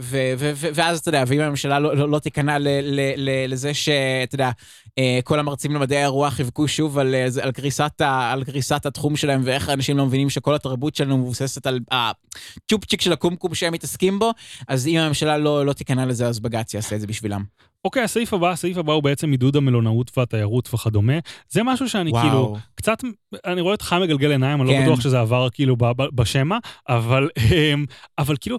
ו- 0.00 0.32
ו- 0.38 0.68
ואז, 0.74 0.98
אתה 0.98 1.08
יודע, 1.08 1.24
ואם 1.26 1.40
הממשלה 1.40 1.78
לא, 1.78 1.96
לא, 1.96 2.08
לא 2.08 2.18
תיכנע 2.18 2.58
ל- 2.58 2.68
ל- 2.82 3.14
ל- 3.16 3.52
לזה 3.52 3.74
שאתה 3.74 4.34
יודע, 4.34 4.50
אה, 4.98 5.20
כל 5.24 5.38
המרצים 5.38 5.74
למדעי 5.74 6.02
הרוח 6.02 6.40
יבכו 6.40 6.68
שוב 6.68 6.98
על, 6.98 7.14
אה, 7.14 7.26
על, 7.42 7.52
קריסת 7.52 8.00
ה- 8.00 8.32
על 8.32 8.44
קריסת 8.44 8.86
התחום 8.86 9.16
שלהם, 9.16 9.40
ואיך 9.44 9.68
אנשים 9.68 9.96
לא 9.96 10.06
מבינים 10.06 10.30
שכל 10.30 10.54
התרבות 10.54 10.94
שלנו 10.94 11.18
מבוססת 11.18 11.66
על 11.66 11.80
הצ'ופצ'יק 11.90 13.00
של 13.00 13.12
הקומקום 13.12 13.54
שהם 13.54 13.72
מתעסקים 13.72 14.18
בו, 14.18 14.32
אז 14.68 14.86
אם 14.86 14.96
הממשלה 14.98 15.38
לא, 15.38 15.66
לא 15.66 15.72
תיכנע 15.72 16.06
לזה, 16.06 16.26
אז 16.26 16.40
בג"ץ 16.40 16.74
יעשה 16.74 16.96
את 16.96 17.00
זה 17.00 17.06
בשבילם. 17.06 17.44
אוקיי, 17.84 18.02
הסעיף 18.02 18.34
הבא, 18.34 18.50
הסעיף 18.50 18.76
הבא 18.76 18.92
הוא 18.92 19.02
בעצם 19.02 19.30
עידוד 19.30 19.56
המלונאות 19.56 20.18
והתיירות 20.18 20.74
וכדומה. 20.74 21.18
זה 21.48 21.62
משהו 21.62 21.88
שאני 21.88 22.10
וואו. 22.10 22.22
כאילו, 22.22 22.56
קצת, 22.74 22.98
אני 23.46 23.60
רואה 23.60 23.72
אותך 23.72 23.96
מגלגל 24.02 24.30
עיניים, 24.30 24.60
אני 24.60 24.68
לא 24.68 24.74
כן. 24.74 24.84
בטוח 24.84 25.00
שזה 25.00 25.20
עבר 25.20 25.48
כאילו 25.52 25.76
בשמע, 26.14 26.58
אבל, 26.88 27.28
אמ, 27.74 27.84
אבל 28.18 28.34
כאילו, 28.40 28.58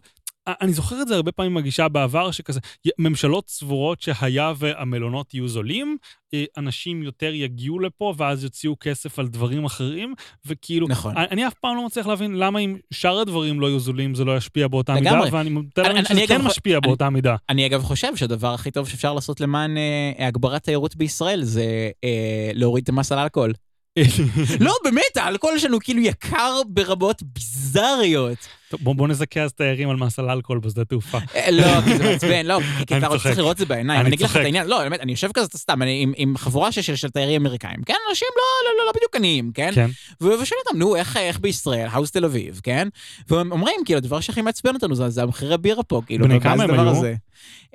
אני 0.62 0.74
זוכר 0.74 1.02
את 1.02 1.08
זה 1.08 1.16
הרבה 1.16 1.32
פעמים 1.32 1.54
בגישה 1.54 1.88
בעבר, 1.88 2.32
שכזה, 2.32 2.60
ממשלות 3.00 3.50
סבורות 3.50 4.02
שהיה 4.02 4.54
והמלונות 4.58 5.34
יהיו 5.34 5.48
זולים, 5.48 5.98
אה, 6.34 6.44
אנשים 6.58 7.04
יותר 7.04 7.34
יגיעו 7.34 7.80
לפה 7.80 8.14
ואז 8.18 8.44
יוציאו 8.44 8.76
כסף 8.80 9.20
על 9.20 9.28
דברים 9.28 9.66
אחרים, 9.66 10.14
וכאילו, 10.46 10.88
נכון. 10.88 11.18
אני, 11.18 11.26
אני 11.32 11.48
אף 11.48 11.54
פעם 11.54 11.76
לא 11.76 11.86
מצליח 11.86 12.08
להבין 12.08 12.36
למה 12.36 12.60
אם 12.60 12.78
שאר 12.94 13.20
הדברים 13.20 13.60
לא 13.60 13.68
יהיו 13.68 13.80
זולים 13.80 14.16
זה 14.16 14.26
לא 14.26 14.38
ישפיע 14.38 14.68
באותה 14.68 14.94
מידה, 14.94 15.12
לגמרי. 15.12 15.30
ואני 15.32 15.50
מתאר 15.50 15.84
להבין 15.84 16.06
שזה 16.06 16.22
כן 16.28 16.42
משפיע 16.42 16.78
אני- 16.78 16.88
באותה 16.88 17.10
מידה. 17.10 17.36
אני 17.50 17.66
אגב 17.66 17.82
חושב 17.84 18.16
שהדבר 18.16 18.54
הכי 18.54 18.72
טוב 18.72 18.88
שאפשר 18.90 19.14
לעשות 19.14 19.42
למען 19.42 19.78
אה, 19.78 20.28
הגברת 20.28 20.64
תיירות 20.64 20.96
בישראל 20.96 21.44
זה 21.44 21.66
אה, 22.04 22.52
להוריד 22.54 22.84
את 22.84 22.90
המס 22.90 23.12
על 23.12 23.20
אלכוהול. 23.20 23.54
לא, 24.60 24.74
באמת, 24.84 25.18
האלכוהול 25.18 25.60
שלנו 25.60 25.80
כאילו 25.80 26.02
יקר 26.02 26.62
ברמות 26.68 27.24
ביזאריות. 27.24 28.38
טוב, 28.70 28.80
בוא, 28.84 29.08
נזכה 29.08 29.42
אז 29.42 29.54
תיירים 29.54 29.90
על 29.90 29.96
מס 29.96 30.20
על 30.20 30.30
אלכוהול 30.30 30.60
בשדה 30.60 30.86
תעופה. 30.86 31.18
אה, 31.36 31.52
לא, 31.52 31.82
כי 31.86 31.98
זה 31.98 32.04
מעצבן, 32.04 32.46
לא, 32.46 32.60
כי- 32.88 32.98
אתה 32.98 33.08
רוצה. 33.08 33.24
צריך 33.24 33.38
לראות 33.38 33.52
את 33.52 33.58
זה 33.58 33.66
בעיניים. 33.66 34.02
אני 34.02 34.10
אגיד 34.10 34.22
לך 34.26 34.36
את. 34.38 34.42
העניין, 34.42 34.68
לא, 34.68 34.80
באמת, 34.84 35.00
אני 35.00 35.12
יושב 35.12 35.30
כזה 35.34 35.48
סתם, 35.58 35.82
אני 35.82 36.06
עם- 36.18 36.38
חבורה 36.38 36.72
של- 36.72 37.10
תיירים 37.10 37.42
אמריקאים, 37.42 37.84
כן? 37.86 37.94
אנשים 38.10 38.28
לא- 38.36 38.42
לא 38.72 38.80
לא- 38.80 38.86
לא 38.86 38.92
בדיוק 38.96 39.16
עניים, 39.16 39.52
כן? 39.54 39.72
כן. 39.76 39.90
ו- 40.22 40.26
ושואלים 40.26 40.64
אותם, 40.68 40.78
נו, 40.80 40.96
איך, 40.96 41.18
איך 41.18 41.40
בישראל, 41.40 41.88
האוס 41.92 42.12
תל 42.12 42.26
אביב, 42.26 42.60
כן? 42.64 42.88
והם 43.30 43.52
אומרים, 43.52 43.76
כאילו, 43.86 43.98
הדבר 43.98 44.20
שהכי 44.20 44.42
מעצבן 44.42 44.74
אותנו 44.74 44.96
זה, 44.96 45.10
זה 45.10 45.24
המחירי 45.24 45.58
בירה 45.58 45.84
פה, 45.84 46.02
כאילו, 46.06 46.26
בני 46.26 46.34
מה 46.34 46.40
כמה 46.44 46.58
זה 46.58 46.64
הם 46.64 46.80
היו? 46.80 46.90
הזה? 46.90 47.14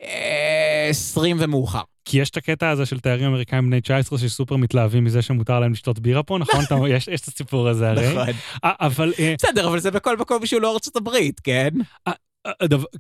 אה, 0.03 0.87
20 0.91 1.37
ומאוחר. 1.41 1.81
כי 2.07 2.19
יש 2.19 2.31
את 2.31 2.37
הקטע 2.37 2.71
הזה 2.71 2.87
של 2.87 3.01
תיירים 3.01 3.27
אמריקאים 3.27 3.67
בני 3.67 3.81
19 3.81 4.19
שסופר 4.19 4.57
מתלהבים 4.57 5.05
מזה 5.05 5.23
שמותר 5.23 5.61
להם 5.61 5.73
לשתות 5.73 5.99
בירה 5.99 6.23
פה, 6.23 6.39
נכון? 6.39 6.65
יש 6.89 7.09
יש 7.09 7.21
את 7.21 7.29
הסיפור 7.29 7.69
הזה 7.69 7.91
הרי. 7.91 8.09
נכון. 8.09 8.35
אה, 8.65 8.73
אבל 8.81 9.13
אה, 9.19 9.35
בסדר, 9.39 9.69
אבל 9.69 9.79
זה 9.79 9.91
בכל 9.91 10.17
מקום 10.17 10.47
שהוא 10.47 10.63
לא 10.63 10.73
ארצות 10.73 10.97
הברית, 10.97 11.41
כן? 11.41 11.69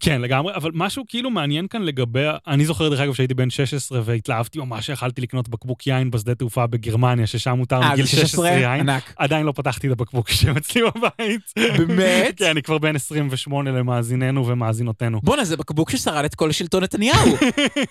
כן, 0.00 0.20
לגמרי, 0.20 0.54
אבל 0.54 0.70
משהו 0.74 1.04
כאילו 1.08 1.30
מעניין 1.30 1.66
כאן 1.66 1.82
לגבי, 1.82 2.26
אני 2.46 2.64
זוכר 2.66 2.88
דרך 2.88 3.00
אגב 3.00 3.14
שהייתי 3.14 3.34
בן 3.34 3.50
16 3.50 4.00
והתלהבתי 4.04 4.58
ממש, 4.58 4.88
יכלתי 4.88 5.20
לקנות 5.20 5.48
בקבוק 5.48 5.86
יין 5.86 6.10
בשדה 6.10 6.34
תעופה 6.34 6.66
בגרמניה, 6.66 7.26
ששם 7.26 7.52
מותר 7.52 7.82
אה, 7.82 7.92
מגיל 7.92 8.04
זה 8.04 8.10
16 8.10 8.48
יין. 8.48 8.88
ענק. 8.88 9.12
עדיין 9.16 9.46
לא 9.46 9.52
פתחתי 9.52 9.86
את 9.86 9.92
הבקבוק 9.92 10.28
שהם 10.36 10.56
אצלי 10.56 10.82
בבית. 10.82 11.52
באמת? 11.78 12.38
כן, 12.38 12.50
אני 12.50 12.62
כבר 12.62 12.78
בן 12.78 12.96
28 12.96 13.70
למאזיננו 13.70 14.46
ומאזינותינו. 14.46 15.20
בואנה, 15.22 15.44
זה 15.44 15.56
בקבוק 15.56 15.90
ששרד 15.90 16.24
את 16.24 16.34
כל 16.34 16.52
שלטון 16.52 16.82
נתניהו. 16.82 17.36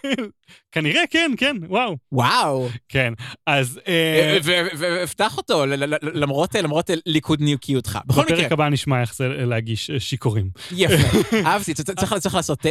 כנראה, 0.72 1.02
כן, 1.10 1.32
כן, 1.38 1.56
וואו. 1.68 1.98
וואו. 2.12 2.70
כן, 2.90 3.14
אז... 3.48 3.80
אה, 3.88 4.38
והפתח 4.78 5.38
אותו, 5.38 5.64
למרות 6.54 6.90
ליכודניוקיותך. 7.06 8.00
בכל 8.06 8.22
מקרה, 8.22 8.38
בפרק 8.38 8.52
הבא 8.52 8.70
נשמע 8.70 9.02
איך 9.02 9.16
זה 9.16 9.28
להגיש 9.28 9.90
אה, 9.90 10.00
שיכורים. 10.00 10.50
יפה. 10.72 11.18
אהבתי, 11.46 11.74
צריך 11.74 12.36
לעשות 12.36 12.66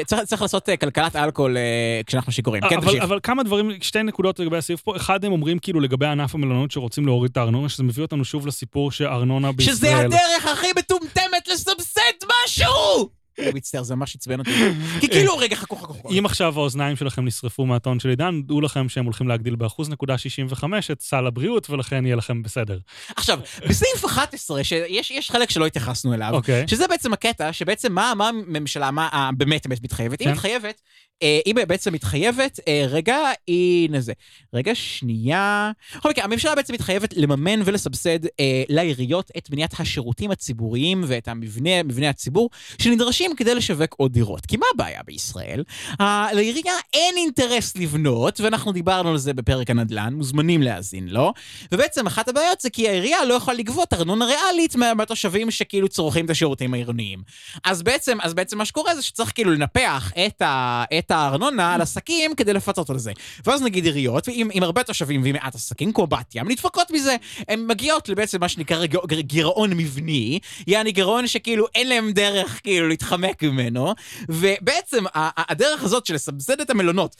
לעשות 0.54 0.68
אה, 0.68 0.76
כלכלת 0.76 1.16
אלכוהול 1.16 1.56
אה, 1.56 2.00
כשאנחנו 2.06 2.32
שיכורים. 2.32 2.62
כן, 2.70 2.80
תמשיך. 2.80 3.02
אבל 3.02 3.18
כמה 3.22 3.42
דברים, 3.42 3.70
שתי 3.80 4.02
נקודות 4.02 4.40
לגבי 4.40 4.56
הסעיף 4.56 4.80
פה. 4.80 4.96
אחד, 4.96 5.24
הם 5.24 5.32
אומרים 5.32 5.58
כאילו 5.58 5.80
לגבי 5.80 6.06
ענף 6.06 6.34
המלונות 6.34 6.70
שרוצים 6.70 7.06
להוריד 7.06 7.30
את 7.30 7.36
הארנונה, 7.36 7.68
שזה 7.68 7.82
מביא 7.82 8.02
אותנו 8.02 8.24
שוב 8.24 8.46
לסיפור 8.46 8.92
שארנונה 8.92 9.52
בישראל... 9.52 9.76
שזה 9.76 9.96
הדרך 9.96 10.46
הכי 10.52 10.66
מטומטמת 10.78 11.48
לסבסד 11.48 12.00
משהו! 12.44 13.23
אני 13.38 13.50
מצטער, 13.54 13.82
זה 13.82 13.94
ממש 13.94 14.16
עצבן 14.16 14.38
אותי. 14.38 14.50
כי 15.00 15.08
כאילו, 15.08 15.36
רגע, 15.36 15.56
חכו, 15.56 15.76
חכו. 15.76 16.10
אם 16.10 16.26
עכשיו 16.26 16.54
האוזניים 16.58 16.96
שלכם 16.96 17.24
נשרפו 17.24 17.66
מהטון 17.66 18.00
של 18.00 18.08
עידן, 18.08 18.42
דעו 18.42 18.60
לכם 18.60 18.88
שהם 18.88 19.04
הולכים 19.04 19.28
להגדיל 19.28 19.56
באחוז 19.56 19.88
נקודה 19.88 20.18
65 20.18 20.90
את 20.90 21.00
סל 21.00 21.26
הבריאות, 21.26 21.70
ולכן 21.70 22.06
יהיה 22.06 22.16
לכם 22.16 22.42
בסדר. 22.42 22.78
עכשיו, 23.16 23.40
בסעיף 23.68 24.04
11, 24.04 24.64
שיש 24.64 25.10
יש 25.10 25.30
חלק 25.30 25.50
שלא 25.50 25.66
התייחסנו 25.66 26.14
אליו, 26.14 26.30
אוקיי. 26.32 26.68
שזה 26.68 26.88
בעצם 26.88 27.12
הקטע, 27.12 27.52
שבעצם 27.52 27.92
מה 27.92 28.12
הממשלה, 28.18 28.90
מה 28.90 29.08
אה, 29.12 29.30
באמת 29.36 29.66
באמת 29.66 29.84
מתחייבת? 29.84 30.20
היא 30.20 30.28
כן. 30.28 30.32
מתחייבת, 30.32 30.80
היא 31.20 31.54
בעצם 31.68 31.92
מתחייבת, 31.92 32.60
אה, 32.68 32.84
רגע, 32.88 33.16
הנה 33.48 34.00
זה. 34.00 34.12
רגע, 34.54 34.74
שנייה. 34.74 35.70
בכל 35.96 36.10
מקרה, 36.10 36.24
הממשלה 36.24 36.54
בעצם 36.54 36.74
מתחייבת 36.74 37.14
לממן 37.16 37.60
ולסבסד 37.64 38.24
אה, 38.40 38.62
לעיריות 38.68 39.30
את 39.38 39.50
בניית 39.50 39.80
השירותים 39.80 40.30
הציבוריים 40.30 41.04
ואת 41.06 41.28
המבנה, 41.28 41.82
מבני 41.82 42.08
הציבור, 42.08 42.50
שנדרשים 42.78 43.36
כדי 43.36 43.54
לשווק 43.54 43.94
עוד 43.96 44.12
דירות. 44.12 44.46
כי 44.46 44.56
מה 44.56 44.66
הבעיה 44.74 45.00
בישראל? 45.06 45.64
אה, 46.00 46.28
לעירייה 46.32 46.74
אין 46.92 47.14
אינטרס 47.16 47.76
לבנות, 47.76 48.40
ואנחנו 48.40 48.72
דיברנו 48.72 49.10
על 49.10 49.18
זה 49.18 49.32
בפרק 49.34 49.70
הנדל"ן, 49.70 50.14
מוזמנים 50.14 50.62
להאזין 50.62 51.08
לו. 51.08 51.32
ובעצם 51.72 52.06
אחת 52.06 52.28
הבעיות 52.28 52.60
זה 52.60 52.70
כי 52.70 52.88
העירייה 52.88 53.24
לא 53.24 53.34
יכולה 53.34 53.56
לגבות 53.56 53.92
ארנונה 53.94 54.24
ריאלית 54.26 54.76
מה- 54.76 54.94
מהתושבים 54.94 55.50
שכאילו 55.50 55.88
צורכים 55.88 56.24
את 56.24 56.30
השירותים 56.30 56.74
העירוניים. 56.74 57.22
אז 57.64 57.82
בעצם, 57.82 58.18
אז 58.22 58.34
בעצם 58.34 58.58
מה 58.58 58.64
שקורה 58.64 58.94
זה 58.94 59.02
שצריך 59.02 59.32
כאילו 59.34 59.50
לנפח 59.52 60.12
את, 60.26 60.42
ה, 60.42 60.84
את 60.98 61.03
הארנונה 61.10 61.74
על 61.74 61.80
עסקים 61.80 62.34
כדי 62.34 62.52
לפצות 62.52 62.90
על 62.90 62.98
זה. 62.98 63.12
ואז 63.46 63.62
נגיד 63.62 63.84
עיריות, 63.84 64.28
ועם 64.28 64.48
עם 64.52 64.62
הרבה 64.62 64.82
תושבים 64.82 65.22
ועם 65.22 65.32
מעט 65.32 65.54
עסקים, 65.54 65.92
כמו 65.92 66.06
בת 66.06 66.34
ים, 66.34 66.48
נדפקות 66.48 66.90
מזה. 66.90 67.16
הן 67.48 67.66
מגיעות 67.66 68.08
לבעצם 68.08 68.40
מה 68.40 68.48
שנקרא 68.48 68.86
גירעון 69.20 69.70
מבני, 69.70 70.38
יעני 70.66 70.92
גירעון 70.92 71.26
שכאילו 71.26 71.66
אין 71.74 71.88
להם 71.88 72.12
דרך 72.12 72.60
כאילו 72.62 72.88
להתחמק 72.88 73.42
ממנו, 73.42 73.94
ובעצם 74.28 75.04
הדרך 75.14 75.82
הזאת 75.82 76.06
של 76.06 76.14
לסבסד 76.14 76.60
את 76.60 76.70
המלונות, 76.70 77.16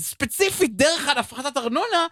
ספציפית 0.00 0.76
דרך 0.76 1.08
הפחתת 1.08 1.56
ארנונה, 1.56 2.06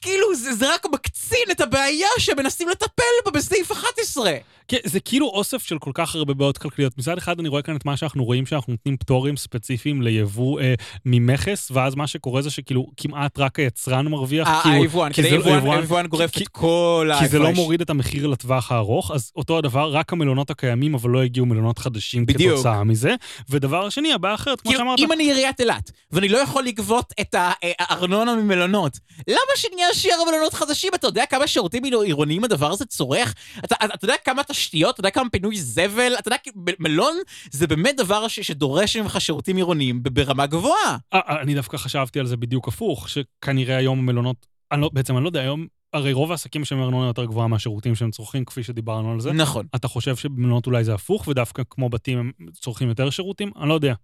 כאילו 0.00 0.34
זה, 0.34 0.54
זה 0.54 0.74
רק 0.74 0.86
מקצין 0.92 1.44
את 1.50 1.60
הבעיה 1.60 2.08
שמנסים 2.18 2.68
לטפל 2.68 3.02
בה 3.24 3.30
בסעיף 3.30 3.72
11. 3.72 4.32
כן, 4.68 4.76
זה 4.84 5.00
כאילו 5.00 5.26
אוסף 5.26 5.62
של 5.62 5.78
כל 5.78 5.90
כך 5.94 6.14
הרבה 6.14 6.34
בעיות 6.34 6.58
כלכליות. 6.58 6.98
מצד 6.98 7.18
אחד 7.18 7.40
אני 7.40 7.48
רואה 7.48 7.62
כאן 7.62 7.76
את 7.76 7.84
מה 7.84 7.96
שאנחנו 7.96 8.24
רואים, 8.24 8.46
שאנחנו 8.46 8.72
נותנים 8.72 8.96
פטורים 8.96 9.36
ספציפיים 9.36 10.02
ליבוא 10.02 10.60
אה, 10.60 10.74
ממכס, 11.04 11.70
ואז 11.70 11.94
מה 11.94 12.06
שקורה 12.06 12.42
זה 12.42 12.50
שכאילו 12.50 12.86
כמעט 12.96 13.38
רק 13.38 13.58
היצרן 13.58 14.08
מרוויח. 14.08 14.48
ה- 14.48 14.60
כי 14.62 14.68
הוא- 14.68 14.76
היבואן, 14.82 15.12
כי 15.12 15.22
כי 15.22 15.30
זה- 15.30 15.36
היבואן 15.74 16.06
גורף 16.06 16.30
כי- 16.30 16.42
את 16.44 16.48
כל 16.48 17.10
כי 17.18 17.28
זה 17.28 17.38
לא 17.38 17.44
ההפרש. 17.44 17.58
מוריד 17.58 17.80
את 17.80 17.90
המחיר 17.90 18.26
לטווח 18.26 18.72
הארוך, 18.72 19.10
אז 19.10 19.32
אותו 19.36 19.58
הדבר, 19.58 19.90
רק 19.92 20.12
המלונות 20.12 20.50
הקיימים, 20.50 20.94
אבל 20.94 21.10
לא 21.10 21.22
הגיעו 21.22 21.46
מלונות 21.46 21.78
חדשים 21.78 22.26
בדיוק. 22.26 22.52
כתוצאה 22.54 22.84
מזה. 22.84 23.14
ודבר 23.50 23.88
שני, 23.88 24.12
הבעיה 24.12 24.34
אחרת, 24.34 24.60
כמו 24.60 24.70
כאילו, 24.70 24.84
שאמרת, 24.84 24.98
אם 24.98 25.12
אני 25.12 25.22
עיריית 25.24 25.60
אילת, 25.60 25.90
ואני 26.12 26.28
לא 26.28 26.38
יכול 26.38 26.64
לגבות 26.64 27.12
את 27.20 27.34
אה, 27.34 27.52
הארנונה 27.78 28.34
ממלונות, 28.34 28.98
למה 29.28 29.38
שאני 29.56 29.82
אשאיר 29.92 30.14
מלונות 30.30 30.54
חדשים? 30.54 30.92
אתה 30.94 31.06
יודע 31.06 31.26
כמה 31.26 31.46
שירותים 31.46 31.82
עירוניים 31.84 32.44
הדבר 32.44 32.70
הזה 32.70 32.84
צורך? 32.84 33.34
אתה, 33.64 33.74
אתה, 33.84 33.94
אתה 33.94 34.04
יודע 34.04 34.14
כמה 34.24 34.42
תשתיות? 34.58 34.94
אתה 34.94 35.00
יודע 35.00 35.10
כמה 35.10 35.30
פינוי 35.30 35.56
זבל? 35.56 36.12
אתה 36.18 36.28
יודע, 36.28 36.36
מלון 36.78 37.14
זה 37.50 37.66
באמת 37.66 37.96
דבר 37.96 38.28
ש, 38.28 38.40
שדורש 38.40 38.96
ממך 38.96 39.20
שירותים 39.20 39.56
עירוניים 39.56 40.02
ברמה 40.02 40.46
גבוהה. 40.46 40.96
אה, 41.14 41.20
אה, 41.28 41.40
אני 41.40 41.54
דווקא 41.54 41.76
חשבתי 41.76 42.20
על 42.20 42.26
זה 42.26 42.36
בדיוק 42.36 42.68
הפוך, 42.68 43.08
שכנראה 43.08 43.76
היום 43.76 43.98
המלונות, 43.98 44.46
אני 44.72 44.80
לא, 44.80 44.90
בעצם 44.92 45.16
אני 45.16 45.24
לא 45.24 45.28
יודע, 45.28 45.40
היום, 45.40 45.66
הרי 45.92 46.12
רוב 46.12 46.30
העסקים 46.30 46.62
יש 46.62 46.72
להם 46.72 46.82
ארנונה 46.82 47.06
יותר 47.06 47.24
גבוהה 47.24 47.48
מהשירותים 47.48 47.94
שהם 47.94 48.10
צורכים, 48.10 48.44
כפי 48.44 48.62
שדיברנו 48.62 49.12
על 49.12 49.20
זה. 49.20 49.32
נכון. 49.32 49.66
אתה 49.74 49.88
חושב 49.88 50.16
שבמלונות 50.16 50.66
אולי 50.66 50.84
זה 50.84 50.94
הפוך, 50.94 51.28
ודווקא 51.28 51.62
כמו 51.70 51.88
בתים 51.88 52.18
הם 52.18 52.32
צורכים 52.52 52.88
יותר 52.88 53.10
שירותים? 53.10 53.50
אני 53.60 53.68
לא 53.68 53.74
יודע. 53.74 53.94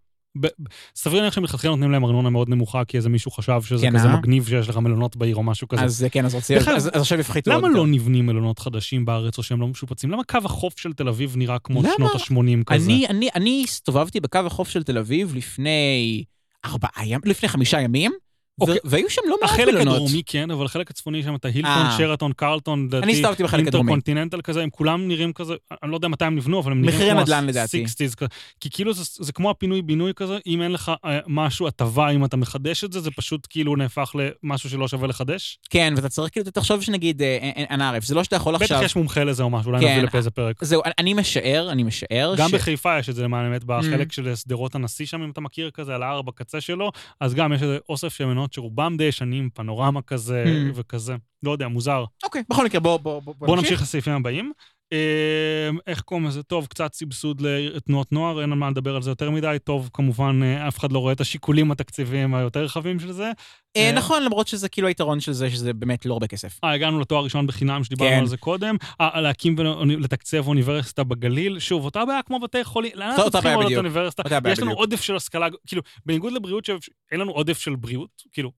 סביר 0.96 1.18
להניח 1.18 1.34
שמלכתחילה 1.34 1.70
נותנים 1.70 1.90
להם 1.90 2.04
ארנונה 2.04 2.30
מאוד 2.30 2.48
נמוכה, 2.48 2.84
כי 2.84 2.96
איזה 2.96 3.08
מישהו 3.08 3.30
חשב 3.30 3.62
שזה 3.62 3.86
כן, 3.86 3.98
כזה 3.98 4.08
אה? 4.08 4.16
מגניב 4.16 4.46
שיש 4.48 4.68
לך 4.68 4.76
מלונות 4.76 5.16
בעיר 5.16 5.36
או 5.36 5.42
משהו 5.42 5.68
כזה. 5.68 5.82
אז 5.82 6.06
כן, 6.10 6.24
אז 6.24 6.34
רוצים, 6.34 6.58
בכלל, 6.58 6.76
אז 6.76 6.90
אז 6.92 7.00
עכשיו 7.00 7.20
יפחיתו 7.20 7.50
למה. 7.50 7.68
לא 7.68 7.86
נבנים 7.86 8.26
מלונות 8.26 8.58
חדשים 8.58 9.04
בארץ 9.04 9.38
או 9.38 9.42
שהם 9.42 9.60
לא 9.60 9.68
משופצים? 9.68 10.10
למה 10.10 10.24
קו 10.24 10.38
החוף 10.44 10.78
של 10.78 10.92
תל 10.92 11.08
אביב 11.08 11.34
נראה 11.36 11.58
כמו 11.58 11.82
למה? 11.82 11.92
שנות 11.96 12.14
ה-80 12.14 12.64
כזה? 12.66 12.84
אני, 12.84 13.06
אני, 13.06 13.28
אני 13.34 13.62
הסתובבתי 13.64 14.20
בקו 14.20 14.38
החוף 14.38 14.68
של 14.68 14.82
תל 14.82 14.98
אביב 14.98 15.34
לפני 15.34 16.24
ארבעה 16.64 17.06
ימים, 17.06 17.20
לפני 17.24 17.48
חמישה 17.48 17.80
ימים, 17.80 18.12
אוקיי. 18.60 18.76
והיו 18.84 19.10
שם 19.10 19.22
לא 19.28 19.36
מעט 19.42 19.50
החלק 19.50 19.74
מלונות. 19.74 19.94
הדרומי 19.94 20.22
כן, 20.26 20.50
אבל 20.50 20.64
החלק 20.64 20.90
הצפוני 20.90 21.22
שם 21.22 21.34
את 21.34 21.44
ההילטון, 21.44 21.70
אה. 21.72 21.94
שרתון, 21.98 22.32
קרלטון, 22.32 22.84
לדעתי, 22.86 23.04
אני 23.04 23.12
הסתובבתי 23.12 23.42
בחלק 23.44 23.66
הדרומי. 23.66 23.92
אינטרקונטיננטל 23.92 24.40
כזה, 24.40 24.62
הם 24.62 24.70
כולם 24.70 25.08
נראים 25.08 25.32
כזה, 25.32 25.54
אני 25.82 25.90
לא 25.90 25.96
יודע 25.96 26.08
מתי 26.08 26.24
הם 26.24 26.36
נבנו, 26.36 26.60
אבל 26.60 26.72
הם 26.72 26.80
נראים 26.82 26.94
מחירי 26.96 27.10
כמו 27.10 27.20
נדל"ן, 27.20 27.46
לדעתי. 27.46 27.82
ה-60's 27.84 28.14
כזה. 28.16 28.28
כי 28.60 28.70
כאילו 28.70 28.92
זה, 28.94 29.32
כמו 29.32 29.50
הפינוי-בינוי 29.50 30.12
כזה, 30.16 30.38
אם 30.46 30.62
אין 30.62 30.72
לך 30.72 30.92
אה, 31.04 31.18
משהו, 31.26 31.66
הטבה, 31.66 32.08
אם 32.10 32.24
אתה 32.24 32.36
מחדש 32.36 32.84
את 32.84 32.92
זה, 32.92 33.00
זה 33.00 33.10
פשוט 33.10 33.46
כאילו 33.50 33.76
נהפך 33.76 34.12
למשהו 34.42 34.70
שלא 34.70 34.88
שווה 34.88 35.08
לחדש. 35.08 35.58
כן, 35.70 35.94
ואתה 35.96 36.08
צריך 36.08 36.32
כאילו, 36.32 36.50
תחשוב 36.50 36.82
שנגיד, 36.82 37.22
אה, 37.22 37.36
אין 37.56 37.80
ערף, 37.80 38.04
זה 38.04 38.14
לא 38.14 38.24
שאתה 38.24 38.36
יכול 38.36 38.54
עכשיו... 38.54 38.68
בטח 38.78 38.86
יש 38.86 38.96
מומחה 38.96 39.24
לזה 39.24 39.42
או 39.42 39.50
משהו, 39.50 39.70
אולי 39.72 39.84
כן. 39.84 39.92
נביא 39.92 40.02
לפה 40.08 40.18
איזה 40.18 40.30
פרק. 40.30 40.64
זהו, 40.64 40.82
אני- 40.98 41.14
משער, 41.14 41.68
אני 41.72 41.82
משער 41.82 42.34
גם. 42.38 42.50
בחיפה 42.52 42.98
יש 42.98 43.08
את 43.08 43.14
זה 43.14 43.22
למען 43.24 43.44
האמת, 43.44 43.64
בחלק 43.64 44.10
Mm. 44.10 44.14
של 44.14 44.34
שדרות 44.34 44.74
הנשיא 44.74 45.06
שם, 45.06 45.22
אם 45.22 45.30
אתה 45.30 45.40
מכיר 45.40 45.70
כזה, 45.74 45.94
על 45.94 46.02
ההר 46.02 46.22
בקצה 46.22 46.60
שלו, 46.60 46.90
אז 47.20 47.34
גם 47.34 47.52
יש 47.52 47.62
איזה 47.62 47.78
אוסף 47.88 48.14
של 48.14 48.24
מנות 48.44 48.52
שרובם 48.52 48.96
די 48.96 49.04
ישנים, 49.04 49.50
פנורמה 49.54 50.02
כזה 50.02 50.44
Mm. 50.46 50.72
וכזה. 50.74 51.14
לא 51.42 51.50
יודע, 51.50 51.68
מוזר. 51.68 52.04
אוקיי, 52.24 52.42
בכל 52.50 52.64
מקרה, 52.64 52.80
בוא, 52.80 52.96
בוא, 52.96 53.20
בוא, 53.22 53.34
בואו 53.38 53.56
נמשיך 53.56 53.82
לסעיפים 53.82 54.12
הבאים. 54.12 54.52
אה, 54.92 55.70
איך 55.86 56.00
קוראים 56.00 56.26
לזה? 56.26 56.42
טוב, 56.42 56.66
קצת 56.66 56.94
סבסוד 56.94 57.40
לתנועות 57.40 58.12
נוער, 58.12 58.40
אין 58.42 58.52
על 58.52 58.58
מה 58.58 58.70
לדבר 58.70 58.96
על 58.96 59.02
זה 59.02 59.10
יותר 59.10 59.30
מדי. 59.30 59.56
טוב, 59.64 59.90
כמובן, 59.92 60.40
אה, 60.42 60.68
אף 60.68 60.78
אחד 60.78 60.92
לא 60.92 60.98
רואה 60.98 61.12
את 61.12 61.20
השיקולים 61.20 61.70
התקציביים 61.70 62.34
היותר 62.34 62.64
רחבים 62.64 63.00
של 63.00 63.12
זה. 63.12 63.32
אה, 63.76 63.86
אה, 63.86 63.92
נכון, 63.92 64.22
למרות 64.22 64.48
שזה 64.48 64.68
כאילו 64.68 64.88
היתרון 64.88 65.20
של 65.20 65.32
זה, 65.32 65.50
שזה 65.50 65.72
באמת 65.72 66.06
לא 66.06 66.12
הרבה 66.12 66.26
כסף. 66.26 66.60
אה, 66.64 66.72
הגענו 66.72 67.00
לתואר 67.00 67.24
ראשון 67.24 67.46
בחינם, 67.46 67.84
שדיברנו 67.84 68.10
כן. 68.10 68.18
על 68.18 68.26
זה 68.26 68.36
קודם. 68.36 68.76
להקים 69.00 69.56
ולתקצב 69.58 70.48
אוניברסיטה 70.48 71.04
בגליל. 71.04 71.58
שוב, 71.58 71.84
אותה 71.84 72.04
בעיה 72.04 72.22
כמו 72.22 72.40
בתי 72.40 72.64
חולים. 72.64 72.92
לאן 72.94 73.10
אנחנו 73.10 73.30
צריכים 73.30 73.58
בדיוק. 73.58 73.78
אוניברסיטה? 73.78 74.22
יש 74.48 74.58
לנו. 74.58 74.72
עודף 74.72 75.00
של 75.00 75.16
השכלה, 75.16 75.46
כאילו, 75.66 75.82
בניגוד 76.06 76.32
לבריאות, 76.32 76.64
שאין 76.64 77.20
לנו 77.20 77.32
עודף 77.32 77.58
של 77.58 77.76
בריאות, 77.76 78.22
כאילו, 78.32 78.50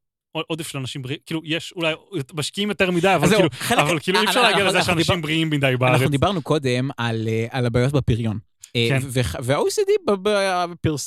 עודף 0.47 0.69
של 0.69 0.79
אנשים 0.79 1.03
בריאים, 1.03 1.21
כאילו, 1.27 1.41
יש 1.45 1.73
אולי, 1.77 1.95
משקיעים 2.35 2.69
יותר 2.69 2.91
מדי, 2.91 3.15
אבל 3.15 3.29
כאילו, 3.29 3.49
אבל 3.71 3.99
כאילו, 3.99 4.21
אי 4.21 4.27
אפשר 4.27 4.41
אנחנו- 4.41 4.53
להגיע 4.53 4.69
לזה 4.69 4.83
שאנשים 4.83 5.23
בריאים 5.23 5.51
מדי 5.51 5.75
בארץ. 5.79 5.93
אנחנו 5.93 6.09
דיברנו 6.09 6.43
קודם 6.43 6.89
על, 6.97 7.29
אה, 7.29 7.47
על 7.51 7.67
הבעיות 7.67 7.93
בפריון. 7.93 8.39
אה, 8.77 8.89
כן. 8.89 9.07
וה-OECD 9.43 10.13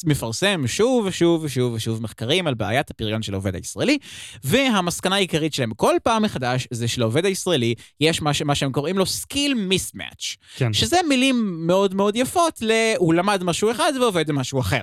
מפרסם 0.05 0.63
שוב 0.67 1.05
ושוב 1.05 1.43
ושוב 1.43 1.73
ושוב 1.73 2.03
מחקרים 2.03 2.47
על 2.47 2.53
בעיית 2.53 2.91
הפריון 2.91 3.21
של 3.21 3.33
העובד 3.33 3.55
הישראלי, 3.55 3.97
והמסקנה 4.43 5.15
העיקרית 5.15 5.53
שלהם 5.53 5.73
כל 5.73 5.95
פעם 6.03 6.23
מחדש 6.23 6.67
זה 6.71 6.87
שלעובד 6.87 7.25
הישראלי 7.25 7.73
יש 7.99 8.21
מה, 8.21 8.33
ש- 8.33 8.41
מה 8.41 8.55
שהם 8.55 8.71
קוראים 8.71 8.97
לו 8.97 9.05
skill 9.05 9.53
mismatch, 9.71 10.35
כן. 10.55 10.73
שזה 10.73 10.97
מילים 11.09 11.67
מאוד 11.67 11.95
מאוד 11.95 12.15
יפות 12.15 12.61
ל... 12.61 12.71
הוא 12.97 13.13
למד 13.13 13.43
משהו 13.43 13.71
אחד 13.71 13.91
ועובד 13.99 14.27
במשהו 14.27 14.59
אחר. 14.59 14.81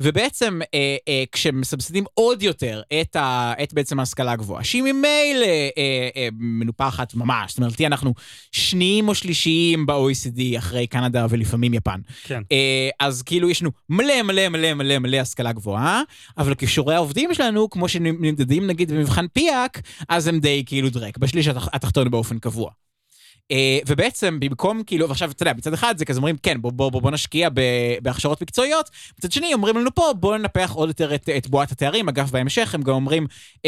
ובעצם 0.00 0.60
אה, 0.74 0.96
אה, 1.08 1.24
כשמסבסדים 1.32 2.04
עוד 2.14 2.42
יותר 2.42 2.82
את, 3.00 3.16
ה, 3.16 3.52
את 3.62 3.74
בעצם 3.74 3.98
ההשכלה 4.00 4.32
הגבוהה, 4.32 4.64
שהיא 4.64 4.82
ממילא 4.82 5.46
אה, 5.46 6.08
אה, 6.16 6.28
מנופחת 6.38 7.14
ממש, 7.14 7.50
זאת 7.50 7.58
אומרת, 7.58 7.80
אנחנו 7.80 8.14
שניים 8.52 9.08
או 9.08 9.14
שלישיים 9.14 9.86
ב-OECD 9.86 10.58
אחרי 10.58 10.86
קנדה 10.86 11.26
ולפעמים 11.30 11.74
יפן. 11.74 12.00
כן. 12.24 12.42
אה, 12.52 12.88
אז 13.00 13.22
כאילו 13.22 13.50
יש 13.50 13.62
לנו 13.62 13.70
מלא 13.88 14.22
מלא 14.22 14.48
מלא 14.48 14.74
מלא 14.74 14.98
מלא 14.98 15.16
השכלה 15.16 15.52
גבוהה, 15.52 16.02
אבל 16.38 16.54
כישורי 16.54 16.94
העובדים 16.94 17.34
שלנו, 17.34 17.70
כמו 17.70 17.88
שנמדדים 17.88 18.66
נגיד 18.66 18.92
במבחן 18.92 19.26
פיאק, 19.28 19.80
אז 20.08 20.26
הם 20.26 20.40
די 20.40 20.62
כאילו 20.66 20.90
דרק, 20.90 21.18
בשליש 21.18 21.48
התח, 21.48 21.68
התחתון 21.72 22.10
באופן 22.10 22.38
קבוע. 22.38 22.70
Uh, 23.52 23.56
ובעצם 23.86 24.40
במקום 24.40 24.82
כאילו, 24.86 25.08
ועכשיו 25.08 25.30
אתה 25.30 25.42
יודע, 25.42 25.52
מצד 25.56 25.72
אחד 25.72 25.98
זה 25.98 26.04
כזה 26.04 26.18
אומרים, 26.18 26.36
כן, 26.42 26.62
בוא, 26.62 26.72
בוא, 26.72 26.90
בוא, 26.90 27.02
בוא 27.02 27.10
נשקיע 27.10 27.48
בהכשרות 28.02 28.42
מקצועיות, 28.42 28.90
מצד 29.18 29.32
שני 29.32 29.54
אומרים 29.54 29.76
לנו 29.76 29.94
פה, 29.94 30.12
בוא 30.20 30.36
ננפח 30.36 30.72
עוד 30.72 30.88
יותר 30.88 31.14
את, 31.14 31.28
את 31.36 31.48
בועת 31.48 31.72
התארים, 31.72 32.08
אגב 32.08 32.30
בהמשך 32.30 32.74
הם 32.74 32.82
גם 32.82 32.94
אומרים 32.94 33.26
uh, 33.26 33.58
uh, 33.58 33.66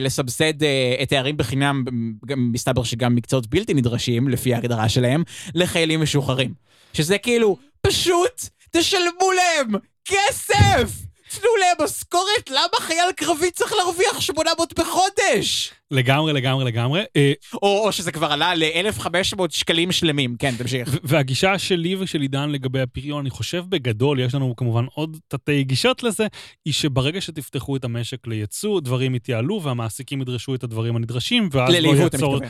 לסבסד 0.00 0.62
uh, 0.62 1.02
את 1.02 1.08
תארים 1.08 1.36
בחינם, 1.36 1.84
גם 2.26 2.52
מסתבר 2.52 2.82
שגם 2.82 3.14
מקצועות 3.14 3.46
בלתי 3.46 3.74
נדרשים, 3.74 4.28
לפי 4.28 4.54
ההגדרה 4.54 4.88
שלהם, 4.88 5.22
לחיילים 5.54 6.00
משוחררים. 6.00 6.54
שזה 6.92 7.18
כאילו, 7.18 7.56
פשוט 7.82 8.48
תשלמו 8.70 9.32
להם 9.32 9.72
כסף! 10.04 11.10
תנו 11.30 11.50
להם 11.60 11.84
משכורת, 11.84 12.50
למה 12.50 12.80
חייל 12.80 13.12
קרבי 13.16 13.50
צריך 13.50 13.72
להרוויח 13.72 14.20
800 14.20 14.78
בחודש? 14.78 15.70
לגמרי, 15.90 16.32
לגמרי, 16.32 16.64
לגמרי. 16.64 17.02
אה, 17.16 17.32
או, 17.54 17.86
או 17.86 17.92
שזה 17.92 18.12
כבר 18.12 18.32
עלה 18.32 18.54
ל-1,500 18.54 19.42
שקלים 19.50 19.92
שלמים. 19.92 20.36
כן, 20.38 20.54
תמשיך. 20.58 20.88
והגישה 21.02 21.58
שלי 21.58 21.96
ושל 21.96 22.20
עידן 22.20 22.50
לגבי 22.50 22.80
הפריון, 22.80 23.20
אני 23.20 23.30
חושב 23.30 23.64
בגדול, 23.68 24.20
יש 24.20 24.34
לנו 24.34 24.56
כמובן 24.56 24.84
עוד 24.94 25.16
תתי 25.28 25.64
גישות 25.64 26.02
לזה, 26.02 26.26
היא 26.64 26.72
שברגע 26.72 27.20
שתפתחו 27.20 27.76
את 27.76 27.84
המשק 27.84 28.26
לייצוא, 28.26 28.80
דברים 28.80 29.14
יתייעלו 29.14 29.62
והמעסיקים 29.62 30.20
ידרשו 30.22 30.54
את 30.54 30.64
הדברים 30.64 30.96
הנדרשים, 30.96 31.48
ואז 31.52 31.74
לא 31.74 31.88
יהיה 31.88 32.08
צורך... 32.08 32.42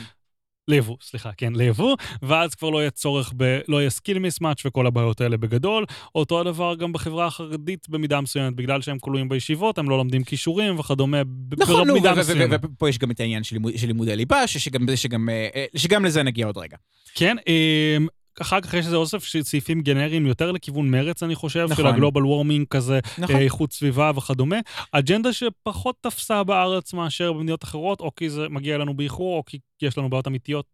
ליבוא, 0.67 0.95
סליחה, 1.01 1.29
כן, 1.37 1.53
ליבוא, 1.55 1.95
ואז 2.21 2.55
כבר 2.55 2.69
לא 2.69 2.79
יהיה 2.79 2.91
צורך 2.91 3.33
ב... 3.37 3.59
לא 3.67 3.77
יהיה 3.77 3.89
skill 3.89 4.19
mismatch 4.19 4.65
וכל 4.65 4.87
הבעיות 4.87 5.21
האלה 5.21 5.37
בגדול. 5.37 5.85
אותו 6.15 6.39
הדבר 6.41 6.75
גם 6.75 6.93
בחברה 6.93 7.25
החרדית 7.25 7.89
במידה 7.89 8.21
מסוימת, 8.21 8.55
בגלל 8.55 8.81
שהם 8.81 8.99
כלואים 8.99 9.29
בישיבות, 9.29 9.77
הם 9.77 9.89
לא 9.89 9.97
לומדים 9.97 10.23
כישורים 10.23 10.79
וכדומה, 10.79 11.21
נכון, 11.59 11.87
נו, 11.87 11.93
במידה 11.93 12.13
ו- 12.15 12.19
מסוימת. 12.19 12.49
ו- 12.63 12.67
ופה 12.75 12.89
יש 12.89 12.97
גם 12.97 13.11
את 13.11 13.19
העניין 13.19 13.43
של 13.43 13.55
לימוד- 13.55 13.77
של 13.77 13.87
לימודי 13.87 14.15
ליבה, 14.15 14.47
שגם 14.47 14.87
זה- 14.87 14.97
שגם, 14.97 15.29
אה, 15.29 15.65
שגם 15.75 16.05
לזה 16.05 16.23
נגיע 16.23 16.45
עוד 16.45 16.57
רגע. 16.57 16.77
כן, 17.15 17.37
אמ, 17.47 18.07
אחר 18.41 18.61
כך 18.61 18.73
יש 18.73 18.85
איזה 18.85 18.95
אוסף 18.95 19.23
של 19.23 19.43
סעיפים 19.43 19.81
גנריים 19.81 20.25
יותר 20.25 20.51
לכיוון 20.51 20.91
מרץ, 20.91 21.23
אני 21.23 21.35
חושב, 21.35 21.65
של 21.67 21.73
נכון. 21.73 21.85
ה 21.85 21.91
global 21.91 22.25
warming 22.25 22.65
כזה, 22.69 22.99
נכון. 23.17 23.35
אה, 23.35 23.41
איכות 23.41 23.73
סביבה 23.73 24.11
וכדומה. 24.15 24.55
אג'נדה 24.91 25.29
שפחות 25.33 25.95
תפסה 26.01 26.43
בארץ 26.43 26.93
מאשר 26.93 27.33
במדינות 27.33 27.63
אחרות, 27.63 27.99
או 27.99 28.15
כי 28.15 28.29
זה 28.29 28.49
מגיע 28.49 28.77
לנו 28.77 28.93
באיחור, 28.93 29.37
או 29.37 29.43
כי 29.45 29.57
יש 29.85 29.97
לנו 29.97 30.09
בעיות 30.09 30.27
אמיתיות. 30.27 30.65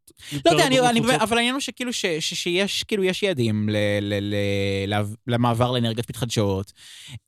לא 0.45 0.51
יודע, 0.51 0.67
אני, 0.67 0.79
אני. 0.79 0.99
אבל 0.99 1.37
העניין 1.37 1.53
הוא 1.53 1.61
שכאילו 1.61 1.93
ש, 1.93 2.05
ש, 2.05 2.33
שיש 2.33 2.83
כאילו 2.83 3.03
יש 3.03 3.23
יעדים 3.23 3.69
ל, 3.69 3.77
ל, 4.01 4.13
ל, 4.19 4.93
ל, 4.93 5.03
למעבר 5.27 5.71
לאנרגיות 5.71 6.09
מתחדשות. 6.09 6.73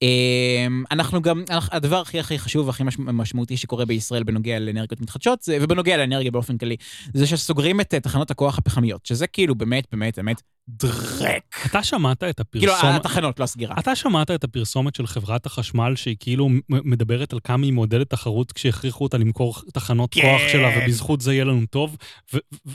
אמ, 0.02 0.84
אנחנו 0.92 1.22
גם, 1.22 1.44
הדבר 1.50 2.02
הכי 2.02 2.20
הכי 2.20 2.40
חשוב 2.40 2.68
והכי 2.68 2.84
מש, 2.84 2.96
משמעותי 3.00 3.58
שקורה 3.58 3.86
בישראל 3.86 4.24
בנוגע 4.24 4.60
לאנרגיות 4.60 5.02
מתחדשות, 5.02 5.42
זה, 5.42 5.58
ובנוגע 5.62 5.98
לאנרגיה 5.98 6.32
באופן 6.32 6.58
כללי, 6.58 6.76
זה 7.14 7.28
שסוגרים 7.28 7.82
את 7.82 7.94
אה, 7.94 8.00
תחנות 8.00 8.32
הכוח 8.32 8.58
הפחמיות, 8.58 9.06
שזה 9.06 9.28
כאילו 9.28 9.56
באמת, 9.56 9.88
באמת, 9.92 10.16
באמת 10.16 10.42
דרק. 10.70 11.56
אתה 11.66 11.84
שמעת 11.84 12.24
את 12.24 12.42
כאילו, 12.52 12.74
הפרסומת... 12.74 12.96
התחנות, 12.96 13.40
לא 13.40 13.44
הסגירה. 13.44 13.76
אתה 13.80 13.96
שמעת 13.96 14.32
את 14.32 14.44
הפרסומת 14.44 14.96
של 14.96 15.08
חברת 15.08 15.46
החשמל, 15.46 15.96
שהיא 15.96 16.16
כאילו 16.20 16.50
מדברת 16.70 17.34
על 17.34 17.40
כמה 17.44 17.66
היא 17.66 17.74
מעודדת 17.74 18.10
תחרות 18.10 18.52
כשהכריחו 18.52 19.04
אותה 19.04 19.18
למכור 19.18 19.56
תחנות 19.74 20.14
כן. 20.14 20.22
כוח 20.22 20.42
שלה, 20.52 20.70
ובזכות 20.78 21.22
זה 21.22 21.34
יהיה 21.34 21.46
לנו 21.46 21.62
טוב, 21.70 21.98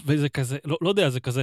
וזה 0.07 0.29
כזה, 0.29 0.59
לא, 0.65 0.77
לא 0.81 0.89
יודע, 0.89 1.11
זה 1.11 1.21
כזה, 1.21 1.43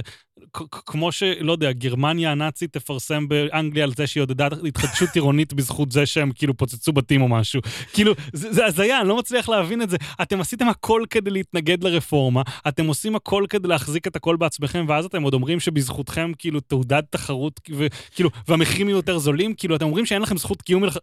כמו 0.86 1.12
שלא 1.12 1.52
יודע, 1.52 1.72
גרמניה 1.72 2.32
הנאצית 2.32 2.72
תפרסם 2.72 3.28
באנגליה 3.28 3.84
על 3.84 3.92
זה 3.96 4.06
שהיא 4.06 4.22
עודדה 4.22 4.48
התחדשות 4.68 5.08
עירונית 5.14 5.52
בזכות 5.52 5.92
זה 5.92 6.06
שהם 6.06 6.32
כאילו 6.34 6.56
פוצצו 6.56 6.92
בתים 6.92 7.22
או 7.22 7.28
משהו. 7.28 7.60
כאילו, 7.92 8.12
זה 8.32 8.66
הזיה, 8.66 9.00
אני 9.00 9.08
לא 9.08 9.16
מצליח 9.16 9.48
להבין 9.48 9.82
את 9.82 9.90
זה. 9.90 9.96
אתם 10.22 10.40
עשיתם 10.40 10.68
הכל 10.68 11.02
כדי 11.10 11.30
להתנגד 11.30 11.84
לרפורמה, 11.84 12.42
אתם 12.68 12.86
עושים 12.86 13.16
הכל 13.16 13.44
כדי 13.48 13.68
להחזיק 13.68 14.06
את 14.06 14.16
הכל 14.16 14.36
בעצמכם, 14.36 14.84
ואז 14.88 15.04
אתם 15.04 15.22
עוד 15.22 15.34
אומרים 15.34 15.60
שבזכותכם 15.60 16.32
כאילו 16.38 16.60
תעודד 16.60 17.02
תחרות, 17.10 17.60
וכאילו, 17.70 18.30
והמחירים 18.48 18.88
יהיו 18.88 18.96
יותר 18.96 19.18
זולים, 19.18 19.54
כאילו, 19.54 19.76
אתם 19.76 19.84
אומרים 19.84 20.06
שאין 20.06 20.22
לכם 20.22 20.36
זכות 20.36 20.62
קיום, 20.62 20.82
מלכ... 20.82 20.98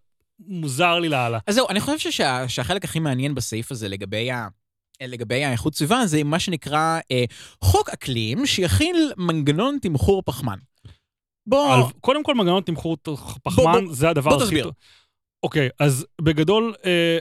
מוזר 0.48 1.00
לי 1.00 1.10
לאללה. 1.10 1.40
אז 1.48 1.56
זהו, 1.56 1.70
אני 1.70 1.80
חושב 1.80 2.12
שה, 2.12 2.48
שהחלק 2.48 2.84
הכי 2.84 3.00
מעניין 3.00 3.36
בסעיף 3.36 3.72
הזה 3.72 3.88
לגבי 3.88 4.32
ה... 4.32 4.48
לגבי 5.08 5.44
האיכות 5.46 5.76
סביבה 5.76 6.06
זה 6.06 6.24
מה 6.24 6.40
שנקרא 6.40 7.00
אה, 7.12 7.24
חוק 7.64 7.90
אקלים 7.90 8.46
שיכיל 8.46 9.12
מנגנון 9.18 9.78
תמחור 9.82 10.22
פחמן. 10.26 10.58
בוא, 11.48 11.74
על, 11.74 11.82
קודם 12.02 12.24
כל, 12.24 12.36
מנגנון 12.36 12.64
תמחור 12.64 12.98
פחמן, 13.44 13.86
בוא- 13.86 13.94
זה 13.94 14.10
הדבר 14.10 14.30
בוא 14.30 14.38
הכי 14.38 14.46
תסביר. 14.46 14.64
טוב. 14.64 14.74
אוקיי, 15.44 15.70
אז 15.80 16.06
בגדול, 16.22 16.74
אה, 16.86 17.18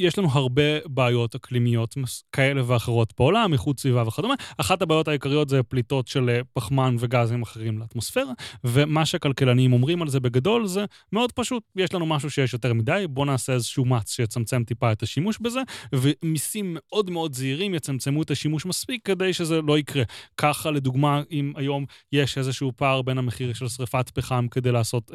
יש 0.00 0.18
לנו 0.18 0.28
הרבה 0.32 0.62
בעיות 0.86 1.34
אקלימיות 1.34 1.94
כאלה 2.32 2.62
ואחרות 2.66 3.12
בעולם, 3.18 3.52
איכות 3.52 3.80
סביבה 3.80 4.04
וכדומה. 4.06 4.34
אחת 4.58 4.82
הבעיות 4.82 5.08
העיקריות 5.08 5.48
זה 5.48 5.62
פליטות 5.62 6.08
של 6.08 6.30
אה, 6.30 6.40
פחמן 6.52 6.96
וגזים 6.98 7.42
אחרים 7.42 7.78
לאטמוספירה, 7.78 8.32
ומה 8.64 9.06
שהכלכלנים 9.06 9.72
אומרים 9.72 10.02
על 10.02 10.08
זה 10.08 10.20
בגדול 10.20 10.66
זה 10.66 10.84
מאוד 11.12 11.32
פשוט. 11.32 11.62
יש 11.76 11.94
לנו 11.94 12.06
משהו 12.06 12.30
שיש 12.30 12.52
יותר 12.52 12.74
מדי, 12.74 13.04
בואו 13.10 13.26
נעשה 13.26 13.52
איזשהו 13.52 13.84
מץ 13.84 14.12
שיצמצם 14.12 14.64
טיפה 14.64 14.92
את 14.92 15.02
השימוש 15.02 15.38
בזה, 15.40 15.60
ומיסים 15.94 16.76
מאוד 16.78 17.10
מאוד 17.10 17.34
זהירים 17.34 17.74
יצמצמו 17.74 18.22
את 18.22 18.30
השימוש 18.30 18.66
מספיק 18.66 19.04
כדי 19.04 19.32
שזה 19.32 19.62
לא 19.62 19.78
יקרה. 19.78 20.02
ככה, 20.36 20.70
לדוגמה, 20.70 21.22
אם 21.30 21.52
היום 21.56 21.84
יש 22.12 22.38
איזשהו 22.38 22.72
פער 22.76 23.02
בין 23.02 23.18
המחיר 23.18 23.52
של 23.52 23.68
שריפת 23.68 24.10
פחם 24.10 24.46
כדי 24.50 24.72
לעשות... 24.72 25.10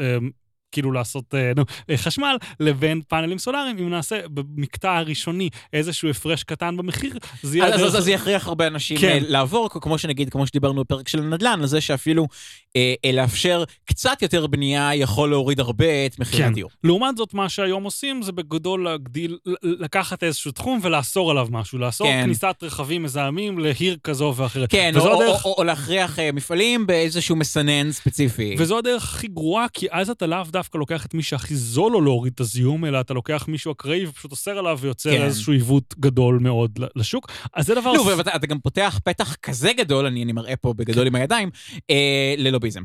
אה, 0.75 0.81
כאילו 0.81 0.91
לעשות 0.91 1.35
אה, 1.35 1.51
נו, 1.55 1.63
אה, 1.89 1.97
חשמל, 1.97 2.37
לבין 2.59 3.01
פאנלים 3.07 3.37
סולאריים, 3.37 3.77
אם 3.77 3.89
נעשה 3.89 4.27
במקטע 4.27 4.97
הראשוני 4.97 5.49
איזשהו 5.73 6.09
הפרש 6.09 6.43
קטן 6.43 6.77
במחיר, 6.77 7.17
זה 7.43 7.57
יהיה... 7.57 7.75
אז 7.75 8.03
זה 8.03 8.11
יכריח 8.11 8.47
הרבה 8.47 8.67
אנשים 8.67 8.97
כן. 8.97 9.23
לעבור, 9.27 9.69
כמו 9.69 9.97
שנגיד, 9.97 10.29
כמו 10.29 10.47
שדיברנו 10.47 10.81
בפרק 10.81 11.07
של 11.07 11.19
הנדל"ן, 11.19 11.59
על 11.61 11.67
זה 11.67 11.81
שאפילו 11.81 12.27
אה, 12.75 13.11
לאפשר 13.13 13.63
קצת 13.85 14.21
יותר 14.21 14.47
בנייה 14.47 14.95
יכול 14.95 15.29
להוריד 15.29 15.59
הרבה 15.59 16.05
את 16.05 16.19
מחיר 16.19 16.39
כן. 16.39 16.51
הדיור. 16.51 16.69
לעומת 16.83 17.17
זאת, 17.17 17.33
מה 17.33 17.49
שהיום 17.49 17.83
עושים 17.83 18.21
זה 18.21 18.31
בגדול 18.31 18.83
להגדיל, 18.83 19.37
לקחת 19.63 20.23
איזשהו 20.23 20.51
תחום 20.51 20.79
ולאסור 20.81 21.31
עליו 21.31 21.47
משהו, 21.51 21.79
לאסור 21.79 22.07
כן. 22.07 22.21
כניסת 22.25 22.55
רכבים 22.61 23.03
מזהמים 23.03 23.59
לעיר 23.59 23.97
כזו 24.03 24.33
ואחרת. 24.37 24.71
כן, 24.71 24.93
או, 24.97 25.19
דרך... 25.19 25.45
או, 25.45 25.51
או, 25.51 25.55
או 25.57 25.63
להכריח 25.63 26.19
מפעלים 26.33 26.87
באיזשהו 26.87 27.35
מסנן 27.35 27.91
ספציפי. 27.91 28.55
וזו 28.57 28.77
הדרך 28.77 29.03
הכי 29.03 29.27
גרועה, 29.27 29.65
כי 29.73 29.87
אז 29.91 30.09
אתה 30.09 30.27
לאו 30.27 30.43
דווקא 30.49 30.64
לוקח 30.73 31.05
את 31.05 31.13
מי 31.13 31.23
שהכי 31.23 31.55
זול 31.55 31.91
לו 31.91 32.01
להוריד 32.01 32.33
את 32.35 32.39
הזיהום, 32.39 32.85
אלא 32.85 32.99
אתה 33.01 33.13
לוקח 33.13 33.45
מישהו 33.47 33.71
אקראי 33.71 34.05
ופשוט 34.05 34.31
אוסר 34.31 34.57
עליו 34.57 34.77
ויוצר 34.81 35.11
כן. 35.11 35.21
איזשהו 35.21 35.53
עיוות 35.53 35.95
גדול 35.99 36.39
מאוד 36.41 36.79
לשוק. 36.95 37.31
אז 37.53 37.65
זה 37.65 37.75
דבר... 37.75 37.93
לא, 37.93 38.01
ואתה 38.17 38.47
גם 38.47 38.59
פותח 38.59 38.99
פתח 39.03 39.35
כזה 39.35 39.73
גדול, 39.73 40.05
אני, 40.05 40.23
אני 40.23 40.31
מראה 40.31 40.55
פה 40.55 40.73
בגדול 40.73 41.03
כן. 41.03 41.07
עם 41.07 41.15
הידיים, 41.15 41.49
אה, 41.89 42.35
ללוביזם. 42.37 42.83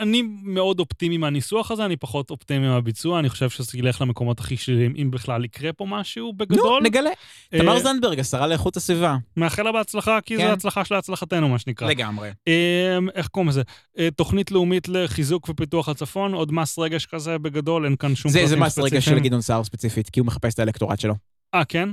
אני 0.00 0.22
מאוד 0.42 0.80
אופטימי 0.80 1.16
מהניסוח 1.16 1.70
הזה, 1.70 1.84
אני 1.84 1.96
פחות 1.96 2.30
אופטימי 2.30 2.68
מהביצוע, 2.68 3.18
אני 3.18 3.28
חושב 3.28 3.50
שזה 3.50 3.78
ילך 3.78 4.00
למקומות 4.00 4.40
הכי 4.40 4.56
שליליים, 4.56 4.94
אם 5.02 5.10
בכלל 5.10 5.44
יקרה 5.44 5.72
פה 5.72 5.86
משהו 5.86 6.32
בגדול. 6.32 6.80
נו, 6.80 6.80
נגלה. 6.80 7.10
אה, 7.54 7.58
תמר 7.58 7.78
זנדברג, 7.78 8.20
השרה 8.20 8.46
לאיכות 8.46 8.76
הסביבה. 8.76 9.16
מאחל 9.36 9.62
לה 9.62 9.72
בהצלחה, 9.72 10.18
כי 10.20 10.36
כן. 10.36 10.46
זו 10.46 10.52
הצלחה 10.52 10.84
של 10.84 10.94
הצלחתנו, 10.94 11.48
מה 11.48 11.58
שנקרא. 11.58 11.88
לגמרי. 11.88 12.30
אה, 12.48 12.98
איך 13.14 13.28
קוראים 13.28 13.48
לזה? 13.48 13.62
אה, 13.98 14.08
תוכנית 14.16 14.50
לאומית 14.50 14.88
לחיזוק 14.88 15.48
ופיתוח 15.48 15.88
הצפון, 15.88 16.34
עוד 16.34 16.52
מס 16.60 16.78
רגש 16.78 17.06
כזה 17.06 17.38
בגדול, 17.38 17.84
אין 17.84 17.96
כאן 17.96 18.14
שום 18.14 18.30
ספציפיים. 18.30 18.48
זה 18.48 18.56
מס 18.56 18.78
רגש 18.78 19.04
של 19.04 19.18
גדעון 19.18 19.40
סער 19.40 19.64
ספציפית, 19.64 20.10
כי 20.10 20.20
הוא 20.20 20.26
מחפש 20.26 20.54
את 20.54 20.58
האלקטורט 20.58 21.00
שלו. 21.00 21.14
אה, 21.58 21.64
כן? 21.64 21.88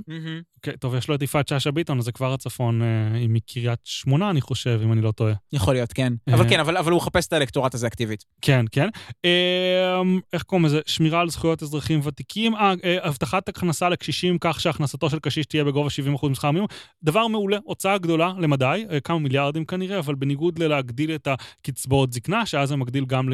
אוקיי, 0.63 0.77
טוב, 0.77 0.95
יש 0.95 1.07
לו 1.07 1.15
את 1.15 1.21
יפעת 1.21 1.47
שאשא 1.47 1.71
ביטון, 1.71 1.99
אז 1.99 2.05
זה 2.05 2.11
כבר 2.11 2.33
הצפון, 2.33 2.81
אה, 2.81 2.87
היא 3.13 3.29
מקריית 3.29 3.79
שמונה, 3.83 4.29
אני 4.29 4.41
חושב, 4.41 4.79
אם 4.83 4.93
אני 4.93 5.01
לא 5.01 5.11
טועה. 5.11 5.33
יכול 5.53 5.73
להיות, 5.73 5.93
כן. 5.93 6.13
אבל 6.33 6.49
כן, 6.49 6.59
אבל 6.59 6.91
הוא 6.91 6.97
מחפש 6.97 7.27
את 7.27 7.33
האלקטורט 7.33 7.73
הזה 7.73 7.87
אקטיבית. 7.87 8.25
כן, 8.41 8.65
כן. 8.71 8.89
אמ, 9.23 10.19
איך 10.33 10.43
קוראים 10.43 10.65
לזה? 10.65 10.79
שמירה 10.85 11.21
על 11.21 11.29
זכויות 11.29 11.63
אזרחים 11.63 11.99
ותיקים. 12.03 12.55
אה, 12.55 12.73
אה, 12.83 13.07
הבטחת 13.07 13.49
הכנסה 13.49 13.89
לקשישים 13.89 14.37
כך 14.41 14.59
שהכנסתו 14.61 15.09
של 15.09 15.19
קשיש 15.19 15.45
תהיה 15.45 15.63
בגובה 15.63 15.89
70% 15.89 16.29
משכר 16.29 16.51
מינימום. 16.51 16.67
דבר 17.03 17.27
מעולה, 17.27 17.57
הוצאה 17.63 17.97
גדולה 17.97 18.33
למדי, 18.39 18.85
כמה 19.03 19.19
מיליארדים 19.19 19.65
כנראה, 19.65 19.99
אבל 19.99 20.15
בניגוד 20.15 20.59
ללהגדיל 20.59 21.15
את 21.15 21.27
הקצבאות 21.27 22.13
זקנה, 22.13 22.45
שאז 22.45 22.69
זה 22.69 22.75
מגדיל 22.75 23.05
גם 23.05 23.29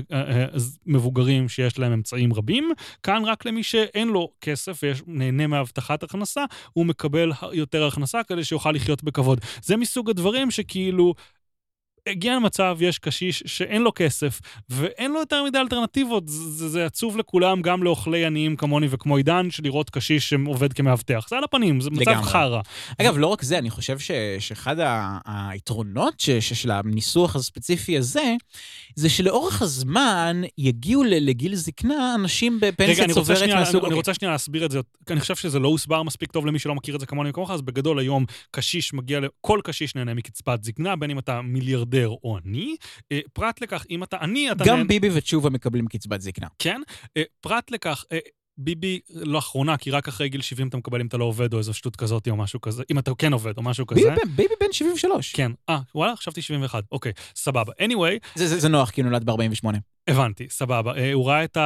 מבוגרים 0.86 1.50
שיש 1.50 1.80
להם 1.80 1.92
אמצעים 1.92 2.34
רבים, 2.34 2.72
כאן 3.04 3.24
רק 3.26 3.46
למי 3.46 3.64
שאין 3.64 4.08
לו 4.08 4.30
כסף 4.42 4.82
ונהנה 4.84 5.48
מהבטחת 5.48 6.04
הכנסה, 6.04 6.19
הוא 6.74 6.86
מקבל 6.86 7.32
יותר 7.52 7.88
הכנסה 7.88 8.24
כדי 8.24 8.44
שיוכל 8.44 8.72
לחיות 8.72 9.04
בכבוד. 9.04 9.40
זה 9.64 9.78
מסוג 9.78 10.10
הדברים 10.10 10.52
שכאילו... 10.52 11.14
הגיע 12.08 12.36
למצב, 12.36 12.78
יש 12.82 13.00
קשיש 13.00 13.44
שאין 13.46 13.82
לו 13.82 13.92
כסף, 13.96 14.42
ואין 14.70 15.12
לו 15.12 15.20
יותר 15.20 15.44
מדי 15.44 15.58
אלטרנטיבות. 15.58 16.24
זה, 16.28 16.70
זה 16.70 16.86
עצוב 16.86 17.18
לכולם, 17.18 17.62
גם 17.62 17.84
לאוכלי 17.84 18.26
עניים 18.26 18.56
כמוני 18.56 18.88
וכמו 18.90 19.18
עידן, 19.18 19.52
של 19.52 19.64
לראות 19.64 19.90
קשיש 19.90 20.30
שעובד 20.30 20.74
כמאבטח. 20.74 21.28
זה 21.30 21.38
על 21.38 21.44
הפנים, 21.44 21.82
זה 21.82 21.90
מצב 21.90 22.22
חרא. 22.22 22.62
אגב, 23.02 23.18
לא 23.18 23.28
רק 23.28 23.42
זה, 23.42 23.58
אני 23.58 23.70
חושב 23.70 24.00
ש, 24.00 24.12
שאחד 24.40 24.76
היתרונות 25.26 26.20
ש, 26.20 26.30
ש, 26.30 26.54
של 26.54 26.72
הניסוח 26.72 27.36
הספציפי 27.36 27.98
הזה, 27.98 28.36
זה 28.96 29.10
שלאורך 29.10 29.62
הזמן 29.62 30.42
יגיעו 30.58 31.04
לגיל 31.04 31.56
זקנה 31.56 32.16
אנשים 32.16 32.60
בפנסיה 32.62 33.08
צוברת 33.08 33.50
מהסוג... 33.50 33.76
רגע, 33.76 33.88
אני 33.88 33.96
רוצה 33.96 34.14
שנייה 34.14 34.32
להסביר 34.32 34.66
את 34.66 34.72
זה. 34.72 34.80
אני 35.10 35.20
חושב 35.20 35.36
שזה 35.36 35.60
לא 35.60 35.68
הוסבר 35.68 36.04
מספיק 36.04 36.32
טוב 36.32 36.46
למי 36.46 36.60
שלא 36.60 36.76
מכיר 36.76 36.96
את 36.96 37.00
זה 37.00 37.06
כמוני 37.06 37.30
וכמוך, 37.30 37.52
אז 37.52 37.62
בגדול 37.62 38.00
היום 38.00 38.26
קשיש 38.52 38.94
מגיע, 38.94 39.20
כל 39.42 39.60
קשיש 39.64 39.96
נהנה 39.96 40.14
מקצבת 40.14 40.64
זקנה, 40.64 40.96
בין 40.96 41.12
אם 41.12 41.20
אתה 41.20 41.42
מיליארדר 41.90 42.16
או 42.24 42.38
עני. 42.38 42.76
אה, 43.12 43.20
פרט 43.34 43.62
לכך, 43.62 43.86
אם 43.90 44.04
אתה 44.04 44.18
עני, 44.18 44.52
אתה... 44.52 44.64
גם 44.64 44.76
נהנה... 44.76 44.88
ביבי 44.88 45.10
ותשובה 45.14 45.50
מקבלים 45.50 45.88
קצבת 45.88 46.22
זקנה. 46.22 46.48
כן. 46.60 46.82
אה, 47.18 47.24
פרט 47.42 47.72
לכך, 47.72 48.06
אה, 48.12 48.20
ביבי 48.58 49.00
לאחרונה, 49.12 49.78
כי 49.78 49.92
רק 49.92 50.08
אחרי 50.08 50.30
גיל 50.30 50.42
70 50.42 50.68
אתה 50.68 50.78
מקבל 50.78 51.02
אם 51.02 51.08
אתה 51.08 51.18
לא 51.18 51.26
עובד 51.26 51.54
או 51.54 51.58
איזו 51.58 51.74
שטות 51.74 51.96
כזאת 51.96 52.28
או 52.28 52.36
משהו 52.36 52.62
כזה, 52.62 52.84
אם 52.92 53.00
אתה 53.00 53.12
כן 53.18 53.34
עובד 53.34 53.58
או 53.58 53.64
משהו 53.64 53.88
כזה. 53.88 54.02
ביבי, 54.10 54.32
ביבי 54.36 54.54
בן 54.60 54.72
73. 54.72 55.34
כן, 55.34 55.52
אה, 55.70 55.80
וואלה, 55.96 56.16
חשבתי 56.16 56.42
71, 56.42 56.84
אוקיי, 56.92 57.12
סבבה. 57.36 57.74
anyway... 57.80 58.36
זה, 58.36 58.48
זה, 58.48 58.60
זה 58.60 58.70
נוח, 58.70 58.90
כי 58.90 59.04
נולד 59.04 59.24
ב-48. 59.24 59.78
הבנתי, 60.10 60.48
סבבה. 60.50 60.94
אה, 60.98 61.14
הוא 61.14 61.28
ראה 61.28 61.44
את 61.44 61.58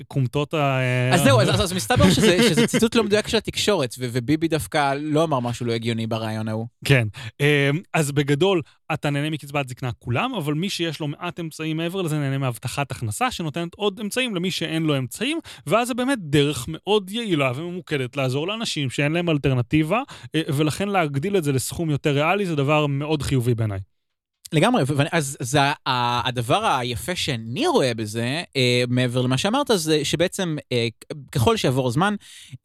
הכומתות 0.00 0.54
ה... 0.54 0.78
אז 1.12 1.22
זהו, 1.22 1.40
אז, 1.40 1.60
אז 1.60 1.72
מסתבר 1.72 2.10
שזה, 2.10 2.42
שזה 2.48 2.66
ציטוט 2.66 2.94
לא 2.94 3.04
מדויק 3.04 3.28
של 3.28 3.36
התקשורת, 3.36 3.94
ו- 3.98 4.06
וביבי 4.12 4.48
דווקא 4.48 4.94
לא 5.00 5.24
אמר 5.24 5.40
משהו 5.40 5.66
לא 5.66 5.72
הגיוני 5.72 6.06
ברעיון 6.06 6.48
ההוא. 6.48 6.66
כן. 6.84 7.08
אה, 7.40 7.70
אז 7.94 8.12
בגדול, 8.12 8.62
אתה 8.94 9.10
נהנה 9.10 9.30
מקצבת 9.30 9.68
זקנה 9.68 9.90
כולם, 9.98 10.34
אבל 10.34 10.54
מי 10.54 10.70
שיש 10.70 11.00
לו 11.00 11.08
מעט 11.08 11.40
אמצעים 11.40 11.76
מעבר 11.76 12.02
לזה 12.02 12.18
נהנה 12.18 12.38
מהבטחת 12.38 12.90
הכנסה, 12.90 13.30
שנותנת 13.30 13.74
עוד 13.74 14.00
אמצעים 14.00 14.34
למי 14.34 14.50
שאין 14.50 14.82
לו 14.82 14.98
אמצעים, 14.98 15.38
ואז 15.66 15.88
זה 15.88 15.94
באמת 15.94 16.18
דרך 16.20 16.64
מאוד 16.68 17.10
יעילה 17.10 17.52
וממוקדת 17.56 18.16
לעזור 18.16 18.48
לאנשים 18.48 18.90
שאין 18.90 19.12
להם 19.12 19.30
אלטרנטיבה, 19.30 20.02
אה, 20.34 20.40
ולכן 20.48 20.88
להגדיל 20.88 21.36
את 21.36 21.44
זה 21.44 21.52
לסכום 21.52 21.90
יותר 21.90 22.10
ריאלי 22.10 22.46
זה 22.46 22.56
דבר 22.56 22.86
מאוד 22.86 23.22
חיובי 23.22 23.54
בעיניי. 23.54 23.93
לגמרי, 24.54 24.82
אז 25.12 25.36
זה 25.40 25.58
הדבר 25.86 26.64
היפה 26.64 27.16
שאני 27.16 27.66
רואה 27.66 27.94
בזה, 27.94 28.42
אה, 28.56 28.84
מעבר 28.88 29.22
למה 29.22 29.38
שאמרת, 29.38 29.70
זה 29.74 30.04
שבעצם 30.04 30.56
אה, 30.72 30.88
ככל 31.32 31.56
שיעבור 31.56 31.88
הזמן, 31.88 32.14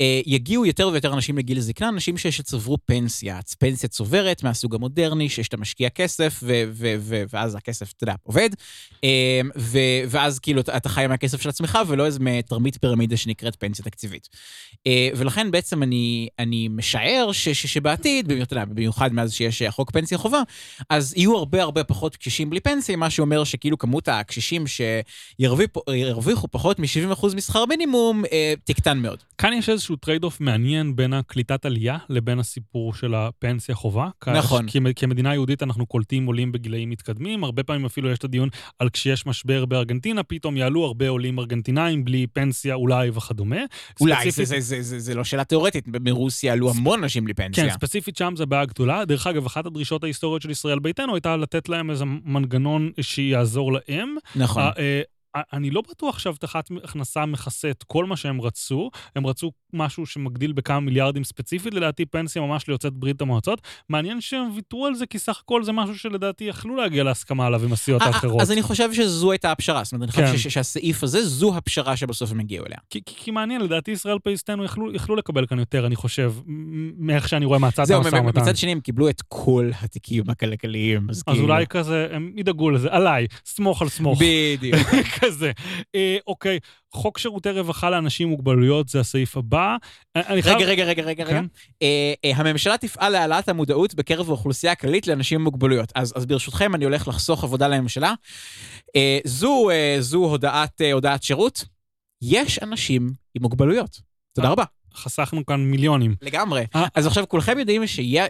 אה, 0.02 0.22
יגיעו 0.26 0.66
יותר 0.66 0.88
ויותר 0.88 1.14
אנשים 1.14 1.38
לגיל 1.38 1.60
זקנה, 1.60 1.90
אנשים 1.90 2.18
שצברו 2.18 2.78
פנסיה, 2.86 3.40
פנסיה 3.60 3.90
צוברת 3.90 4.44
מהסוג 4.44 4.76
המודרני, 4.76 5.30
שאתה 5.30 5.58
משקיע 5.58 5.90
כסף, 5.90 6.40
ו- 6.44 6.64
ו- 6.72 6.96
ו- 7.00 7.24
ואז 7.34 7.56
הכסף, 7.56 7.92
אתה 7.92 8.04
יודע, 8.04 8.16
עובד, 8.24 8.50
אה, 9.04 9.42
ו- 9.58 10.02
ואז 10.10 10.40
כאילו 10.40 10.62
אתה 10.62 10.90
חי 10.90 11.08
מהכסף 11.08 11.42
של 11.42 11.50
עצמך, 11.50 11.78
ולא 11.88 12.06
איזה 12.06 12.20
תרמית 12.48 12.78
פירמידה 12.78 13.18
שנקראת 13.18 13.56
פנסיה 13.56 13.86
תקציבית. 13.86 14.30
אה, 14.88 15.10
ולכן 15.16 15.52
בעצם 15.52 15.84
אני, 15.84 16.28
אני 16.40 16.68
משער 16.68 17.32
ש- 17.32 17.50
ש- 17.50 17.74
שבעתיד, 17.74 18.28
במיוחד 18.70 19.14
מאז 19.14 19.34
שיש 19.34 19.64
חוק 19.70 19.92
פנסיה 19.92 20.18
חובה, 20.18 20.42
אז 20.90 21.14
יהיו 21.18 21.38
הרבה 21.38 21.62
הרבה 21.62 21.79
פחות 21.84 22.16
קשישים 22.16 22.50
בלי 22.50 22.60
פנסיה, 22.60 22.96
מה 22.96 23.10
שאומר 23.10 23.44
שכאילו 23.44 23.78
כמות 23.78 24.08
הקשישים 24.08 24.64
שירוויחו 24.68 26.48
פחות 26.52 26.80
מ-70% 26.80 27.36
משכר 27.36 27.66
מינימום 27.66 28.24
אה, 28.32 28.54
תקטן 28.64 28.98
מאוד. 28.98 29.24
כאן 29.38 29.54
יש 29.54 29.70
איזשהו 29.70 29.96
trade-off 29.96 30.42
מעניין 30.42 30.96
בין 30.96 31.14
הקליטת 31.14 31.66
עלייה 31.66 31.98
לבין 32.10 32.40
הסיפור 32.40 32.94
של 32.94 33.16
הפנסיה 33.16 33.76
חובה. 33.76 34.10
נכון. 34.28 34.68
כי 34.68 34.80
כמדינה 34.96 35.34
יהודית 35.34 35.64
אנחנו 35.64 35.86
קולטים 35.86 36.26
עולים 36.26 36.52
בגילאים 36.52 36.90
מתקדמים, 36.90 37.44
הרבה 37.44 37.64
פעמים 37.64 37.86
אפילו 37.86 38.12
יש 38.12 38.18
את 38.18 38.24
הדיון 38.24 38.50
על 38.80 38.90
כשיש 38.90 39.26
משבר 39.26 39.66
בארגנטינה, 39.66 40.24
פתאום 40.24 40.58
יעלו 40.58 40.86
הרבה 40.86 41.10
עולים 41.10 41.40
ארגנטינאים 41.40 42.06
בלי 42.06 42.28
פנסיה 42.28 42.76
אולי 42.76 43.10
וכדומה. 43.14 43.56
אולי, 44.02 44.16
ספציפית... 44.16 44.48
זה, 44.48 44.60
זה, 44.60 44.60
זה, 44.60 44.82
זה, 44.82 45.00
זה 45.00 45.16
לא 45.16 45.24
שאלה 45.24 45.44
תיאורטית, 45.44 45.86
מרוסיה 45.88 46.54
עלו 46.54 46.70
המון 46.70 47.04
אנשים 47.04 47.24
בלי 47.24 47.34
פנסיה. 47.34 47.64
כן, 47.64 47.74
ספציפית 47.74 48.18
שם 48.18 48.34
זה 48.38 48.46
בעיה 48.46 48.66
גדולה. 48.66 49.06
דרך 49.06 49.28
אגב, 49.28 49.46
אחת 49.46 49.66
הדרישות 49.66 50.04
ההיסטוריות 50.04 50.42
של 50.42 50.50
ישראל 50.50 50.80
ביתנו 50.80 51.16
הייתה 51.16 51.38
לתת 51.38 51.69
להם 51.70 51.90
איזה 51.90 52.06
מנגנון 52.06 52.92
שיעזור 53.02 53.72
להם. 53.74 54.16
נכון. 54.36 54.64
אה, 55.36 55.42
אני 55.54 55.70
לא 55.70 55.82
בטוח 55.90 56.20
שהבטחת 56.20 56.70
הכנסה 56.84 57.26
מכסה 57.26 57.70
את 57.70 57.84
כל 57.84 58.06
מה 58.06 58.18
שהם 58.18 58.42
רצו. 58.42 58.90
הם 59.16 59.28
רצו 59.28 59.52
משהו 59.74 60.06
שמגדיל 60.06 60.52
בכמה 60.52 60.80
מיליארדים 60.80 61.24
ספציפית, 61.24 61.74
לדעתי 61.74 62.06
פנסיה 62.06 62.42
ממש 62.42 62.68
ליוצאת 62.68 62.94
ברית 62.94 63.22
המועצות. 63.22 63.62
מעניין 63.90 64.22
שהם 64.22 64.52
ויתרו 64.56 64.86
על 64.86 64.96
זה, 64.96 65.06
כי 65.06 65.20
סך 65.20 65.42
הכל 65.44 65.64
זה 65.64 65.72
משהו 65.72 65.98
שלדעתי 65.98 66.44
יכלו 66.44 66.76
להגיע 66.76 67.04
להסכמה 67.04 67.46
עליו 67.46 67.64
עם 67.64 67.74
הסיעות 67.74 68.02
האחרות. 68.02 68.42
אז 68.42 68.52
אני 68.52 68.62
חושב 68.62 68.94
שזו 68.94 69.32
הייתה 69.32 69.52
הפשרה. 69.52 69.84
זאת 69.84 69.94
אומרת, 69.94 70.20
אני 70.20 70.28
חושב 70.28 70.44
כן. 70.44 70.50
שהסעיף 70.50 71.04
הזה, 71.04 71.26
זו 71.26 71.58
הפשרה 71.58 71.98
שבסוף 71.98 72.32
הם 72.32 72.40
הגיעו 72.40 72.66
אליה. 72.66 72.78
כי, 73.06 73.32
מעניין, 73.32 73.62
לדעתי 73.62 73.92
ישראל 73.92 74.20
פייסטנו 74.24 74.64
יכלו, 74.94 75.16
לקבל 75.16 75.46
כאן 75.46 75.60
יותר, 75.60 75.86
אני 75.86 75.96
חושב, 75.96 76.34
מאיך 76.98 77.30
שאני 77.30 77.46
רואה 77.46 77.60
מהצד 77.60 77.92
המשא 77.92 78.16
ומתן. 78.16 78.42
מצד 78.42 78.58
שני, 78.58 78.72
הם 78.72 78.80
קיבלו 78.80 79.10
את 79.10 79.22
כל 79.28 79.72
התיקים 79.82 80.24
הכלכליים, 80.28 81.08
אז, 81.10 81.24
אז. 81.28 81.40
אולי 81.40 81.68
כזה, 81.68 82.08
הם 82.12 82.32
ידאגו 82.36 82.70
לזה, 82.70 82.88
עליי, 82.92 83.28
סמוך 83.46 83.82
על 83.82 83.90
סמוך. 83.90 84.20
בדיוק. 84.22 84.80
כזה. 85.30 85.52
אה, 85.96 86.18
אוקיי, 86.28 86.60
חוק 86.92 87.18
שירותי 87.18 87.52
רווחה 87.52 87.90
לאנשים 87.90 88.28
עם 88.28 88.32
מוגבלויות 88.32 88.90
זה 88.90 89.00
הסעיף 89.00 89.38
הבא. 89.38 89.76
אה, 90.18 90.22
אני 90.28 90.42
חייב... 90.42 90.58
רגע, 90.58 90.66
רגע, 90.66 90.84
רגע, 90.84 91.04
רגע, 91.04 91.26
כן? 91.26 91.32
רגע. 91.32 91.42
אה, 91.82 92.14
אה, 92.26 92.32
הממשלה 92.36 92.78
תפעל 92.78 93.12
להעלאת 93.12 93.50
המודעות 93.50 93.96
בקרב 93.96 94.30
האוכלוסייה 94.30 94.72
הכללית 94.72 95.08
לאנשים 95.08 95.40
עם 95.40 95.44
מוגבלויות. 95.44 95.92
אז, 95.96 96.14
אז 96.16 96.26
ברשותכם, 96.26 96.76
אני 96.76 96.86
הולך 96.86 97.08
לחסוך 97.08 97.44
עבודה 97.44 97.68
לממשלה. 97.68 98.14
אה, 98.96 99.20
זו, 99.26 99.70
אה, 99.70 99.98
זו 100.00 100.18
הודעת, 100.18 100.82
אה, 100.82 100.94
הודעת 100.94 101.24
שירות. 101.24 101.66
יש 102.22 102.60
אנשים 102.64 103.10
עם 103.36 103.42
מוגבלויות. 103.42 104.02
תודה 104.34 104.48
אה, 104.48 104.54
רבה. 104.54 104.64
חסכנו 105.00 105.46
כאן 105.46 105.62
מיליונים. 105.62 106.16
לגמרי. 106.22 106.66
אז 106.96 107.08
עכשיו 107.08 107.28
כולכם 107.28 107.60
יודעים 107.60 107.88
שיהיה, 107.88 108.26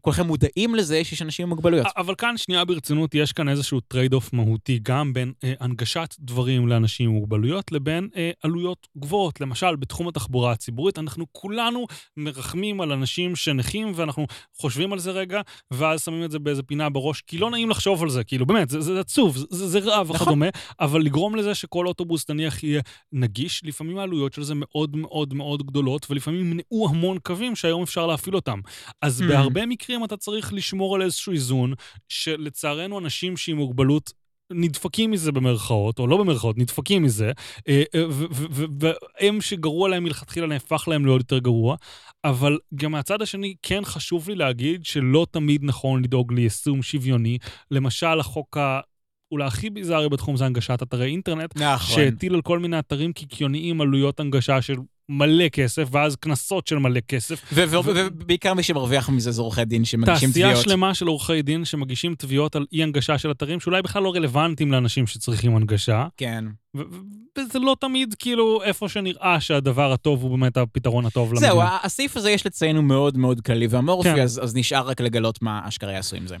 כולכם 0.00 0.26
מודעים 0.26 0.74
לזה 0.74 1.04
שיש 1.04 1.22
אנשים 1.22 1.42
עם 1.42 1.48
מוגבלויות. 1.48 1.86
אבל 1.96 2.14
כאן, 2.14 2.36
שנייה 2.36 2.64
ברצינות, 2.64 3.14
יש 3.14 3.32
כאן 3.32 3.48
איזשהו 3.48 3.80
trade-off 3.80 4.32
מהותי, 4.32 4.78
גם 4.82 5.12
בין 5.12 5.32
אה, 5.44 5.52
הנגשת 5.60 6.14
דברים 6.18 6.68
לאנשים 6.68 7.10
עם 7.10 7.16
מוגבלויות 7.16 7.72
לבין 7.72 8.08
אה, 8.16 8.30
עלויות 8.42 8.88
גבוהות. 8.98 9.40
למשל, 9.40 9.76
בתחום 9.76 10.08
התחבורה 10.08 10.52
הציבורית, 10.52 10.98
אנחנו 10.98 11.26
כולנו 11.32 11.86
מרחמים 12.16 12.80
על 12.80 12.92
אנשים 12.92 13.36
שנכים, 13.36 13.92
ואנחנו 13.94 14.26
חושבים 14.56 14.92
על 14.92 14.98
זה 14.98 15.10
רגע, 15.10 15.40
ואז 15.70 16.04
שמים 16.04 16.24
את 16.24 16.30
זה 16.30 16.38
באיזה 16.38 16.62
פינה 16.62 16.88
בראש, 16.88 17.20
כי 17.20 17.38
לא 17.38 17.50
נעים 17.50 17.70
לחשוב 17.70 18.02
על 18.02 18.10
זה, 18.10 18.24
כאילו, 18.24 18.46
באמת, 18.46 18.70
זה, 18.70 18.80
זה 18.80 19.00
עצוב, 19.00 19.36
זה, 19.36 19.68
זה 19.68 19.78
רע 19.78 20.02
וכדומה, 20.02 20.48
נכון. 20.48 20.62
אבל 20.80 21.00
לגרום 21.00 21.36
לזה 21.36 21.54
שכל 21.54 21.86
אוטובוס, 21.86 22.30
נניח, 22.30 22.64
יהיה 22.64 22.80
נגיש, 23.12 23.60
לפעמים 23.64 23.98
העלויות 23.98 24.32
של 24.32 24.42
זה 24.42 24.54
מאוד 24.56 24.96
מאוד 24.96 25.34
מאוד 25.34 25.66
גדולות, 25.66 26.03
ולפעמים 26.10 26.40
ימנעו 26.40 26.88
המון 26.90 27.18
קווים 27.18 27.56
שהיום 27.56 27.82
אפשר 27.82 28.06
להפעיל 28.06 28.34
אותם. 28.36 28.60
אז 29.02 29.22
mm. 29.22 29.24
בהרבה 29.24 29.66
מקרים 29.66 30.04
אתה 30.04 30.16
צריך 30.16 30.52
לשמור 30.52 30.94
על 30.94 31.02
איזשהו 31.02 31.32
איזון, 31.32 31.74
שלצערנו 32.08 32.98
אנשים 32.98 33.36
שעם 33.36 33.56
מוגבלות 33.56 34.12
נדפקים 34.50 35.10
מזה 35.10 35.32
במרכאות, 35.32 35.98
או 35.98 36.06
לא 36.06 36.16
במרכאות, 36.16 36.58
נדפקים 36.58 37.02
מזה, 37.02 37.32
אה, 37.68 37.82
אה, 37.94 38.04
והם 38.80 39.40
שגרוע 39.40 39.88
להם 39.88 40.04
מלכתחילה 40.04 40.46
נהפך 40.46 40.88
להם 40.88 41.06
לעוד 41.06 41.20
יותר 41.20 41.38
גרוע, 41.38 41.76
אבל 42.24 42.58
גם 42.74 42.92
מהצד 42.92 43.22
השני, 43.22 43.54
כן 43.62 43.84
חשוב 43.84 44.28
לי 44.28 44.34
להגיד 44.34 44.84
שלא 44.84 45.26
תמיד 45.30 45.64
נכון 45.64 46.04
לדאוג 46.04 46.32
ליישום 46.32 46.82
שוויוני. 46.82 47.38
למשל, 47.70 48.20
החוק 48.20 48.56
ה... 48.56 48.80
אולי 49.32 49.46
הכי 49.46 49.70
ביזארי 49.70 50.08
בתחום 50.08 50.36
זה 50.36 50.46
הנגשת 50.46 50.82
אתרי 50.82 51.06
אינטרנט, 51.06 51.56
נכון. 51.56 51.96
שהטיל 51.96 52.34
על 52.34 52.42
כל 52.42 52.58
מיני 52.58 52.78
אתרים 52.78 53.12
קיקיוניים 53.12 53.80
עלויות 53.80 54.20
הנגשה 54.20 54.62
של 54.62 54.76
מלא 55.08 55.48
כסף, 55.48 55.88
ואז 55.90 56.16
קנסות 56.16 56.66
של 56.66 56.78
מלא 56.78 57.00
כסף. 57.00 57.52
ובעיקר 57.52 58.54
מי 58.54 58.62
שמרוויח 58.62 59.08
מזה 59.08 59.30
זה 59.30 59.42
עורכי 59.42 59.64
דין 59.64 59.84
שמגישים 59.84 60.30
תביעות. 60.30 60.52
תעשייה 60.52 60.56
שלמה 60.56 60.94
של 60.94 61.06
עורכי 61.06 61.42
דין 61.42 61.64
שמגישים 61.64 62.14
תביעות 62.14 62.56
על 62.56 62.66
אי-הנגשה 62.72 63.18
של 63.18 63.30
אתרים, 63.30 63.60
שאולי 63.60 63.82
בכלל 63.82 64.02
לא 64.02 64.14
רלוונטיים 64.14 64.72
לאנשים 64.72 65.06
שצריכים 65.06 65.56
הנגשה. 65.56 66.06
כן. 66.16 66.44
וזה 67.38 67.58
לא 67.58 67.76
תמיד 67.80 68.14
כאילו 68.18 68.62
איפה 68.62 68.88
שנראה 68.88 69.40
שהדבר 69.40 69.92
הטוב 69.92 70.22
הוא 70.22 70.38
באמת 70.38 70.56
הפתרון 70.56 71.06
הטוב 71.06 71.32
למדינה. 71.32 71.52
זהו, 71.52 71.60
הסעיף 71.82 72.16
הזה 72.16 72.30
יש 72.30 72.46
לציין 72.46 72.76
הוא 72.76 72.84
מאוד 72.84 73.18
מאוד 73.18 73.40
כללי 73.40 73.66
ואמורפי, 73.66 74.08
כן. 74.14 74.22
אז, 74.22 74.40
אז 74.42 74.56
נשאר 74.56 74.88
רק 74.88 75.00
לגלות 75.00 75.42
מה 75.42 75.60
אשכרה 75.64 75.92
יעשו 75.92 76.16
עם 76.16 76.26
זה. 76.26 76.36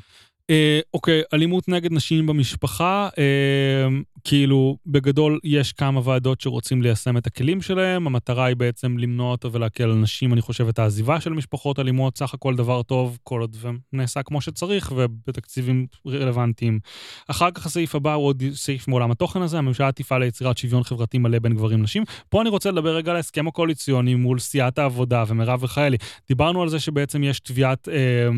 אה, 0.50 0.80
אוקיי, 0.94 1.22
אלימות 1.34 1.68
נגד 1.68 1.92
נשים 1.92 2.26
במשפחה, 2.26 3.08
אה, 3.18 3.88
כאילו, 4.24 4.76
בגדול 4.86 5.40
יש 5.44 5.72
כמה 5.72 6.00
ועדות 6.04 6.40
שרוצים 6.40 6.82
ליישם 6.82 7.16
את 7.16 7.26
הכלים 7.26 7.62
שלהם, 7.62 8.06
המטרה 8.06 8.44
היא 8.44 8.56
בעצם 8.56 8.98
למנוע 8.98 9.30
אותו 9.30 9.52
ולהקל 9.52 9.84
על 9.84 9.94
נשים, 9.94 10.32
אני 10.32 10.40
חושב, 10.40 10.68
את 10.68 10.78
העזיבה 10.78 11.20
של 11.20 11.32
משפחות 11.32 11.78
אלימות, 11.78 12.18
סך 12.18 12.34
הכל 12.34 12.56
דבר 12.56 12.82
טוב, 12.82 13.18
כל 13.22 13.40
עוד 13.40 13.56
נעשה 13.92 14.22
כמו 14.22 14.40
שצריך 14.40 14.92
ובתקציבים 14.96 15.86
רלוונטיים. 16.06 16.78
אחר 17.28 17.50
כך 17.50 17.66
הסעיף 17.66 17.94
הבא 17.94 18.14
הוא 18.14 18.26
עוד 18.26 18.42
סעיף 18.54 18.88
מעולם 18.88 19.10
התוכן 19.10 19.42
הזה, 19.42 19.58
הממשלה 19.58 19.92
תפעל 19.92 20.20
ליצירת 20.20 20.58
שוויון 20.58 20.82
חברתי 20.82 21.18
מלא 21.18 21.38
בין 21.38 21.54
גברים 21.54 21.80
לנשים. 21.80 22.04
פה 22.28 22.40
אני 22.40 22.48
רוצה 22.48 22.70
לדבר 22.70 22.96
רגע 22.96 23.10
על 23.10 23.16
ההסכם 23.16 23.48
הקואליציוני 23.48 24.14
מול 24.14 24.38
סיעת 24.38 24.78
העבודה 24.78 25.24
ומרב 25.28 25.62
מיכאלי. 25.62 25.96
דיברנו 26.28 26.62
על 26.62 26.68
זה 26.68 26.80
שבעצם 26.80 27.24
יש 27.24 27.40
תביעת... 27.40 27.88
אה, 27.88 28.28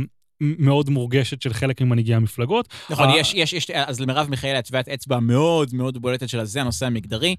מאוד 0.41 0.91
מורגשת 0.91 1.43
של 1.43 1.53
חלק 1.53 1.81
ממנהיגי 1.81 2.15
המפלגות. 2.15 2.69
נכון, 2.91 3.09
יש, 3.11 3.35
יש, 3.35 3.53
יש, 3.53 3.71
אז 3.71 4.01
למרב 4.01 4.31
מיכאלי 4.31 4.59
הטביעת 4.59 4.89
אצבע 4.89 5.21
מאוד 5.21 5.75
מאוד 5.75 5.99
בולטת 5.99 6.29
שלה, 6.29 6.45
זה 6.45 6.61
הנושא 6.61 6.87
המגדרי, 6.87 7.37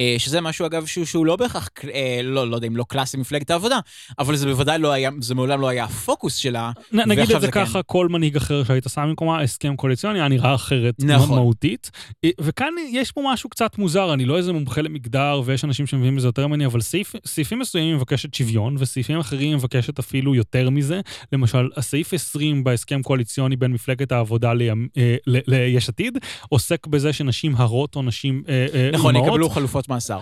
אה, 0.00 0.14
שזה 0.18 0.40
משהו, 0.40 0.66
אגב, 0.66 0.86
שהוא, 0.86 1.04
שהוא 1.04 1.26
לא 1.26 1.36
בהכרח, 1.36 1.68
אה, 1.94 2.20
לא, 2.22 2.50
לא 2.50 2.56
יודע 2.56 2.66
אם 2.66 2.76
לא 2.76 2.84
קלאסי 2.88 3.16
מפלגת 3.16 3.50
העבודה, 3.50 3.78
אבל 4.18 4.36
זה 4.36 4.46
בוודאי 4.46 4.78
לא 4.78 4.92
היה, 4.92 5.10
זה 5.20 5.34
מעולם 5.34 5.60
לא 5.60 5.68
היה 5.68 5.84
הפוקוס 5.84 6.36
שלה. 6.36 6.72
נ, 6.92 7.08
נגיד 7.08 7.30
את 7.30 7.40
זה 7.40 7.50
ככה, 7.50 7.72
כן. 7.72 7.80
כל 7.86 8.08
מנהיג 8.08 8.36
אחר 8.36 8.64
שהיית 8.64 8.84
שם 8.94 9.06
במקומה, 9.08 9.40
הסכם 9.40 9.76
קואליציוני 9.76 10.18
היה 10.18 10.28
נראה 10.28 10.54
אחרת, 10.54 10.94
נכון. 10.98 11.38
מהותית. 11.38 11.90
אה, 12.24 12.30
וכאן 12.40 12.72
יש 12.90 13.12
פה 13.12 13.22
משהו 13.32 13.50
קצת 13.50 13.78
מוזר, 13.78 14.12
אני 14.14 14.24
לא 14.24 14.36
איזה 14.36 14.52
מומחה 14.52 14.80
למגדר, 14.82 15.42
ויש 15.44 15.64
אנשים 15.64 15.86
שמביאים 15.86 16.16
בזה 16.16 16.28
יותר 16.28 16.46
ממני, 16.46 16.66
אבל 16.66 16.80
סעיף, 16.80 17.14
סעיפים 17.26 17.58
מסוימים 17.58 17.96
מבקשת 17.96 18.34
שוויון, 18.34 18.76
וסעיפים 18.78 19.18
אחרים 19.18 19.56
מבקשת 19.56 19.98
אפילו 19.98 20.34
יותר 20.34 20.70
מזה. 20.70 21.00
למשל, 21.32 21.68
הסעיף 21.76 22.14
20 22.14 22.35
בהסכם 22.64 23.02
קואליציוני 23.02 23.56
בין 23.56 23.72
מפלגת 23.72 24.12
העבודה 24.12 24.52
אה, 24.96 25.16
ליש 25.26 25.88
עתיד, 25.88 26.18
עוסק 26.48 26.86
בזה 26.86 27.12
שנשים 27.12 27.54
הרות 27.56 27.96
או 27.96 28.02
נשים 28.02 28.42
אה, 28.48 28.66
אה, 28.74 28.90
נכון, 28.92 29.16
אימהות... 29.16 29.32
יקבלו 29.32 29.50
חלופות 29.50 29.88
מאסר. 29.88 30.20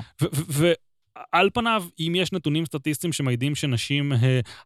ועל 0.48 1.50
פניו, 1.54 1.84
אם 2.00 2.12
יש 2.16 2.32
נתונים 2.32 2.66
סטטיסטיים 2.66 3.12
שמעידים 3.12 3.54
שנשים 3.54 4.12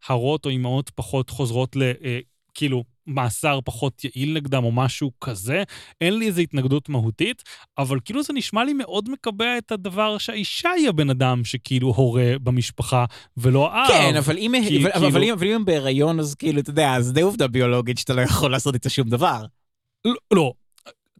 הרות 0.07 0.45
או 0.45 0.51
אימהות 0.51 0.91
פחות 0.95 1.31
חוזרות 1.31 1.77
ל... 1.77 1.83
כאילו, 2.55 2.85
מאסר 3.09 3.61
פחות 3.65 4.05
יעיל 4.05 4.35
נגדם 4.35 4.65
או 4.65 4.73
משהו 4.73 5.11
כזה. 5.21 5.63
אין 6.01 6.19
לי 6.19 6.27
איזו 6.27 6.41
התנגדות 6.41 6.89
מהותית, 6.89 7.43
אבל 7.79 7.99
כאילו 8.05 8.23
זה 8.23 8.33
נשמע 8.33 8.65
לי 8.65 8.73
מאוד 8.73 9.11
מקבע 9.11 9.59
את 9.59 9.73
הדבר 9.73 10.19
שהאישה 10.19 10.71
היא 10.71 10.89
הבן 10.89 11.11
אדם 11.11 11.45
שכאילו 11.45 11.89
הורה 11.89 12.33
במשפחה 12.43 13.05
ולא 13.37 13.73
האב. 13.73 13.89
כן, 13.89 14.17
אבל 14.17 14.39
אם, 14.39 14.53
כי, 14.69 14.83
אבל, 14.83 14.93
כאילו... 14.93 15.09
אבל, 15.09 15.23
אם, 15.23 15.33
אבל 15.33 15.47
אם 15.47 15.55
הם 15.55 15.65
בהיריון, 15.65 16.21
אז 16.21 16.35
כאילו, 16.35 16.61
אתה 16.61 16.71
יודע, 16.71 16.95
אז 16.95 17.13
די 17.13 17.21
עובדה 17.21 17.49
ביולוגית 17.49 17.99
שאתה 17.99 18.15
לא 18.15 18.21
יכול 18.21 18.51
לעשות 18.51 18.75
איתה 18.75 18.91
שום 18.91 19.09
דבר. 19.09 19.45
לא, 20.05 20.15
לא, 20.33 20.53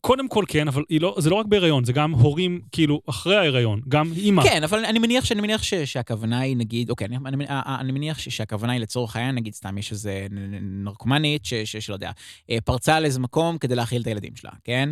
קודם 0.01 0.29
כל 0.29 0.45
כן, 0.49 0.69
אבל 0.69 0.85
לא, 0.91 1.17
זה 1.19 1.31
לא 1.31 1.35
רק 1.35 1.47
בהיריון, 1.47 1.85
זה 1.85 1.93
גם 1.93 2.13
הורים, 2.13 2.61
כאילו, 2.73 3.01
אחרי 3.07 3.37
ההיריון, 3.37 3.81
גם 3.89 4.13
אימא. 4.17 4.43
כן, 4.43 4.65
אבל 4.65 4.85
אני 4.85 4.99
מניח, 4.99 5.25
שאני 5.25 5.41
מניח 5.41 5.63
ש, 5.63 5.75
שהכוונה 5.75 6.41
היא, 6.41 6.57
נגיד, 6.57 6.91
אוקיי, 6.91 7.07
אני, 7.07 7.17
אני, 7.27 7.45
אני 7.49 7.93
מניח 7.93 8.19
ש, 8.19 8.29
שהכוונה 8.29 8.73
היא 8.73 8.81
לצורך 8.81 9.17
העניין, 9.17 9.35
נגיד, 9.35 9.55
סתם 9.55 9.79
יש 9.79 9.93
איזה 9.93 10.27
נרקומנית, 10.61 11.43
שלא 11.65 11.95
יודע, 11.95 12.11
אה, 12.51 12.59
פרצה 12.65 12.97
על 12.97 13.05
איזה 13.05 13.21
מקום 13.21 13.59
כדי 13.59 13.75
להאכיל 13.75 14.03
את 14.03 14.07
הילדים 14.07 14.37
שלה, 14.37 14.51
כן? 14.65 14.91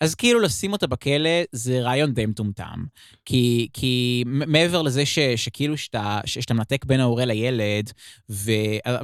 אז 0.00 0.14
כאילו 0.14 0.40
לשים 0.40 0.72
אותה 0.72 0.86
בכלא 0.86 1.30
זה 1.52 1.80
רעיון 1.80 2.12
די 2.12 2.26
מטומטם. 2.26 2.84
כי, 3.24 3.68
כי 3.72 4.24
מעבר 4.26 4.82
לזה 4.82 5.06
ש, 5.06 5.18
שכאילו 5.18 5.76
שאתה, 5.76 6.20
מנתק 6.50 6.84
בין 6.84 7.00
ההורה 7.00 7.24
לילד, 7.24 7.92
ו, 8.30 8.52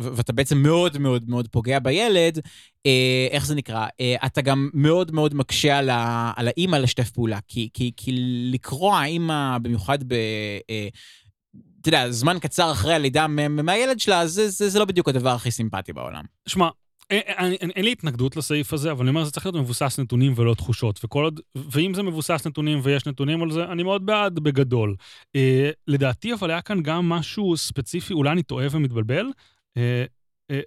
ואתה 0.03 0.33
בעצם 0.33 0.59
מאוד 0.59 0.99
מאוד 0.99 1.29
מאוד 1.29 1.49
פוגע 1.49 1.79
בילד, 1.79 2.39
אה, 2.39 2.43
איך 3.31 3.47
זה 3.47 3.55
נקרא? 3.55 3.87
אה, 4.01 4.17
אתה 4.27 4.41
גם 4.41 4.71
מאוד 4.75 5.13
מאוד 5.13 5.35
מקשה 5.35 5.79
על, 5.79 5.91
ה, 5.91 6.33
על 6.37 6.49
האימא 6.49 6.77
לשתף 6.77 7.11
פעולה. 7.11 7.39
כי, 7.49 7.69
כי, 7.75 7.93
כי 7.97 8.13
לקרוע 8.53 9.05
אימא, 9.05 9.59
במיוחד 9.59 10.05
ב... 10.05 10.13
אה, 10.71 10.89
אתה 11.81 11.89
יודע, 11.89 12.11
זמן 12.11 12.39
קצר 12.39 12.73
אחרי 12.73 12.95
הלידה 12.95 13.27
מהילד 13.27 14.01
שלה, 14.01 14.27
זה, 14.27 14.49
זה, 14.49 14.69
זה 14.69 14.79
לא 14.79 14.85
בדיוק 14.85 15.09
הדבר 15.09 15.31
הכי 15.31 15.51
סימפטי 15.51 15.93
בעולם. 15.93 16.25
שמע, 16.47 16.69
אין, 17.11 17.53
אין, 17.61 17.71
אין 17.71 17.85
לי 17.85 17.93
התנגדות 17.93 18.37
לסעיף 18.37 18.73
הזה, 18.73 18.93
אבל 18.93 19.01
אני 19.01 19.11
אומר, 19.11 19.25
זה 19.25 19.31
צריך 19.31 19.47
להיות 19.47 19.57
מבוסס 19.57 20.01
נתונים 20.01 20.33
ולא 20.37 20.55
תחושות. 20.55 21.01
וכל 21.05 21.25
עוד, 21.25 21.41
ואם 21.55 21.95
זה 21.95 22.03
מבוסס 22.03 22.47
נתונים 22.47 22.81
ויש 22.83 23.07
נתונים 23.07 23.43
על 23.43 23.51
זה, 23.51 23.65
אני 23.65 23.83
מאוד 23.83 24.07
בעד 24.07 24.39
בגדול. 24.39 24.97
אה, 25.37 25.71
לדעתי, 25.87 26.33
אבל 26.33 26.51
היה 26.51 26.61
כאן 26.61 26.83
גם 26.83 27.09
משהו 27.09 27.57
ספציפי, 27.57 28.15
אולי 28.15 28.31
אני 28.31 28.43
טועה 28.43 28.67
ומתבלבל. 28.71 29.27
אה, 29.77 29.83
אה, 29.83 30.05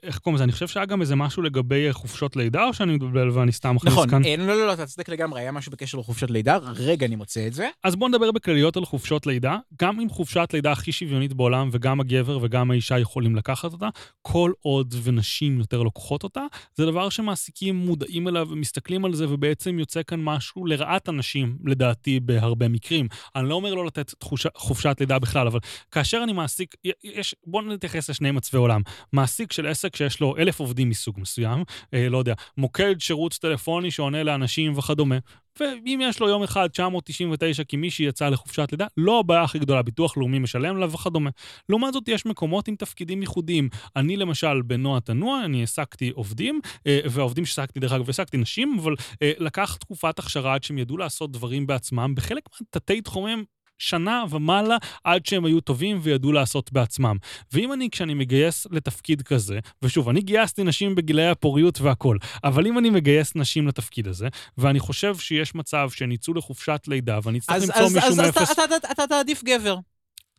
איך 0.04 0.18
קוראים 0.18 0.36
לזה? 0.36 0.44
אני 0.44 0.52
חושב 0.52 0.68
שהיה 0.68 0.86
גם 0.86 1.02
איזה 1.02 1.16
משהו 1.16 1.44
לגבי 1.44 1.88
חופשות 1.92 2.36
לידה, 2.36 2.64
או 2.64 2.74
שאני 2.74 2.96
מתבלבל 2.96 3.30
ואני 3.30 3.52
סתם 3.52 3.76
מכניס 3.76 3.94
נכון, 3.94 4.10
כאן? 4.10 4.22
נכון, 4.22 4.40
לא, 4.40 4.56
לא, 4.56 4.68
לא, 4.68 4.74
אתה 4.74 4.86
צודק 4.86 5.10
לגמרי, 5.10 5.42
היה 5.42 5.52
משהו 5.52 5.72
בקשר 5.72 5.98
לחופשות 5.98 6.32
לידה, 6.32 6.58
רגע, 6.58 7.06
אני 7.06 7.16
מוצא 7.16 7.48
את 7.48 7.54
זה. 7.54 7.70
אז 7.84 7.96
בואו 7.96 8.10
נדבר 8.10 8.32
בכלליות 8.32 8.78
על 8.78 8.86
חופשות 8.86 9.28
לידה. 9.28 9.58
גם 9.82 10.00
אם 10.00 10.10
חופשת 10.10 10.50
לידה 10.54 10.72
הכי 10.72 10.92
שוויונית 10.92 11.34
בעולם, 11.34 11.70
וגם 11.72 12.00
הגבר 12.00 12.40
וגם 12.42 12.72
האישה 12.72 13.00
יכולים 13.00 13.36
לקחת 13.36 13.74
אותה, 13.74 13.90
כל 14.22 14.52
עוד 14.62 14.96
ונשים 15.04 15.60
יותר 15.60 15.84
לוקחות 15.84 16.24
אותה, 16.24 16.42
זה 16.76 16.86
דבר 16.86 17.10
שמעסיקים 17.10 17.76
מודעים 17.76 18.28
אליו 18.28 18.48
ומסתכלים 18.50 19.06
על 19.06 19.14
זה, 19.14 19.30
ובעצם 19.30 19.80
יוצא 19.80 20.02
כאן 20.08 20.24
משהו 20.24 20.66
לרעת 20.66 21.08
הנשים, 21.08 21.58
לדעתי, 21.66 22.20
בהרבה 22.20 22.68
מקרים. 22.68 23.08
אני 23.36 23.50
לא 23.50 23.56
אומר 23.56 23.74
לא 23.74 23.86
לתת 23.86 24.14
תחוש... 24.20 24.48
חופשת 24.56 24.98
לידה 25.00 25.20
בכלל, 25.20 25.48
אבל 25.48 25.60
כאשר 25.92 26.22
אני 26.24 26.34
מעסיק, 26.34 26.76
יש, 27.04 27.36
בואו 27.48 27.64
נתייחס 27.64 28.10
לשני 28.10 28.32
מצבי 28.32 28.58
עולם. 28.58 28.82
מעסיק 29.14 29.52
של 29.52 29.68
עסק 29.76 29.96
שיש 29.96 30.20
לו 30.20 30.38
אלף 30.38 30.60
עובדים 30.60 30.90
מסוג 30.90 31.16
מסוים, 31.20 31.64
אה, 31.94 32.10
לא 32.10 32.18
יודע, 32.18 32.34
מוקד 32.58 32.96
שירות 33.00 33.34
טלפוני 33.34 33.92
שעונה 33.92 34.24
לאנשים 34.24 34.78
וכדומה, 34.78 35.18
ואם 35.60 36.00
יש 36.04 36.20
לו 36.20 36.30
יום 36.30 36.44
אחד 36.44 36.68
999 36.68 37.64
כי 37.64 37.78
מישהי 37.78 38.06
יצא 38.06 38.30
לחופשת 38.30 38.68
לידה, 38.72 38.88
לא 38.98 39.20
הבעיה 39.20 39.44
הכי 39.44 39.60
גדולה, 39.60 39.82
ביטוח 39.82 40.18
לאומי 40.18 40.40
משלם 40.40 40.78
לה 40.78 40.86
וכדומה. 40.86 41.30
לעומת 41.70 41.94
זאת, 41.94 42.08
יש 42.08 42.26
מקומות 42.26 42.68
עם 42.68 42.76
תפקידים 42.76 43.22
ייחודיים. 43.22 43.70
אני 43.96 44.18
למשל, 44.18 44.62
בנוע 44.62 45.00
תנוע, 45.00 45.46
אני 45.46 45.60
העסקתי 45.60 46.10
עובדים, 46.10 46.60
אה, 46.88 47.00
והעובדים 47.10 47.46
שהעסקתי, 47.46 47.80
דרך 47.80 47.92
אגב, 47.92 48.08
העסקתי 48.08 48.38
נשים, 48.38 48.78
אבל 48.80 48.96
אה, 49.22 49.32
לקח 49.38 49.76
תקופת 49.76 50.20
הכשרה 50.20 50.54
עד 50.54 50.64
שהם 50.64 50.78
ידעו 50.78 50.98
לעשות 50.98 51.32
דברים 51.32 51.68
בעצמם. 51.68 52.14
בחלק 52.16 52.44
מהתתי 52.62 53.02
תחומים 53.02 53.46
שנה 53.80 54.24
ומעלה 54.30 54.78
עד 55.04 55.26
שהם 55.26 55.46
היו 55.46 55.62
טובים 55.62 56.00
וידעו 56.02 56.32
לעשות 56.32 56.74
בעצמם. 56.74 57.18
ואם 57.54 57.74
אני, 57.74 57.90
כשאני 57.90 58.14
מגייס 58.14 58.68
לתפקיד 58.72 59.22
כזה, 59.22 59.60
ושוב, 59.82 60.10
אני 60.10 60.22
גייסתי 60.22 60.64
נשים 60.64 60.96
בגילאי 60.96 61.30
הפוריות 61.30 61.82
והכול, 61.82 62.18
אבל 62.44 62.68
אם 62.68 62.78
אני 62.78 62.90
מגייס 62.90 63.36
נשים 63.36 63.68
לתפקיד 63.68 64.08
הזה, 64.08 64.28
ואני 64.58 64.80
חושב 64.80 65.18
שיש 65.18 65.56
מצב 65.56 65.90
שהן 65.90 66.12
יצאו 66.12 66.34
לחופשת 66.34 66.82
לידה 66.88 67.20
ואני 67.24 67.38
אצטרך 67.38 67.56
למצוא 67.62 67.90
מישהו 67.96 68.16
מאפס... 68.16 68.60
אז 68.60 68.72
אתה 68.92 69.08
תעדיף 69.08 69.44
גבר. 69.44 69.78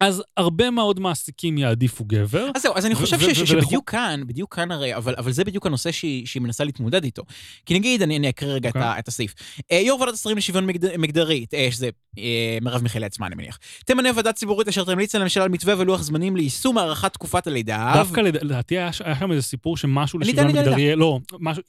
אז 0.01 0.23
הרבה 0.37 0.71
מאוד 0.71 1.01
מעסיקים 1.01 1.59
יעדיפו 1.59 2.05
גבר. 2.05 2.51
אז 2.55 2.63
זהו, 2.63 2.75
אז 2.77 2.87
אני 2.87 2.95
חושב 2.95 3.19
שבדיוק 3.47 3.91
כאן, 3.91 4.23
בדיוק 4.27 4.55
כאן 4.55 4.71
הרי, 4.71 4.95
אבל 4.95 5.33
זה 5.33 5.45
בדיוק 5.45 5.67
הנושא 5.67 5.93
שהיא 5.93 6.43
מנסה 6.43 6.65
להתמודד 6.65 7.05
איתו. 7.05 7.23
כי 7.67 7.75
נגיד, 7.75 8.03
אני 8.03 8.29
אקריא 8.29 8.53
רגע 8.53 8.69
אוקיי. 8.69 8.99
את 8.99 9.09
הסעיף. 9.09 9.35
אה, 9.73 9.77
יו"ר 9.77 10.01
ועדת 10.01 10.15
השרים 10.15 10.37
לשוויון 10.37 10.67
מגדרית, 10.99 11.55
אה, 11.55 11.69
שזה 11.71 11.89
אה, 12.19 12.59
מרב 12.63 12.83
מיכאלי 12.83 13.07
עצמה, 13.07 13.27
אני 13.27 13.35
מניח, 13.35 13.59
תמנה 13.85 14.09
ועדה 14.15 14.33
ציבורית 14.33 14.69
אשר 14.69 14.85
תמליץ 14.85 15.15
לממשלה 15.15 15.45
על 15.45 15.51
מתווה 15.51 15.75
ולוח 15.79 16.03
זמנים 16.03 16.37
ליישום 16.37 16.79
הארכת 16.79 17.13
תקופת 17.13 17.47
הלידה. 17.47 17.93
דווקא 17.95 18.21
לדעתי 18.21 18.79
היה 18.79 18.93
שם 18.93 19.33
איזה 19.33 19.43
סיפור 19.43 19.77
שמשהו 19.77 20.19
לשוויון 20.19 20.47
מגדרי, 20.47 20.97
לא, 20.97 21.19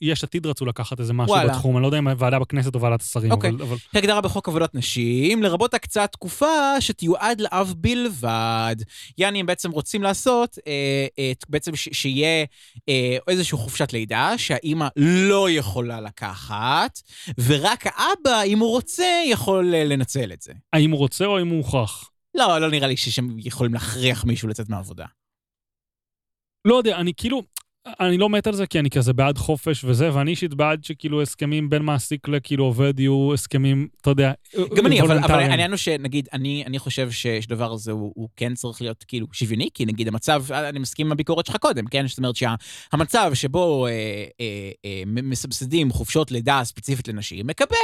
יש 0.01 0.23
עתיד 0.23 0.45
רצו 0.45 0.65
לקחת 0.65 0.99
איזה 0.99 1.13
משהו 1.13 1.35
בתחום, 1.47 1.77
אני 1.77 1.81
לא 1.81 1.87
יודע 1.87 1.99
אם 1.99 2.07
ועדה 2.17 2.39
בכנסת 2.39 2.75
או 2.75 2.81
ועדת 2.81 3.01
השרים, 3.01 3.31
אוקיי. 3.31 3.49
אבל... 3.49 3.75
כהגדרה 3.93 4.21
בחוק 4.21 4.47
עבודת 4.47 4.75
נשים, 4.75 5.43
לרבות 5.43 5.73
הקצאת 5.73 6.11
תקופה 6.11 6.81
שתיועד 6.81 7.41
לאב 7.41 7.73
בלבד. 8.21 8.75
יעני, 9.17 9.39
הם 9.39 9.45
בעצם 9.45 9.71
רוצים 9.71 10.03
לעשות, 10.03 10.57
אה, 10.67 11.07
אה, 11.19 11.31
בעצם 11.49 11.75
ש- 11.75 11.89
שיהיה 11.91 12.45
אה, 12.89 13.17
איזושהי 13.27 13.57
חופשת 13.57 13.93
לידה, 13.93 14.37
שהאימא 14.37 14.87
לא 14.95 15.49
יכולה 15.49 16.01
לקחת, 16.01 16.99
ורק 17.47 17.83
האבא, 17.85 18.41
אם 18.45 18.59
הוא 18.59 18.69
רוצה, 18.69 19.21
יכול 19.25 19.75
אה, 19.75 19.83
לנצל 19.83 20.33
את 20.33 20.41
זה. 20.41 20.53
האם 20.73 20.91
הוא 20.91 20.99
רוצה 20.99 21.25
או 21.25 21.37
האם 21.37 21.47
הוא 21.47 21.57
הוכח? 21.57 22.09
לא, 22.35 22.57
לא 22.57 22.69
נראה 22.69 22.87
לי 22.87 22.97
שהם 22.97 23.35
יכולים 23.39 23.73
להכריח 23.73 24.25
מישהו 24.25 24.47
לצאת 24.47 24.69
מהעבודה. 24.69 25.05
לא 26.65 26.75
יודע, 26.75 26.97
אני 26.97 27.13
כאילו, 27.17 27.43
אני 27.99 28.17
לא 28.17 28.29
מת 28.29 28.47
על 28.47 28.53
זה 28.53 28.67
כי 28.67 28.79
אני 28.79 28.89
כזה 28.89 29.13
בעד 29.13 29.37
חופש 29.37 29.83
וזה, 29.83 30.13
ואני 30.13 30.31
אישית 30.31 30.53
בעד 30.53 30.83
שכאילו 30.83 31.21
הסכמים 31.21 31.69
בין 31.69 31.81
מעסיק 31.81 32.27
לכאילו 32.27 32.63
עובד 32.63 32.99
יהיו 32.99 33.33
הסכמים, 33.33 33.87
אתה 34.01 34.09
יודע, 34.09 34.31
גם 34.75 34.85
אני, 34.85 35.01
אבל, 35.01 35.17
אבל 35.17 35.33
העניין 35.33 35.71
הוא 35.71 35.77
שנגיד, 35.77 36.27
אני, 36.33 36.63
אני 36.65 36.79
חושב 36.79 37.11
שדבר 37.11 37.73
הזה 37.73 37.91
הוא, 37.91 38.11
הוא 38.15 38.29
כן 38.35 38.53
צריך 38.53 38.81
להיות 38.81 39.05
כאילו 39.07 39.27
שוויוני, 39.31 39.69
כי 39.73 39.85
נגיד 39.85 40.07
המצב, 40.07 40.43
אני 40.51 40.79
מסכים 40.79 41.05
עם 41.05 41.11
הביקורת 41.11 41.45
שלך 41.45 41.55
קודם, 41.55 41.87
כן? 41.87 42.07
זאת 42.07 42.17
אומרת 42.17 42.35
שהמצב 42.35 43.31
שבו 43.33 43.87
אה, 43.87 43.91
אה, 43.91 44.71
אה, 44.85 45.03
מסבסדים 45.05 45.91
חופשות 45.91 46.31
לידה 46.31 46.61
ספציפית 46.63 47.07
לנשים, 47.07 47.47
מקבל 47.47 47.75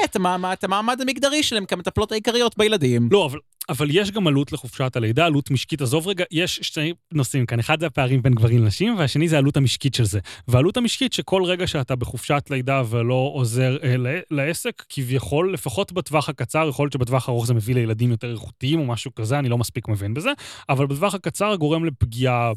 את 0.54 0.64
המעמד 0.64 1.02
המגדרי 1.02 1.44
שלהם 1.44 1.66
כמטפלות 1.66 2.12
העיקריות 2.12 2.58
בילדים. 2.58 3.10
לא, 3.12 3.26
אבל 3.26 3.40
אבל 3.69 3.88
יש 3.91 4.11
גם 4.11 4.27
עלות 4.27 4.52
לחופשת 4.52 4.95
הלידה, 4.95 5.26
עלות 5.26 5.52
משקית. 5.52 5.81
עזוב 5.81 6.07
רגע, 6.07 6.23
יש 6.31 6.60
שני 6.61 6.94
נושאים 7.14 7.45
כאן. 7.45 7.60
אחד 7.60 7.80
זה 7.80 7.85
הפערים 7.85 8.22
בין 8.22 8.34
גברים 8.34 8.64
לנשים, 8.64 8.95
והשני 8.98 9.27
זה 9.27 9.35
העלות 9.35 9.57
המשקית 9.57 9.94
של 9.94 10.03
זה. 10.03 10.19
והעלות 10.48 10.77
המשקית 10.77 11.14
שכל 11.14 11.44
רגע 11.44 11.68
שאתה 11.68 11.95
בחופשת 11.95 12.48
לידה 12.49 12.81
ולא 12.90 13.31
עוזר 13.34 13.77
אה, 13.84 13.95
לעסק, 14.31 14.84
כביכול, 14.90 15.53
לפחות 15.53 15.91
בטווח 15.91 16.30
הקצר, 16.30 16.68
יכול 16.69 16.84
להיות 16.84 16.94
שבטווח 16.94 17.30
הארוך 17.30 17.48
זה 17.48 17.53
מביא 17.53 17.76
לילדים 17.76 18.11
יותר 18.11 18.31
איכותיים 18.31 18.80
או 18.80 18.85
משהו 18.85 19.15
כזה, 19.15 19.40
אני 19.40 19.49
לא 19.49 19.57
מספיק 19.57 19.88
מבין 19.88 20.14
בזה, 20.14 20.31
אבל 20.69 20.85
בטווח 20.85 21.15
הקצר 21.15 21.56
גורם 21.56 21.85
לפגיעה 21.85 22.52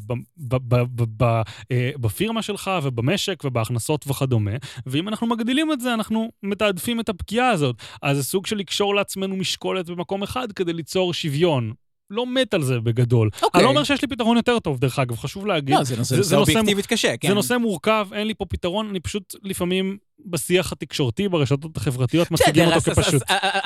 אה, 1.71 1.91
בפירמה 2.01 2.41
שלך 2.41 2.71
ובמשק 2.83 3.43
ובהכנסות 3.45 4.05
וכדומה. 4.07 4.51
ואם 4.85 5.07
אנחנו 5.07 5.27
מגדילים 5.27 5.71
את 5.71 5.81
זה, 5.81 5.93
אנחנו 5.93 6.29
מתעדפים 6.43 6.99
את 6.99 7.09
הפגיעה 7.09 7.49
הזאת. 7.49 7.75
אז 8.01 8.17
זה 8.17 8.23
סוג 8.23 8.45
של 8.45 8.57
לקשור 8.57 8.95
לעצמנו 8.95 9.35
משקולת 9.35 9.89
במקום 9.89 10.23
אחד 10.23 10.51
כדי 10.51 10.73
ליצור... 10.73 10.96
ליצור 10.97 11.13
שוויון. 11.13 11.73
לא 12.09 12.25
מת 12.25 12.53
על 12.53 12.63
זה 12.63 12.79
בגדול. 12.79 13.29
Okay. 13.33 13.37
אני 13.39 13.43
לא 13.43 13.47
אוקיי. 13.47 13.65
אומר 13.65 13.83
שיש 13.83 14.01
לי 14.01 14.07
פתרון 14.07 14.37
יותר 14.37 14.59
טוב, 14.59 14.79
דרך 14.79 14.99
אגב, 14.99 15.17
חשוב 15.17 15.45
להגיד. 15.45 15.75
לא, 15.75 15.83
זה 15.83 15.97
נושא, 15.97 16.15
זה, 16.15 16.21
זה, 16.21 16.29
זה 16.29 16.35
אובייקטיבית 16.35 16.85
קשה, 16.85 17.17
כן. 17.17 17.27
זה 17.27 17.33
נושא 17.33 17.57
מורכב, 17.57 18.07
אין 18.13 18.27
לי 18.27 18.33
פה 18.33 18.45
פתרון, 18.45 18.89
אני 18.89 18.99
פשוט 18.99 19.35
לפעמים 19.43 19.97
בשיח 20.25 20.71
התקשורתי, 20.71 21.29
ברשתות 21.29 21.77
החברתיות, 21.77 22.31
מציגים 22.31 22.67
אותו 22.67 22.79
כפשוט. 22.79 23.21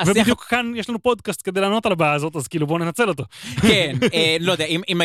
ובדיוק 0.06 0.44
כאן 0.44 0.72
יש 0.76 0.88
לנו 0.88 1.02
פודקאסט 1.02 1.40
כדי 1.44 1.60
לענות 1.60 1.86
על 1.86 1.92
הבעיה 1.92 2.12
הזאת, 2.12 2.36
אז 2.36 2.48
כאילו 2.48 2.66
בואו 2.66 2.78
ננצל 2.78 3.08
אותו. 3.08 3.24
כן, 3.68 3.96
אה, 4.14 4.36
לא 4.40 4.52
יודע, 4.52 4.64
אם 4.64 5.00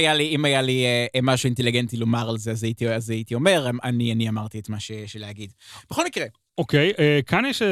היה 0.45 0.61
לי 0.61 0.85
אה, 0.85 1.21
משהו 1.21 1.47
אינטליגנטי 1.47 1.97
לומר 1.97 2.29
על 2.29 2.37
זה, 2.37 2.51
אז 2.95 3.09
הייתי 3.09 3.35
אומר, 3.35 3.69
אני 3.83 4.29
אמרתי 4.29 4.59
את 4.59 4.69
מה 4.69 4.79
שיש 4.79 5.15
להגיד. 5.15 5.53
בכל 5.91 6.05
מקרה, 6.05 6.25
אוקיי, 6.57 6.89
okay, 6.89 6.93
uh, 6.93 7.25
כאן 7.25 7.45
יש 7.45 7.61
uh, 7.61 7.65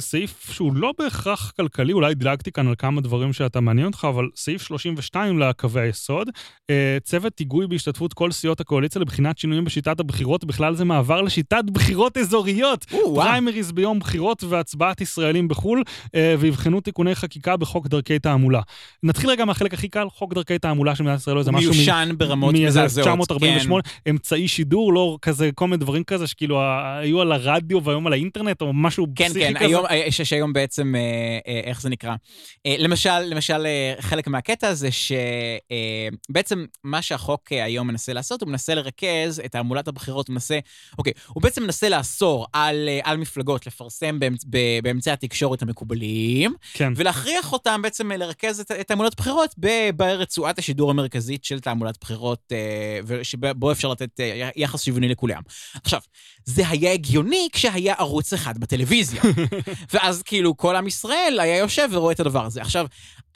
סעיף 0.00 0.50
שהוא 0.52 0.74
לא 0.74 0.92
בהכרח 0.98 1.52
כלכלי, 1.56 1.92
אולי 1.92 2.14
דילגתי 2.14 2.52
כאן 2.52 2.68
על 2.68 2.74
כמה 2.78 3.00
דברים 3.00 3.32
שאתה 3.32 3.60
מעניין 3.60 3.86
אותך, 3.86 4.06
אבל 4.08 4.28
סעיף 4.36 4.62
32 4.62 5.38
לקווי 5.38 5.82
היסוד, 5.82 6.28
uh, 6.28 6.72
צוות 7.02 7.38
היגוי 7.38 7.66
בהשתתפות 7.66 8.12
כל 8.12 8.32
סיעות 8.32 8.60
הקואליציה 8.60 9.00
לבחינת 9.00 9.38
שינויים 9.38 9.64
בשיטת 9.64 10.00
הבחירות, 10.00 10.44
בכלל 10.44 10.74
זה 10.74 10.84
מעבר 10.84 11.22
לשיטת 11.22 11.64
בחירות 11.72 12.18
אזוריות, 12.18 12.84
פריימריז. 13.14 13.72
ביום 13.72 13.98
בחירות 13.98 14.44
והצבעת 14.44 15.00
ישראלים 15.00 15.48
בחו"ל, 15.48 15.82
uh, 16.06 16.10
ויבחנו 16.38 16.80
תיקוני 16.80 17.14
חקיקה 17.14 17.56
בחוק 17.56 17.86
דרכי 17.86 18.18
תעמולה. 18.18 18.60
נתחיל 19.02 19.30
רגע 19.30 19.44
מהחלק 19.44 19.74
הכי 19.74 19.88
קל, 19.88 20.06
חוק 20.10 20.34
דרכי 20.34 20.58
תעמולה 20.58 20.94
של 20.94 21.02
מדינת 21.02 21.20
ישראל, 21.20 21.42
זה 21.42 21.52
משהו 21.52 21.72
מיושן 21.72 22.08
מ- 22.12 22.18
ברמות 22.18 22.54
מזעזעות, 22.54 23.06
1948, 23.06 23.82
כן. 23.82 24.10
אמצעי 24.10 24.48
שידור, 24.48 24.92
לא 24.92 25.18
כזה, 25.22 25.50
כל 25.54 25.64
מיני 25.64 25.76
דברים 25.76 26.04
כזה 26.04 26.26
שכאילו 26.26 26.60
היו 27.00 27.20
על 27.20 27.32
הרדיו 27.32 27.84
והיום 27.84 28.06
על 28.06 28.12
האינטרנט. 28.12 28.31
האינטרנט 28.36 28.62
או 28.62 28.72
משהו 28.72 29.06
כן, 29.16 29.28
פסיכי 29.28 29.40
כן, 29.40 29.54
כזה? 29.54 29.74
כן, 29.74 29.88
כן, 29.88 30.22
יש 30.22 30.32
היום 30.32 30.52
בעצם, 30.52 30.94
אה, 30.94 31.38
אה, 31.46 31.60
איך 31.64 31.80
זה 31.80 31.88
נקרא? 31.88 32.14
למשל, 32.64 33.18
למשל, 33.18 33.66
חלק 34.00 34.26
מהקטע 34.26 34.74
זה 34.74 34.88
שבעצם 34.92 36.64
מה 36.84 37.02
שהחוק 37.02 37.52
היום 37.52 37.86
מנסה 37.86 38.12
לעשות, 38.12 38.42
הוא 38.42 38.48
מנסה 38.48 38.74
לרכז 38.74 39.42
את 39.44 39.52
תעמולת 39.52 39.88
הבחירות, 39.88 40.28
הוא 40.28 40.34
מנסה, 40.34 40.58
אוקיי, 40.98 41.12
הוא 41.28 41.42
בעצם 41.42 41.62
מנסה 41.62 41.88
לאסור 41.88 42.46
על, 42.52 42.88
על 43.02 43.16
מפלגות 43.16 43.66
לפרסם 43.66 44.20
באמצ, 44.20 44.44
באמצעי 44.82 45.12
התקשורת 45.12 45.62
המקובלים, 45.62 46.54
כן. 46.72 46.92
ולהכריח 46.96 47.52
אותם 47.52 47.82
בעצם 47.82 48.12
לרכז 48.12 48.60
את, 48.60 48.70
את 48.70 48.88
תעמולת 48.88 49.16
בחירות 49.16 49.54
ברצועת 49.96 50.58
השידור 50.58 50.90
המרכזית 50.90 51.44
של 51.44 51.60
תעמולת 51.60 51.98
בחירות, 52.00 52.52
שבו 53.22 53.72
אפשר 53.72 53.88
לתת 53.88 54.20
יחס 54.56 54.82
שוויוני 54.82 55.08
לכולם. 55.08 55.42
עכשיו, 55.84 56.00
זה 56.44 56.68
היה 56.68 56.92
הגיוני 56.92 57.48
כשהיה 57.52 57.94
ערוץ 57.98 58.21
אחד 58.34 58.58
בטלוויזיה. 58.58 59.22
ואז 59.92 60.22
כאילו 60.22 60.56
כל 60.56 60.76
עם 60.76 60.86
ישראל 60.86 61.38
היה 61.40 61.58
יושב 61.58 61.88
ורואה 61.92 62.12
את 62.12 62.20
הדבר 62.20 62.44
הזה. 62.44 62.60
עכשיו, 62.60 62.86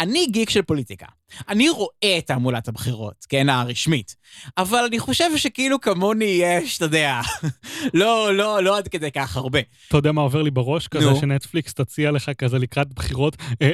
אני 0.01 0.27
גיק 0.27 0.51
של 0.51 0.63
פוליטיקה. 0.63 1.07
אני 1.49 1.69
רואה 1.69 2.19
את 2.19 2.27
תעמולת 2.27 2.69
הבחירות, 2.69 3.27
כן, 3.29 3.49
הרשמית. 3.49 4.17
אבל 4.59 4.85
אני 4.89 4.99
חושב 4.99 5.37
שכאילו 5.37 5.81
כמוני 5.81 6.25
יש, 6.25 6.77
אתה 6.77 6.85
יודע, 6.85 7.21
לא, 7.95 8.35
לא, 8.35 8.63
לא 8.63 8.79
עד 8.79 8.89
כדי 8.89 9.11
כך 9.11 9.37
הרבה. 9.37 9.59
אתה 9.89 9.97
יודע 9.97 10.13
מה 10.13 10.23
עובר 10.23 10.43
לי 10.43 10.51
בראש? 10.51 10.89
כזה. 10.89 11.07
שנטפליקס 11.21 11.75
תציע 11.75 12.11
לך 12.11 12.31
כזה 12.39 12.59
לקראת 12.59 12.95
בחירות, 12.95 13.37
אה, 13.63 13.73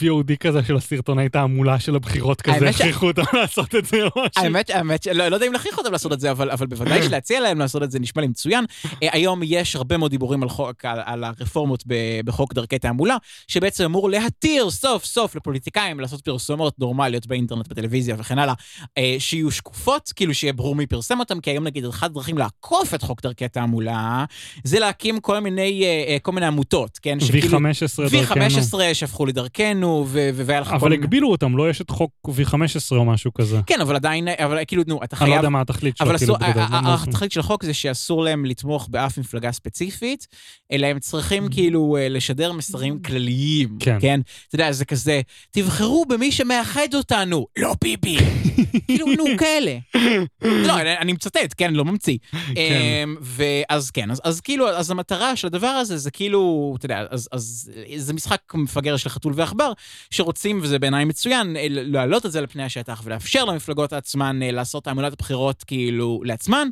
VOD 0.00 0.36
כזה 0.40 0.62
של 0.66 0.76
הסרטוני 0.76 1.28
תעמולה 1.28 1.80
של 1.80 1.96
הבחירות 1.96 2.42
כזה, 2.42 2.68
הכריחו 2.68 3.06
אותם 3.06 3.22
לעשות 3.40 3.74
את 3.74 3.84
זה 3.84 4.02
או 4.02 4.08
משהו. 4.08 4.44
האמת, 4.44 4.70
האמת, 4.70 5.06
לא, 5.06 5.28
לא 5.28 5.36
יודע 5.36 5.46
אם 5.46 5.52
להכריח 5.52 5.78
אותם 5.78 5.92
לעשות 5.92 6.12
את 6.12 6.20
זה, 6.20 6.30
אבל, 6.30 6.50
אבל 6.50 6.66
בוודאי 6.66 7.02
שלהציע 7.08 7.40
להם 7.40 7.58
לעשות 7.58 7.82
את 7.82 7.90
זה 7.90 8.00
נשמע 8.00 8.22
לי 8.22 8.28
מצוין. 8.28 8.64
אה, 9.02 9.08
היום 9.12 9.40
יש 9.44 9.76
הרבה 9.76 9.96
מאוד 9.96 10.10
דיבורים 10.10 10.42
על, 10.42 10.48
חוק, 10.48 10.84
על, 10.84 10.98
על 11.04 11.24
הרפורמות 11.24 11.84
בחוק 12.24 12.54
דרכי 12.54 12.78
תעמולה, 12.78 13.16
שבעצם 13.48 13.84
אמור 13.84 14.10
להתיר 14.10 14.70
סוף 14.70 15.04
סוף 15.04 15.36
לפוליטיקאים 15.36 16.00
לעשות 16.00 16.20
פרסומות 16.20 16.74
נורמליות 16.94 17.26
באינטרנט, 17.26 17.68
בטלוויזיה 17.68 18.16
וכן 18.18 18.38
הלאה, 18.38 18.54
אה, 18.98 19.16
שיהיו 19.18 19.50
שקופות, 19.50 20.12
כאילו 20.16 20.34
שיהיה 20.34 20.52
ברור 20.52 20.74
מי 20.74 20.86
פרסם 20.86 21.20
אותם, 21.20 21.40
כי 21.40 21.50
היום 21.50 21.64
נגיד 21.64 21.84
אחת 21.84 22.10
הדרכים 22.10 22.38
לעקוף 22.38 22.94
את 22.94 23.02
חוק 23.02 23.22
דרכי 23.22 23.48
תעמולה, 23.48 24.24
זה 24.64 24.78
להקים 24.78 25.20
כל 25.20 25.38
מיני, 25.38 25.84
אה, 25.84 26.12
אה, 26.12 26.18
כל 26.18 26.32
מיני 26.32 26.46
עמותות, 26.46 26.98
כן? 27.02 27.20
שכאילו, 27.20 27.58
V15 27.58 28.10
דרכנו. 28.10 28.42
V15 28.42 28.94
שהפכו 28.94 29.26
לדרכנו, 29.26 30.06
והיה 30.08 30.60
לך 30.60 30.68
כל. 30.68 30.74
אבל 30.74 30.92
הגבילו 30.92 31.30
אותם, 31.30 31.56
לא 31.56 31.70
יש 31.70 31.80
את 31.80 31.90
חוק 31.90 32.10
V15 32.28 32.96
או 32.96 33.04
משהו 33.04 33.34
כזה. 33.34 33.60
כן, 33.66 33.80
אבל 33.80 33.96
עדיין, 33.96 34.28
אבל 34.28 34.58
כאילו, 34.66 34.82
נו, 34.86 35.00
אתה 35.04 35.16
חייב... 35.16 35.28
אני 35.28 35.36
לא 35.36 35.40
יודע 35.40 35.48
מה 35.48 35.60
התכלית 35.60 35.96
שלו, 35.96 36.18
כאילו, 36.18 36.36
התכלית 36.40 37.32
של 37.32 37.40
החוק 37.40 37.64
זה 37.64 37.74
שאסור 37.74 38.24
להם 38.24 38.44
לתמוך 38.44 38.88
באף 38.90 39.18
מפלגה 39.18 39.52
ספציפית, 39.52 40.26
אלא 40.72 40.86
הם 40.86 40.98
צריכים 40.98 41.48
כאילו 41.50 41.96
לשדר 42.10 42.52
מסרים 42.52 43.02
כלליים, 43.02 43.76
כן? 43.80 43.98
כן? 44.00 44.20
אתה 44.48 44.54
יודע, 44.54 44.72
זה 44.72 44.84
כזה, 44.84 45.20
תבחרו 45.50 46.04
במי 46.08 46.32
שמאחד 46.32 46.83
אותנו, 46.94 47.46
לא 47.58 47.74
ביבי. 47.84 48.16
כאילו, 48.86 49.06
נו, 49.06 49.24
כאלה. 49.38 49.78
לא, 50.66 50.80
אני 50.80 51.12
מצטט, 51.12 51.54
כן, 51.56 51.74
לא 51.74 51.84
ממציא. 51.84 52.18
כן. 52.30 52.80
אמ, 53.04 53.16
ואז 53.20 53.90
כן, 53.90 54.08
אז 54.24 54.40
כאילו, 54.40 54.68
אז 54.68 54.90
המטרה 54.90 55.36
של 55.36 55.46
הדבר 55.46 55.66
הזה 55.66 55.96
זה 55.96 56.10
כאילו, 56.10 56.74
אתה 56.78 56.86
יודע, 56.86 57.06
אז 57.10 57.70
זה 57.96 58.12
משחק 58.12 58.40
מפגר 58.54 58.96
של 58.96 59.08
חתול 59.08 59.32
ועכבר, 59.36 59.72
שרוצים, 60.10 60.58
וזה 60.62 60.78
בעיניי 60.78 61.04
מצוין, 61.04 61.56
אה, 61.56 61.66
להעלות 61.68 62.26
את 62.26 62.32
זה 62.32 62.40
לפני 62.40 62.62
השטח 62.62 63.02
ולאפשר 63.04 63.44
למפלגות 63.44 63.92
עצמן 63.92 64.42
אה, 64.42 64.50
לעשות 64.50 64.84
תעמולת 64.84 65.12
הבחירות 65.12 65.64
כאילו 65.64 66.20
לעצמן, 66.24 66.68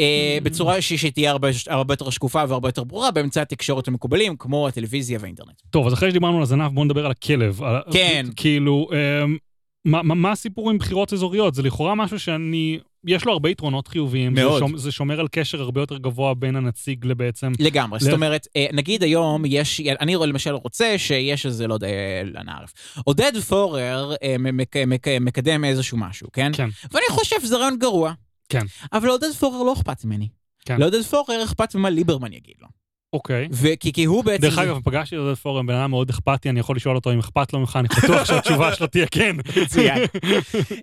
אה, 0.00 0.38
mm. 0.40 0.44
בצורה 0.44 0.82
שתהיה 0.82 1.30
הרבה 1.66 1.92
יותר 1.92 2.10
שקופה 2.10 2.42
והרבה 2.48 2.68
יותר 2.68 2.84
ברורה 2.84 3.10
באמצעי 3.10 3.42
התקשורת 3.42 3.88
המקובלים, 3.88 4.36
כמו 4.36 4.68
הטלוויזיה 4.68 5.18
והאינטרנט. 5.20 5.60
טוב, 5.70 5.86
אז 5.86 5.92
אחרי 5.92 6.10
שדיברנו 6.10 6.36
על 6.36 6.42
הזנב, 6.42 6.72
בואו 6.72 6.84
נדבר 6.84 7.04
על 7.04 7.10
הכלב. 7.10 7.60
כן. 7.92 8.26
כאילו... 8.36 8.88
מה, 9.84 10.02
מה, 10.02 10.14
מה 10.14 10.32
הסיפור 10.32 10.70
עם 10.70 10.78
בחירות 10.78 11.12
אזוריות? 11.12 11.54
זה 11.54 11.62
לכאורה 11.62 11.94
משהו 11.94 12.18
שאני... 12.20 12.78
יש 13.06 13.24
לו 13.24 13.32
הרבה 13.32 13.50
יתרונות 13.50 13.88
חיוביים. 13.88 14.34
מאוד. 14.34 14.52
זה, 14.52 14.58
שומר, 14.58 14.78
זה 14.78 14.92
שומר 14.92 15.20
על 15.20 15.28
קשר 15.28 15.60
הרבה 15.62 15.80
יותר 15.80 15.98
גבוה 15.98 16.34
בין 16.34 16.56
הנציג 16.56 17.04
לבעצם... 17.06 17.52
לגמרי, 17.60 17.98
ל- 18.00 18.04
זאת 18.04 18.12
אומרת, 18.12 18.46
אה, 18.56 18.66
נגיד 18.72 19.02
היום 19.02 19.42
יש, 19.46 19.80
אני 19.80 20.14
למשל 20.26 20.50
רוצה 20.54 20.94
שיש 20.98 21.46
איזה, 21.46 21.66
לא 21.66 21.74
יודע, 21.74 21.86
אה, 21.86 22.20
אני 22.40 22.52
ערף. 22.52 22.72
עודד 23.04 23.32
פורר 23.48 24.12
אה, 24.22 24.36
מק- 24.38 24.76
מק- 24.76 25.08
מקדם 25.20 25.64
איזשהו 25.64 25.98
משהו, 25.98 26.28
כן? 26.32 26.52
כן. 26.54 26.68
ואני 26.92 27.04
חושב 27.10 27.36
שזה 27.40 27.56
רעיון 27.56 27.78
גרוע. 27.78 28.12
כן. 28.48 28.66
אבל 28.92 29.06
לעודד 29.08 29.32
פורר 29.32 29.62
לא 29.62 29.72
אכפת 29.72 30.04
ממני. 30.04 30.28
כן. 30.64 30.80
לעודד 30.80 31.02
פורר 31.02 31.44
אכפת 31.44 31.74
ממה 31.74 31.90
ליברמן 31.90 32.32
יגיד 32.32 32.54
לו. 32.60 32.68
אוקיי. 33.12 33.48
וכי 33.52 33.92
כי 33.92 34.04
הוא 34.04 34.24
בעצם... 34.24 34.42
דרך 34.42 34.58
אגב, 34.58 34.78
פגשתי 34.84 35.16
את 35.16 35.20
עודד 35.20 35.34
פורר, 35.34 35.62
בן 35.62 35.74
אדם 35.74 35.90
מאוד 35.90 36.10
אכפתי, 36.10 36.50
אני 36.50 36.60
יכול 36.60 36.76
לשאול 36.76 36.96
אותו 36.96 37.12
אם 37.12 37.18
אכפת 37.18 37.52
לו 37.52 37.58
ממך, 37.60 37.76
אני 37.80 37.88
בטוח 38.04 38.24
שהתשובה 38.24 38.74
שלו 38.74 38.86
תהיה 38.86 39.06
כן. 39.06 39.36
מצוין. 39.62 40.02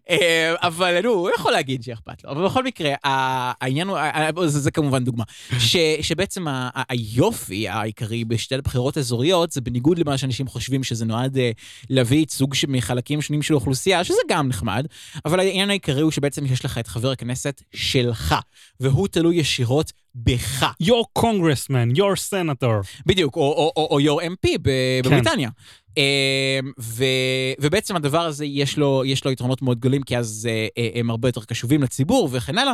אה, 0.09 0.53
אבל 0.61 1.01
נו, 1.03 1.09
הוא 1.09 1.29
יכול 1.35 1.51
להגיד 1.51 1.83
שאכפת 1.83 2.23
לו. 2.23 2.31
אבל 2.31 2.45
בכל 2.45 2.63
מקרה, 2.63 2.93
העניין 3.03 3.87
הוא, 3.87 3.97
ה- 3.97 4.27
ה- 4.27 4.47
זה 4.47 4.59
זה 4.59 4.71
כמובן 4.71 5.03
דוגמה, 5.03 5.23
ש- 5.59 5.75
שבעצם 6.01 6.45
היופי 6.89 7.67
העיקרי 7.67 8.25
בשתי 8.25 8.57
בחירות 8.57 8.97
אזוריות, 8.97 9.51
זה 9.51 9.61
בניגוד 9.61 9.99
למה 9.99 10.17
שאנשים 10.17 10.47
חושבים 10.47 10.83
שזה 10.83 11.05
נועד 11.05 11.37
אה, 11.37 11.51
להביא 11.89 12.17
ייצוג 12.19 12.55
מחלקים 12.67 13.21
שונים 13.21 13.41
של 13.41 13.53
האוכלוסייה, 13.53 14.03
שזה 14.03 14.19
גם 14.29 14.47
נחמד, 14.47 14.85
אבל 15.25 15.39
העניין 15.39 15.69
העיקרי 15.69 16.01
הוא 16.01 16.11
שבעצם 16.11 16.45
יש 16.45 16.65
לך 16.65 16.77
את 16.77 16.87
חבר 16.87 17.11
הכנסת 17.11 17.61
שלך, 17.75 18.35
והוא 18.79 19.07
תלוי 19.07 19.35
ישירות 19.35 19.91
בך. 20.15 20.65
your 20.83 21.19
congressman, 21.19 21.97
your 21.97 22.31
senator. 22.31 23.01
בדיוק, 23.05 23.35
או, 23.35 23.41
או, 23.41 23.71
או, 23.77 23.87
או 23.91 23.99
your 23.99 24.21
MP 24.23 24.47
כן. 24.47 24.57
בבריטניה. 25.03 25.49
אמ, 25.97 26.71
ו, 26.79 27.05
ובעצם 27.59 27.95
הדבר 27.95 28.21
הזה 28.21 28.45
יש 28.45 28.77
לו, 28.77 29.03
יש 29.05 29.25
לו 29.25 29.31
יתרונות 29.31 29.61
מאוד 29.61 29.79
גדולים, 29.79 30.03
כי 30.03 30.17
אז 30.17 30.47
אה, 30.49 30.67
אה, 30.77 30.99
הם 30.99 31.09
הרבה 31.09 31.27
יותר 31.27 31.41
קשובים 31.43 31.83
לציבור 31.83 32.29
וכן 32.31 32.57
הלאה. 32.57 32.73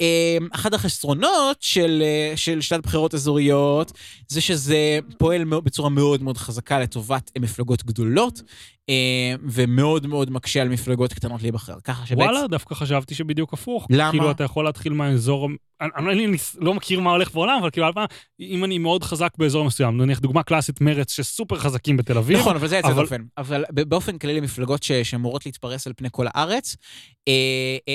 אמ, 0.00 0.48
אחד 0.52 0.74
החסרונות 0.74 1.56
של, 1.60 2.02
אה, 2.04 2.36
של 2.36 2.60
שיטת 2.60 2.82
בחירות 2.82 3.14
אזוריות, 3.14 3.92
זה 4.28 4.40
שזה 4.40 4.98
פועל 5.18 5.44
בצורה 5.44 5.88
מאוד 5.88 6.22
מאוד 6.22 6.38
חזקה 6.38 6.80
לטובת 6.80 7.30
מפלגות 7.38 7.84
גדולות, 7.84 8.42
ומאוד 9.42 10.06
מאוד 10.06 10.30
מקשה 10.30 10.62
על 10.62 10.68
מפלגות 10.68 11.12
קטנות 11.12 11.42
להיבחר. 11.42 11.80
ככה 11.84 12.06
שבעצם... 12.06 12.22
וואלה, 12.30 12.46
דווקא 12.46 12.74
חשבתי 12.74 13.14
שבדיוק 13.14 13.52
הפוך. 13.52 13.86
למה? 13.90 14.10
כאילו, 14.10 14.30
אתה 14.30 14.44
יכול 14.44 14.64
להתחיל 14.64 14.92
מהאזור... 14.92 15.48
אני, 15.80 16.12
אני, 16.12 16.24
אני 16.26 16.36
לא 16.58 16.74
מכיר 16.74 17.00
מה 17.00 17.10
הולך 17.10 17.34
בעולם, 17.34 17.58
אבל 17.60 17.70
כאילו, 17.70 17.86
אם 18.40 18.64
אני 18.64 18.78
מאוד 18.78 19.04
חזק 19.04 19.30
באזור 19.38 19.64
מסוים, 19.64 19.96
נניח 20.02 20.18
דוגמה 20.18 20.42
קלאסית 20.42 20.80
מרץ, 20.80 21.12
שסופר 21.12 21.56
חזקים 21.58 21.96
בתל 21.96 22.18
אביב, 22.18 22.38
נכון, 22.38 22.56
אבל 22.56 22.68
זה 22.68 22.76
יוצא 22.76 22.88
אבל- 22.88 23.02
דופן. 23.02 23.22
אבל 23.38 23.64
באופן 23.70 24.18
כללי 24.18 24.40
מפלגות 24.40 24.82
ש- 24.82 24.92
שאמורות 24.92 25.46
להתפרס 25.46 25.86
על 25.86 25.92
פני 25.96 26.08
כל 26.12 26.26
הארץ, 26.34 26.76
אה, 26.76 26.82
אה, 27.21 27.21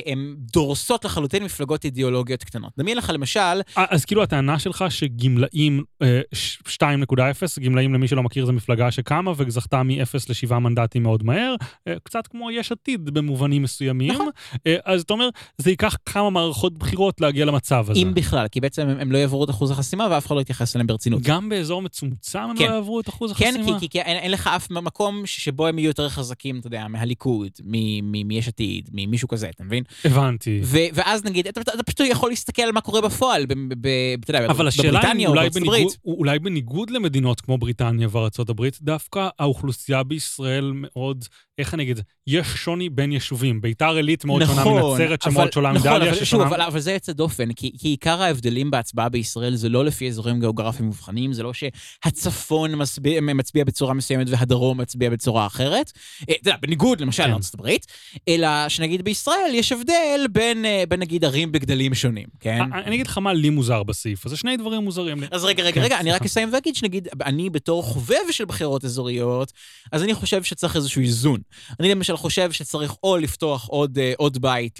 הן 0.05 0.35
דורסות 0.53 1.05
לחלוטין 1.05 1.43
מפלגות 1.43 1.85
אידיאולוגיות 1.85 2.43
קטנות. 2.43 2.71
דמיין 2.77 2.97
לך 2.97 3.11
למשל, 3.13 3.39
אה, 3.39 3.85
אז 3.89 4.05
כאילו 4.05 4.23
הטענה 4.23 4.59
שלך 4.59 4.85
שגמלאים 4.89 5.83
אה, 6.01 6.21
ש- 6.33 6.57
2.0, 6.67 7.59
גמלאים 7.63 7.93
למי 7.93 8.07
שלא 8.07 8.23
מכיר 8.23 8.45
זו 8.45 8.53
מפלגה 8.53 8.91
שקמה 8.91 9.31
וזכתה 9.37 9.83
מ-0 9.83 10.15
ל-7 10.29 10.53
מנדטים 10.53 11.03
מאוד 11.03 11.23
מהר, 11.23 11.55
אה, 11.87 11.93
קצת 12.03 12.27
כמו 12.27 12.51
יש 12.51 12.71
עתיד 12.71 13.09
במובנים 13.09 13.61
מסוימים. 13.63 14.11
נכון. 14.11 14.29
אה, 14.67 14.75
אז 14.85 15.01
אתה 15.01 15.13
אומר, 15.13 15.29
זה 15.57 15.69
ייקח 15.69 15.95
כמה 16.05 16.29
מערכות 16.29 16.77
בחירות 16.77 17.21
להגיע 17.21 17.45
למצב 17.45 17.85
הזה. 17.89 17.99
אם 17.99 18.11
בכלל, 18.13 18.47
כי 18.47 18.61
בעצם 18.61 18.87
הם, 18.87 18.99
הם 18.99 19.11
לא 19.11 19.17
יעברו 19.17 19.43
את 19.43 19.49
אחוז 19.49 19.71
החסימה 19.71 20.07
ואף 20.11 20.27
אחד 20.27 20.35
לא 20.35 20.41
יתייחס 20.41 20.75
אליהם 20.75 20.87
ברצינות. 20.87 21.21
גם 21.21 21.49
באזור 21.49 21.81
מצומצם 21.81 22.39
הם 22.39 22.57
כן. 22.57 22.67
לא 22.69 22.73
יעברו 22.73 22.99
את 22.99 23.09
אחוז 23.09 23.33
כן, 23.33 23.55
החסימה? 23.57 23.79
כי, 23.79 23.87
כי, 23.87 23.89
כי 23.89 24.01
אין, 24.01 24.17
אין 24.17 24.31
לך 24.31 24.47
אף 24.47 24.71
מקום 24.71 25.21
שבו 25.25 25.67
הם 25.67 25.79
יהיו 25.79 25.87
יותר 25.87 26.09
חזקים, 26.09 26.59
אתה 26.59 26.67
יודע, 26.67 26.87
מהליכוד, 26.87 27.51
מ- 27.63 28.11
מ- 28.11 28.27
מיש 28.27 28.47
עתיד, 28.47 28.89
ממישהו 29.17 29.27
כזה, 29.27 29.49
אתה 29.49 29.63
מבין? 29.63 29.83
הבנתי. 30.05 30.61
ו- 30.63 30.77
ואז 30.93 31.23
נגיד, 31.25 31.47
אתה, 31.47 31.61
אתה, 31.61 31.83
פשוט 31.83 31.99
יכול 32.01 32.29
להסתכל 32.29 32.61
על 32.61 32.71
מה 32.71 32.81
קורה 32.81 33.01
בפועל, 33.01 33.45
ב- 33.45 33.53
ב- 33.53 33.73
ב- 33.81 34.15
אתה 34.23 34.31
יודע, 34.31 34.45
אבל 34.45 34.67
השאלה 34.67 35.01
או 35.25 35.29
אולי 35.29 35.49
בניגוד. 35.49 35.93
אולי 36.05 36.39
בניגוד 36.39 36.89
למדינות 36.89 37.41
כמו 37.41 37.57
בריטניה 37.57 38.07
וארצות 38.11 38.49
הברית, 38.49 38.77
דווקא 38.81 39.29
האוכלוסייה 39.39 40.03
בישראל 40.03 40.71
מאוד, 40.75 41.25
איך 41.57 41.73
אני 41.73 41.83
אגיד 41.83 41.97
זה, 41.97 42.03
יש 42.27 42.47
שוני 42.47 42.89
בין 42.89 43.11
יישובים. 43.11 43.61
ביתר 43.61 43.95
עילית 43.95 44.25
מאוד 44.25 44.45
שונה 44.45 44.65
מנצרת, 44.65 45.21
שמאוד 45.21 45.53
שונה 45.53 45.71
נכון, 45.71 45.91
מדליה, 45.91 46.09
אבל, 46.09 46.15
שוב, 46.17 46.23
ששונה... 46.23 46.47
אבל, 46.47 46.61
אבל 46.61 46.79
זה 46.79 46.91
יוצא 46.91 47.13
דופן, 47.13 47.53
כי, 47.53 47.71
כי 47.79 47.87
עיקר 47.87 48.21
ההבדלים 48.21 48.71
בהצבעה 48.71 49.09
בישראל 49.09 49.55
זה 49.55 49.69
לא 49.69 49.85
לפי 49.85 50.07
אזורים 50.07 50.39
גיאוגרפיים 50.39 50.85
מובחנים, 50.85 51.33
זה 51.33 51.43
לא 51.43 51.51
שהצפון 51.53 52.81
מצביע, 52.81 53.21
מצביע 53.21 53.63
בצורה 53.63 53.93
מסוימת 53.93 54.27
והדרום 54.29 54.81
מצביע 54.81 55.09
בצורה 55.09 55.45
אחרת, 55.45 55.91
אה, 56.29 56.35
אתה 56.41 56.49
יודע, 56.49 56.57
בניגוד 56.61 57.01
למשל 57.01 57.23
כן. 57.23 57.29
לארצות 57.31 57.53
הברית, 57.53 57.87
אלא 58.27 58.69
שנגיד 58.69 59.01
בישראל 59.01 59.51
יש 59.53 59.71
הבדל 59.71 60.25
בין, 60.31 60.65
אה, 60.65 60.83
בין 60.89 60.99
נגיד 60.99 61.25
ערים 61.25 61.51
בגדלים 61.51 61.93
שונים, 61.93 62.27
כן? 62.39 62.61
אני 62.73 62.87
אני 62.87 62.95
אגיד 62.95 63.07
לך 63.07 63.17
מה 63.17 63.33
לי 63.33 63.49
מוזר 63.49 63.83
בסעיף 63.83 64.25
הזה, 64.25 64.37
שני 64.37 64.57
דברים 64.57 64.81
מוזרים 64.81 65.21
לי. 65.21 65.27
אז 65.31 65.43
רגע, 65.43 65.63
רגע, 65.63 65.75
כן, 65.75 65.81
רגע, 65.81 65.99
אני 65.99 66.11
רק. 66.11 66.21
אסיים 66.25 66.49
ואגיד 66.53 66.75
שנגיד, 66.75 67.07
אני 67.25 67.49
בתור 67.49 67.83
חובב 67.83 68.31
של 68.31 68.45
בחירות 68.45 68.85
אזוריות, 68.85 69.53
אז 69.91 70.03
אני 70.03 70.13
חושב 70.13 70.43
שצריך 70.43 70.75
איזשהו 70.75 71.01
איזון. 71.01 71.39
אני 71.79 71.91
למשל 71.91 72.17
חושב 72.17 72.51
שצריך 72.51 72.95
או 73.03 73.17
לפתוח 73.17 73.67
עוד, 73.67 73.97
אה, 73.97 74.13
עוד 74.17 74.41
בית 74.41 74.79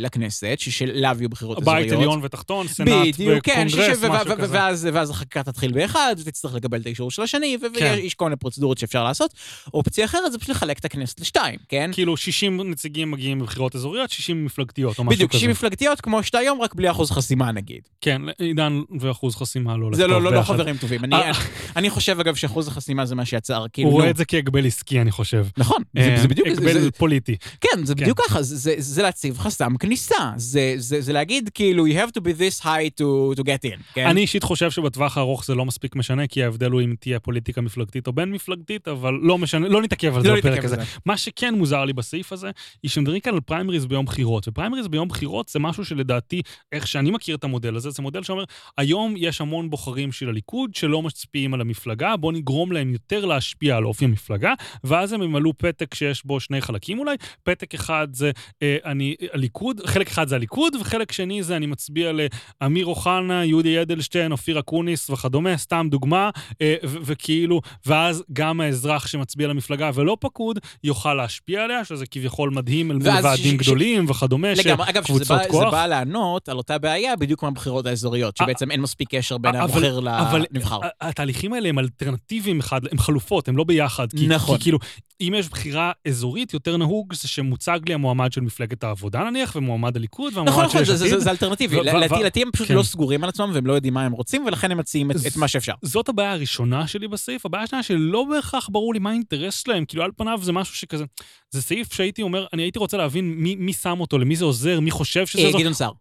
לכנסת, 0.00 0.56
ששאליו 0.58 1.16
יהיו 1.20 1.28
בחירות 1.28 1.58
אזוריות. 1.58 1.82
בית 1.82 1.92
עליון 1.92 2.20
ותחתון, 2.22 2.68
סנאט 2.68 3.06
בדיוק, 3.06 3.44
כן, 3.44 3.66
וקונגרס, 3.68 3.98
ו- 4.00 4.10
משהו 4.10 4.30
ו- 4.30 4.36
כזה. 4.36 4.54
ואז, 4.54 4.88
ואז 4.92 5.10
החקיקה 5.10 5.42
תתחיל 5.42 5.72
באחד, 5.72 6.16
ותצטרך 6.18 6.54
לקבל 6.54 6.80
את 6.80 6.86
האישור 6.86 7.10
של 7.10 7.22
השני, 7.22 7.56
ו- 7.62 7.78
כן. 7.78 7.94
ויש 7.96 8.14
כל 8.14 8.24
מיני 8.24 8.36
פרוצדורות 8.36 8.78
שאפשר 8.78 9.04
לעשות. 9.04 9.34
אופציה 9.74 10.04
אחרת 10.04 10.32
זה 10.32 10.38
פשוט 10.38 10.50
לחלק 10.50 10.78
את 10.78 10.84
הכנסת 10.84 11.20
לשתיים, 11.20 11.58
כן? 11.68 11.90
כאילו 11.92 12.16
60 12.16 12.70
נציגים 12.70 13.10
מגיעים 13.10 13.38
בבחירות 13.38 13.76
אזוריות, 13.76 14.10
60 14.10 14.44
מפלגתיות 14.44 14.98
או 14.98 15.04
משהו 15.04 15.16
בדיוק, 15.16 15.30
כזה. 15.30 15.38
60 15.38 15.50
מפלגתיות 15.50 16.00
כמו 16.00 16.22
שאתה 16.22 16.38
היום, 16.38 16.62
רק 16.62 16.74
בלי 16.74 16.90
אחוז 16.90 17.10
חסימה 17.10 17.52
נגיד. 17.52 17.80
כן, 18.00 18.22
עידן 18.38 18.80
ואחוז 19.00 19.36
חסימה 19.36 19.76
לא 19.76 19.88
זה 19.92 20.06
לא, 20.06 20.22
לא, 20.22 20.32
לא. 20.32 20.42
חברים 20.42 20.76
טובים. 20.76 21.04
אני, 21.04 21.14
אה. 21.14 21.32
אני 21.76 21.90
חושב, 21.90 22.20
אגב, 22.20 22.34
שאחוז 22.34 22.68
החסימה 22.68 23.06
זה 23.06 23.14
מה 23.14 23.24
שיצר, 23.24 23.64
כאילו... 23.72 23.88
הוא 23.88 23.98
רואה 23.98 24.10
את 24.10 24.16
זה 24.16 24.24
כהגבל 24.24 24.66
עסקי, 24.66 25.00
אני 25.00 25.10
חושב. 25.10 25.46
נכון, 25.56 25.82
זה, 25.96 26.10
אה, 26.10 26.20
זה 26.20 26.28
בדיוק... 26.28 26.48
הגבל 26.48 26.90
פוליטי. 26.90 27.36
כן, 27.60 27.84
זה 27.84 27.94
כן. 27.94 28.00
בדיוק 28.00 28.20
ככה, 28.20 28.42
זה, 28.42 29.02
להציב 29.02 29.38
חסם 29.38 29.76
כניסה. 29.76 30.32
זה, 30.36 31.12
להגיד, 31.12 31.50
כאילו, 31.54 31.86
you 31.86 31.90
have 31.90 32.10
to 32.18 32.20
be 32.20 32.38
this 32.38 32.62
high 32.62 33.00
to, 33.00 33.42
get 33.46 33.70
in, 33.70 33.82
כן? 33.94 34.06
אני 34.06 34.20
אישית 34.20 34.42
חושב 34.42 34.70
שבטווח 34.70 35.16
הארוך 35.16 35.44
זה 35.44 35.54
לא 35.54 35.64
מספיק 35.64 35.96
משנה, 35.96 36.26
כי 36.26 36.44
ההבדל 36.44 36.70
הוא 36.70 36.80
אם 36.80 36.94
תהיה 37.00 37.20
פוליטיקה 37.20 37.60
מפלגתית 37.60 38.06
או 38.06 38.12
בין 38.12 38.32
מפלגתית, 38.32 38.88
אבל 38.88 39.14
לא 39.22 39.38
משנה, 39.38 39.68
לא 39.68 39.82
נתעכב 39.82 40.16
על 40.16 40.22
זה 40.22 40.28
לא 40.28 40.36
בפרק 40.36 40.64
הזה. 40.64 40.76
מה 41.06 41.16
שכן 41.16 41.54
מוזר 41.54 41.84
לי 41.84 41.92
בסעיף 41.92 42.32
הזה, 42.32 42.50
היא 42.82 42.90
שמדברים 42.90 43.20
כאן 43.20 43.34
על 43.34 43.40
פריימריז 43.40 43.86
ביום 43.86 44.04
בחירות, 44.04 44.48
ופריימריז 44.48 44.88
ביום 44.88 45.08
בחירות 45.08 45.48
זה 45.48 45.58
משהו 45.58 45.84
שלדעתי, 45.84 46.42
איך 46.72 46.86
שאני 46.86 47.10
מכיר 47.10 47.36
את 47.36 47.44
המודל 47.44 47.76
הזה, 47.76 47.90
זה 47.90 48.02
מודל 48.02 48.22
שאומר, 48.22 48.44
היום 48.78 49.14
יש 49.16 49.40
המון 49.40 49.70
בוחרים 49.70 50.12
של 50.12 50.28
הליכוד 50.28 50.74
שלא 50.74 51.02
משפיעים 51.02 51.54
על 51.54 51.60
המפלגה, 51.60 52.16
בוא 52.16 52.32
נגרום 52.32 52.72
להם 52.72 52.92
יותר 52.92 53.24
להשפיע 53.24 53.76
על 53.76 53.84
אופי 53.84 54.04
המפלגה, 54.04 54.52
ואז 54.84 55.12
הם 55.12 55.22
ימלאו 55.22 55.52
פתק 55.58 55.85
שיש 55.94 56.26
בו 56.26 56.40
שני 56.40 56.60
חלקים 56.60 56.98
אולי, 56.98 57.16
פתק 57.42 57.74
אחד 57.74 58.08
זה 58.12 58.30
אה, 58.62 58.76
אני, 58.84 59.14
הליכוד, 59.32 59.80
חלק 59.86 60.08
אחד 60.08 60.28
זה 60.28 60.34
הליכוד, 60.34 60.74
וחלק 60.80 61.12
שני 61.12 61.42
זה 61.42 61.56
אני 61.56 61.66
מצביע 61.66 62.12
לאמיר 62.60 62.86
אוחנה, 62.86 63.44
יולי 63.44 63.82
אדלשטיין, 63.82 64.32
אופיר 64.32 64.58
אקוניס 64.58 65.10
וכדומה, 65.10 65.56
סתם 65.56 65.86
דוגמה, 65.90 66.30
אה, 66.62 66.74
ו- 66.84 66.96
וכאילו, 67.02 67.60
ואז 67.86 68.24
גם 68.32 68.60
האזרח 68.60 69.06
שמצביע 69.06 69.48
למפלגה 69.48 69.90
ולא 69.94 70.16
פקוד, 70.20 70.58
יוכל 70.84 71.14
להשפיע 71.14 71.64
עליה, 71.64 71.84
שזה 71.84 72.06
כביכול 72.06 72.50
מדהים 72.50 72.90
אל 72.90 72.96
מול 72.96 73.06
ועדים 73.08 73.36
ש- 73.36 73.64
ש- 73.64 73.66
גדולים 73.66 74.04
וכדומה, 74.10 74.48
לגמרי, 74.54 74.90
אגב, 74.90 75.04
שזה 75.04 75.24
בא, 75.24 75.42
זה 75.42 75.48
כוח. 75.48 75.72
בא 75.72 75.86
לענות 75.86 76.48
על 76.48 76.56
אותה 76.56 76.78
בעיה 76.78 77.16
בדיוק 77.16 77.40
כמו 77.40 77.48
הבחירות 77.48 77.86
האזוריות, 77.86 78.34
אה, 78.40 78.46
שבעצם 78.46 78.70
אין 78.70 78.80
מספיק 78.80 79.08
קשר 79.14 79.38
בין 79.38 79.56
אבל- 79.56 79.64
הבוחר 79.64 79.98
אבל 79.98 80.44
לנבחר. 80.52 80.78
התהליכים 81.00 81.52
האלה 81.52 81.68
הם 81.68 81.78
אלטרנטיביים 81.78 82.60
אחד, 82.60 82.80
הם 82.92 82.98
חלופות, 82.98 83.48
הם 83.48 83.56
לא 83.56 83.64
ביחד. 83.64 84.06
כי, 84.12 84.26
נכון. 84.26 84.56
כי 84.56 84.62
כאילו, 84.62 84.78
אם 85.20 85.34
יש 85.36 85.48
בחירה 85.48 85.75
אזורית, 86.08 86.54
יותר 86.54 86.76
נהוג 86.76 87.14
זה 87.14 87.28
שמוצג 87.28 87.80
לי 87.88 87.94
המועמד 87.94 88.32
של 88.32 88.40
מפלגת 88.40 88.84
העבודה 88.84 89.24
נניח, 89.30 89.56
ומועמד 89.56 89.96
הליכוד, 89.96 90.32
והמועמד 90.36 90.48
נכון, 90.50 90.64
נכון, 90.64 90.84
של 90.84 90.94
זה- 90.96 91.04
יש 91.04 91.10
זה- 91.10 91.14
עתיד. 91.16 91.24
זה 91.24 91.30
אלטרנטיבי. 91.30 91.76
ו- 91.76 91.80
ו- 91.80 92.18
לדעתי 92.20 92.42
הם 92.42 92.50
פשוט 92.52 92.68
כן. 92.68 92.74
לא 92.74 92.82
סגורים 92.82 93.22
על 93.24 93.28
עצמם 93.28 93.50
והם 93.54 93.66
לא 93.66 93.72
יודעים 93.72 93.94
מה 93.94 94.02
הם 94.04 94.12
רוצים, 94.12 94.44
ולכן 94.46 94.70
הם 94.70 94.78
מציעים 94.78 95.10
את- 95.10 95.16
את 95.26 95.36
מה 95.36 95.48
שאפשר. 95.48 95.72
זאת 95.82 96.08
הבעיה 96.08 96.32
הראשונה 96.32 96.86
שלי 96.86 97.08
בסעיף. 97.08 97.46
הבעיה 97.46 97.64
השנייה 97.64 97.82
שלא 97.82 98.24
בהכרח 98.30 98.68
ברור 98.72 98.94
לי 98.94 98.98
מה 99.00 99.10
האינטרס 99.10 99.62
שלהם. 99.64 99.84
כאילו, 99.84 100.04
על 100.04 100.10
פניו 100.16 100.38
זה 100.42 100.52
משהו 100.52 100.74
שכזה... 100.76 101.04
זה 101.50 101.62
סעיף 101.62 101.92
שהייתי 101.92 102.22
אומר, 102.22 102.46
אני 102.52 102.62
הייתי 102.62 102.78
רוצה 102.78 102.96
להבין 102.96 103.24
מי, 103.34 103.56
מי 103.56 103.72
שם 103.72 104.00
אותו, 104.00 104.18
למי 104.18 104.36
זה 104.36 104.44
עוזר, 104.44 104.80
מי 104.80 104.90
חושב 104.90 105.26
שזה 105.26 105.42
אה, 105.42 105.58
גדעון 105.58 105.72
סער. 105.74 105.92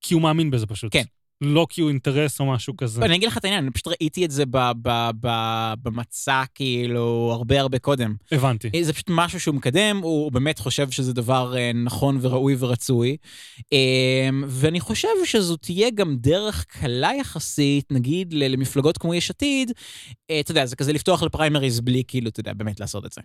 כי 0.00 0.14
הוא 0.14 0.22
מאמין 0.22 0.50
בזה 0.50 0.66
פשוט. 0.66 0.92
כן. 0.92 1.04
לא 1.40 1.66
כי 1.70 1.80
הוא 1.80 1.90
אינטרס 1.90 2.40
או 2.40 2.52
משהו 2.52 2.76
כזה. 2.76 3.04
אני 3.04 3.16
אגיד 3.16 3.28
לך 3.28 3.38
את 3.38 3.44
העניין, 3.44 3.64
אני 3.64 3.72
פשוט 3.72 3.88
ראיתי 3.88 4.24
את 4.24 4.30
זה 4.30 4.44
במצע 5.82 6.42
כאילו 6.54 7.30
הרבה 7.32 7.60
הרבה 7.60 7.78
קודם. 7.78 8.14
הבנתי. 8.32 8.70
זה 8.82 8.92
פשוט 8.92 9.06
משהו 9.10 9.40
שהוא 9.40 9.54
מקדם, 9.54 10.00
הוא 10.02 10.32
באמת 10.32 10.58
חושב 10.58 10.90
שזה 10.90 11.12
דבר 11.12 11.54
נכון 11.74 12.18
וראוי 12.20 12.56
ורצוי. 12.58 13.16
ואני 14.48 14.80
חושב 14.80 15.08
שזו 15.24 15.56
תהיה 15.56 15.90
גם 15.90 16.16
דרך 16.16 16.64
קלה 16.64 17.10
יחסית, 17.20 17.92
נגיד 17.92 18.32
למפלגות 18.32 18.98
כמו 18.98 19.14
יש 19.14 19.30
עתיד, 19.30 19.72
אתה 20.40 20.50
יודע, 20.50 20.66
זה 20.66 20.76
כזה 20.76 20.92
לפתוח 20.92 21.22
לפריימריז 21.22 21.80
בלי 21.80 22.02
כאילו, 22.08 22.28
אתה 22.28 22.40
יודע, 22.40 22.52
באמת 22.52 22.80
לעשות 22.80 23.06
את 23.06 23.12
זה. 23.12 23.20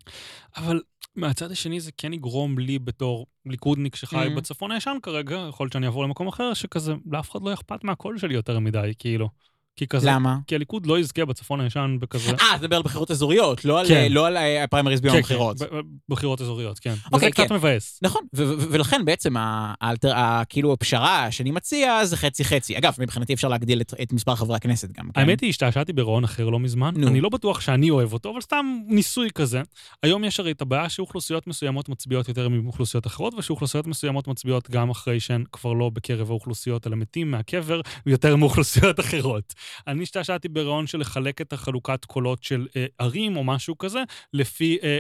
אבל 0.57 0.81
מהצד 1.15 1.51
השני 1.51 1.79
זה 1.79 1.91
כן 1.97 2.13
יגרום 2.13 2.59
לי 2.59 2.79
בתור 2.79 3.25
ליכודניק 3.45 3.95
שחי 3.95 4.27
mm-hmm. 4.27 4.38
בצפון 4.38 4.72
הישן 4.72 4.97
כרגע, 5.03 5.45
יכול 5.49 5.65
להיות 5.65 5.73
שאני 5.73 5.85
אעבור 5.85 6.03
למקום 6.03 6.27
אחר, 6.27 6.53
שכזה, 6.53 6.93
לאף 7.11 7.31
אחד 7.31 7.39
לא 7.41 7.53
אכפת 7.53 7.84
מהקול 7.84 8.18
שלי 8.18 8.34
יותר 8.34 8.59
מדי, 8.59 8.91
כאילו. 8.99 9.30
כי 9.76 9.88
כזה... 9.88 10.07
למה? 10.11 10.38
כי 10.48 10.56
הליכוד 10.56 10.85
לא 10.85 10.99
יזכה 10.99 11.26
בצפון 11.26 11.61
הישן 11.61 11.98
בכזה... 11.99 12.31
אה, 12.31 12.56
אתה 12.56 12.64
מדבר 12.64 12.76
על 12.76 12.81
בחירות 12.81 13.11
אזוריות, 13.11 13.65
לא 13.65 13.81
כן. 13.88 13.95
על, 13.95 14.11
לא 14.11 14.27
על 14.27 14.38
אה, 14.38 14.64
הפריימריז 14.64 15.02
ביום 15.02 15.14
כן, 15.14 15.19
הבחירות. 15.19 15.60
כן, 15.60 15.65
בחירות 16.10 16.41
אזוריות, 16.41 16.80
כן. 16.80 16.93
אוקיי, 17.11 17.30
וזה 17.30 17.35
כן. 17.35 17.43
קצת 17.43 17.52
מבאס. 17.52 17.99
נכון, 18.02 18.22
ולכן 18.34 19.06
בעצם, 19.06 19.34
האלטר, 19.38 20.14
כאילו, 20.49 20.73
הפשרה 20.73 21.31
שאני 21.31 21.52
מציע 21.52 22.06
זה 22.06 22.18
חצי-חצי. 22.18 22.77
אגב, 22.77 22.95
מבחינתי 22.99 23.34
אפשר 23.34 23.48
להגדיל 23.48 23.81
את, 23.81 23.93
את 24.02 24.14
מספר 24.14 24.35
חברי 24.35 24.56
הכנסת 24.56 24.91
גם. 24.91 25.10
כן? 25.14 25.22
האמת 25.22 25.41
היא, 25.41 25.49
השתעשעתי 25.49 25.93
ברעיון 25.93 26.23
אחר 26.23 26.49
לא 26.49 26.60
מזמן. 26.60 26.93
נו. 26.98 27.07
אני 27.07 27.22
לא 27.22 27.30
בטוח 27.30 27.61
שאני 27.61 27.89
אוהב 27.89 28.14
אותו, 28.14 28.31
אבל 28.31 28.41
סתם 28.41 28.65
ניסוי 28.88 29.30
כזה. 29.35 29.61
היום 30.03 30.23
יש 30.23 30.39
הרי 30.39 30.52
את 30.52 30.61
הבעיה 30.61 30.89
שאוכלוסיות 30.89 31.48
מסוימות 31.48 31.89
מצביעות 31.89 32.27
יותר 32.27 32.49
מאוכלוסיות 32.49 33.07
אחרות, 33.07 33.34
ושאוכלוסיות 33.34 33.88
מסוימות 33.88 34.27
מצביעות 34.27 34.69
גם 34.69 34.89
אחרי 34.89 35.19
שהן 35.19 35.43
כבר 35.52 35.73
לא 35.73 35.89
בקרב 35.89 36.30
האוכלוסיות, 36.30 36.88
אלא 36.88 36.95
מתים 36.95 37.31
מהקבר, 37.31 37.81
יותר 38.06 38.35
מאוכלוסיות 38.35 38.99
אחרות. 38.99 39.53
אני 39.88 40.03
השתעשעתי 40.03 40.49
ברעיון 40.49 40.88
של 40.88 40.97
לחלק 40.97 41.41
את 41.41 41.53
החלוקת 41.53 42.05
קולות 42.05 42.43
של 42.43 42.67
אה, 42.75 42.85
ערים 42.97 43.38
או 43.38 43.43
משהו 43.43 43.77
כזה, 43.77 43.99
לפי 44.33 44.77
אה, 44.83 44.99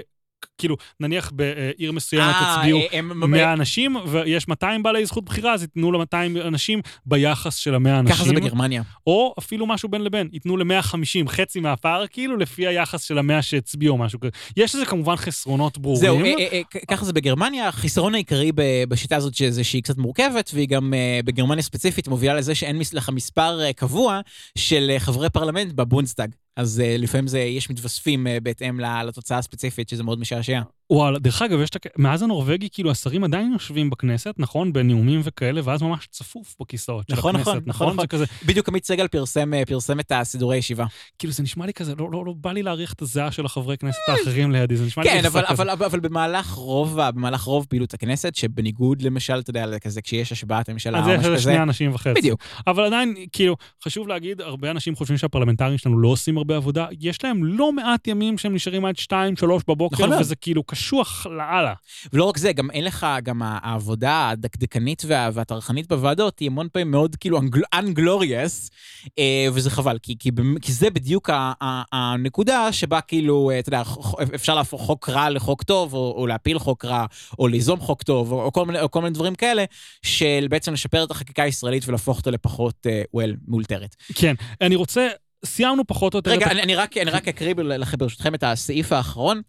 כאילו, 0.57 0.77
נניח 0.99 1.31
בעיר 1.35 1.91
מסוימת 1.91 2.35
אה, 2.35 2.55
הצביעו 2.55 2.79
אה, 2.93 3.01
100 3.01 3.53
אנשים, 3.53 3.95
ויש 4.07 4.47
200 4.47 4.83
בעלי 4.83 5.05
זכות 5.05 5.25
בחירה, 5.25 5.53
אז 5.53 5.61
ייתנו 5.61 5.91
ל-200 5.91 6.47
אנשים 6.47 6.81
ביחס 7.05 7.55
של 7.55 7.75
ה-100 7.75 7.99
אנשים. 7.99 8.15
ככה 8.15 8.23
זה 8.23 8.33
בגרמניה. 8.33 8.83
או 9.07 9.33
אפילו 9.39 9.67
משהו 9.67 9.89
בין 9.89 10.03
לבין, 10.03 10.29
ייתנו 10.33 10.57
ל-150, 10.57 11.27
חצי 11.27 11.59
מהפער, 11.59 12.07
כאילו, 12.07 12.37
לפי 12.37 12.67
היחס 12.67 13.03
של 13.03 13.17
ה-100 13.17 13.41
שהצביעו, 13.41 13.97
משהו 13.97 14.19
כזה. 14.19 14.31
יש 14.57 14.75
לזה 14.75 14.85
כמובן 14.85 15.15
חסרונות 15.15 15.77
ברורים. 15.77 16.01
זהו, 16.01 16.19
אה, 16.19 16.47
אה, 16.51 16.61
ככה 16.87 17.05
זה 17.05 17.13
בגרמניה. 17.13 17.67
החיסרון 17.67 18.13
העיקרי 18.13 18.51
בשיטה 18.89 19.15
הזאת, 19.15 19.33
שהיא 19.63 19.83
קצת 19.83 19.97
מורכבת, 19.97 20.51
והיא 20.53 20.67
גם 20.67 20.93
בגרמניה 21.25 21.63
ספציפית 21.63 22.07
מובילה 22.07 22.33
לזה 22.33 22.55
שאין 22.55 22.81
לך 22.93 23.09
מספר 23.09 23.71
קבוע 23.75 24.19
של 24.57 24.91
חברי 24.97 25.29
פרלמנט 25.29 25.73
בבונסטאג. 25.73 26.31
אז 26.55 26.81
uh, 26.83 27.01
לפעמים 27.01 27.27
זה, 27.27 27.39
יש 27.39 27.69
מתווספים 27.69 28.27
uh, 28.27 28.29
בהתאם 28.43 28.79
לתוצאה 28.79 29.37
הספציפית, 29.37 29.89
שזה 29.89 30.03
מאוד 30.03 30.19
משעשע. 30.19 30.61
וואלה, 30.91 31.19
דרך 31.19 31.41
אגב, 31.41 31.61
יש 31.61 31.69
את. 31.69 31.87
מאז 31.97 32.21
הנורבגי, 32.21 32.69
כאילו, 32.71 32.91
השרים 32.91 33.23
עדיין 33.23 33.53
יושבים 33.53 33.89
בכנסת, 33.89 34.35
נכון? 34.37 34.73
בנאומים 34.73 35.21
וכאלה, 35.23 35.61
ואז 35.63 35.81
ממש 35.81 36.07
צפוף 36.11 36.55
בכיסאות 36.59 37.05
של 37.09 37.15
נכון, 37.15 37.35
הכנסת, 37.35 37.47
נכון, 37.47 37.63
נכון, 37.65 37.93
נכון. 37.93 38.07
כזה... 38.07 38.25
בדיוק 38.45 38.69
עמית 38.69 38.85
סגל 38.85 39.07
פרסם, 39.07 39.51
פרסם 39.67 39.99
את 39.99 40.11
הסידורי 40.15 40.57
ישיבה. 40.57 40.85
כאילו, 41.19 41.33
זה 41.33 41.43
נשמע 41.43 41.65
לי 41.65 41.73
כזה, 41.73 41.95
לא, 41.97 42.11
לא, 42.11 42.25
לא 42.25 42.33
בא 42.37 42.51
לי 42.51 42.63
להעריך 42.63 42.93
את 42.93 43.01
הזיעה 43.01 43.31
של 43.31 43.45
החברי 43.45 43.77
כנסת 43.77 43.97
האחרים 44.07 44.51
לידי, 44.51 44.75
זה 44.75 44.85
נשמע 44.85 45.03
לי 45.03 45.09
כן, 45.09 45.25
אבל, 45.25 45.45
אבל, 45.45 45.69
אבל, 45.69 45.85
אבל 45.85 45.99
במהלך 45.99 46.51
רוב, 46.51 46.99
במהלך 47.01 47.41
רוב 47.41 47.65
פעילות 47.69 47.93
הכנסת, 47.93 48.35
שבניגוד 48.35 49.01
למשל, 49.01 49.39
אתה 49.39 49.49
יודע, 49.49 49.79
כזה, 49.79 50.01
כשיש 50.01 50.31
השבעת 50.31 50.69
הממשלה 50.69 50.99
או 50.99 51.03
משהו 51.03 51.19
כזה... 51.19 51.33
אז 51.33 51.37
יש 51.37 51.43
שני 51.43 51.61
אנשים 51.61 51.93
וחצי. 51.93 52.13
בדיוק. 52.13 52.39
אבל 52.67 52.83
עדיין, 52.83 53.15
כאילו, 53.31 53.55
חשוב 53.83 54.07
להגיד, 54.07 54.41
הרבה 54.41 54.71
אנשים 54.71 54.95
חושבים 54.95 55.17
שהפרלמנטרים 55.17 55.77
שלנו 55.77 55.99
לא 55.99 56.07
עושים 56.07 56.37
הרבה 56.37 56.55
עבודה. 56.55 56.87
יש 56.99 57.23
להם 57.23 57.43
לא 57.43 57.73
מעט 57.73 58.07
ימים 58.07 58.37
שהם 58.37 58.55
נשארים 58.55 58.85
עד 58.85 58.95
2-3 58.97 59.11
בבוקר, 59.67 60.05
נכון 60.05 60.19
וזה 60.19 60.35
כאילו 60.35 60.63
קשוח 60.81 61.25
לאללה. 61.25 61.73
ולא 62.13 62.23
רק 62.23 62.37
זה, 62.37 62.53
גם 62.53 62.71
אין 62.71 62.83
לך, 62.83 63.07
גם 63.23 63.41
העבודה 63.45 64.29
הדקדקנית 64.29 65.03
וה, 65.07 65.29
והטרחנית 65.33 65.87
בוועדות 65.87 66.39
היא 66.39 66.47
המון 66.47 66.67
פעמים 66.71 66.91
מאוד 66.91 67.15
כאילו 67.15 67.39
unglorious, 67.75 68.69
אה, 69.19 69.47
וזה 69.53 69.69
חבל, 69.69 69.97
כי, 70.03 70.15
כי, 70.19 70.31
כי 70.61 70.73
זה 70.73 70.89
בדיוק 70.89 71.29
הנקודה 71.91 72.71
שבה 72.71 73.01
כאילו, 73.01 73.49
אה, 73.49 73.59
אתה 73.59 73.69
יודע, 73.69 73.83
אפשר 74.35 74.55
להפוך 74.55 74.81
חוק 74.81 75.09
רע 75.09 75.29
לחוק 75.29 75.63
טוב, 75.63 75.93
או, 75.93 76.13
או 76.17 76.27
להפיל 76.27 76.59
חוק 76.59 76.85
רע, 76.85 77.05
או 77.39 77.47
ליזום 77.47 77.79
חוק 77.79 78.03
טוב, 78.03 78.31
או, 78.31 78.43
או, 78.43 78.51
כל 78.51 78.65
מיני, 78.65 78.81
או 78.81 78.91
כל 78.91 79.01
מיני 79.01 79.13
דברים 79.13 79.35
כאלה, 79.35 79.65
של 80.01 80.47
בעצם 80.49 80.73
לשפר 80.73 81.03
את 81.03 81.11
החקיקה 81.11 81.43
הישראלית 81.43 81.87
ולהפוך 81.87 82.17
אותה 82.17 82.31
לפחות, 82.31 82.87
uh, 82.87 83.19
well, 83.19 83.35
מאולתרת. 83.47 83.95
כן, 84.15 84.33
אני 84.61 84.75
רוצה... 84.75 85.07
סיימנו 85.45 85.87
פחות 85.87 86.13
או 86.13 86.17
יותר... 86.17 86.31
רגע, 86.31 86.51
אני, 86.51 86.61
אני, 86.61 86.75
רק, 86.75 86.97
אני 86.97 87.11
רק 87.11 87.27
אקריא 87.27 87.53
לכם 87.55 87.97
ברשותכם 87.97 88.35
את 88.35 88.43
הסעיף 88.43 88.91
האחרון. 88.91 89.41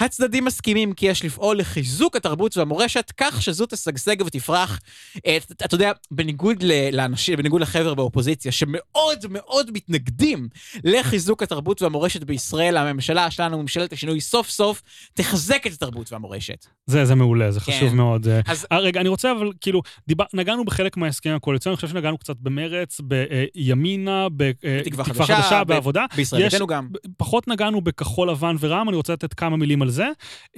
הצדדים 0.00 0.44
מסכימים 0.44 0.92
כי 0.92 1.06
יש 1.06 1.24
לפעול 1.24 1.58
לחיזוק 1.58 2.16
התרבות 2.16 2.56
והמורשת, 2.56 3.12
כך 3.16 3.42
שזו 3.42 3.66
תשגשג 3.66 4.16
ותפרח. 4.26 4.80
אתה 5.18 5.64
את 5.64 5.72
יודע, 5.72 5.92
בניגוד 6.10 6.64
לאנשים, 6.92 7.36
בניגוד 7.36 7.60
לחבר'ה 7.60 7.94
באופוזיציה, 7.94 8.52
שמאוד 8.52 9.26
מאוד 9.30 9.70
מתנגדים 9.72 10.48
לחיזוק 10.84 11.42
התרבות 11.42 11.82
והמורשת 11.82 12.24
בישראל, 12.24 12.76
הממשלה 12.76 13.30
שלנו, 13.30 13.62
ממשלת 13.62 13.92
השינוי, 13.92 14.20
סוף 14.20 14.50
סוף 14.50 14.82
תחזק 15.14 15.66
את 15.66 15.72
התרבות 15.72 16.12
והמורשת. 16.12 16.66
זה, 16.86 17.04
זה 17.04 17.14
מעולה, 17.14 17.52
זה 17.52 17.60
חשוב 17.60 17.90
כן. 17.90 17.96
מאוד. 17.96 18.26
אז... 18.46 18.66
רגע, 18.72 19.00
אני 19.00 19.08
רוצה, 19.08 19.32
אבל 19.32 19.50
כאילו, 19.60 19.82
דיבר, 20.08 20.24
נגענו 20.34 20.64
בחלק 20.64 20.96
מההסכם 20.96 21.34
הקואליציוני, 21.36 21.72
אני 21.72 21.76
חושב 21.76 21.88
שנגענו 21.88 22.18
קצת 22.18 22.36
במרץ, 22.40 23.00
בימינה, 23.00 24.28
בתקווה 24.36 25.04
חדשה. 25.04 25.35
חדשה 25.42 25.64
בעבודה. 25.64 26.04
בישראל 26.16 26.42
ביתנו 26.42 26.66
גם. 26.66 26.88
פחות 27.16 27.48
נגענו 27.48 27.80
בכחול 27.80 28.30
לבן 28.30 28.56
ורע"מ, 28.60 28.88
אני 28.88 28.96
רוצה 28.96 29.12
לתת 29.12 29.34
כמה 29.34 29.56
מילים 29.56 29.82
על 29.82 29.90
זה. 29.90 30.08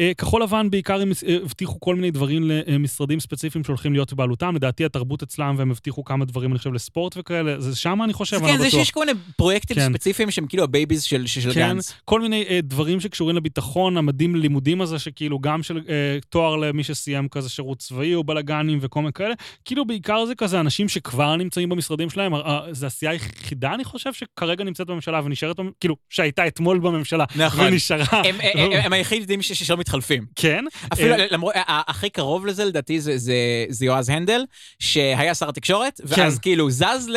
אה, 0.01 0.13
כחול 0.19 0.43
לבן 0.43 0.71
בעיקר 0.71 1.01
הם 1.01 1.13
אה, 1.29 1.37
הבטיחו 1.45 1.81
כל 1.81 1.95
מיני 1.95 2.11
דברים 2.11 2.43
למשרדים 2.67 3.21
ספציפיים 3.21 3.65
שהולכים 3.65 3.93
להיות 3.93 4.13
בבעלותם. 4.13 4.55
לדעתי 4.55 4.85
התרבות 4.85 5.23
אצלם, 5.23 5.55
והם 5.59 5.71
הבטיחו 5.71 6.05
כמה 6.05 6.25
דברים, 6.25 6.51
אני 6.51 6.59
חושב, 6.59 6.73
לספורט 6.73 7.15
וכאלה. 7.17 7.61
זה 7.61 7.77
שם, 7.77 8.03
אני 8.05 8.13
חושב, 8.13 8.37
אני 8.37 8.47
לא 8.47 8.53
בטוח. 8.53 8.65
כן, 8.65 8.71
זה 8.71 8.77
שיש 8.77 8.91
כל 8.91 9.01
מיני 9.01 9.19
פרויקטים 9.37 9.77
כן. 9.77 9.93
ספציפיים 9.93 10.31
שהם 10.31 10.47
כאילו 10.47 10.65
ה 10.65 10.70
babies 10.70 11.03
של, 11.03 11.27
של 11.27 11.53
כן, 11.53 11.61
גנץ. 11.61 11.95
כל 12.05 12.21
מיני 12.21 12.45
אה, 12.49 12.61
דברים 12.63 13.01
שקשורים 13.01 13.37
לביטחון, 13.37 13.97
המדים 13.97 14.37
ללימודים 14.37 14.81
הזה, 14.81 14.99
שכאילו 14.99 15.39
גם 15.39 15.63
של 15.63 15.81
אה, 15.89 16.19
תואר 16.29 16.57
למי 16.57 16.85
שסיים 16.85 17.29
כזה 17.29 17.49
שירות 17.49 17.79
צבאי 17.79 18.15
או 18.15 18.25
בלאגנים 18.25 18.79
וכל 18.83 19.01
מיני 19.01 19.13
כאלה. 19.13 19.35
כאילו 19.65 19.85
בעיקר 19.85 20.27
זה 20.27 20.35
כזה 20.35 20.61
אנשים 20.61 20.89
שכבר 20.89 21.37
נמצאים 21.37 21.69
במשרדים 21.69 22.11
שלהם. 22.11 22.33
זו 22.73 22.87
הסיעה 22.87 23.13
היחידה, 23.13 23.75
אני 23.75 23.85
חושב, 23.85 24.13
שכרגע 24.13 24.65
נמצאת 24.69 24.87
בממשלה 24.87 25.21
ונשארת, 25.25 25.57
כאילו, 25.81 25.97
שהייתה 26.11 26.47
אתמול 26.47 26.79
בממשלה, 26.79 27.25
נכון. 27.37 27.67
ונשארה. 27.67 28.05
הם, 28.11 28.37
הם, 28.41 28.73
הם 28.73 28.93
היחידים 28.93 29.43
שלא 29.43 29.77
מתחלפים. 29.77 30.27
כן. 30.37 30.65
אפילו, 30.93 31.15
אה, 31.15 31.27
למרות, 31.31 31.55
הכי 31.67 32.11
קרוב 32.11 32.47
לזה, 32.47 32.65
לדעתי, 32.65 33.01
זה, 33.01 33.19
זה, 33.19 33.35
זה 33.69 33.87
יועז 33.87 34.09
הנדל, 34.09 34.45
שהיה 34.79 35.35
שר 35.35 35.49
התקשורת, 35.49 36.01
ואז 36.05 36.35
כן. 36.35 36.43
כאילו 36.43 36.71
זז 36.71 37.09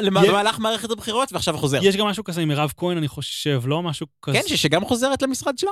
למהלך 0.00 0.58
מערכת 0.58 0.90
הבחירות, 0.90 1.32
ועכשיו 1.32 1.58
חוזר. 1.58 1.78
יש 1.82 1.96
גם 1.96 2.06
משהו 2.06 2.24
כזה 2.24 2.40
עם 2.40 2.48
מירב 2.48 2.72
כהן, 2.76 2.96
אני 2.96 3.08
חושב, 3.08 3.62
לא 3.64 3.82
משהו 3.82 4.06
כזה. 4.22 4.38
כן, 4.48 4.56
שגם 4.56 4.84
חוזרת 4.84 5.22
למשרד 5.22 5.58
שלה. 5.58 5.70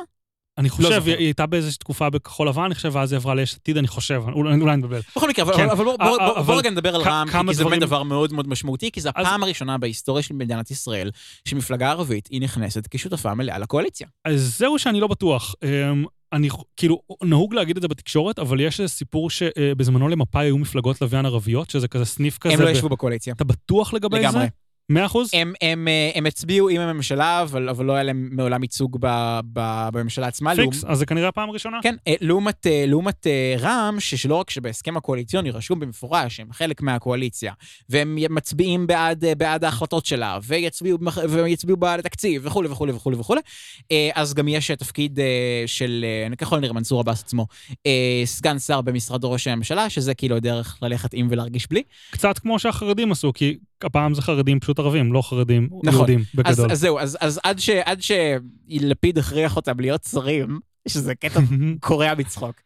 אני 0.59 0.71
חושב, 0.71 0.89
לא 1.07 1.13
היא 1.13 1.27
הייתה 1.27 1.47
באיזושהי 1.47 1.79
תקופה 1.79 2.11
בכחול 2.11 2.49
לבן, 2.49 2.63
אני 2.63 2.75
חושב, 2.75 2.91
ואז 2.93 3.13
היא 3.13 3.17
עברה 3.17 3.35
ליש 3.35 3.55
עתיד, 3.55 3.77
אני 3.77 3.89
חושב, 3.89 4.23
אולי 4.33 4.77
נדבר. 4.77 5.01
בכל 5.17 5.29
מקרה, 5.29 5.45
אבל, 5.45 5.57
כן. 5.57 5.71
אבל 5.71 5.85
בוא, 5.85 5.97
בוא, 5.97 6.19
בוא, 6.19 6.41
בוא 6.43 6.59
רגע 6.59 6.71
נדבר 6.71 6.95
על 6.95 7.01
רע"מ, 7.01 7.49
כי 7.49 7.55
זה 7.55 7.65
באמת 7.65 7.81
דבר 7.81 8.03
מאוד 8.03 8.33
מאוד 8.33 8.49
משמעותי, 8.49 8.91
כי 8.91 9.01
זו 9.01 9.11
אז... 9.15 9.27
הפעם 9.27 9.43
הראשונה 9.43 9.79
בהיסטוריה 9.79 10.23
של 10.23 10.35
מדינת 10.35 10.71
ישראל, 10.71 11.11
שמפלגה 11.45 11.91
ערבית 11.91 12.29
היא 12.31 12.41
נכנסת 12.41 12.89
כשותפה 12.91 13.35
מלאה 13.35 13.59
לקואליציה. 13.59 14.07
אז 14.25 14.57
זהו 14.59 14.79
שאני 14.79 15.01
לא 15.01 15.07
בטוח. 15.07 15.55
אמ, 15.63 16.05
אני, 16.33 16.49
כאילו, 16.77 17.01
נהוג 17.25 17.55
להגיד 17.55 17.77
את 17.77 17.83
זה 17.83 17.89
בתקשורת, 17.89 18.39
אבל 18.39 18.61
יש 18.61 18.81
איזה 18.81 18.93
סיפור 18.93 19.31
שבזמנו 19.31 20.09
למפא"י 20.09 20.45
היו 20.45 20.59
מפלגות 20.59 21.01
לוויין 21.01 21.27
ערביות, 21.27 21.71
שזה 21.71 21.89
כזה 21.89 22.05
סניף 22.05 22.39
כזה. 22.39 22.55
הם 22.55 22.61
לא 22.61 22.69
ישבו 22.69 22.89
בקואליציה. 22.89 23.35
אתה 23.35 23.45
בטוח 23.45 23.95
לגבי 23.95 24.17
זה? 24.17 24.23
לגמרי. 24.23 24.47
מאה 24.91 25.07
אחוז? 25.07 25.31
הם, 25.33 25.53
הם, 25.61 25.89
אה, 25.89 26.11
הם 26.15 26.27
הצביעו 26.27 26.69
עם 26.69 26.81
הממשלה, 26.81 27.43
אבל, 27.43 27.69
אבל 27.69 27.85
לא 27.85 27.93
היה 27.93 28.03
להם 28.03 28.29
מעולם 28.33 28.63
ייצוג 28.63 28.97
ב, 29.01 29.07
ב, 29.53 29.89
בממשלה 29.93 30.27
עצמה. 30.27 30.51
פיקס, 30.51 30.61
לעומת, 30.83 30.85
אז 30.85 30.99
זה 30.99 31.07
כנראה 31.07 31.29
הפעם 31.29 31.49
הראשונה. 31.49 31.79
כן, 31.83 31.95
אה, 32.07 32.15
לעומת, 32.21 32.67
אה, 32.67 32.85
לעומת 32.87 33.27
רע"מ, 33.59 34.01
שלא 34.01 34.35
רק 34.35 34.51
שבהסכם 34.51 34.97
הקואליציוני 34.97 35.51
רשום 35.51 35.81
במפורש 35.81 36.37
שהם 36.37 36.53
חלק 36.53 36.83
מהקואליציה, 36.83 37.53
והם 37.89 38.19
מצביעים 38.31 38.87
בעד, 38.87 39.25
בעד 39.39 39.65
ההחלטות 39.65 40.07
שלה, 40.07 40.39
ויצביעו, 40.43 40.99
ויצביעו 41.29 41.77
בעד 41.77 42.01
התקציב, 42.01 42.43
וכולי 42.45 42.69
וכולי 42.69 42.93
וכולי 42.93 43.17
וכולי, 43.17 43.41
אז 44.15 44.35
גם 44.35 44.49
יש 44.49 44.71
תפקיד 44.71 45.19
של, 45.67 46.05
ככל 46.39 46.57
הנראה 46.57 46.73
מנסור 46.73 47.01
עבאס 47.01 47.23
עצמו, 47.23 47.47
סגן 48.25 48.59
שר 48.59 48.81
במשרד 48.81 49.25
ראש 49.25 49.47
הממשלה, 49.47 49.91
שזה 49.91 50.15
כאילו 50.15 50.37
הדרך 50.37 50.79
ללכת 50.83 51.11
עם 51.15 51.29
ולהרגיש 51.31 51.67
בלי. 51.71 51.83
קצת 52.11 52.39
כמו 52.39 52.59
שהחרדים 52.59 53.13
עשו, 53.13 53.33
כי 53.33 53.57
הפעם 53.85 54.15
זה 54.15 54.23
חרדים 54.23 54.61
פשוט 54.61 54.79
ערבים, 54.79 55.13
לא 55.13 55.23
חרדים 55.23 55.69
נכון. 55.85 55.99
יהודים 55.99 56.25
בגדול. 56.35 56.67
אז, 56.67 56.73
אז 56.73 56.81
זהו, 56.81 56.99
אז, 56.99 57.19
אז 57.21 57.41
עד, 57.45 57.59
ש, 57.59 57.71
עד 57.71 58.01
שלפיד 58.03 59.19
הכריח 59.19 59.57
אותם 59.57 59.81
להיות 59.81 60.05
שרים, 60.05 60.61
שזה 60.89 61.15
קטע 61.15 61.41
קורע 61.81 62.15
מצחוק. 62.15 62.61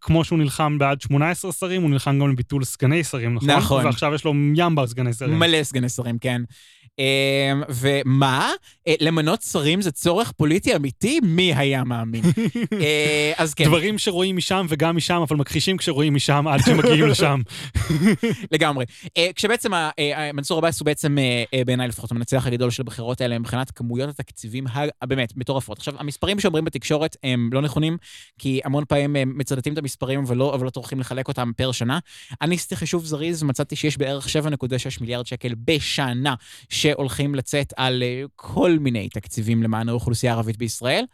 כמו 0.00 0.24
שהוא 0.24 0.38
נלחם 0.38 0.78
בעד 0.78 1.00
18 1.00 1.52
שרים, 1.52 1.82
הוא 1.82 1.90
נלחם 1.90 2.18
גם 2.20 2.30
לביטול 2.30 2.64
סגני 2.64 3.04
שרים, 3.04 3.34
נכון? 3.34 3.50
נכון. 3.50 3.84
ועכשיו 3.84 4.14
יש 4.14 4.24
לו 4.24 4.32
ימבה 4.54 4.86
סגני 4.86 5.12
שרים. 5.12 5.38
מלא 5.38 5.62
סגני 5.62 5.88
שרים, 5.88 6.18
כן. 6.18 6.42
אמ, 6.98 7.62
ומה? 7.68 8.52
אה, 8.88 8.94
למנות 9.00 9.42
שרים 9.42 9.82
זה 9.82 9.90
צורך 9.90 10.32
פוליטי 10.32 10.76
אמיתי? 10.76 11.20
מי 11.22 11.54
היה 11.54 11.84
מאמין? 11.84 12.24
אה, 12.80 13.32
אז 13.36 13.54
כן. 13.54 13.64
דברים 13.64 13.98
שרואים 13.98 14.36
משם 14.36 14.66
וגם 14.68 14.96
משם, 14.96 15.24
אבל 15.28 15.36
מכחישים 15.36 15.76
כשרואים 15.76 16.14
משם 16.14 16.48
עד 16.48 16.60
שמגיעים 16.66 17.06
לשם. 17.10 17.40
לגמרי. 18.52 18.84
אה, 19.16 19.30
כשבעצם 19.34 19.70
מנסור 20.34 20.58
עבאס 20.58 20.80
הוא 20.80 20.86
בעצם, 20.86 21.16
בעיניי 21.66 21.88
לפחות, 21.88 22.10
המנצח 22.10 22.46
הגדול 22.46 22.70
של 22.70 22.82
הבחירות 22.82 23.20
האלה 23.20 23.38
מבחינת 23.38 23.70
כמויות 23.70 24.08
התקציבים 24.08 24.64
הבאמת 25.02 25.32
מטורפות. 25.36 25.78
עכשיו, 25.78 25.94
המספרים 25.98 26.40
שאומרים 26.40 26.64
בתקשורת 26.64 27.16
הם 27.22 27.50
לא 27.52 27.62
נכונים, 27.62 27.96
כי 28.38 28.60
המון 28.64 28.84
פעמים 28.88 29.16
הם 29.16 29.32
מצטטים 29.36 29.72
את 29.72 29.78
המספרים 29.78 30.20
אבל 30.20 30.36
לא, 30.36 30.54
אבל 30.54 30.64
לא 30.64 30.70
טורחים 30.70 31.00
לחלק 31.00 31.28
אותם 31.28 31.50
פר 31.56 31.72
שנה. 31.72 31.98
אני 32.42 32.54
עשיתי 32.54 32.76
חישוב 32.76 33.04
זריז, 33.04 33.42
מצאתי 33.42 33.76
שיש 33.76 33.98
בערך 33.98 34.26
7.6 34.26 35.00
מיליארד 35.00 35.26
שקל 35.26 35.54
בשנה. 35.64 36.34
שהולכים 36.84 37.34
לצאת 37.34 37.72
על 37.76 38.02
אה, 38.02 38.22
כל 38.36 38.76
מיני 38.80 39.08
תקציבים 39.08 39.62
למען 39.62 39.88
האוכלוסייה 39.88 40.32
הערבית 40.32 40.56
בישראל. 40.56 41.04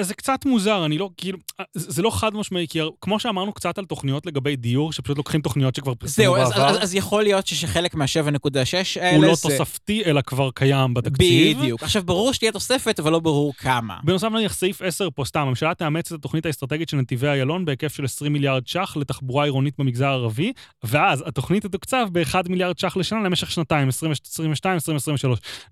זה 0.00 0.14
קצת 0.14 0.44
מוזר, 0.46 0.84
אני 0.84 0.98
לא, 0.98 1.10
כאילו, 1.16 1.38
זה 1.74 2.02
לא 2.02 2.10
חד 2.10 2.34
משמעי, 2.34 2.66
כי 2.68 2.80
כמו 3.00 3.20
שאמרנו 3.20 3.52
קצת 3.52 3.78
על 3.78 3.84
תוכניות 3.84 4.26
לגבי 4.26 4.56
דיור, 4.56 4.92
שפשוט 4.92 5.16
לוקחים 5.16 5.40
תוכניות 5.40 5.74
שכבר 5.74 5.94
פרסמו 5.94 6.24
בעבר. 6.24 6.50
זהו, 6.50 6.64
אז, 6.64 6.76
אז, 6.76 6.82
אז 6.82 6.94
יכול 6.94 7.22
להיות 7.22 7.46
שחלק 7.46 7.94
מה-7.6 7.94 9.00
האלה 9.00 9.16
הוא 9.16 9.24
לא 9.24 9.34
זה... 9.34 9.42
תוספתי, 9.42 10.04
אלא 10.04 10.20
כבר 10.20 10.50
קיים 10.50 10.94
בתקציב. 10.94 11.58
בדיוק. 11.58 11.82
עכשיו, 11.82 12.02
ברור 12.04 12.32
שתהיה 12.32 12.52
תוספת, 12.52 13.00
אבל 13.00 13.12
לא 13.12 13.18
ברור 13.18 13.54
כמה. 13.54 13.96
בנוסף, 14.04 14.28
נניח 14.28 14.54
סעיף 14.54 14.82
10 14.82 15.08
פה, 15.10 15.24
סתם, 15.24 15.40
הממשלה 15.40 15.74
תאמץ 15.74 16.12
את 16.12 16.18
התוכנית 16.18 16.46
האסטרטגית 16.46 16.88
של 16.88 16.96
נתיבי 16.96 17.28
איילון 17.28 17.64
בהיקף 17.64 17.94
של 17.94 18.04
20 18.04 18.32
מיליארד 18.32 18.66
ש"ח 18.66 18.96
לתחבורה 18.96 19.44
עירונית 19.44 19.74
במגזר 19.78 20.06
הערבי, 20.06 20.52
ואז 20.84 21.24
התוכנית 21.26 21.66
תתוקצב 21.66 22.08
ב-1 22.12 22.34
מיליארד 22.48 22.78
ש"ח 22.78 22.96
לשנה 22.96 23.22
למשך 23.22 23.50
שנתיים, 23.50 23.86
2022, 23.86 24.74
2023. 24.74 25.19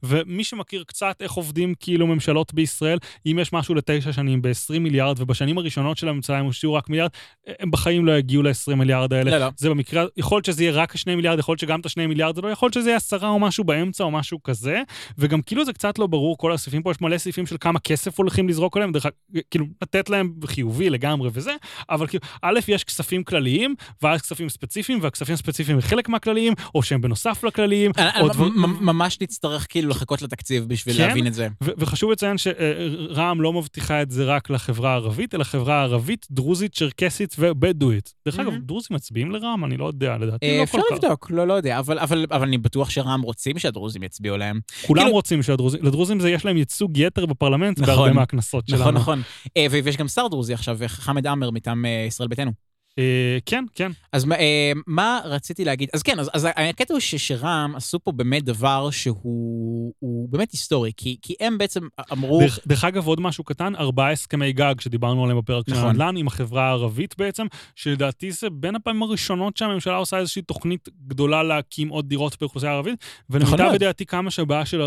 ומי 0.03 0.45
שמכיר 0.45 0.85
קצת 0.87 1.17
איך 1.21 1.33
עובדים 1.33 1.75
כאילו 1.81 2.07
ממשלות 2.07 2.55
בישראל, 2.55 2.99
אם 3.27 3.39
יש 3.41 3.53
משהו 3.53 3.75
לתשע 3.75 4.13
שנים 4.13 4.43
ב-20 4.43 4.79
מיליארד, 4.79 5.21
ובשנים 5.21 5.59
הראשונות 5.59 5.99
של 5.99 6.09
הממשלה 6.09 6.39
הם 6.39 6.45
הושיעו 6.45 6.75
רק 6.75 6.89
מיליארד, 6.89 7.11
הם 7.47 7.71
בחיים 7.71 8.07
לא 8.07 8.19
יגיעו 8.19 8.43
ל-20 8.43 8.75
מיליארד 8.75 9.13
האלה. 9.13 9.31
לא, 9.31 9.39
לא. 9.39 9.51
זה 9.57 9.71
במקרה, 9.71 10.05
יכול 10.17 10.37
להיות 10.37 10.45
שזה 10.45 10.63
יהיה 10.63 10.73
רק 10.73 10.97
2 10.97 11.17
מיליארד, 11.17 11.39
יכול 11.39 11.53
להיות 11.53 11.61
שגם 11.61 11.81
את 11.81 11.87
ה-2 11.87 12.07
מיליארד 12.09 12.35
זה 12.35 12.43
לא, 12.43 12.49
יכול 12.49 12.67
להיות 12.67 12.75
שזה 12.75 12.89
יהיה 12.89 12.97
עשרה 12.97 13.29
או 13.29 13.39
משהו 13.39 13.65
באמצע 13.65 14.05
או 14.05 14.11
משהו 14.11 14.43
כזה, 14.43 14.83
וגם 15.19 15.43
כאילו 15.43 15.65
זה 15.65 15.73
קצת 15.73 15.99
לא 15.99 16.07
ברור, 16.07 16.39
כל 16.39 16.53
הסעיפים 16.53 16.83
פה, 16.83 16.91
יש 16.91 17.01
מלא 17.01 17.19
סעיפים 17.19 17.47
של 17.47 17.57
כמה 17.61 17.79
כסף 17.79 18.19
הולכים 18.19 18.49
לזרוק 18.49 18.77
עליהם, 18.77 18.93
דרך 18.93 19.07
כאילו, 19.51 19.67
לתת 19.83 20.11
להם 20.11 20.33
חיובי 20.47 20.91
לגמרי 20.91 21.31
וזה, 21.33 21.55
אבל 21.91 22.07
כאילו, 22.07 22.25
א', 22.43 22.61
יש 22.69 22.85
כספים 22.85 23.25
כלליים, 23.25 23.75
ואז 24.03 24.23
כספים 24.23 24.49
ספציפיים, 24.49 24.99
והכספים 25.03 25.35
הספציפיים 25.35 25.77
הם 25.77 25.83
חלק 25.83 26.09
מהכלליים, 26.09 26.53
או 26.75 26.83
שהם 26.83 27.01
בנוסף 27.01 27.45
לכלליים, 27.45 27.91
או 28.21 28.29
דבר... 28.29 28.49
ממש 28.81 29.19
נצטרך 29.39 29.67
כאילו 29.69 29.89
לחכות 29.89 30.23
לתקציב 30.23 30.65
בשביל 30.69 30.97
כן? 30.97 31.09
להבין 31.09 31.27
את 31.27 31.35
זה. 31.35 31.49
וחשוב 31.61 32.11
לציין 32.11 32.39
שרע"מ 32.39 33.41
לא 33.41 33.53
מבטיחה 33.53 34.03
את 34.03 34.11
זה 34.11 34.25
רק 34.25 34.51
לחברה 34.51 34.91
הערבית, 34.91 35.35
אלא 35.35 35.45
חברה 35.45 35.83
ערבית, 35.83 36.27
דרוזית, 36.31 36.75
צ'רקסית 36.75 37.37
ובדואית. 37.39 38.15
דרך 38.27 38.39
אגב, 38.39 38.55
דרוזים 38.57 38.95
מצביעים 38.97 39.31
לרע"מ? 39.31 39.65
אני 39.65 39.77
לא 39.77 39.87
יודע, 39.87 40.17
לדעתי 40.19 40.59
לא 40.59 40.67
כל 40.67 40.79
כך. 40.79 40.85
אפשר 40.85 40.95
לבדוק, 40.95 41.31
לא, 41.31 41.47
לא 41.47 41.53
יודע, 41.53 41.79
אבל, 41.79 41.99
אבל, 41.99 42.27
אבל 42.31 42.47
אני 42.47 42.59
בטוח 42.59 42.91
שרע"מ 42.91 43.23
רוצים 43.23 43.59
שהדרוזים 43.59 44.03
יצביעו 44.03 44.37
להם. 44.37 44.61
כולם 44.87 45.03
כאילו... 45.03 45.15
רוצים 45.15 45.43
שהדרוזים, 45.43 45.81
לדרוזים 45.83 46.21
זה, 46.21 46.31
יש 46.31 46.45
להם 46.45 46.57
ייצוג 46.57 46.99
יתר 46.99 47.27
בפרלמנט 47.27 47.81
נכון, 47.81 47.95
בהרבה 47.95 48.13
מהכנסות 48.13 48.65
נכון, 48.69 48.79
שלנו. 48.79 48.99
נכון, 48.99 49.23
נכון. 49.59 49.65
ויש 49.71 49.97
גם 49.97 50.09
שר 50.09 50.29
דרוזי 50.29 50.55
עכשיו, 50.55 50.79
חמד 50.87 51.27
עמאר 51.27 51.51
מטעם 51.51 51.85
ישראל 52.09 52.29
ביתנו. 52.29 52.68
אה, 52.99 53.39
כן, 53.47 53.65
כן. 53.75 53.93
אז 54.13 54.27
אה, 54.33 54.73
מה 54.87 55.21
רציתי 55.25 55.65
להגיד? 55.65 55.89
אז 55.93 56.03
כן, 56.03 56.19
אז, 56.19 56.31
אז 56.33 56.49
הקטע 56.57 56.95
הוא 56.95 57.01
שרע"מ 57.01 57.77
עשו 57.77 57.99
פה 58.01 58.13
באמת 58.13 58.45
דבר 58.45 58.91
שהוא 58.91 59.93
באמת 60.31 60.53
היסטורי, 60.53 60.93
כי, 60.97 61.17
כי 61.23 61.35
הם 61.41 61.59
בעצם 61.59 61.81
אמרו... 62.13 62.41
דרך, 62.41 62.59
דרך 62.67 62.85
אגב, 62.85 63.07
עוד 63.07 63.21
משהו 63.21 63.45
קטן, 63.45 63.75
ארבעה 63.77 64.13
הסכמי 64.13 64.53
גג 64.53 64.75
שדיברנו 64.81 65.25
עליהם 65.25 65.39
בפרק 65.39 65.69
נכון. 65.69 65.83
של 65.83 65.89
הנדל"ן, 65.89 66.17
עם 66.17 66.27
החברה 66.27 66.69
הערבית 66.69 67.15
בעצם, 67.19 67.47
שלדעתי 67.75 68.33
זה 68.33 68.51
בין 68.51 68.75
הפעמים 68.75 69.03
הראשונות 69.03 69.57
שהממשלה 69.57 69.97
עושה 69.97 70.19
איזושהי 70.19 70.43
תוכנית 70.43 70.89
גדולה 71.07 71.43
להקים 71.43 71.89
עוד 71.89 72.09
דירות 72.09 72.37
באוכלוסייה 72.41 72.73
הערבית, 72.73 73.05
ונמיטב 73.31 73.55
נכון 73.55 73.75
בדעתי 73.75 74.07
כמה 74.07 74.31
שהבעיה 74.31 74.67
של 74.67 74.81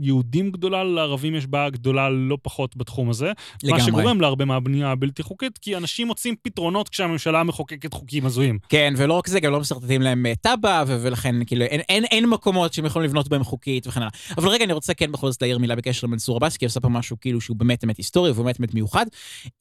יהודים 0.00 0.50
גדולה, 0.50 0.84
לערבים 0.84 1.34
יש 1.34 1.46
בעיה 1.46 1.70
גדולה 1.70 2.10
לא 2.10 2.38
פחות 2.42 2.76
בתחום 2.76 3.10
הזה. 3.10 3.32
לגמרי. 3.62 3.80
מה 3.80 3.86
שגורם 3.86 4.20
להרבה 4.20 4.44
מהבנייה 4.44 4.90
הבלתי 4.90 5.22
חוקית, 5.22 5.58
כי 5.58 5.76
אנשים 5.76 6.06
מוצאים 6.06 6.34
פתרונות 6.42 6.88
כשהממשלה 6.88 7.42
מחוקקת 7.42 7.92
חוקים 7.94 8.26
הזויים. 8.26 8.58
כן, 8.68 8.94
ולא 8.96 9.14
רק 9.14 9.26
זה, 9.26 9.40
גם 9.40 9.52
לא 9.52 9.60
מסרטטים 9.60 10.02
להם 10.02 10.26
אה, 10.26 10.32
תב"ע, 10.34 10.84
ולכן 10.86 11.44
כאילו 11.46 11.64
אין, 11.64 11.80
אין, 11.88 12.04
אין 12.04 12.28
מקומות 12.28 12.72
שהם 12.72 12.84
יכולים 12.84 13.08
לבנות 13.08 13.28
בהם 13.28 13.44
חוקית 13.44 13.86
וכן 13.86 14.00
הלאה. 14.00 14.10
אבל 14.38 14.48
רגע, 14.48 14.64
אני 14.64 14.72
רוצה 14.72 14.94
כן 14.94 15.12
בכל 15.12 15.30
זאת 15.30 15.42
להעיר 15.42 15.58
מילה 15.58 15.76
בקשר 15.76 16.06
למנסור 16.06 16.36
עבאס, 16.36 16.56
כי 16.56 16.64
עושה 16.64 16.80
פה 16.80 16.88
משהו 16.88 17.16
כאילו 17.20 17.40
שהוא 17.40 17.56
באמת 17.56 17.84
באמת 17.84 17.96
היסטורי 17.96 18.30
ובאמת 18.30 18.60
באמת 18.60 18.74
מיוחד. 18.74 19.06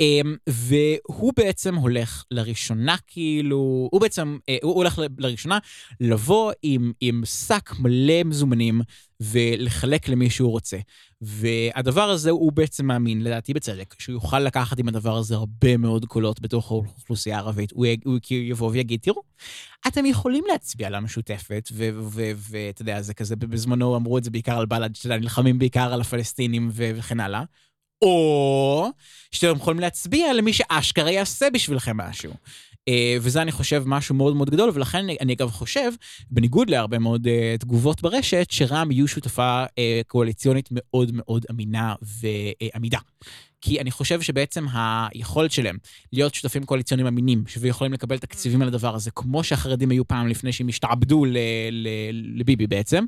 אמ, 0.01 0.35
והוא 0.47 1.33
בעצם 1.37 1.75
הולך 1.75 2.23
לראשונה 2.31 2.95
כאילו, 3.07 3.89
הוא 3.91 4.01
בעצם, 4.01 4.37
אה, 4.49 4.57
הוא 4.63 4.73
הולך 4.73 5.01
לראשונה 5.17 5.57
לבוא 5.99 6.51
עם, 6.63 6.91
עם 7.01 7.21
שק 7.25 7.69
מלא 7.79 8.23
מזומנים. 8.25 8.81
ולחלק 9.23 10.09
למי 10.09 10.29
שהוא 10.29 10.51
רוצה. 10.51 10.77
והדבר 11.21 12.09
הזה, 12.09 12.29
הוא 12.29 12.51
בעצם 12.51 12.85
מאמין, 12.85 13.23
לדעתי 13.23 13.53
בצדק, 13.53 13.95
שהוא 13.99 14.13
יוכל 14.13 14.39
לקחת 14.39 14.79
עם 14.79 14.87
הדבר 14.87 15.17
הזה 15.17 15.35
הרבה 15.35 15.77
מאוד 15.77 16.05
קולות 16.05 16.41
בתוך 16.41 16.71
האוכלוסייה 16.71 17.35
הערבית. 17.35 17.71
הוא, 17.71 17.85
הוא 18.05 18.19
יבוא 18.29 18.69
ויגיד, 18.71 18.99
תראו, 18.99 19.21
אתם 19.87 20.05
יכולים 20.05 20.43
להצביע 20.51 20.89
למשותפת, 20.89 21.69
ואתה 22.37 22.81
יודע, 22.81 23.01
זה 23.01 23.13
כזה, 23.13 23.35
בזמנו 23.35 23.95
אמרו 23.95 24.17
את 24.17 24.23
זה 24.23 24.31
בעיקר 24.31 24.57
על 24.57 24.65
בל"ד, 24.65 24.95
שאתה 24.95 25.17
נלחמים 25.17 25.59
בעיקר 25.59 25.93
על 25.93 26.01
הפלסטינים 26.01 26.69
וכן 26.73 27.19
הלאה. 27.19 27.43
או 28.01 28.89
שאתם 29.31 29.57
יכולים 29.57 29.79
להצביע 29.79 30.33
למי 30.33 30.53
שאשכרה 30.53 31.11
יעשה 31.11 31.49
בשבילכם 31.53 31.97
משהו. 31.97 32.33
אה, 32.87 33.17
וזה, 33.21 33.41
אני 33.41 33.51
חושב, 33.51 33.83
משהו 33.85 34.15
מאוד 34.15 34.35
מאוד 34.35 34.49
גדול, 34.49 34.71
ולכן 34.73 34.97
אני, 34.97 35.17
אני 35.21 35.33
אגב 35.33 35.49
חושב, 35.49 35.91
בניגוד 36.31 36.69
להרבה 36.69 36.99
מאוד 36.99 37.27
uh, 37.27 37.59
תגובות 37.59 38.01
ברשת, 38.01 38.47
שרע"מ 38.49 38.91
יהיו 38.91 39.07
שותפה 39.07 39.63
uh, 39.65 39.77
קואליציונית 40.07 40.69
מאוד 40.71 41.11
מאוד 41.13 41.45
אמינה 41.51 41.95
ועמידה. 42.01 42.99
כי 43.65 43.81
אני 43.81 43.91
חושב 43.91 44.21
שבעצם 44.21 44.65
היכולת 44.73 45.51
שלהם 45.51 45.77
להיות 46.13 46.35
שותפים 46.35 46.63
קואליציוניים 46.63 47.07
אמינים, 47.07 47.43
ויכולים 47.59 47.93
לקבל 47.93 48.17
תקציבים 48.17 48.61
על 48.61 48.67
הדבר 48.67 48.95
הזה, 48.95 49.11
כמו 49.11 49.43
שהחרדים 49.43 49.89
היו 49.89 50.07
פעם 50.07 50.27
לפני 50.27 50.51
שהם 50.51 50.67
השתעבדו 50.67 51.25
לביבי 52.35 52.67
בעצם, 52.67 53.05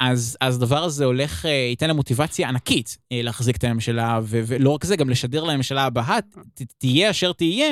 אז, 0.00 0.36
אז 0.40 0.56
הדבר 0.56 0.84
הזה 0.84 1.04
הולך, 1.04 1.44
ייתן 1.44 1.86
להם 1.86 1.96
מוטיבציה 1.96 2.48
ענקית 2.48 2.98
להחזיק 3.10 3.56
את 3.56 3.64
הממשלה, 3.64 4.20
ולא 4.24 4.70
רק 4.70 4.84
זה, 4.84 4.96
גם 4.96 5.10
לשדר 5.10 5.44
לממשלה 5.44 5.84
הבאה, 5.84 6.18
תהיה 6.78 7.10
אשר 7.10 7.32
תהיה, 7.32 7.68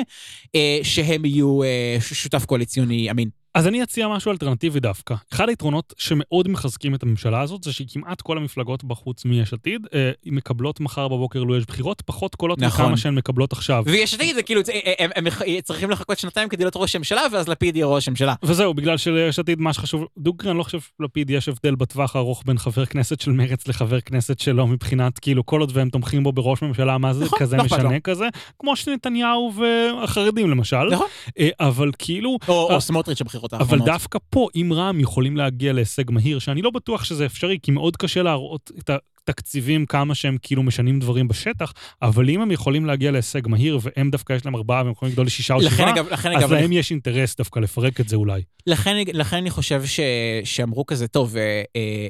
שהם 0.83 1.25
יהיו 1.25 1.59
שותף 1.99 2.45
קואליציוני 2.45 3.11
אמין. 3.11 3.42
אז 3.55 3.67
אני 3.67 3.83
אציע 3.83 4.07
משהו 4.07 4.31
אלטרנטיבי 4.31 4.79
דווקא. 4.79 5.15
אחד 5.33 5.49
היתרונות 5.49 5.93
שמאוד 5.97 6.47
מחזקים 6.47 6.95
את 6.95 7.03
הממשלה 7.03 7.41
הזאת, 7.41 7.63
זה 7.63 7.73
שכמעט 7.73 8.21
כל 8.21 8.37
המפלגות 8.37 8.83
בחוץ 8.83 9.25
מיש 9.25 9.53
עתיד, 9.53 9.87
אה, 9.93 10.11
מקבלות 10.25 10.79
מחר 10.79 11.07
בבוקר, 11.07 11.43
לו 11.43 11.57
יש 11.57 11.65
בחירות, 11.65 12.01
פחות 12.01 12.35
קולות 12.35 12.59
נכון. 12.59 12.85
מכמה 12.85 12.97
שהן 12.97 13.15
מקבלות 13.15 13.51
עכשיו. 13.51 13.83
ויש 13.85 14.13
עתיד 14.13 14.35
זה 14.35 14.43
כאילו, 14.43 14.61
אה, 14.69 14.93
הם, 14.99 15.09
הם, 15.15 15.25
הם 15.27 15.61
צריכים 15.61 15.89
לחכות 15.89 16.19
שנתיים 16.19 16.49
כדי 16.49 16.63
להיות 16.63 16.75
ראש 16.75 16.95
הממשלה, 16.95 17.21
ואז 17.31 17.47
לפיד 17.47 17.75
יהיה 17.75 17.85
ראש 17.85 18.07
הממשלה. 18.07 18.33
וזהו, 18.43 18.73
בגלל 18.73 18.97
שליש 18.97 19.39
עתיד 19.39 19.59
מה 19.59 19.73
שחשוב, 19.73 20.05
דוגרי, 20.17 20.49
אני 20.49 20.57
לא 20.57 20.63
חושב 20.63 20.79
שלפיד 20.97 21.29
יש 21.29 21.49
הבדל 21.49 21.75
בטווח 21.75 22.15
הארוך 22.15 22.43
בין 22.45 22.57
חבר 22.57 22.85
כנסת 22.85 23.21
של 23.21 23.31
מרץ 23.31 23.67
לחבר 23.67 24.01
כנסת 24.01 24.39
שלו, 24.39 24.67
מבחינת 24.67 25.19
כאילו 25.19 25.45
כל 25.45 25.59
עוד 25.59 25.71
והם 25.73 25.89
תומכים 25.89 26.23
בו 26.23 26.31
בראש 26.31 26.61
ממשלה, 26.61 26.97
מה 26.97 27.13
זה 27.13 27.25
נכון, 27.25 27.39
כזה 27.39 27.57
לא 27.57 27.63
משנה 27.63 27.83
לא. 27.83 27.99
כזה, 28.03 28.27
כמו 28.59 28.75
שנתניהו 28.75 29.53
והחרדים 29.55 30.49
למשל. 30.49 30.83
נכון. 30.91 31.07
אה, 31.39 31.49
אבל 31.59 31.91
כאילו... 31.97 32.37
או, 32.47 32.73
או 32.73 32.81
סמוטריץ' 32.81 33.21
הבחירות 33.21 33.42
האחרונות. 33.53 33.81
אבל 33.81 33.93
דווקא 33.93 34.19
פה, 34.29 34.47
אם 34.55 34.69
רע"מ 34.73 34.99
יכולים 34.99 35.37
להגיע 35.37 35.73
להישג 35.73 36.11
מהיר, 36.11 36.39
שאני 36.39 36.61
לא 36.61 36.69
בטוח 36.69 37.03
שזה 37.03 37.25
אפשרי, 37.25 37.59
כי 37.61 37.71
מאוד 37.71 37.97
קשה 37.97 38.23
להראות 38.23 38.71
את 38.79 38.89
התקציבים 39.23 39.85
כמה 39.85 40.15
שהם 40.15 40.37
כאילו 40.41 40.63
משנים 40.63 40.99
דברים 40.99 41.27
בשטח, 41.27 41.73
אבל 42.01 42.29
אם 42.29 42.41
הם 42.41 42.51
יכולים 42.51 42.85
להגיע 42.85 43.11
להישג 43.11 43.47
מהיר, 43.47 43.79
והם 43.81 44.09
דווקא 44.09 44.33
יש 44.33 44.45
להם 44.45 44.55
ארבעה 44.55 44.83
והם 44.83 44.91
יכולים 44.91 45.11
לגדול 45.11 45.25
לשישה 45.25 45.53
או 45.53 45.61
שבעה, 45.61 45.89
אז 45.89 46.25
אגב, 46.25 46.53
להם 46.53 46.65
אני... 46.65 46.77
יש 46.77 46.91
אינטרס 46.91 47.35
דווקא 47.35 47.59
לפרק 47.59 48.01
את 48.01 48.09
זה 48.09 48.15
אולי. 48.15 48.41
לכן, 48.67 48.95
לכן 49.13 49.37
אני 49.37 49.49
חושב 49.49 49.85
ש, 49.85 49.99
שאמרו 50.43 50.85
כזה, 50.85 51.07
טוב, 51.07 51.37
אה, 51.37 51.63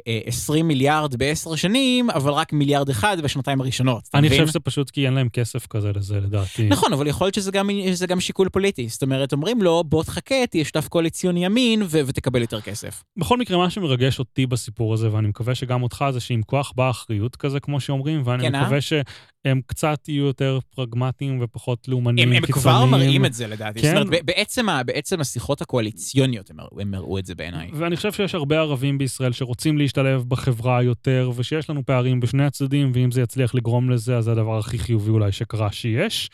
אה, 0.08 0.20
20 0.26 0.68
מיליארד 0.68 1.16
בעשר 1.16 1.56
שנים, 1.56 2.10
אבל 2.10 2.32
רק 2.32 2.54
מיליארד 2.54 2.90
אחד 2.90 3.18
בשנתיים 3.24 3.62
הראשונות. 3.62 4.10
אני 4.14 4.30
חושב 4.30 4.48
שזה 4.48 4.60
פשוט 4.60 4.90
כי 4.90 5.06
אין 5.06 5.14
להם 5.14 5.30
כסף 5.30 5.68
כזה 5.68 5.92
לזה, 5.96 6.20
לדעתי. 6.20 6.68
נכון, 6.68 6.94
אבל 6.94 7.08
יכול 7.08 7.26
להיות 7.26 7.36
שזה 7.36 7.52
גם, 7.52 7.70
גם 8.08 8.20
שיקול 8.20 8.50
פוליטי. 8.50 8.88
זאת 8.90 9.04
אומרת, 9.04 9.34
אומרים 9.34 9.62
לו, 9.62 9.84
בוא 9.84 10.04
תחכה, 10.04 10.48
תהיה 10.50 10.66
שותף 10.66 10.88
קואליציוני 10.88 11.46
ימין 11.46 11.84
ו- 11.84 12.02
ותקבל 12.06 12.42
יותר 12.42 12.62
כסף. 12.62 13.04
בכל 13.18 13.38
מקרה, 13.38 13.58
מה 13.58 13.70
שמרגש 13.70 14.20
אותי 14.20 14.46
בסיפור 14.46 14.94
הזה, 14.94 15.14
ואני 15.14 15.28
מקווה 15.28 15.56
שגם 15.56 15.84
אותך, 15.84 16.06
זה 16.12 16.20
שעם 16.20 16.42
כוח 16.42 16.74
באה 16.76 16.90
אחריות 17.04 17.36
כזה, 17.36 17.60
כמו 17.60 17.80
שאומרים, 17.80 18.22
ואני 18.26 18.44
כן, 18.44 18.56
אה? 18.56 18.62
מקווה 18.62 18.82
שהם 18.82 19.62
קצת 19.66 20.08
יהיו 20.08 20.26
יותר 20.26 20.60
פרגמטיים 20.76 21.40
ופחות 21.42 21.88
לאומניים, 21.88 22.30
הם, 22.30 22.36
הם 22.36 22.46
כבר 22.46 22.56
קיצוניים. 22.56 22.92
מראים 22.92 23.26
את 23.26 23.34
זה 23.34 23.48
לדעתי. 23.48 23.82
כן. 23.82 23.88
זאת 23.88 23.96
אומרת, 23.96 24.22
ב- 24.22 24.26
בעצם, 24.26 24.66
בעצם 24.86 25.22
השיחות 25.22 25.62
הקואליציוניות 25.62 26.50
הם 26.50 26.58
הם 26.80 26.94
הראו 26.94 27.20
את 27.20 27.26
זה 27.26 27.36
בעיניי. 27.36 27.70
ואני 27.74 27.96
חושב 27.96 28.12
שיש 28.12 28.36
הרבה 28.36 28.60
ערבים 28.60 28.98
בישראל 28.98 29.32
שרוצים 29.32 29.78
להשתלב 29.78 30.24
בחברה 30.28 30.84
יותר, 30.84 31.32
ושיש 31.36 31.70
לנו 31.70 31.86
פערים 31.86 32.20
בשני 32.20 32.46
הצדדים, 32.46 32.92
ואם 32.94 33.12
זה 33.12 33.22
יצליח 33.22 33.56
לגרום 33.56 33.90
לזה, 33.90 34.18
אז 34.18 34.24
זה 34.24 34.32
הדבר 34.32 34.58
הכי 34.58 34.80
חיובי 34.80 35.10
אולי 35.10 35.32
שקרה 35.32 35.72
שיש. 35.72 36.30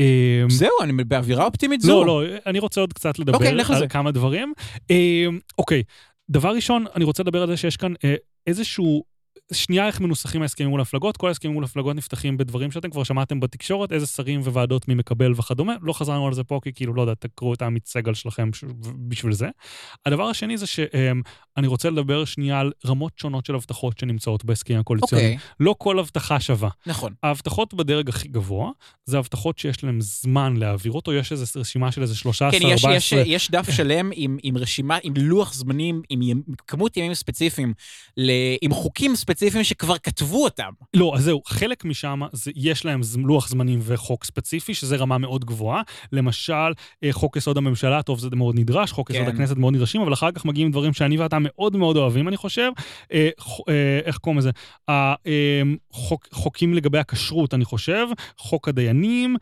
אה, 0.00 0.44
זהו, 0.48 0.70
אני 0.82 0.92
באווירה 1.04 1.44
אופטימית 1.44 1.80
זו. 1.80 2.04
לא, 2.04 2.24
לא, 2.24 2.36
אני 2.46 2.58
רוצה 2.58 2.80
עוד 2.80 2.92
קצת 2.92 3.18
לדבר 3.18 3.34
אוקיי, 3.34 3.48
על 3.48 3.78
זה. 3.78 3.88
כמה 3.88 4.10
דברים. 4.10 4.52
אה, 4.90 5.26
אוקיי, 5.58 5.82
דבר 6.30 6.54
ראשון, 6.54 6.84
אני 6.94 7.04
רוצה 7.04 7.22
לדבר 7.22 7.42
על 7.42 7.48
זה 7.48 7.56
שיש 7.56 7.76
כאן 7.76 7.94
אה, 8.04 8.14
איזשהו... 8.46 9.13
שנייה 9.52 9.86
איך 9.86 10.00
מנוסחים 10.00 10.42
ההסכמים 10.42 10.70
מול 10.70 10.80
המפלגות, 10.80 11.16
כל 11.16 11.28
ההסכמים 11.28 11.54
מול 11.54 11.64
המפלגות 11.64 11.96
נפתחים 11.96 12.36
בדברים 12.36 12.70
שאתם 12.70 12.90
כבר 12.90 13.04
שמעתם 13.04 13.40
בתקשורת, 13.40 13.92
איזה 13.92 14.06
שרים 14.06 14.40
וועדות 14.40 14.88
מי 14.88 14.94
מקבל 14.94 15.32
וכדומה, 15.32 15.74
לא 15.82 15.92
חזרנו 15.92 16.26
על 16.26 16.34
זה 16.34 16.44
פה 16.44 16.60
כי 16.62 16.72
כאילו, 16.72 16.94
לא 16.94 17.02
יודע, 17.02 17.14
תקראו 17.14 17.54
את 17.54 17.62
העמית 17.62 17.86
סגל 17.86 18.14
שלכם 18.14 18.50
בשביל 19.08 19.32
זה. 19.32 19.48
הדבר 20.06 20.24
השני 20.24 20.56
זה 20.56 20.66
שאני 20.66 21.66
רוצה 21.66 21.90
לדבר 21.90 22.24
שנייה 22.24 22.60
על 22.60 22.72
רמות 22.86 23.12
שונות 23.18 23.46
של 23.46 23.54
הבטחות 23.54 23.98
שנמצאות 23.98 24.44
בהסכמים 24.44 24.80
הקואליציוניים. 24.80 25.32
אוקיי, 25.32 25.48
לא 25.60 25.74
כל 25.78 25.98
הבטחה 25.98 26.40
שווה. 26.40 26.68
נכון. 26.86 27.14
ההבטחות 27.22 27.74
בדרג 27.74 28.08
הכי 28.08 28.28
גבוה, 28.28 28.70
זה 29.04 29.18
הבטחות 29.18 29.58
שיש 29.58 29.84
להם 29.84 30.00
זמן 30.00 30.56
להעביר 30.56 30.92
אותו, 30.92 31.12
יש 31.12 31.32
איזו 31.32 31.60
רשימה 31.60 31.92
של 31.92 32.02
איזה 32.02 32.16
13, 32.16 32.60
כן, 32.60 32.66
יש, 32.66 32.84
14... 32.84 33.20
יש, 33.20 33.26
יש 33.26 33.50
דף 33.50 33.70
שלם 33.70 34.10
עם, 34.14 34.38
עם 34.42 34.58
רשימה, 34.58 34.98
עם 35.02 35.14
לוח 35.16 35.54
זמנים, 35.54 36.02
עם 36.08 36.22
ימ, 36.22 36.42
כמות 36.68 36.96
ימים 36.96 37.14
ספציפיים, 37.14 37.74
ל, 38.16 38.30
עם 38.62 38.72
חוקים 38.72 39.16
ספציפיים 39.16 39.33
שכבר 39.62 39.98
כתבו 39.98 40.44
אותם. 40.44 40.70
לא, 40.94 41.12
אז 41.16 41.24
זהו, 41.24 41.42
חלק 41.46 41.84
משם, 41.84 42.20
זה, 42.32 42.50
יש 42.56 42.84
להם 42.84 43.00
לוח 43.16 43.48
זמנים 43.48 43.80
וחוק 43.82 44.24
ספציפי, 44.24 44.74
שזה 44.74 44.96
רמה 44.96 45.18
מאוד 45.18 45.44
גבוהה. 45.44 45.82
למשל, 46.12 46.52
אה, 47.04 47.12
חוק 47.12 47.36
יסוד 47.36 47.56
הממשלה, 47.56 48.02
טוב, 48.02 48.18
זה 48.18 48.28
מאוד 48.32 48.58
נדרש, 48.58 48.92
חוק 48.92 49.10
יסוד 49.10 49.26
כן. 49.26 49.34
הכנסת 49.34 49.56
מאוד 49.56 49.74
נדרשים, 49.74 50.00
אבל 50.00 50.12
אחר 50.12 50.32
כך 50.32 50.44
מגיעים 50.44 50.70
דברים 50.70 50.92
שאני 50.92 51.16
ואתה 51.18 51.36
מאוד 51.40 51.76
מאוד 51.76 51.96
אוהבים, 51.96 52.28
אני 52.28 52.36
חושב. 52.36 52.70
אה, 53.12 53.28
אה, 53.68 54.00
איך 54.04 54.16
קוראים 54.18 54.38
לזה? 54.38 54.50
ה- 54.88 55.14
אה, 55.26 55.62
חוק, 55.90 56.28
חוקים 56.32 56.74
לגבי 56.74 56.98
הכשרות, 56.98 57.54
אני 57.54 57.64
חושב, 57.64 58.06
חוק 58.38 58.68
הדיינים, 58.68 59.36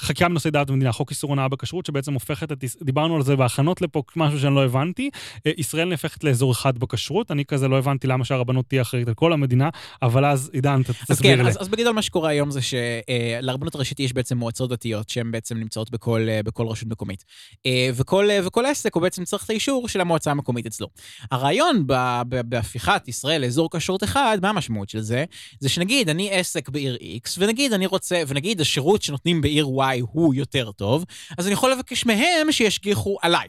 חקיקה 0.00 0.28
בנושאי 0.28 0.50
דת 0.50 0.70
ומדינה, 0.70 0.92
חוק 0.92 1.10
איסור 1.10 1.30
הונאה 1.30 1.48
בכשרות, 1.48 1.86
שבעצם 1.86 2.14
הופכת 2.14 2.52
את... 2.52 2.64
דיברנו 2.82 3.16
על 3.16 3.22
זה 3.22 3.36
בהכנות 3.36 3.82
לפה, 3.82 4.02
משהו 4.16 4.40
שאני 4.40 4.54
לא 4.54 4.64
הבנתי. 4.64 5.10
ישראל 5.46 5.88
נהפכת 5.88 6.24
לאזור 6.24 6.52
אחד 6.52 6.78
בכשרות, 6.78 7.30
אני 7.30 7.44
כזה 7.44 7.68
לא 7.68 7.78
הבנתי 7.78 8.06
למה 8.06 8.24
שהרבנות 8.24 8.66
תהיה 8.68 8.82
אחראית 8.82 9.08
על 9.10 9.14
כל 9.14 9.32
המדינה, 9.32 9.68
אבל 10.02 10.24
אז, 10.24 10.50
עידן, 10.52 10.82
תסביר 10.82 11.36
כן, 11.36 11.42
לי. 11.44 11.50
אז, 11.50 11.56
אז 11.60 11.68
בגדול 11.68 11.92
מה 11.92 12.02
שקורה 12.02 12.30
היום 12.30 12.50
זה 12.50 12.60
שלרבנות 12.62 13.74
הראשית 13.74 14.00
יש 14.00 14.12
בעצם 14.12 14.38
מועצות 14.38 14.70
דתיות 14.70 15.08
שהן 15.08 15.30
בעצם 15.30 15.56
נמצאות 15.56 15.90
בכל, 15.90 16.26
אה, 16.28 16.42
בכל 16.42 16.66
רשות 16.66 16.88
מקומית. 16.88 17.24
אה, 17.66 17.90
וכל, 17.94 18.30
אה, 18.30 18.46
וכל 18.46 18.66
עסק 18.66 18.94
הוא 18.94 19.02
בעצם 19.02 19.24
צריך 19.24 19.44
את 19.44 19.50
האישור 19.50 19.88
של 19.88 20.00
המועצה 20.00 20.30
המקומית 20.30 20.66
אצלו. 20.66 20.86
הרעיון 21.30 21.86
בהפיכת 22.26 23.08
ישראל 23.08 23.40
לאזור 23.40 23.68
כשרות 23.76 24.04
אחד, 24.04 24.38
מה 24.42 24.48
המשמעות 24.48 24.88
של 24.88 25.00
זה? 25.00 25.24
זה 25.60 25.68
שנגיד 25.68 26.08
אני 26.08 26.30
עסק 26.30 26.68
בעיר 26.68 26.96
X, 27.26 27.30
ונגיד 27.38 27.72
אני 27.72 27.86
רוצה, 27.86 28.22
ונגיד 28.26 28.60
השירות 28.60 29.02
שנותנים 29.02 29.40
בעיר 29.40 29.66
Y 29.66 30.00
הוא 30.12 30.34
יותר 30.34 30.70
טוב, 30.72 31.04
אז 31.38 31.46
אני 31.46 31.52
יכול 31.52 31.72
לבקש 31.72 32.06
מהם 32.06 32.52
שישגיחו 32.52 33.18
עליי. 33.22 33.48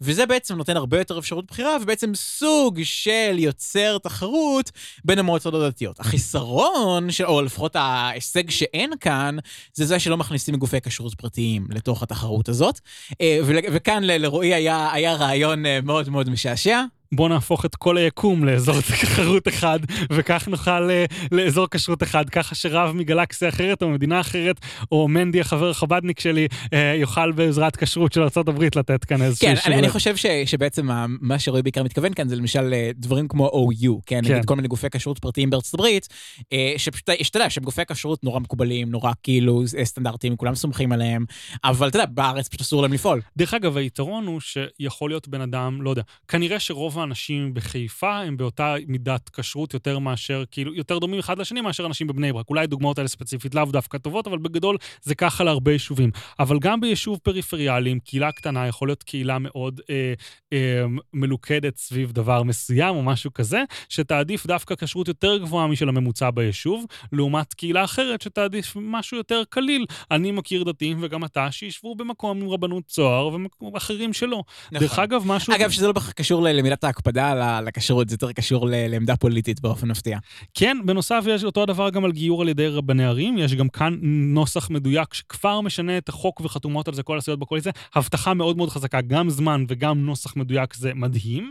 וזה 0.00 0.26
בעצם 0.26 0.54
נותן 0.54 0.76
הרבה 0.76 0.98
יותר 0.98 1.18
אפשרות 1.18 1.46
בחירה, 1.46 1.76
ובעצם 1.82 2.14
סוג 2.14 2.80
של 2.82 3.34
יוצר 3.38 3.98
תחרות 3.98 4.70
בין 5.04 5.18
המועצות 5.18 5.54
הדתיות. 5.54 6.00
החיסרון, 6.00 7.10
של, 7.10 7.24
או 7.24 7.42
לפחות 7.42 7.76
ההישג 7.76 8.50
שאין 8.50 8.90
כאן, 9.00 9.36
זה 9.74 9.86
זה 9.86 9.98
שלא 9.98 10.16
מכניסים 10.16 10.56
גופי 10.56 10.80
כשרות 10.80 11.14
פרטיים 11.14 11.66
לתוך 11.70 12.02
התחרות 12.02 12.48
הזאת. 12.48 12.80
אה, 13.20 13.38
וכאן 13.44 14.02
לרועי 14.04 14.54
היה, 14.54 14.92
היה 14.92 15.14
רעיון 15.14 15.66
אה, 15.66 15.78
מאוד 15.82 16.08
מאוד 16.08 16.30
משעשע. 16.30 16.82
בוא 17.12 17.28
נהפוך 17.28 17.64
את 17.64 17.74
כל 17.74 17.96
היקום 17.96 18.44
לאזור 18.44 18.80
תחרות 18.80 19.48
אחד, 19.48 19.78
וכך 20.12 20.48
נוכל 20.48 20.90
אה, 20.90 21.04
לאזור 21.32 21.66
כשרות 21.70 22.02
אחד, 22.02 22.30
ככה 22.30 22.54
שרב 22.54 22.92
מגלקסיה 22.96 23.48
אחרת 23.48 23.82
או 23.82 23.88
מדינה 23.88 24.20
אחרת, 24.20 24.56
או 24.92 25.08
מנדי 25.08 25.40
החבר 25.40 25.70
החבדניק 25.70 26.20
שלי, 26.20 26.48
אה, 26.72 26.94
יוכל 26.96 27.32
בעזרת 27.32 27.76
כשרות 27.76 28.12
של 28.12 28.22
ארה"ב 28.22 28.62
לתת 28.76 29.04
כאן 29.04 29.22
איזשהו 29.22 29.48
כן, 29.48 29.56
שיעור. 29.56 29.68
אני, 29.68 29.78
אני 29.78 29.88
חושב 29.88 30.16
ש, 30.16 30.26
שבעצם 30.44 30.88
מה 31.20 31.38
שרועי 31.38 31.62
בעיקר 31.62 31.82
מתכוון 31.82 32.14
כאן 32.14 32.28
זה 32.28 32.36
למשל 32.36 32.74
אה, 32.74 32.90
דברים 32.96 33.28
כמו 33.28 33.48
OU, 33.48 34.00
כן? 34.06 34.20
כן. 34.24 34.32
נגיד 34.32 34.44
כל 34.44 34.56
מיני 34.56 34.68
גופי 34.68 34.86
כשרות 34.90 35.18
פרטיים 35.18 35.50
בארצות 35.50 35.74
הברית, 35.74 36.08
שפשוט, 36.76 37.10
אתה 37.10 37.36
יודע, 37.38 37.50
שהם 37.50 37.64
גופי 37.64 37.82
כשרות 37.88 38.24
נורא 38.24 38.40
מקובלים, 38.40 38.90
נורא 38.90 39.12
כאילו 39.22 39.62
סטנדרטיים, 39.84 40.36
כולם 40.36 40.54
סומכים 40.54 40.92
עליהם, 40.92 41.24
אבל 41.64 41.88
אתה 41.88 41.96
יודע, 41.96 42.06
בארץ 42.06 42.48
פשוט 42.48 42.60
אסור 42.60 42.82
להם 42.82 42.92
לפעול. 42.92 43.20
דרך 43.36 43.54
אגב, 43.54 43.76
היתרון 43.76 44.26
הוא 44.26 44.40
שיכול 44.40 45.10
להיות 45.10 45.28
בן 45.28 45.40
אדם, 45.40 45.82
לא 45.82 45.90
יודע, 45.90 46.02
כנראה 46.28 46.60
שרוב 46.60 46.98
האנשים 47.02 47.54
בחיפה 47.54 48.18
הם 48.18 48.36
באותה 48.36 48.74
מידת 48.86 49.28
כשרות 49.28 49.74
יותר 49.74 49.98
מאשר, 49.98 50.44
כאילו, 50.50 50.74
יותר 50.74 50.98
דומים 50.98 51.18
אחד 51.18 51.38
לשני 51.38 51.60
מאשר 51.60 51.86
אנשים 51.86 52.06
בבני 52.06 52.32
ברק. 52.32 52.50
אולי 52.50 52.62
הדוגמאות 52.62 52.98
האלה 52.98 53.08
ספציפית 53.08 53.54
לאו 53.54 53.64
דווקא 53.64 53.98
טובות, 53.98 54.26
אבל 54.26 54.38
בגדול 54.38 54.76
זה 55.02 55.14
ככה 55.14 55.44
להרבה 55.44 55.72
יישובים. 55.72 56.10
אבל 56.38 56.58
גם 56.58 56.80
ביישוב 56.80 57.18
פריפריאלי, 57.22 57.90
עם 57.90 57.98
קהילה 57.98 58.32
קטנה, 58.32 58.66
יכול 58.66 58.88
להיות 58.88 59.02
קהילה 59.02 59.38
מאוד 59.38 59.80
אה, 59.90 60.14
אה, 60.52 60.84
מלוכדת 61.14 61.76
סביב 61.76 62.12
דבר 62.12 62.42
מסוים 62.42 62.96
או 62.96 63.02
משהו 63.02 63.32
כזה, 63.32 63.62
שתעדיף 63.88 64.46
דווקא 64.46 64.74
כשרות 64.74 65.08
יותר 65.08 65.38
גבוהה 65.38 65.66
משל 65.66 65.88
הממוצע 65.88 66.30
ביישוב, 66.30 66.84
לעומת 67.12 67.54
קהילה 67.54 67.84
אחרת 67.84 68.22
שתעדיף 68.22 68.76
משהו 68.76 69.16
יותר 69.16 69.42
קליל. 69.48 69.86
אני 70.10 70.30
מכיר 70.30 70.64
דתיים 70.64 70.98
וגם 71.00 71.24
אתה, 71.24 71.50
שישבו 71.50 71.94
במקום 71.94 72.42
עם 72.42 72.48
רבנות 72.48 72.84
צוהר 72.86 73.30
ואחרים 73.74 74.12
שלא. 74.12 74.42
דרך 74.72 74.98
אגב, 74.98 75.22
משהו... 75.26 75.54
אגב, 75.54 75.70
שזה 75.70 75.86
לא 75.86 75.92
בהכרח 75.92 76.12
קשור 76.12 76.42
ל- 76.42 76.48
למידת 76.48 76.84
ההקפדה 76.92 77.30
על 77.30 77.42
ה- 77.42 77.60
לכשרות, 77.60 78.08
זה 78.08 78.14
יותר 78.14 78.32
קשור 78.32 78.66
לעמדה 78.70 79.16
פוליטית 79.16 79.60
באופן 79.60 79.88
מפתיע. 79.88 80.18
כן, 80.54 80.76
בנוסף 80.84 81.24
יש 81.28 81.44
אותו 81.44 81.62
הדבר 81.62 81.90
גם 81.90 82.04
על 82.04 82.12
גיור 82.12 82.42
על 82.42 82.48
ידי 82.48 82.68
רבני 82.68 83.04
ערים, 83.04 83.38
יש 83.38 83.54
גם 83.54 83.68
כאן 83.68 83.98
נוסח 84.34 84.70
מדויק 84.70 85.14
שכבר 85.14 85.60
משנה 85.60 85.98
את 85.98 86.08
החוק 86.08 86.40
וחתומות 86.40 86.88
על 86.88 86.94
זה 86.94 87.02
כל 87.02 87.18
הסיעות 87.18 87.40
בקואליציה, 87.40 87.72
הבטחה 87.94 88.34
מאוד 88.34 88.56
מאוד 88.56 88.70
חזקה, 88.70 89.00
גם 89.00 89.30
זמן 89.30 89.64
וגם 89.68 90.06
נוסח 90.06 90.36
מדויק 90.36 90.74
זה 90.74 90.94
מדהים. 90.94 91.50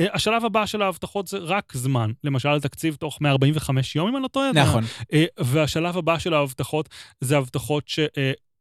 אה, 0.00 0.06
השלב 0.12 0.44
הבא 0.44 0.66
של 0.66 0.82
ההבטחות 0.82 1.26
זה 1.26 1.38
רק 1.38 1.72
זמן, 1.76 2.10
למשל 2.24 2.60
תקציב 2.60 2.94
תוך 2.94 3.18
145 3.20 3.96
יום, 3.96 4.08
אם 4.08 4.16
אני 4.16 4.22
לא 4.22 4.28
טועה. 4.28 4.52
נכון. 4.52 4.84
אה, 5.12 5.24
והשלב 5.40 5.96
הבא 5.98 6.18
של 6.18 6.34
ההבטחות 6.34 6.88
זה 7.20 7.38
הבטחות 7.38 7.88
ש... 7.88 7.98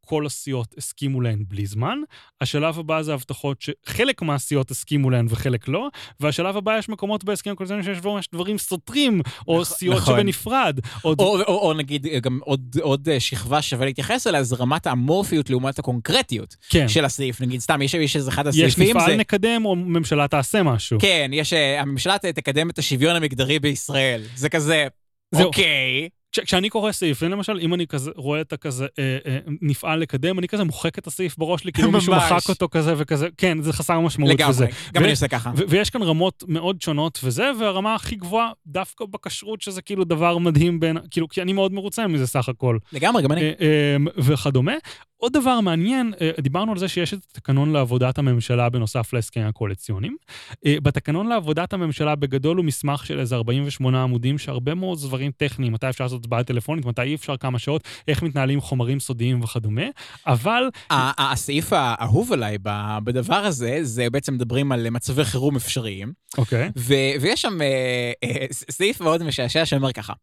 אה, 0.05 0.09
כל 0.09 0.25
הסיעות 0.25 0.75
הסכימו 0.77 1.21
להן 1.21 1.43
בלי 1.47 1.65
זמן. 1.65 1.97
השלב 2.41 2.79
הבא 2.79 3.01
זה 3.01 3.13
הבטחות 3.13 3.61
שחלק 3.61 4.21
מהסיעות 4.21 4.71
הסכימו 4.71 5.09
להן 5.09 5.25
וחלק 5.29 5.67
לא, 5.67 5.87
והשלב 6.19 6.57
הבא 6.57 6.77
יש 6.77 6.89
מקומות 6.89 7.23
בהסכם 7.23 7.51
הקואליציוני 7.51 7.83
שיש 7.83 7.99
בו 7.99 8.13
ממש 8.13 8.29
דברים 8.33 8.57
סותרים, 8.57 9.21
או 9.47 9.53
נכון, 9.53 9.63
סיעות 9.63 9.97
נכון. 9.97 10.19
שבנפרד. 10.19 10.79
או... 11.03 11.15
או, 11.19 11.41
או, 11.41 11.69
או 11.69 11.73
נגיד 11.73 12.07
גם 12.21 12.39
עוד, 12.43 12.75
עוד 12.81 13.09
אה, 13.09 13.19
שכבה 13.19 13.61
שווה 13.61 13.85
להתייחס 13.85 14.27
אליה, 14.27 14.43
זה 14.43 14.55
רמת 14.55 14.87
האמורפיות 14.87 15.49
לעומת 15.49 15.79
הקונקרטיות 15.79 16.55
כן. 16.69 16.87
של 16.87 17.05
הסעיף. 17.05 17.41
נגיד, 17.41 17.59
סתם, 17.59 17.81
יש, 17.81 17.93
יש 17.93 18.15
איזה 18.15 18.29
אחד 18.29 18.47
יש 18.47 18.59
הסעיפים, 18.59 18.97
מפעל 18.97 19.11
זה... 19.11 19.17
נקדם 19.17 19.65
או 19.65 19.75
ממשלה 19.75 20.27
תעשה 20.27 20.63
משהו. 20.63 20.99
כן, 21.01 21.31
יש... 21.33 21.53
אה, 21.53 21.81
הממשלה 21.81 22.17
תקדם 22.17 22.69
את 22.69 22.79
השוויון 22.79 23.15
המגדרי 23.15 23.59
בישראל. 23.59 24.21
זה 24.35 24.49
כזה, 24.49 24.87
זהו. 25.31 25.47
אוקיי. 25.47 26.09
כש- 26.35 26.39
כשאני 26.39 26.69
קורא 26.69 26.91
סעיפים, 26.91 27.31
למשל, 27.31 27.59
אם 27.61 27.73
אני 27.73 27.87
כזה 27.87 28.11
רואה 28.15 28.41
את 28.41 28.53
הכזה 28.53 28.85
אה, 28.99 29.17
אה, 29.25 29.37
נפעל 29.61 29.99
לקדם, 29.99 30.39
אני 30.39 30.47
כזה 30.47 30.63
מוחק 30.63 30.99
את 30.99 31.07
הסעיף 31.07 31.37
בראש 31.37 31.61
שלי, 31.61 31.71
כאילו 31.71 31.91
מישהו. 31.91 32.13
מחק 32.15 32.49
אותו 32.49 32.67
כזה 32.71 32.93
וכזה, 32.97 33.27
כן, 33.37 33.61
זה 33.61 33.73
חסר 33.73 33.99
משמעות 33.99 34.31
לגמרי. 34.33 34.49
וזה. 34.51 34.65
גם 34.93 35.01
ו- 35.01 35.05
אני 35.05 35.11
עושה 35.11 35.27
ככה. 35.27 35.51
ו- 35.57 35.63
ויש 35.67 35.89
כאן 35.89 36.03
רמות 36.03 36.43
מאוד 36.47 36.81
שונות 36.81 37.19
וזה, 37.23 37.51
והרמה 37.59 37.95
הכי 37.95 38.15
גבוהה 38.15 38.51
דווקא 38.67 39.05
בכשרות, 39.05 39.61
שזה 39.61 39.81
כאילו 39.81 40.03
דבר 40.03 40.37
מדהים 40.37 40.79
בין, 40.79 40.97
כאילו, 41.11 41.29
כי 41.29 41.41
אני 41.41 41.53
מאוד 41.53 41.73
מרוצה 41.73 42.07
מזה 42.07 42.27
סך 42.27 42.49
הכל, 42.49 42.77
לגמרי, 42.93 43.23
גם 43.23 43.31
אני. 43.31 43.41
אה, 43.41 43.47
אה, 43.61 43.95
וכדומה. 44.17 44.73
עוד 45.17 45.33
דבר 45.33 45.59
מעניין, 45.59 46.13
אה, 46.21 46.31
דיברנו 46.41 46.71
על 46.71 46.77
זה 46.77 46.87
שיש 46.87 47.13
את 47.13 47.19
התקנון 47.31 47.71
לעבודת 47.71 48.17
הממשלה 48.17 48.69
בנוסף 48.69 49.13
להסכמים 49.13 49.47
הקואליציוניים. 49.47 50.15
אה, 50.65 50.75
בתקנון 50.83 51.27
לעבודת 51.27 51.73
הממשלה 51.73 52.15
בגדול 52.15 52.57
הוא 52.57 52.65
מסמך 52.65 53.05
של 53.05 53.19
איזה 53.19 53.35
48 53.35 54.03
עמודים, 54.03 54.37
שהרבה 54.37 54.73
מאוד 54.73 54.99
דברים 55.01 55.31
טכניים, 55.37 55.73
מתי 55.73 55.89
אפשר 55.89 56.03
לעשות 56.03 56.19
הצבעה 56.19 56.43
טלפונית, 56.43 56.85
מתי 56.85 57.01
אי 57.01 57.15
אפשר, 57.15 57.37
כמה 57.37 57.59
שעות, 57.59 57.83
איך 58.07 58.23
מתנהלים 58.23 58.61
חומרים 58.61 58.99
סודיים 58.99 59.41
וכדומה, 59.41 59.85
אבל 60.27 60.69
הסעיף 60.89 61.73
האהוב 61.73 62.33
עליי 62.33 62.57
בדבר 63.03 63.35
הזה, 63.35 63.79
זה 63.81 64.09
בעצם 64.09 64.33
מדברים 64.33 64.71
על 64.71 64.89
מצבי 64.89 65.25
חירום 65.25 65.55
אפשריים, 65.55 66.13
אוקיי, 66.37 66.71
ויש 67.21 67.41
שם 67.41 67.61
אה, 67.61 68.45
סעיף 68.51 69.01
מאוד 69.01 69.23
משעשע 69.23 69.65
שאומר 69.65 69.91
ככה, 69.91 70.13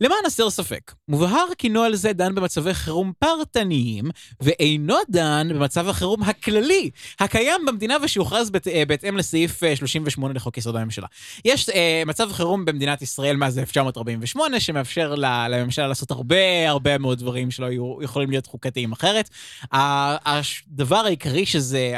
למען 0.00 0.18
הסר 0.26 0.50
ספק, 0.50 0.92
מובהר 1.08 1.46
כי 1.58 1.68
נוהל 1.68 1.94
זה 1.94 2.12
דן 2.12 2.34
במצבי 2.34 2.74
חירום 2.74 3.12
פרטניים, 3.18 4.04
ואינו 4.40 4.96
דן 5.10 5.48
במצב 5.50 5.88
החירום 5.88 6.22
הכללי, 6.22 6.90
הקיים 7.20 7.66
במדינה 7.66 7.96
ושהוכרז 8.02 8.50
בת, 8.50 8.68
אה, 8.68 8.82
בהתאם 8.88 9.16
לסעיף 9.16 9.60
38 9.74 10.32
אה, 10.32 10.36
לחוק 10.36 10.58
יסוד 10.58 10.76
הממשלה. 10.76 11.06
יש 11.44 11.68
אה, 11.68 12.02
מצב 12.06 12.32
חירום 12.32 12.64
במדינת 12.64 13.02
ישראל 13.02 13.36
מאז 13.36 13.58
1948, 13.58 14.60
שמאפשר 14.60 15.14
לממשלה 15.48 15.86
לעשות 15.86 16.10
הרבה 16.10 16.68
הרבה 16.68 16.98
מאוד 16.98 17.18
דברים 17.18 17.50
שלא 17.50 17.66
היו 17.66 18.02
יכולים 18.02 18.30
להיות 18.30 18.46
חוקתיים 18.46 18.92
אחרת. 18.92 19.30
הדבר 19.72 20.96
העיקרי 21.06 21.46
שזה, 21.46 21.92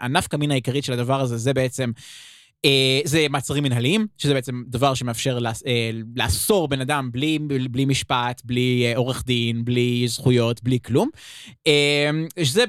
הנפקא 0.00 0.36
מין 0.36 0.50
העיקרית 0.50 0.84
של 0.84 0.92
הדבר 0.92 1.20
הזה, 1.20 1.36
זה 1.36 1.54
בעצם... 1.54 1.92
אה, 2.64 3.00
זה 3.04 3.26
מעצרים 3.30 3.62
מנהליים, 3.62 4.06
שזה 4.18 4.34
בעצם 4.34 4.62
דבר 4.66 4.94
שמאפשר 4.94 5.38
אה, 5.66 5.90
לאסור 6.16 6.68
בן 6.68 6.80
אדם 6.80 7.10
בלי, 7.12 7.38
בלי 7.70 7.84
משפט, 7.84 8.42
בלי 8.44 8.84
אה, 8.86 8.96
עורך 8.96 9.24
דין, 9.26 9.64
בלי 9.64 10.04
זכויות, 10.08 10.62
בלי 10.62 10.78
כלום. 10.84 11.08
שזה 12.42 12.64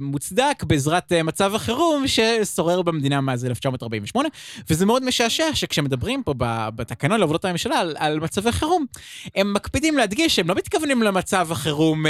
מוצדק 0.00 0.64
בעזרת 0.66 1.12
מצב 1.12 1.54
החירום 1.54 2.04
ששורר 2.06 2.82
במדינה 2.82 3.20
מאז 3.20 3.44
1948, 3.44 4.28
וזה 4.70 4.86
מאוד 4.86 5.04
משעשע 5.04 5.44
שכשמדברים 5.54 6.22
פה 6.22 6.34
בתקנון 6.74 7.20
לעבודות 7.20 7.44
הממשלה 7.44 7.78
על, 7.78 7.94
על 7.98 8.20
מצבי 8.20 8.52
חירום, 8.52 8.86
הם 9.34 9.52
מקפידים 9.52 9.96
להדגיש 9.96 10.36
שהם 10.36 10.48
לא 10.48 10.54
מתכוונים 10.54 11.02
למצב 11.02 11.52
החירום, 11.52 12.04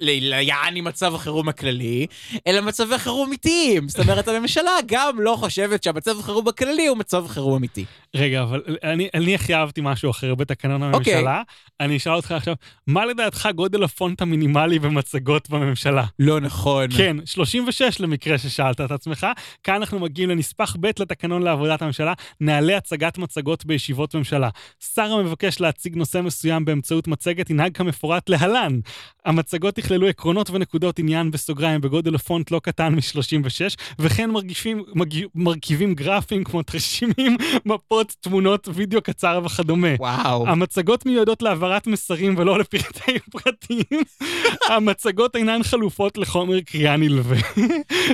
ליעני 0.00 0.80
מצב 0.80 1.14
החירום 1.14 1.48
הכללי, 1.48 2.06
אלא 2.46 2.60
מצבי 2.60 2.98
חירום 2.98 3.28
אמיתיים. 3.28 3.88
זאת 3.88 4.00
אומרת, 4.00 4.28
הממשלה 4.28 4.72
גם 4.86 5.20
לא 5.20 5.36
חושבת 5.36 5.82
שהמצב 5.82 6.18
חירום 6.24 6.44
בכללי 6.44 6.86
הוא 6.86 6.98
מצב 6.98 7.26
חירום 7.28 7.54
אמיתי. 7.54 7.84
רגע, 8.14 8.42
אבל 8.42 8.62
אני, 8.82 9.08
אני 9.14 9.34
הכי 9.34 9.54
אהבתי 9.54 9.80
משהו 9.84 10.10
אחר 10.10 10.34
בתקנון 10.34 10.94
אוקיי. 10.94 11.14
הממשלה. 11.14 11.42
Okay. 11.42 11.74
אני 11.80 11.96
אשאל 11.96 12.12
אותך 12.12 12.32
עכשיו, 12.32 12.54
מה 12.86 13.06
לדעתך 13.06 13.48
גודל 13.54 13.82
הפונט 13.82 14.22
המינימלי 14.22 14.78
במצגות 14.78 15.50
בממשלה? 15.50 16.04
לא 16.18 16.40
נכון. 16.40 16.86
כן, 16.96 17.16
36 17.24 18.00
למקרה 18.00 18.38
ששאלת 18.38 18.80
את 18.80 18.90
עצמך. 18.90 19.26
כאן 19.62 19.74
אנחנו 19.74 19.98
מגיעים 19.98 20.30
לנספח 20.30 20.76
ב' 20.80 20.86
לתקנון 20.86 21.42
לעבודת 21.42 21.82
הממשלה, 21.82 22.12
נעלה 22.40 22.76
הצגת 22.76 23.18
מצגות 23.18 23.66
בישיבות 23.66 24.14
ממשלה. 24.14 24.48
שר 24.94 25.12
המבקש 25.12 25.60
להציג 25.60 25.96
נושא 25.96 26.20
מסוים 26.20 26.64
באמצעות 26.64 27.08
מצגת 27.08 27.50
ינהג 27.50 27.76
כמפורט 27.76 28.28
להלן. 28.28 28.80
המצגות 29.24 29.78
יכללו 29.78 30.06
עקרונות 30.06 30.50
ונקודות 30.50 30.98
עניין 30.98 31.30
בסוגריים 31.30 31.80
בגודל 31.80 32.14
הפונט 32.14 32.50
לא 32.50 32.58
קטן 32.58 32.94
מ-36, 32.94 33.76
וכן 33.98 34.30
מרגישים, 34.30 34.82
מגיב, 34.94 35.28
מרכיבים 35.34 35.94
גרפיים 36.14 36.44
כמו 36.44 36.62
תרשימים, 36.62 37.36
מפות, 37.66 38.14
תמונות, 38.20 38.68
וידאו 38.74 39.02
קצר 39.02 39.40
וכדומה. 39.44 39.88
וואו. 39.98 40.48
המצגות 40.48 41.06
מיועדות 41.06 41.42
להעברת 41.42 41.86
מסרים 41.86 42.34
ולא 42.38 42.58
לפרטי 42.58 43.18
פרטים. 43.30 44.02
המצגות 44.70 45.36
אינן 45.36 45.62
חלופות 45.62 46.18
לחומר 46.18 46.60
קריאה 46.60 46.96
נלווה. 46.96 47.38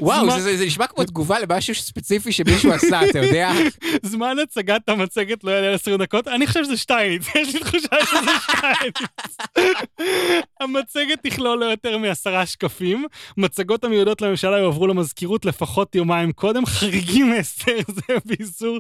וואו, 0.01 0.25
זמן... 0.25 0.35
זה, 0.35 0.41
זה, 0.41 0.57
זה 0.57 0.67
נשמע 0.67 0.87
כמו 0.87 1.05
תגובה 1.05 1.39
למשהו 1.39 1.75
ספציפי 1.75 2.33
שמישהו 2.33 2.73
עשה, 2.73 3.09
אתה 3.11 3.19
יודע? 3.19 3.53
זמן 4.13 4.37
הצגת 4.43 4.89
המצגת 4.89 5.45
לא 5.45 5.51
יעלה 5.51 5.69
על 5.69 5.75
10 5.75 5.97
דקות, 5.97 6.29
אני 6.29 6.47
חושב 6.47 6.65
שזה 6.65 6.77
שטייניץ, 6.77 7.27
יש 7.35 7.55
לי 7.55 7.61
תחושה 7.61 7.97
שזה 8.07 8.31
שטייניץ. 8.43 8.97
המצגת 10.61 11.19
תכלול 11.23 11.59
לא 11.59 11.65
יותר 11.65 11.99
מעשרה 11.99 12.47
שקפים, 12.47 13.07
מצגות 13.37 13.85
המיועדות 13.85 14.23
לממשלה 14.23 14.59
יועברו 14.59 14.87
למזכירות 14.87 15.45
לפחות 15.45 15.95
יומיים 15.95 16.33
קודם, 16.33 16.67
חריגים 16.67 17.31
מהסדר 17.31 17.90
זה 17.91 18.01
באיסור, 18.27 18.79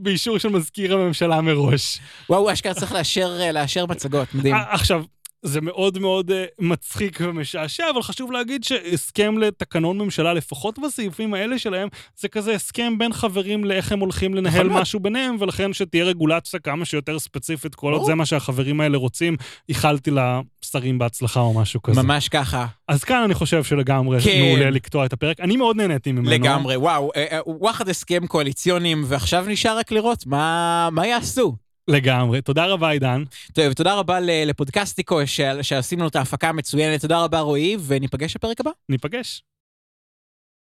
באישור 0.00 0.38
של 0.38 0.48
מזכיר 0.48 0.94
הממשלה 0.94 1.40
מראש. 1.40 1.98
וואו, 2.28 2.52
אשכרה 2.52 2.74
צריך 2.74 2.92
לאשר, 2.92 3.38
לאשר 3.52 3.86
מצגות, 3.86 4.34
מדהים. 4.34 4.54
עכשיו, 4.70 5.04
זה 5.42 5.60
מאוד 5.60 5.98
מאוד 5.98 6.30
uh, 6.30 6.34
מצחיק 6.58 7.18
ומשעשע, 7.22 7.90
אבל 7.90 8.02
חשוב 8.02 8.32
להגיד 8.32 8.64
שהסכם 8.64 9.38
לתקנון 9.38 9.98
ממשלה, 9.98 10.34
לפחות 10.34 10.78
בסעיפים 10.78 11.34
האלה 11.34 11.58
שלהם, 11.58 11.88
זה 12.16 12.28
כזה 12.28 12.54
הסכם 12.54 12.98
בין 12.98 13.12
חברים 13.12 13.64
לאיך 13.64 13.92
הם 13.92 14.00
הולכים 14.00 14.34
לנהל 14.34 14.68
משהו 14.68 15.00
ביניהם, 15.00 15.36
ולכן 15.40 15.72
שתהיה 15.72 16.04
רגולציה 16.04 16.60
כמה 16.60 16.84
שיותר 16.84 17.18
ספציפית, 17.18 17.74
כל 17.74 17.92
עוד 17.92 18.06
זה 18.06 18.14
מה 18.14 18.26
שהחברים 18.26 18.80
האלה 18.80 18.98
רוצים, 18.98 19.36
איחלתי 19.68 20.10
לשרים 20.10 20.98
בהצלחה 20.98 21.40
או 21.40 21.54
משהו 21.54 21.82
כזה. 21.82 22.02
ממש 22.02 22.28
ככה. 22.28 22.66
אז 22.88 23.04
כאן 23.04 23.22
אני 23.22 23.34
חושב 23.34 23.64
שלגמרי 23.64 24.20
כן. 24.20 24.40
מעולה 24.40 24.70
לקטוע 24.70 25.06
את 25.06 25.12
הפרק. 25.12 25.40
אני 25.40 25.56
מאוד 25.56 25.76
נהניתי 25.76 26.12
ממנו. 26.12 26.30
לגמרי, 26.30 26.76
וואו, 26.76 27.10
אה, 27.16 27.26
אה, 27.32 27.40
וואחד 27.46 27.88
הסכם 27.88 28.26
קואליציוניים, 28.26 29.04
ועכשיו 29.06 29.44
נשאר 29.48 29.78
רק 29.78 29.92
לראות 29.92 30.26
מה, 30.26 30.88
מה 30.92 31.06
יעשו. 31.06 31.65
לגמרי. 31.88 32.42
תודה 32.42 32.66
רבה, 32.66 32.90
עידן. 32.90 33.24
טוב, 33.52 33.72
תודה 33.72 33.94
רבה 33.94 34.18
לפודקאסטיקו 34.20 35.20
שעושים 35.62 35.98
לנו 35.98 36.08
את 36.08 36.16
ההפקה 36.16 36.48
המצוינת. 36.48 37.00
תודה 37.00 37.24
רבה, 37.24 37.40
רועי, 37.40 37.76
וניפגש 37.86 38.36
בפרק 38.36 38.60
הבא. 38.60 38.70
ניפגש. 38.88 39.42